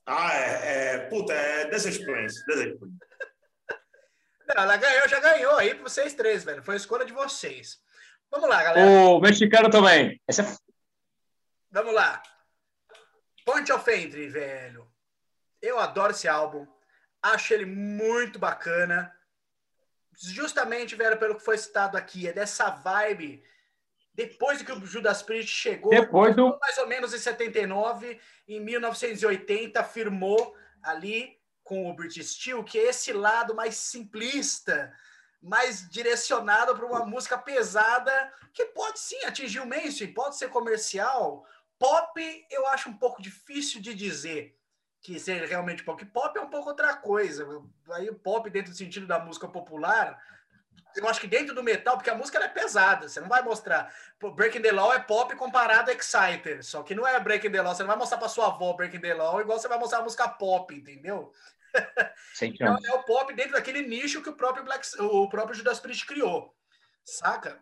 [0.06, 0.94] ah, é.
[0.94, 2.32] é puta, é Desert Plains.
[2.46, 2.94] Desert Plains.
[4.48, 6.62] Não, ela ganhou, já ganhou aí pra vocês três, velho.
[6.62, 7.80] Foi a escolha de vocês.
[8.30, 8.90] Vamos lá, galera.
[8.90, 10.20] O mexicano também.
[10.26, 10.56] Esse é...
[11.70, 12.22] Vamos lá.
[13.44, 14.90] Point of Entry, velho.
[15.62, 16.66] Eu adoro esse álbum.
[17.22, 19.14] Acho ele muito bacana.
[20.20, 22.26] Justamente, velho, pelo que foi citado aqui.
[22.26, 23.44] É dessa vibe
[24.14, 26.58] depois que o Judas Priest chegou, depois do...
[26.60, 32.88] mais ou menos em 79, em 1980, firmou ali com o British Steel que é
[32.88, 34.92] esse lado mais simplista,
[35.40, 38.12] mais direcionado para uma música pesada,
[38.52, 41.46] que pode sim atingir o mainstream, pode ser comercial.
[41.78, 44.54] Pop, eu acho um pouco difícil de dizer
[45.00, 46.04] que seja realmente pop.
[46.06, 47.46] Pop é um pouco outra coisa.
[47.92, 50.20] Aí o pop, dentro do sentido da música popular,
[50.96, 53.92] eu acho que dentro do metal, porque a música é pesada, você não vai mostrar.
[54.34, 57.74] Breaking the Law é pop comparado a Exciter, só que não é Breaking the Law,
[57.74, 60.02] você não vai mostrar para sua avó Breaking the Law igual você vai mostrar a
[60.02, 61.32] música pop, entendeu?
[62.42, 66.06] então, é o pop dentro daquele nicho que o próprio, Black, o próprio Judas Priest
[66.06, 66.54] criou,
[67.04, 67.60] saca?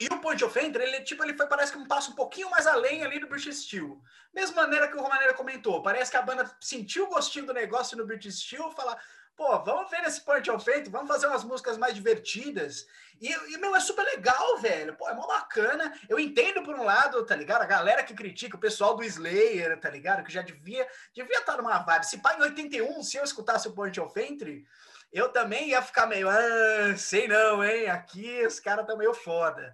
[0.00, 2.48] E o Point of Entry, ele, tipo, ele foi, parece que um passo um pouquinho
[2.50, 4.00] mais além ali do British Steel.
[4.32, 7.96] Mesma maneira que o Romaneira comentou, parece que a banda sentiu o gostinho do negócio
[7.96, 8.96] no British Steel, falar,
[9.38, 12.88] pô, vamos ver nesse Point of Fate, vamos fazer umas músicas mais divertidas.
[13.20, 14.96] E, e, meu, é super legal, velho.
[14.96, 15.94] Pô, é mó bacana.
[16.08, 17.62] Eu entendo por um lado, tá ligado?
[17.62, 20.24] A galera que critica, o pessoal do Slayer, tá ligado?
[20.24, 20.84] Que já devia
[21.14, 22.04] devia estar numa vibe.
[22.04, 24.66] Se pá, em 81, se eu escutasse o Point of Entry,
[25.12, 27.88] eu também ia ficar meio, ah, sei não, hein?
[27.88, 29.72] Aqui os caras estão meio foda.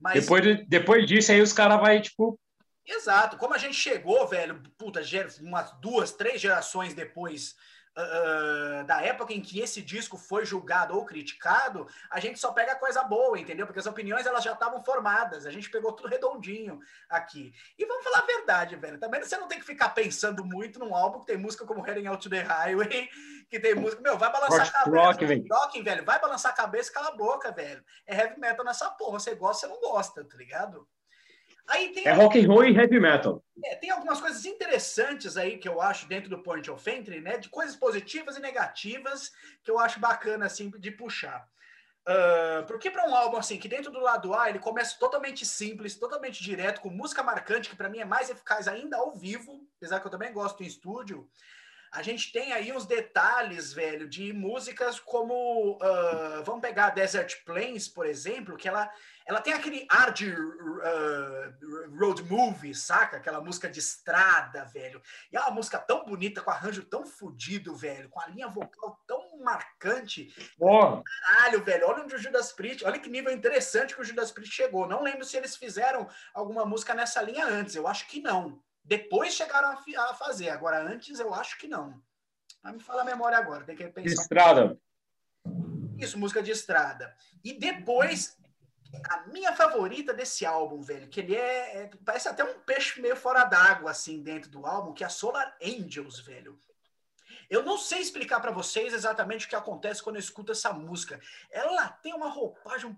[0.00, 0.14] Mas...
[0.14, 2.38] Depois, de, depois disso, aí os caras vai tipo,
[2.84, 3.36] Exato.
[3.36, 5.00] Como a gente chegou, velho, puta,
[5.40, 7.54] umas duas, três gerações depois
[7.96, 12.74] uh, da época em que esse disco foi julgado ou criticado, a gente só pega
[12.76, 13.66] coisa boa, entendeu?
[13.66, 17.52] Porque as opiniões elas já estavam formadas, a gente pegou tudo redondinho aqui.
[17.78, 18.98] E vamos falar a verdade, velho.
[18.98, 22.06] Também você não tem que ficar pensando muito num álbum que tem música como Heading
[22.06, 23.08] Out to the Highway,
[23.48, 24.02] que tem música.
[24.02, 24.96] Meu, vai balançar a cabeça.
[24.96, 25.44] Rock, velho.
[25.50, 26.04] Rock, velho.
[26.04, 27.84] Vai balançar a cabeça e cala a boca, velho.
[28.06, 29.18] É heavy metal nessa porra.
[29.18, 30.86] Você gosta, você não gosta, tá ligado?
[32.04, 33.44] É rock and roll e heavy metal.
[33.64, 37.38] É, tem algumas coisas interessantes aí que eu acho dentro do Point of Entry, né?
[37.38, 39.30] De coisas positivas e negativas
[39.62, 41.46] que eu acho bacana assim de puxar.
[42.08, 45.96] Uh, porque para um álbum assim que dentro do lado A ele começa totalmente simples,
[45.96, 50.00] totalmente direto, com música marcante que para mim é mais eficaz ainda ao vivo, apesar
[50.00, 51.28] que eu também gosto em estúdio.
[51.92, 57.88] A gente tem aí uns detalhes, velho, de músicas como uh, vamos pegar Desert Plains,
[57.88, 58.88] por exemplo, que ela
[59.30, 63.16] ela tem aquele ar de uh, road movie, saca?
[63.16, 65.00] Aquela música de estrada, velho.
[65.30, 69.00] E é uma música tão bonita, com arranjo tão fodido, velho, com a linha vocal
[69.06, 70.34] tão marcante.
[70.58, 71.00] Oh.
[71.04, 71.86] Caralho, velho.
[71.86, 74.88] Olha onde o Judas Priest, olha que nível interessante que o Judas Priest chegou.
[74.88, 77.76] Não lembro se eles fizeram alguma música nessa linha antes.
[77.76, 78.60] Eu acho que não.
[78.82, 80.50] Depois chegaram a, fazer.
[80.50, 82.02] Agora, antes, eu acho que não.
[82.64, 84.08] Mas me fala a memória agora, tem que pensar.
[84.08, 84.78] De estrada.
[85.96, 87.14] Isso, música de estrada.
[87.44, 88.39] E depois
[89.08, 93.16] a minha favorita desse álbum, velho, que ele é, é parece até um peixe meio
[93.16, 96.58] fora d'água assim dentro do álbum, que é a Solar Angels, velho.
[97.48, 101.20] Eu não sei explicar para vocês exatamente o que acontece quando eu escuto essa música.
[101.50, 102.96] Ela tem uma roupagem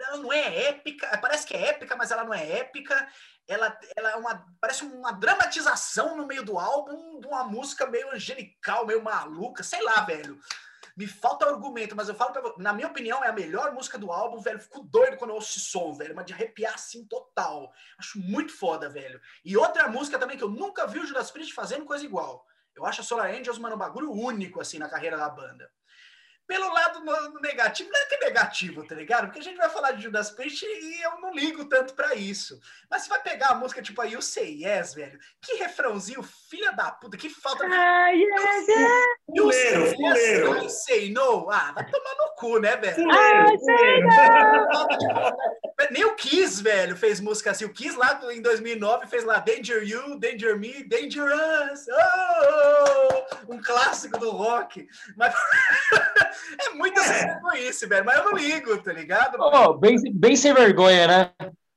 [0.00, 3.08] ela não é épica, parece que é épica, mas ela não é épica.
[3.46, 8.10] Ela, ela é uma, parece uma dramatização no meio do álbum de uma música meio
[8.12, 10.38] angelical, meio maluca, sei lá, velho.
[10.98, 14.10] Me falta argumento, mas eu falo pra na minha opinião, é a melhor música do
[14.10, 14.58] álbum, velho.
[14.58, 16.12] Fico doido quando eu ouço esse som, velho.
[16.12, 17.72] Mas de arrepiar assim total.
[17.96, 19.20] Acho muito foda, velho.
[19.44, 22.44] E outra música também que eu nunca vi o Judas Priest fazendo coisa igual.
[22.74, 25.70] Eu acho a Solar Angels, mano, um bagulho único, assim, na carreira da banda
[26.48, 27.04] pelo lado
[27.42, 29.26] negativo, não é que é negativo, tá ligado?
[29.26, 32.58] Porque a gente vai falar de Judas Priest e eu não ligo tanto para isso.
[32.90, 35.18] Mas você vai pegar a música tipo aí, o Say Yes, velho.
[35.42, 37.74] Que refrãozinho, filha da puta, que falta de.
[37.74, 39.04] Ah, yeah, yeah.
[39.36, 40.64] Fuleiro, fuleiro.
[40.64, 41.50] I say no.
[41.50, 42.94] Ah, vai tomar no cu, né, velho?
[42.94, 44.08] Fuleiro, fuleiro.
[45.90, 47.66] Nem o Kiss, velho, fez música assim.
[47.66, 51.86] O Kiss lá em 2009 fez lá Danger You, Danger Me, Dangerous.
[51.88, 53.52] Oh!
[53.52, 54.88] Um clássico do rock.
[55.16, 55.34] Mas
[56.60, 57.58] é muita é.
[57.60, 58.04] isso, velho.
[58.04, 59.36] Mas eu não ligo, tá ligado?
[59.40, 61.32] Oh, bem, bem sem vergonha, né?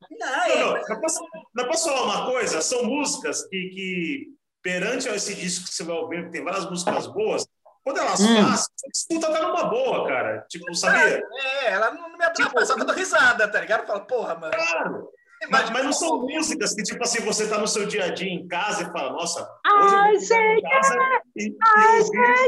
[0.09, 0.59] Não, é.
[0.59, 1.19] não, não, posso,
[1.55, 2.61] não posso falar uma coisa?
[2.61, 4.27] São músicas que, que
[4.61, 7.45] perante esse disco que você vai ouvir, que tem várias músicas boas,
[7.83, 8.35] quando elas hum.
[8.35, 10.45] passam, você escuta tá numa boa, cara.
[10.49, 11.23] Tipo, sabia?
[11.63, 13.87] É, ela não me atrapalha, tipo, só que eu dou risada, tá ligado?
[13.87, 14.53] Fala, porra, mano.
[14.53, 15.09] Claro.
[15.49, 18.29] Mas, mas, não são músicas que, tipo assim, você tá no seu dia a dia
[18.29, 20.95] em casa e fala, nossa, hoje eu vou em casa
[21.35, 22.45] e, e ouvir...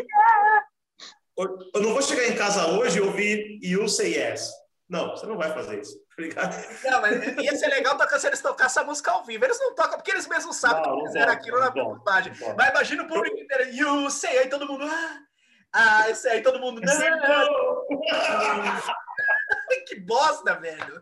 [1.38, 4.52] Eu não vou chegar em casa hoje e ouvir You Say Yes.
[4.88, 5.98] Não, você não vai fazer isso.
[6.36, 6.52] Tá
[6.92, 9.44] não, mas ia ser legal tocar se eles tocar essa música ao vivo.
[9.44, 12.32] Eles não tocam porque eles mesmos sabem não, que fizeram aquilo na faculdade.
[12.56, 14.86] Mas imagina o público inteiro, you say, aí todo mundo.
[14.86, 15.20] Ah,
[15.74, 16.82] ah esse aí todo mundo.
[16.82, 16.94] Não.
[19.88, 21.02] que bosta, velho.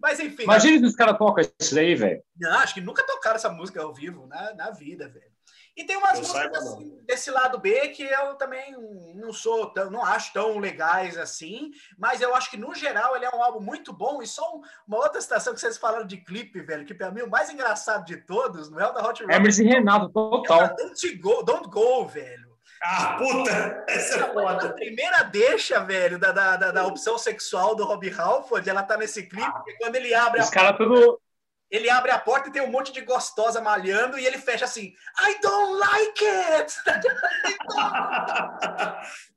[0.00, 0.44] Mas enfim.
[0.44, 2.22] Imagina se os caras tocam isso daí, velho.
[2.40, 5.35] Não, acho que nunca tocaram essa música ao vivo na, na vida, velho.
[5.76, 8.74] E tem umas músicas assim, desse lado B que eu também
[9.14, 13.26] não sou tão, não acho tão legais assim, mas eu acho que no geral ele
[13.26, 14.22] é um álbum muito bom.
[14.22, 14.42] E só
[14.88, 18.06] uma outra situação que vocês falaram de clipe, velho, que para mim o mais engraçado
[18.06, 19.34] de todos, não é o da Hot Rod.
[19.34, 20.62] Emerson e Renato, total.
[20.62, 22.46] É Don't Go, Don't Go, velho.
[22.82, 23.84] Ah, puta!
[23.88, 24.68] Essa é foda.
[24.68, 28.96] A primeira deixa, velho, da, da, da, da opção sexual do Robbie Halford, ela tá
[28.96, 31.20] nesse clipe, ah, quando ele abre Os caras tudo
[31.70, 34.92] ele abre a porta e tem um monte de gostosa malhando e ele fecha assim:
[35.18, 36.74] I don't like it!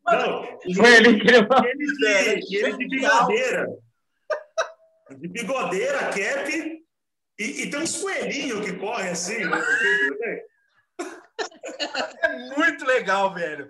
[0.06, 1.48] Não, foi ele que ele,
[2.06, 3.68] ele, ele de bigodeira.
[5.12, 6.84] De bigodeira, cap,
[7.40, 9.46] e, e tem um coelhinho que corre assim.
[9.46, 9.60] Né?
[12.22, 13.70] É muito legal, velho.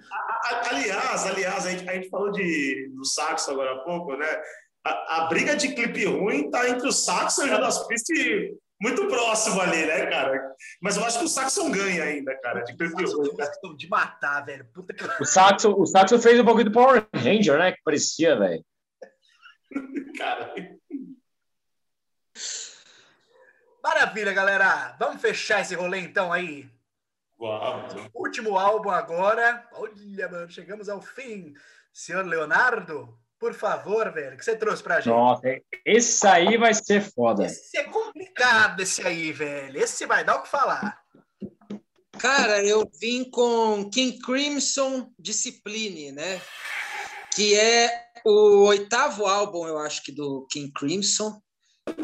[0.69, 4.41] Aliás, aliás, a gente, a gente falou de, do saxo agora há pouco, né?
[4.83, 9.07] A, a, briga de clipe ruim tá entre o Saxon e o Judas Priest muito
[9.07, 10.55] próximo ali, né, cara?
[10.81, 13.75] Mas eu acho que o Saxon ganha ainda, cara, de clipe ruim.
[13.75, 14.65] De matar, velho.
[14.73, 15.03] Puta que...
[15.21, 17.73] O Saxon, o Saxon fez um pouquinho do Power Ranger, né?
[17.73, 18.63] Que parecia, velho.
[20.17, 20.53] cara.
[23.83, 24.95] Maravilha, galera.
[24.99, 26.69] Vamos fechar esse rolê então aí.
[27.39, 27.87] Uau.
[28.13, 29.67] Último álbum agora.
[29.73, 31.53] Olha, mano, chegamos ao fim.
[31.93, 35.13] Senhor Leonardo, por favor, velho, que você trouxe pra gente.
[35.13, 35.41] Nossa,
[35.85, 37.45] esse aí vai ser foda.
[37.45, 39.81] Esse é complicado, esse aí, velho.
[39.81, 40.99] Esse vai dar o que falar.
[42.19, 46.41] Cara, eu vim com King Crimson Discipline, né?
[47.33, 47.89] Que é
[48.25, 51.41] o oitavo álbum, eu acho que do King Crimson,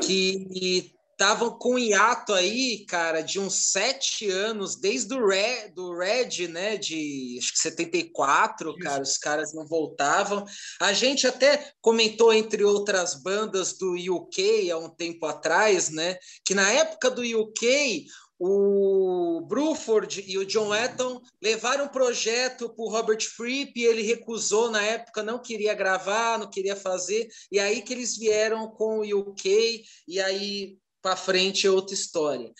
[0.02, 6.50] que estavam com hiato aí, cara, de uns sete anos, desde o Red, do Red,
[6.50, 8.80] né, de acho que 74, Isso.
[8.80, 10.45] cara, os caras não voltavam.
[10.82, 16.53] A gente até comentou, entre outras bandas do UK há um tempo atrás, né, que
[16.53, 18.06] na época do UK
[18.38, 24.02] o Bruford e o John Letton levaram um projeto para o Robert Fripp e ele
[24.02, 29.00] recusou na época, não queria gravar, não queria fazer, e aí que eles vieram com
[29.00, 32.51] o UK, e aí para frente é outra história.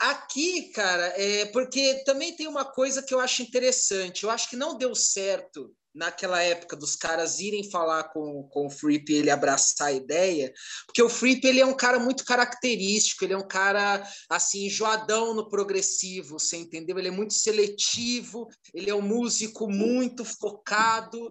[0.00, 4.24] Aqui, cara, é porque também tem uma coisa que eu acho interessante.
[4.24, 8.70] Eu acho que não deu certo naquela época dos caras irem falar com, com o
[8.70, 10.52] Fripp e ele abraçar a ideia,
[10.86, 15.34] porque o Fripp ele é um cara muito característico, ele é um cara assim enjoadão
[15.34, 16.98] no progressivo, você entendeu?
[16.98, 21.30] Ele é muito seletivo, ele é um músico muito focado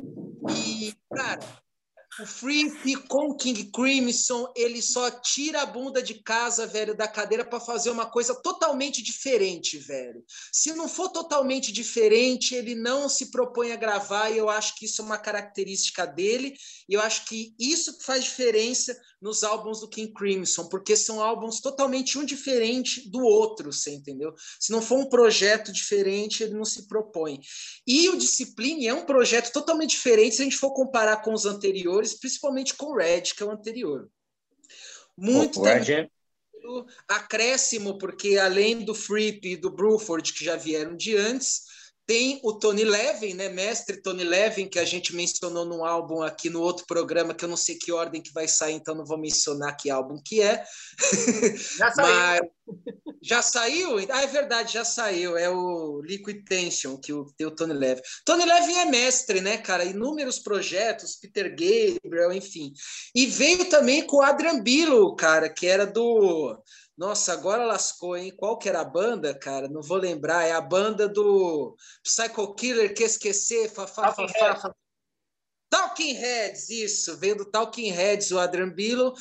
[0.55, 1.39] e, cara,
[2.19, 7.45] o Freeze com King Crimson, ele só tira a bunda de casa, velho, da cadeira
[7.45, 10.21] para fazer uma coisa totalmente diferente, velho.
[10.51, 14.85] Se não for totalmente diferente, ele não se propõe a gravar, e eu acho que
[14.85, 16.53] isso é uma característica dele,
[16.89, 21.61] e eu acho que isso faz diferença nos álbuns do King Crimson, porque são álbuns
[21.61, 24.33] totalmente um diferente do outro, você entendeu?
[24.59, 27.39] Se não for um projeto diferente, ele não se propõe.
[27.85, 31.45] E o Discipline é um projeto totalmente diferente se a gente for comparar com os
[31.45, 34.09] anteriores, principalmente com o Red, que é o anterior.
[35.17, 36.09] Muito Red
[37.07, 41.63] acréscimo, porque além do Fripp e do Bruford, que já vieram de antes,
[42.11, 46.49] tem o Tony Levin, né, mestre Tony Levin, que a gente mencionou no álbum aqui
[46.49, 49.17] no outro programa, que eu não sei que ordem que vai sair, então não vou
[49.17, 50.61] mencionar que álbum que é.
[51.77, 52.41] Já saiu.
[52.43, 52.51] Mas,
[53.21, 53.97] já saiu?
[54.09, 55.37] Ah, é verdade, já saiu.
[55.37, 58.01] É o Liquid Tension, que o, tem o Tony Levin.
[58.25, 59.85] Tony Levin é mestre, né, cara?
[59.85, 62.73] Inúmeros projetos, Peter Gabriel, enfim.
[63.13, 66.57] E veio também com o Adrian Bilow, cara, que era do
[67.01, 68.31] nossa, agora lascou, hein?
[68.37, 69.67] Qual que era a banda, cara?
[69.67, 70.43] Não vou lembrar.
[70.43, 73.71] É a banda do Psycho Killer, que esquecer.
[73.71, 74.63] Fa, fa, Talking, fa, Heads.
[75.67, 77.17] Talking Heads, isso.
[77.17, 79.15] Veio do Talking Heads, o Adrian Bilow.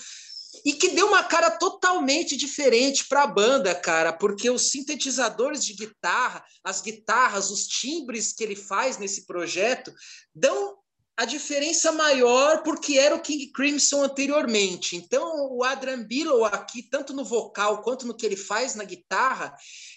[0.63, 5.73] E que deu uma cara totalmente diferente para a banda, cara, porque os sintetizadores de
[5.73, 9.91] guitarra, as guitarras, os timbres que ele faz nesse projeto
[10.35, 10.77] dão
[11.21, 14.97] a diferença maior porque era o King Crimson anteriormente.
[14.97, 19.55] Então, o Adrian Bilow aqui, tanto no vocal quanto no que ele faz na guitarra,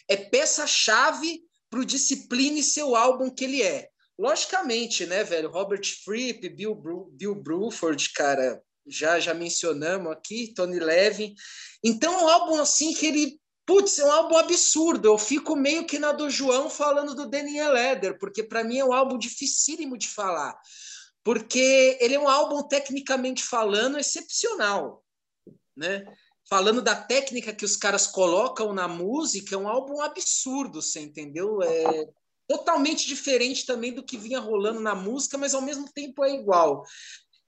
[0.10, 3.88] é peça-chave para o Discipline ser o álbum que ele é.
[4.20, 5.50] Logicamente, né, velho?
[5.50, 11.34] Robert Fripp, Bill, Bru Bill Bruford, cara, já já mencionamos aqui, Tony Levin.
[11.82, 15.08] Então, um álbum assim que ele Putz, é um álbum absurdo.
[15.08, 18.84] Eu fico meio que na do João falando do Daniel Leder, porque para mim é
[18.84, 20.60] um álbum dificílimo de falar
[21.24, 25.04] porque ele é um álbum tecnicamente falando excepcional,
[25.76, 26.04] né?
[26.50, 31.62] Falando da técnica que os caras colocam na música, é um álbum absurdo, você entendeu?
[31.64, 32.08] É
[32.48, 36.84] totalmente diferente também do que vinha rolando na música, mas ao mesmo tempo é igual.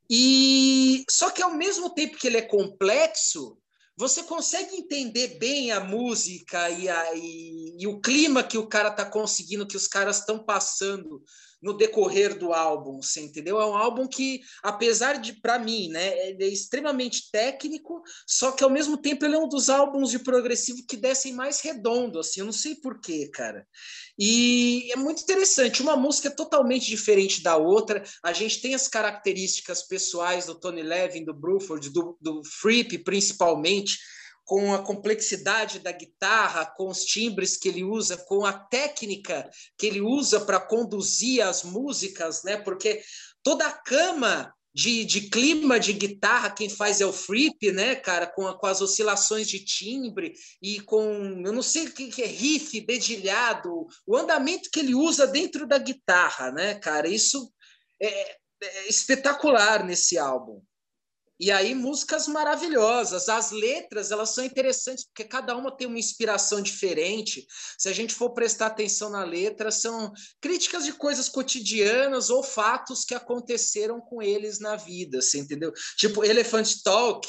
[0.09, 3.57] E só que ao mesmo tempo que ele é complexo,
[3.97, 8.89] você consegue entender bem a música e, a, e, e o clima que o cara
[8.89, 11.23] está conseguindo, que os caras estão passando
[11.61, 13.59] no decorrer do álbum, você entendeu?
[13.59, 18.63] É um álbum que, apesar de, para mim, né, ele é extremamente técnico, só que
[18.63, 22.41] ao mesmo tempo ele é um dos álbuns de progressivo que descem mais redondo, assim,
[22.41, 23.65] eu não sei porquê, cara.
[24.17, 29.83] E é muito interessante, uma música totalmente diferente da outra, a gente tem as características
[29.83, 33.97] pessoais do Tony Levin, do Bruford, do, do Fripp, principalmente,
[34.45, 39.87] com a complexidade da guitarra, com os timbres que ele usa, com a técnica que
[39.87, 42.55] ele usa para conduzir as músicas, né?
[42.55, 43.01] Porque
[43.43, 48.27] toda a cama de, de, clima de guitarra, quem faz é o Fripp, né, cara,
[48.27, 52.21] com, a, com, as oscilações de timbre e com, eu não sei o que, que
[52.21, 57.49] é, riff, dedilhado, o andamento que ele usa dentro da guitarra, né, cara, isso
[58.01, 60.61] é, é espetacular nesse álbum.
[61.39, 66.61] E aí músicas maravilhosas, as letras elas são interessantes porque cada uma tem uma inspiração
[66.61, 67.45] diferente.
[67.77, 73.03] Se a gente for prestar atenção na letra, são críticas de coisas cotidianas ou fatos
[73.03, 75.73] que aconteceram com eles na vida, você entendeu?
[75.97, 77.27] Tipo Elephant Talk,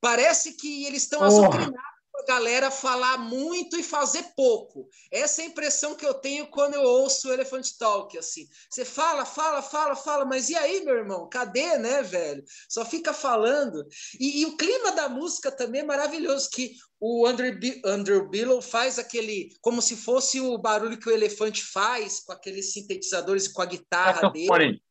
[0.00, 4.88] parece que eles estão azucrinados a galera falar muito e fazer pouco.
[5.10, 8.48] Essa é a impressão que eu tenho quando eu ouço o Elephant Talk, assim.
[8.70, 11.28] Você fala, fala, fala, fala, mas e aí, meu irmão?
[11.28, 12.44] Cadê, né, velho?
[12.68, 13.86] Só fica falando.
[14.18, 17.54] E, e o clima da música também é maravilhoso, que o Andrew,
[17.84, 22.72] Andrew Billow faz aquele, como se fosse o barulho que o elefante faz com aqueles
[22.72, 24.82] sintetizadores e com a guitarra dele.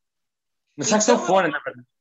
[0.78, 1.95] No saxofone, então, na verdade.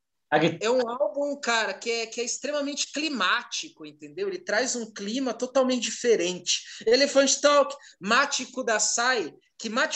[0.61, 4.29] É um álbum, cara, que é, que é extremamente climático, entendeu?
[4.29, 6.63] Ele traz um clima totalmente diferente.
[6.87, 9.33] Elephant Talk, Mati Kudasai,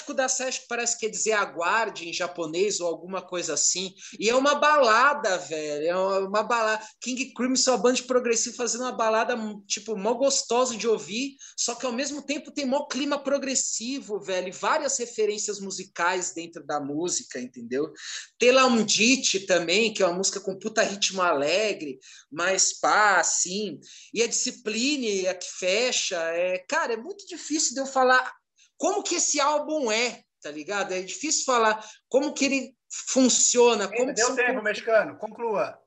[0.05, 3.95] Kudasai acho que parece que quer dizer aguarde em japonês ou alguma coisa assim.
[4.19, 5.87] E é uma balada, velho.
[5.87, 6.85] É uma balada.
[7.01, 11.87] King Crimson, a banda progressiva, fazendo uma balada, tipo, mó gostosa de ouvir, só que
[11.87, 14.49] ao mesmo tempo tem mó clima progressivo, velho.
[14.49, 17.93] E várias referências musicais dentro da música, entendeu?
[18.39, 21.99] Telamdite também, que é uma música com puta ritmo alegre,
[22.31, 23.79] mais pá, assim.
[24.13, 26.17] E a Discipline, a que fecha.
[26.33, 26.59] É...
[26.69, 28.38] Cara, é muito difícil de eu falar
[28.79, 30.93] como que esse álbum é, tá ligado?
[30.93, 32.77] É difícil falar como que ele
[33.09, 33.89] funciona.
[33.89, 35.19] Como Deu tempo, mexicano.
[35.19, 35.79] Conclua.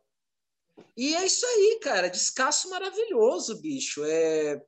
[0.95, 2.09] E é isso aí, cara.
[2.09, 4.03] Descasso maravilhoso, bicho.
[4.05, 4.61] É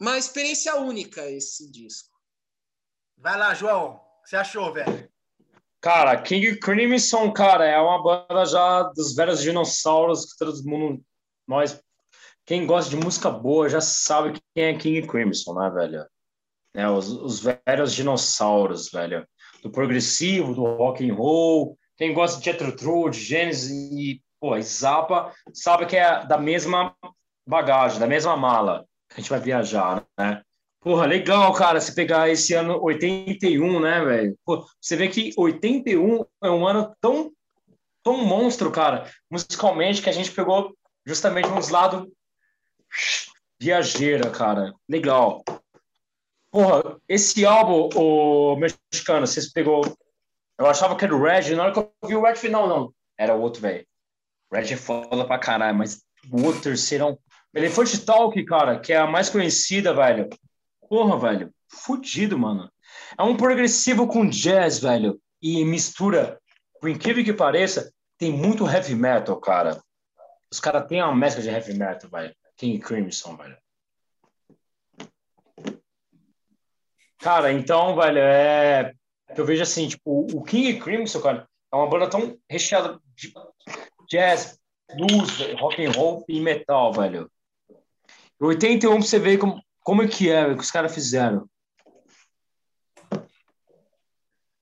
[0.00, 2.14] uma experiência única esse disco.
[3.16, 3.94] Vai lá, João.
[3.94, 5.10] O que você achou, velho?
[5.80, 11.04] Cara, King Crimson, cara, é uma banda já dos velhos dinossauros que todo mundo,
[11.46, 11.78] nós,
[12.46, 16.06] quem gosta de música boa já sabe quem é King Crimson, né, velho?
[16.74, 16.88] Né?
[16.88, 19.26] Os, os velhos dinossauros, velho,
[19.62, 21.78] do progressivo, do rock and roll.
[21.96, 26.94] Quem gosta de Jethro de Genesis e pô, Zappa, sabe que é da mesma
[27.46, 30.42] bagagem, da mesma mala que a gente vai viajar, né?
[30.80, 34.38] Porra, legal, cara, se pegar esse ano 81, né, velho?
[34.78, 37.32] Você vê que 81 é um ano tão,
[38.02, 42.06] tão monstro, cara, musicalmente, que a gente pegou justamente uns lados
[43.58, 44.74] viajeira, cara.
[44.86, 45.42] Legal.
[46.54, 49.82] Porra, esse álbum, o mexicano, vocês pegou.
[50.56, 52.94] Eu achava que era o Red, na hora que eu vi o Red final, não.
[53.18, 53.84] Era o outro, velho.
[54.52, 57.18] Red é foda pra caralho, mas o outro terceirão.
[57.52, 60.28] Elephant Talk, cara, que é a mais conhecida, velho.
[60.88, 61.52] Porra, velho.
[61.66, 62.70] Fudido, mano.
[63.18, 65.20] É um progressivo com jazz, velho.
[65.42, 66.40] E mistura,
[66.80, 69.82] por incrível que pareça, tem muito heavy metal, cara.
[70.52, 72.32] Os caras têm uma mescla de heavy metal, velho.
[72.56, 73.56] King Crimson, velho.
[77.24, 78.92] Cara, então, velho, é.
[79.34, 83.32] Eu vejo assim, tipo, o King Crimson, cara, é uma banda tão recheada de
[84.10, 84.60] jazz,
[84.94, 87.32] blues, rock and roll e metal, velho.
[88.38, 91.48] Em 81 você vê como, como é que é, que os caras fizeram.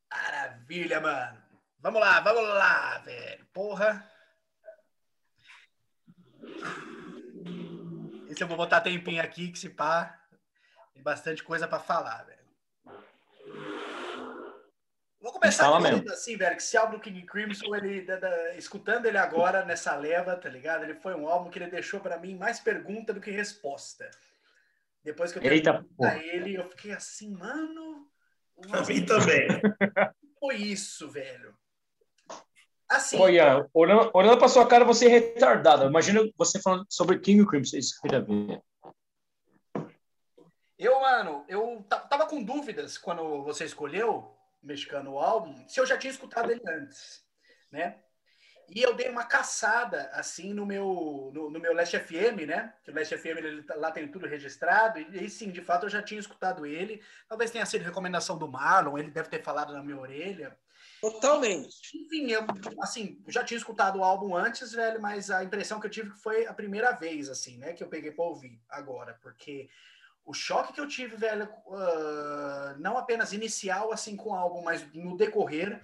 [0.08, 1.42] Maravilha, mano.
[1.80, 3.44] Vamos lá, vamos lá, velho.
[3.52, 4.08] Porra.
[8.30, 10.16] Esse eu vou botar tempinho aqui, que se pá,
[10.94, 12.41] tem bastante coisa para falar, velho.
[15.22, 16.12] Vou começar Fala dizendo mesmo.
[16.12, 19.94] assim, velho, que esse álbum do King Crimson, ele, da- da- escutando ele agora nessa
[19.94, 20.82] leva, tá ligado?
[20.82, 24.10] Ele foi um álbum que ele deixou para mim mais pergunta do que resposta.
[25.04, 26.10] Depois que eu Eita, terminei porra.
[26.10, 28.08] a ele, eu fiquei assim, mano,
[28.68, 29.46] Pra mim também.
[30.20, 31.54] que foi isso, velho?
[32.88, 35.86] Assim, Ian, olhando, olhando pra sua cara, você é retardado.
[35.86, 38.60] Imagina você falando sobre King Crimson, isso que eu queria ver.
[40.78, 45.86] Eu, mano, eu ta- tava com dúvidas quando você escolheu mexicano o álbum, se eu
[45.86, 47.24] já tinha escutado ele antes,
[47.70, 48.00] né?
[48.74, 52.72] E eu dei uma caçada, assim, no meu, no, no meu Last FM, né?
[52.82, 54.98] Que o Last FM, ele, tá- lá tem tudo registrado.
[54.98, 57.02] E aí, sim, de fato, eu já tinha escutado ele.
[57.28, 60.56] Talvez tenha sido recomendação do Marlon, ele deve ter falado na minha orelha.
[61.02, 61.98] Totalmente.
[61.98, 62.46] Enfim, eu,
[62.80, 66.46] assim, já tinha escutado o álbum antes, velho, mas a impressão que eu tive foi
[66.46, 69.68] a primeira vez, assim, né, que eu peguei pra ouvir agora, porque
[70.24, 74.84] o choque que eu tive, velho, ah, não apenas inicial, assim, com o álbum, mas
[74.94, 75.80] no decorrer,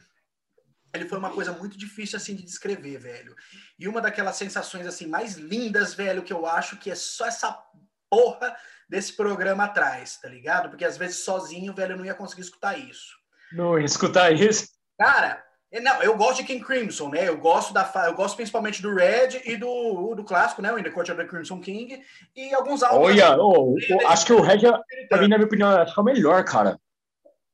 [0.95, 3.35] ele foi uma coisa muito difícil, assim, de descrever, velho.
[3.79, 7.63] E uma daquelas sensações, assim, mais lindas, velho, que eu acho que é só essa
[8.09, 8.57] porra
[8.89, 10.71] desse programa atrás, tá ligado?
[10.71, 13.17] Porque às vezes sozinho, velho, eu não ia conseguir escutar isso.
[13.53, 14.69] Não, escutar isso.
[14.99, 17.29] Cara, não, eu gosto de King Crimson, né?
[17.29, 20.73] Eu gosto da eu gosto principalmente do Red e do, do clássico, né?
[20.73, 22.03] O In the Court of the Crimson King
[22.35, 23.11] e alguns álbuns.
[23.11, 26.01] Olha, ô, ô, acho que o Red, é- pra mim, na minha opinião, acho que
[26.01, 26.81] é o melhor, cara.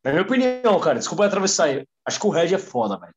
[0.05, 1.85] Na minha opinião, cara, desculpa atravessar aí.
[2.07, 3.15] Acho que o Red é foda, velho.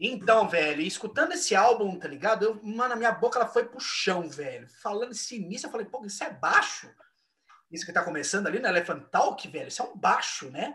[0.00, 2.44] Então, velho, escutando esse álbum, tá ligado?
[2.44, 4.66] Eu, mano, a minha boca ela foi pro chão, velho.
[4.82, 6.90] Falando esse início, eu falei, pô, isso é baixo.
[7.70, 10.74] Isso que tá começando ali no Elephant Talk, velho, isso é um baixo, né?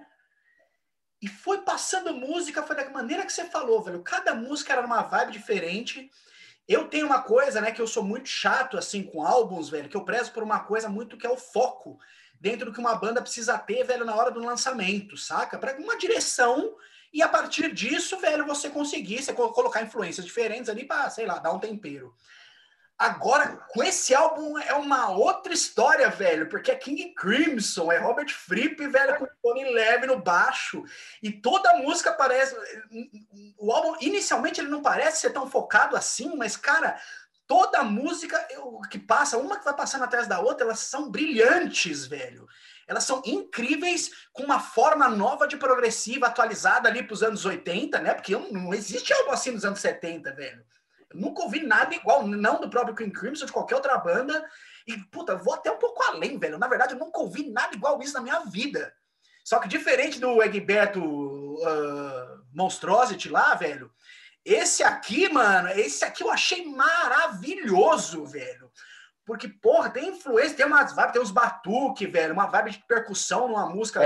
[1.22, 4.04] E foi passando música, foi da maneira que você falou, velho.
[4.04, 6.12] Cada música era numa vibe diferente.
[6.68, 9.98] Eu tenho uma coisa, né, que eu sou muito chato, assim, com álbuns, velho, que
[9.98, 11.98] eu prezo por uma coisa muito que é o foco
[12.40, 15.58] dentro do que uma banda precisa ter, velho, na hora do lançamento, saca?
[15.58, 16.76] Para uma direção
[17.12, 21.26] e a partir disso, velho, você conseguir você co- colocar influências diferentes ali para, sei
[21.26, 22.14] lá, dar um tempero.
[22.98, 28.34] Agora, com esse álbum é uma outra história, velho, porque é King Crimson, é Robert
[28.34, 30.84] Fripp, velho, com Tony Leve no baixo,
[31.22, 32.56] e toda a música parece.
[33.59, 37.00] O álbum, inicialmente, ele não parece ser tão focado assim, mas, cara,
[37.45, 38.43] toda a música
[38.90, 42.48] que passa, uma que vai passando atrás da outra, elas são brilhantes, velho.
[42.88, 48.00] Elas são incríveis, com uma forma nova de progressiva, atualizada ali para os anos 80,
[48.00, 48.16] né?
[48.16, 50.66] Porque não existe algo assim nos anos 70, velho.
[51.14, 54.45] Nunca ouvi nada igual, não do próprio King Crimson, de qualquer outra banda.
[54.86, 56.58] E, puta, vou até um pouco além, velho.
[56.58, 58.94] Na verdade, eu nunca ouvi nada igual isso na minha vida.
[59.44, 63.90] Só que diferente do Egberto uh, Monstrosity lá, velho,
[64.44, 68.72] esse aqui, mano, esse aqui eu achei maravilhoso, velho.
[69.26, 73.48] Porque, porra, tem influência, tem umas vibes, tem uns batuque, velho, uma vibe de percussão
[73.50, 74.00] numa música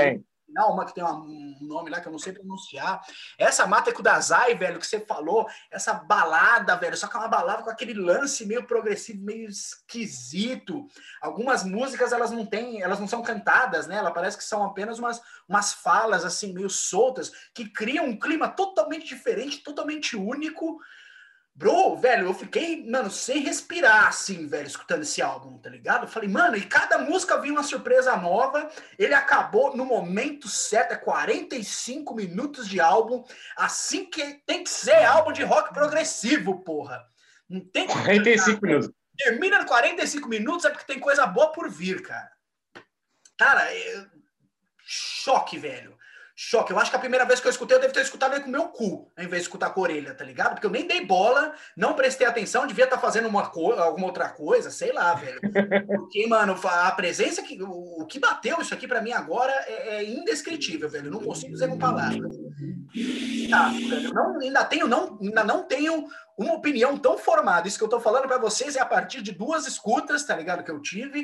[0.51, 3.01] final, uma que tem um nome lá que eu não sei pronunciar.
[3.37, 7.63] Essa Mata Kudasai, velho, que você falou, essa balada, velho, só que é uma balada
[7.63, 10.85] com aquele lance meio progressivo, meio esquisito.
[11.21, 13.95] Algumas músicas, elas não têm, elas não são cantadas, né?
[13.95, 18.49] Ela parece que são apenas umas, umas falas, assim, meio soltas, que criam um clima
[18.49, 20.79] totalmente diferente, totalmente único.
[21.53, 26.05] Bro, velho, eu fiquei, mano, sem respirar, assim, velho, escutando esse álbum, tá ligado?
[26.05, 28.69] Eu falei, mano, e cada música vinha uma surpresa nova.
[28.97, 33.23] Ele acabou no momento certo, é 45 minutos de álbum,
[33.55, 37.05] assim que tem que ser álbum de rock progressivo, porra.
[37.49, 38.89] Não tem que 45 minutos.
[39.17, 42.31] termina em 45 minutos é porque tem coisa boa por vir, cara.
[43.37, 44.05] Cara, é...
[44.85, 45.97] choque, velho.
[46.35, 46.71] Choque.
[46.71, 48.49] Eu acho que a primeira vez que eu escutei, eu devo ter escutado ele com
[48.49, 50.53] o meu cu, ao invés de escutar com a orelha, tá ligado?
[50.53, 54.29] Porque eu nem dei bola, não prestei atenção, devia estar tá fazendo uma alguma outra
[54.29, 55.39] coisa, sei lá, velho.
[55.87, 57.61] Porque, mano, a presença que.
[57.61, 61.07] O, que bateu isso aqui para mim agora é, é, indescritível, velho.
[61.07, 62.35] Eu não consigo dizer com palavras.
[63.49, 64.07] Tá, velho.
[64.07, 67.67] Eu não, ainda, tenho, não, ainda não tenho uma opinião tão formada.
[67.67, 70.63] Isso que eu tô falando para vocês é a partir de duas escutas, tá ligado?
[70.63, 71.23] Que eu tive.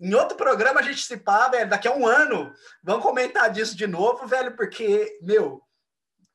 [0.00, 2.52] Em outro programa a gente se pá, velho, daqui a um ano,
[2.82, 5.60] vamos comentar disso de novo, velho, porque, meu,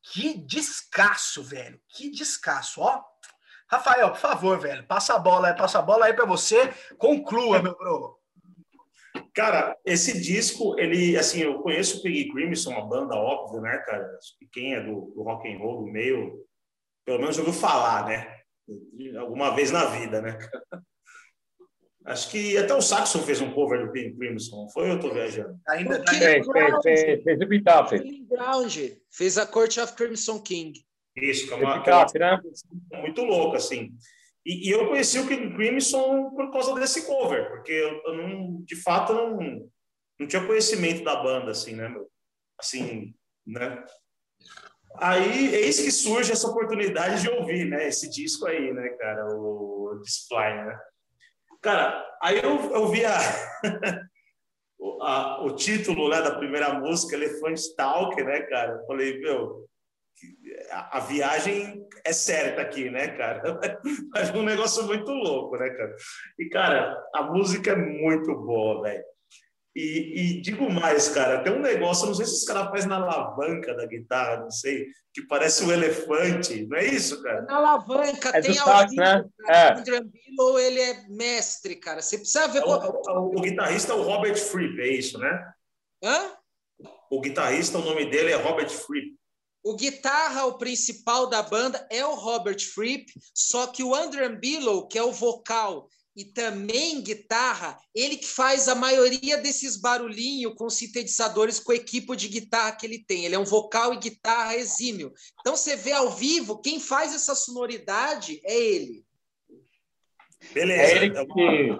[0.01, 3.01] que descasso, velho, que descasso, ó.
[3.69, 7.75] Rafael, por favor, velho, passa a bola, passa a bola aí para você, conclua, meu
[7.77, 8.19] bro.
[9.33, 14.19] Cara, esse disco, ele, assim, eu conheço o Piggy Crimson, uma banda óbvia, né, cara?
[14.51, 16.45] Quem é do, do rock and roll, do meio,
[17.05, 18.41] pelo menos ouviu falar, né?
[19.19, 20.37] Alguma vez na vida, né?
[22.05, 25.57] Acho que até o Saxon fez um cover do Pink Crimson, foi eu tô viajando?
[25.69, 28.27] Ainda tá fez, fez, fez, fez o.
[28.27, 28.77] Ground,
[29.09, 30.73] fez a Court of Crimson King.
[31.15, 32.41] Isso, que é uma, Pitaff, né?
[32.99, 33.93] muito louca, assim.
[34.45, 38.61] E, e, eu conheci o King Crimson por causa desse cover, porque eu, eu não,
[38.63, 39.37] de fato, não,
[40.19, 42.09] não tinha conhecimento da banda, assim, né, meu?
[42.59, 43.13] Assim,
[43.47, 43.81] né?
[44.97, 49.99] Aí, eis que surge essa oportunidade de ouvir, né, esse disco aí, né, cara, o
[50.03, 50.77] Display, né?
[51.63, 53.17] Cara, aí eu, eu vi a,
[55.01, 58.73] a, o título né, da primeira música, Elefante Talk, né, cara?
[58.73, 59.65] Eu falei, meu,
[60.71, 63.41] a, a, viagem é certa aqui, né, cara?
[64.13, 65.95] Mas um negócio muito louco, né, cara?
[66.37, 69.03] E, cara, a música é muito boa, velho.
[69.75, 72.97] E, e, digo mais, cara, tem um negócio, não sei se os caras fazem na
[72.97, 77.41] alavanca da guitarra, não sei, que parece um elefante, não é isso, cara?
[77.41, 79.25] Na alavanca, é tem sax, né?
[79.47, 79.73] É.
[79.73, 82.03] O Drambilo, ele é mestre, cara.
[82.03, 82.59] Você precisa ver...
[82.59, 85.53] É, o, o, o, guitarrista é o Robert Fripp, é isso, né?
[86.03, 86.31] Hã?
[87.09, 89.15] O guitarrista, o nome dele é Robert Fripp.
[89.63, 94.87] O guitarra, o principal da banda, é o Robert Fripp, só que o Andrew Billow,
[94.87, 100.69] que é o vocal e também guitarra, ele que faz a maioria desses barulhinhos com
[100.69, 103.25] sintetizadores com a equipe de guitarra que ele tem.
[103.25, 105.11] Ele é um vocal e guitarra exímio.
[105.39, 109.03] Então você vê ao vivo, quem faz essa sonoridade é ele.
[110.53, 110.81] Beleza.
[110.81, 111.77] É, ele é que...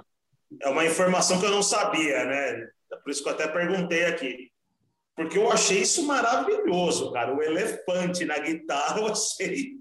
[0.61, 2.67] é uma informação que eu não sabia, né?
[2.91, 4.51] É por isso que eu até perguntei aqui.
[5.15, 7.35] Porque eu achei isso maravilhoso, cara.
[7.35, 9.73] O elefante na guitarra, eu achei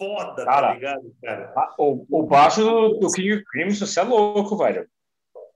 [0.00, 1.52] foda, tá cara, tá ligado, cara?
[1.78, 4.88] O, o baixo do, do King Crimson, você é louco, velho.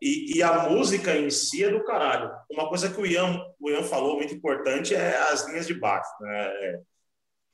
[0.03, 2.31] E, e, a música em si é do caralho.
[2.51, 6.11] Uma coisa que o Ian, o Ian falou muito importante é as linhas de baixo.
[6.21, 6.47] Né?
[6.47, 6.81] É,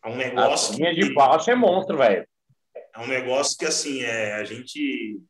[0.07, 0.75] é um negócio.
[0.75, 2.27] A linha de baixo é monstro, velho.
[2.75, 5.21] É um negócio que, assim, é, a gente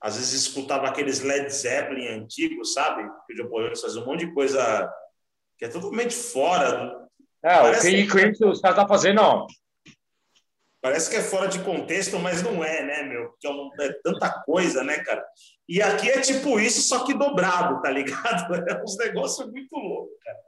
[0.00, 3.06] às vezes escutava aqueles Led Zeppelin antigos, sabe?
[3.26, 4.90] Que o John fazia um monte de coisa
[5.58, 6.72] que é totalmente fora.
[6.72, 7.06] Do...
[7.42, 9.46] É, Parece o King Crimson, os caras estão tá fazendo, não.
[10.86, 13.30] Parece que é fora de contexto, mas não é, né, meu?
[13.30, 15.26] Porque é, é tanta coisa, né, cara?
[15.68, 18.54] E aqui é tipo isso, só que dobrado, tá ligado?
[18.70, 20.38] É uns negócios muito loucos, cara.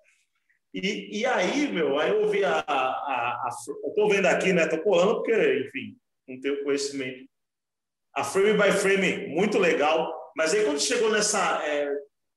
[0.73, 3.51] E, e aí, meu, aí eu vi a, a, a,
[3.83, 4.69] Eu tô vendo aqui, né?
[4.69, 5.33] Tô colando porque,
[5.67, 5.97] enfim,
[6.29, 7.29] não tenho conhecimento.
[8.15, 10.33] A frame by frame, muito legal.
[10.37, 11.67] Mas aí quando chegou nessa.
[11.67, 11.93] É,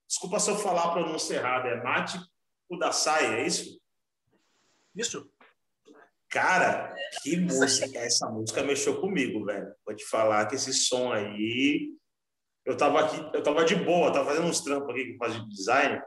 [0.10, 2.18] desculpa se eu falar a pronúncia errada, é Mate
[2.68, 3.80] Kudasai, é isso?
[4.96, 5.31] Isso.
[6.32, 8.00] Cara, que música.
[8.00, 9.76] Essa música mexeu comigo, velho.
[9.86, 11.90] Vou te falar que esse som aí.
[12.66, 15.50] Eu tava aqui, eu tava de boa, tava fazendo uns trampos aqui que faz de
[15.50, 16.02] design.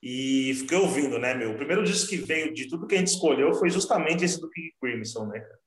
[0.00, 1.52] E fiquei ouvindo, né, meu?
[1.52, 4.50] O primeiro disco que veio de tudo que a gente escolheu foi justamente esse do
[4.50, 5.62] King Crimson, né, cara?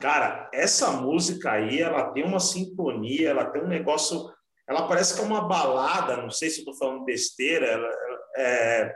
[0.00, 4.32] Cara, essa música aí, ela tem uma sintonia, ela tem um negócio.
[4.66, 7.90] Ela parece que é uma balada, não sei se eu tô falando besteira, ela,
[8.36, 8.94] é,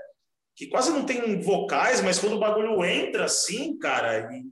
[0.57, 4.45] que quase não tem vocais, mas quando o bagulho entra assim, cara, e,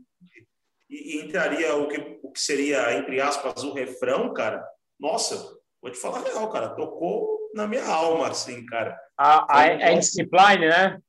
[0.91, 4.65] e, e entraria o que, o que seria, entre aspas, o refrão, cara,
[4.99, 5.37] nossa,
[5.81, 8.99] vou te falar real, cara, tocou na minha alma, assim, cara.
[9.17, 11.01] A, a, a Discipline, né?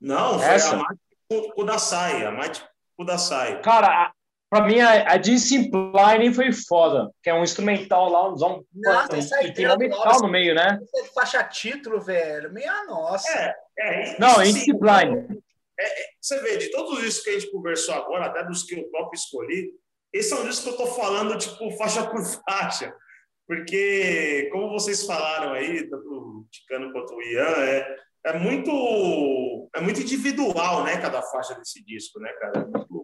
[0.00, 0.74] Não, foi Essa?
[0.74, 2.64] a Mate Kudasai, a Mate
[2.96, 3.62] Kudasai.
[3.62, 4.12] Cara,
[4.52, 9.42] Pra mim, a, a Discipline foi foda, que é um instrumental lá, um zom, nossa,
[9.42, 10.78] e, e tem um metal no meio, né?
[11.14, 12.52] Faixa título, velho.
[12.52, 13.32] Minha nossa.
[13.32, 15.42] É, é, Não, Discipline.
[15.80, 18.78] É, é, você vê, de todos isso que a gente conversou agora, até dos que
[18.78, 19.70] eu próprio escolhi,
[20.12, 22.94] esse é um disco que eu tô falando, tipo, faixa por faixa.
[23.48, 29.80] Porque, como vocês falaram aí, tanto o Ticano quanto o Ian, é, é muito é
[29.80, 32.60] muito individual, né, cada faixa desse disco, né, cara?
[32.60, 33.01] É muito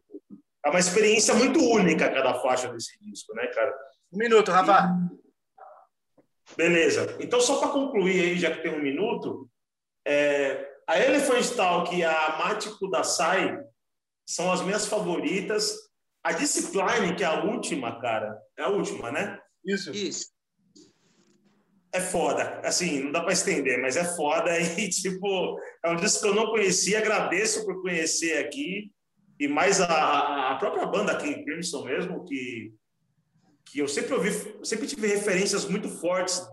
[0.69, 3.75] é uma experiência muito única cada faixa desse disco, né, cara?
[4.13, 4.91] Um minuto, Rafa.
[6.57, 7.17] Beleza.
[7.21, 9.49] Então, só para concluir aí, já que tem um minuto,
[10.07, 13.59] é, a Elephant Talk e a Mático da Sai
[14.27, 15.75] são as minhas favoritas.
[16.23, 19.41] A Discipline, que é a última, cara, é a última, né?
[19.65, 19.91] Isso.
[19.93, 20.27] Isso.
[21.91, 26.21] É foda, assim, não dá para estender, mas é foda e, tipo, é um disco
[26.21, 28.93] que eu não conhecia, agradeço por conhecer aqui,
[29.39, 32.75] e mais a, a própria banda King Crimson mesmo, que,
[33.65, 34.31] que eu sempre ouvi,
[34.65, 36.47] sempre tive referências muito fortes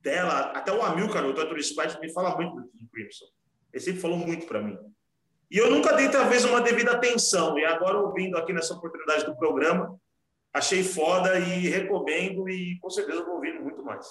[0.00, 1.60] dela, até o Amilcar, o Dr.
[1.60, 3.26] Spite, me fala muito do Crimson.
[3.72, 4.78] Ele sempre falou muito para mim.
[5.50, 7.58] E eu nunca dei, talvez, uma devida atenção.
[7.58, 9.98] E agora, ouvindo aqui nessa oportunidade do programa,
[10.52, 12.48] achei foda e recomendo.
[12.48, 14.06] E com certeza vou ouvindo muito mais.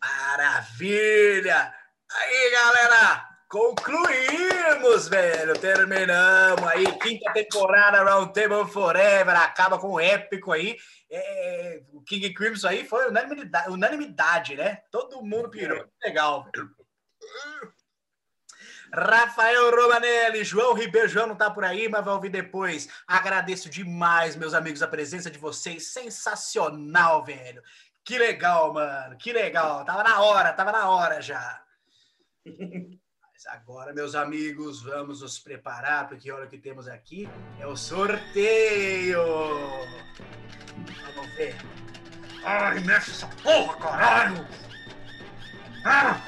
[0.00, 1.74] Maravilha!
[2.10, 3.33] Aí, galera!
[3.54, 5.56] Concluímos, velho!
[5.56, 10.76] Terminamos aí, quinta temporada Roundtable Forever, acaba com um épico aí.
[11.08, 14.82] É, o King Crimson aí foi unanimidade, unanimidade, né?
[14.90, 15.86] Todo mundo pirou.
[16.02, 16.68] Legal, velho.
[18.92, 22.88] Rafael Romanelli, João Ribeiro, João não tá por aí, mas vai ouvir depois.
[23.06, 25.92] Agradeço demais, meus amigos, a presença de vocês.
[25.92, 27.62] Sensacional, velho.
[28.02, 29.16] Que legal, mano.
[29.16, 29.84] Que legal.
[29.84, 31.62] Tava na hora, tava na hora já.
[33.44, 37.28] Mas agora, meus amigos, vamos nos preparar, porque olha o que temos aqui.
[37.60, 39.22] É o sorteio.
[41.14, 41.54] Vamos ver.
[42.42, 44.46] Ai, mexe essa porra, caralho!
[45.84, 46.20] Ah!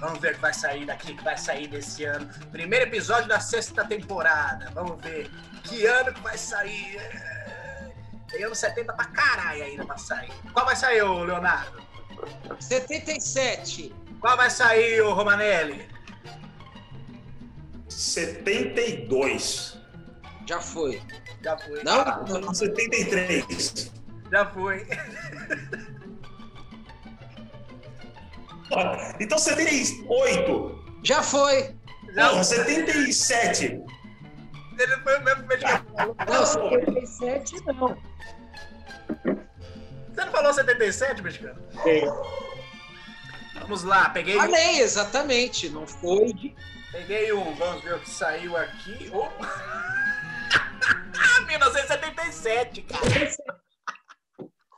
[0.00, 2.28] Vamos ver o que vai sair daqui, que vai sair desse ano.
[2.50, 4.70] Primeiro episódio da sexta temporada.
[4.72, 5.30] Vamos ver
[5.62, 6.96] que ano que vai sair.
[6.96, 7.92] É,
[8.28, 10.32] tem anos 70 pra caralho ainda pra sair.
[10.52, 11.80] Qual vai sair, ô Leonardo?
[12.58, 14.05] 77.
[14.20, 15.86] Qual vai sair, ô Romanelli?
[17.88, 19.78] 72.
[20.46, 21.02] Já foi.
[21.42, 21.82] Já foi.
[21.84, 22.00] Não?
[22.00, 22.54] Ah, não.
[22.54, 23.92] 73.
[24.30, 24.86] Já foi.
[29.20, 30.84] Então 78.
[31.04, 31.74] Já foi.
[32.14, 33.64] Já Porra, 77.
[34.78, 35.86] Ele foi o mesmo mexicano.
[36.28, 37.96] Não, 77 não.
[40.14, 41.62] Você não falou 77, mexicano?
[43.66, 45.68] Vamos lá, peguei, Falei, exatamente.
[45.68, 46.54] Não foi
[46.92, 47.52] peguei um.
[47.56, 49.10] Vamos ver o que saiu aqui.
[49.12, 49.28] Oh.
[51.46, 53.30] 1977, cara.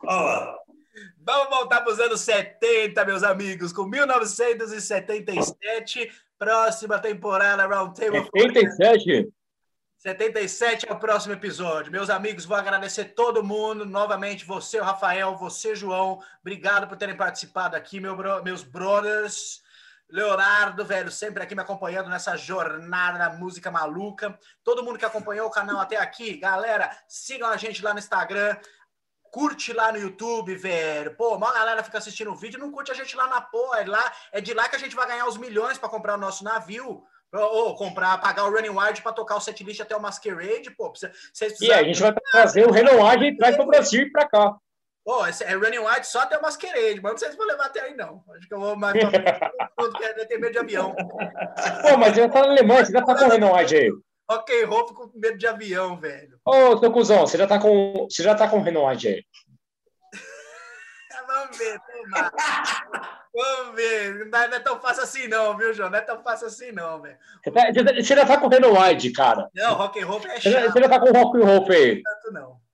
[0.04, 0.56] Olha lá.
[1.20, 6.10] Vamos voltar para os anos 70, meus amigos, com 1977.
[6.38, 8.26] Próxima temporada Roundtable.
[8.34, 9.28] 87?
[9.98, 11.90] 77 é o próximo episódio.
[11.90, 13.84] Meus amigos, vou agradecer todo mundo.
[13.84, 16.22] Novamente, você, Rafael, você, João.
[16.40, 19.60] Obrigado por terem participado aqui, meu bro- meus brothers.
[20.08, 24.38] Leonardo, velho, sempre aqui me acompanhando nessa jornada da música maluca.
[24.62, 28.56] Todo mundo que acompanhou o canal até aqui, galera, sigam a gente lá no Instagram.
[29.32, 31.16] Curte lá no YouTube, velho.
[31.16, 33.80] Pô, a galera fica assistindo o vídeo, não curte a gente lá na porra.
[33.80, 36.18] É, lá, é de lá que a gente vai ganhar os milhões para comprar o
[36.18, 37.02] nosso navio.
[37.32, 40.90] Ou, ou comprar, pagar o Running Wild para tocar o setlist até o Masquerade, pô.
[40.90, 44.02] precisa- Vocês E aí, a gente vai trazer o Renoir e traz para o Brasil
[44.02, 44.56] e para cá.
[45.04, 47.66] Pô, esse é Running Wild só até o Masquerade, mas não sei se vou levar
[47.66, 48.22] até aí, não.
[48.36, 48.98] Acho que eu vou mais é
[50.26, 50.94] ter medo de avião.
[50.94, 53.90] Pô, mas você já tá na Alemanha, você já tá com o Renoir aí.
[54.30, 56.38] Ok, fico com medo de avião, velho.
[56.44, 59.24] Ô, seu cuzão, você já tá com, você já tá com o Renoir aí.
[61.38, 62.32] Vamos ver, toma.
[63.34, 64.26] Vamos ver.
[64.26, 65.90] Não é não é tão fácil assim, não, viu, João?
[65.90, 67.16] Não é tão fácil assim, não, velho.
[67.44, 69.48] Você, já tá com o Renoir, cara.
[69.54, 70.72] Não, rock and roll é chato.
[70.72, 72.02] você já tá com o Rock and Roll aí.
[72.02, 72.67] tanto não.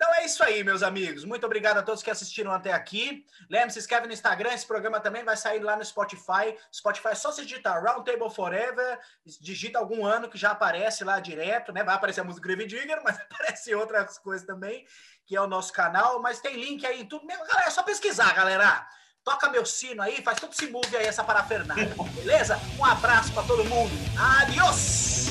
[0.00, 1.24] Então é isso aí, meus amigos.
[1.24, 3.26] Muito obrigado a todos que assistiram até aqui.
[3.50, 4.52] Lembre-se, se inscreve no Instagram.
[4.52, 6.56] Esse programa também vai sair lá no Spotify.
[6.72, 9.00] Spotify é só se digitar Roundtable Forever.
[9.40, 11.82] Digita algum ano que já aparece lá direto, né?
[11.82, 14.86] Vai aparecer a música Grave Digger, mas aparece outras coisas também,
[15.26, 16.22] que é o nosso canal.
[16.22, 17.26] Mas tem link aí em tudo.
[17.26, 18.86] Galera, é só pesquisar, galera.
[19.24, 21.92] Toca meu sino aí, faz todo esse move aí, essa parafernália.
[22.14, 22.56] Beleza?
[22.78, 23.90] Um abraço para todo mundo.
[24.42, 25.27] Adiós!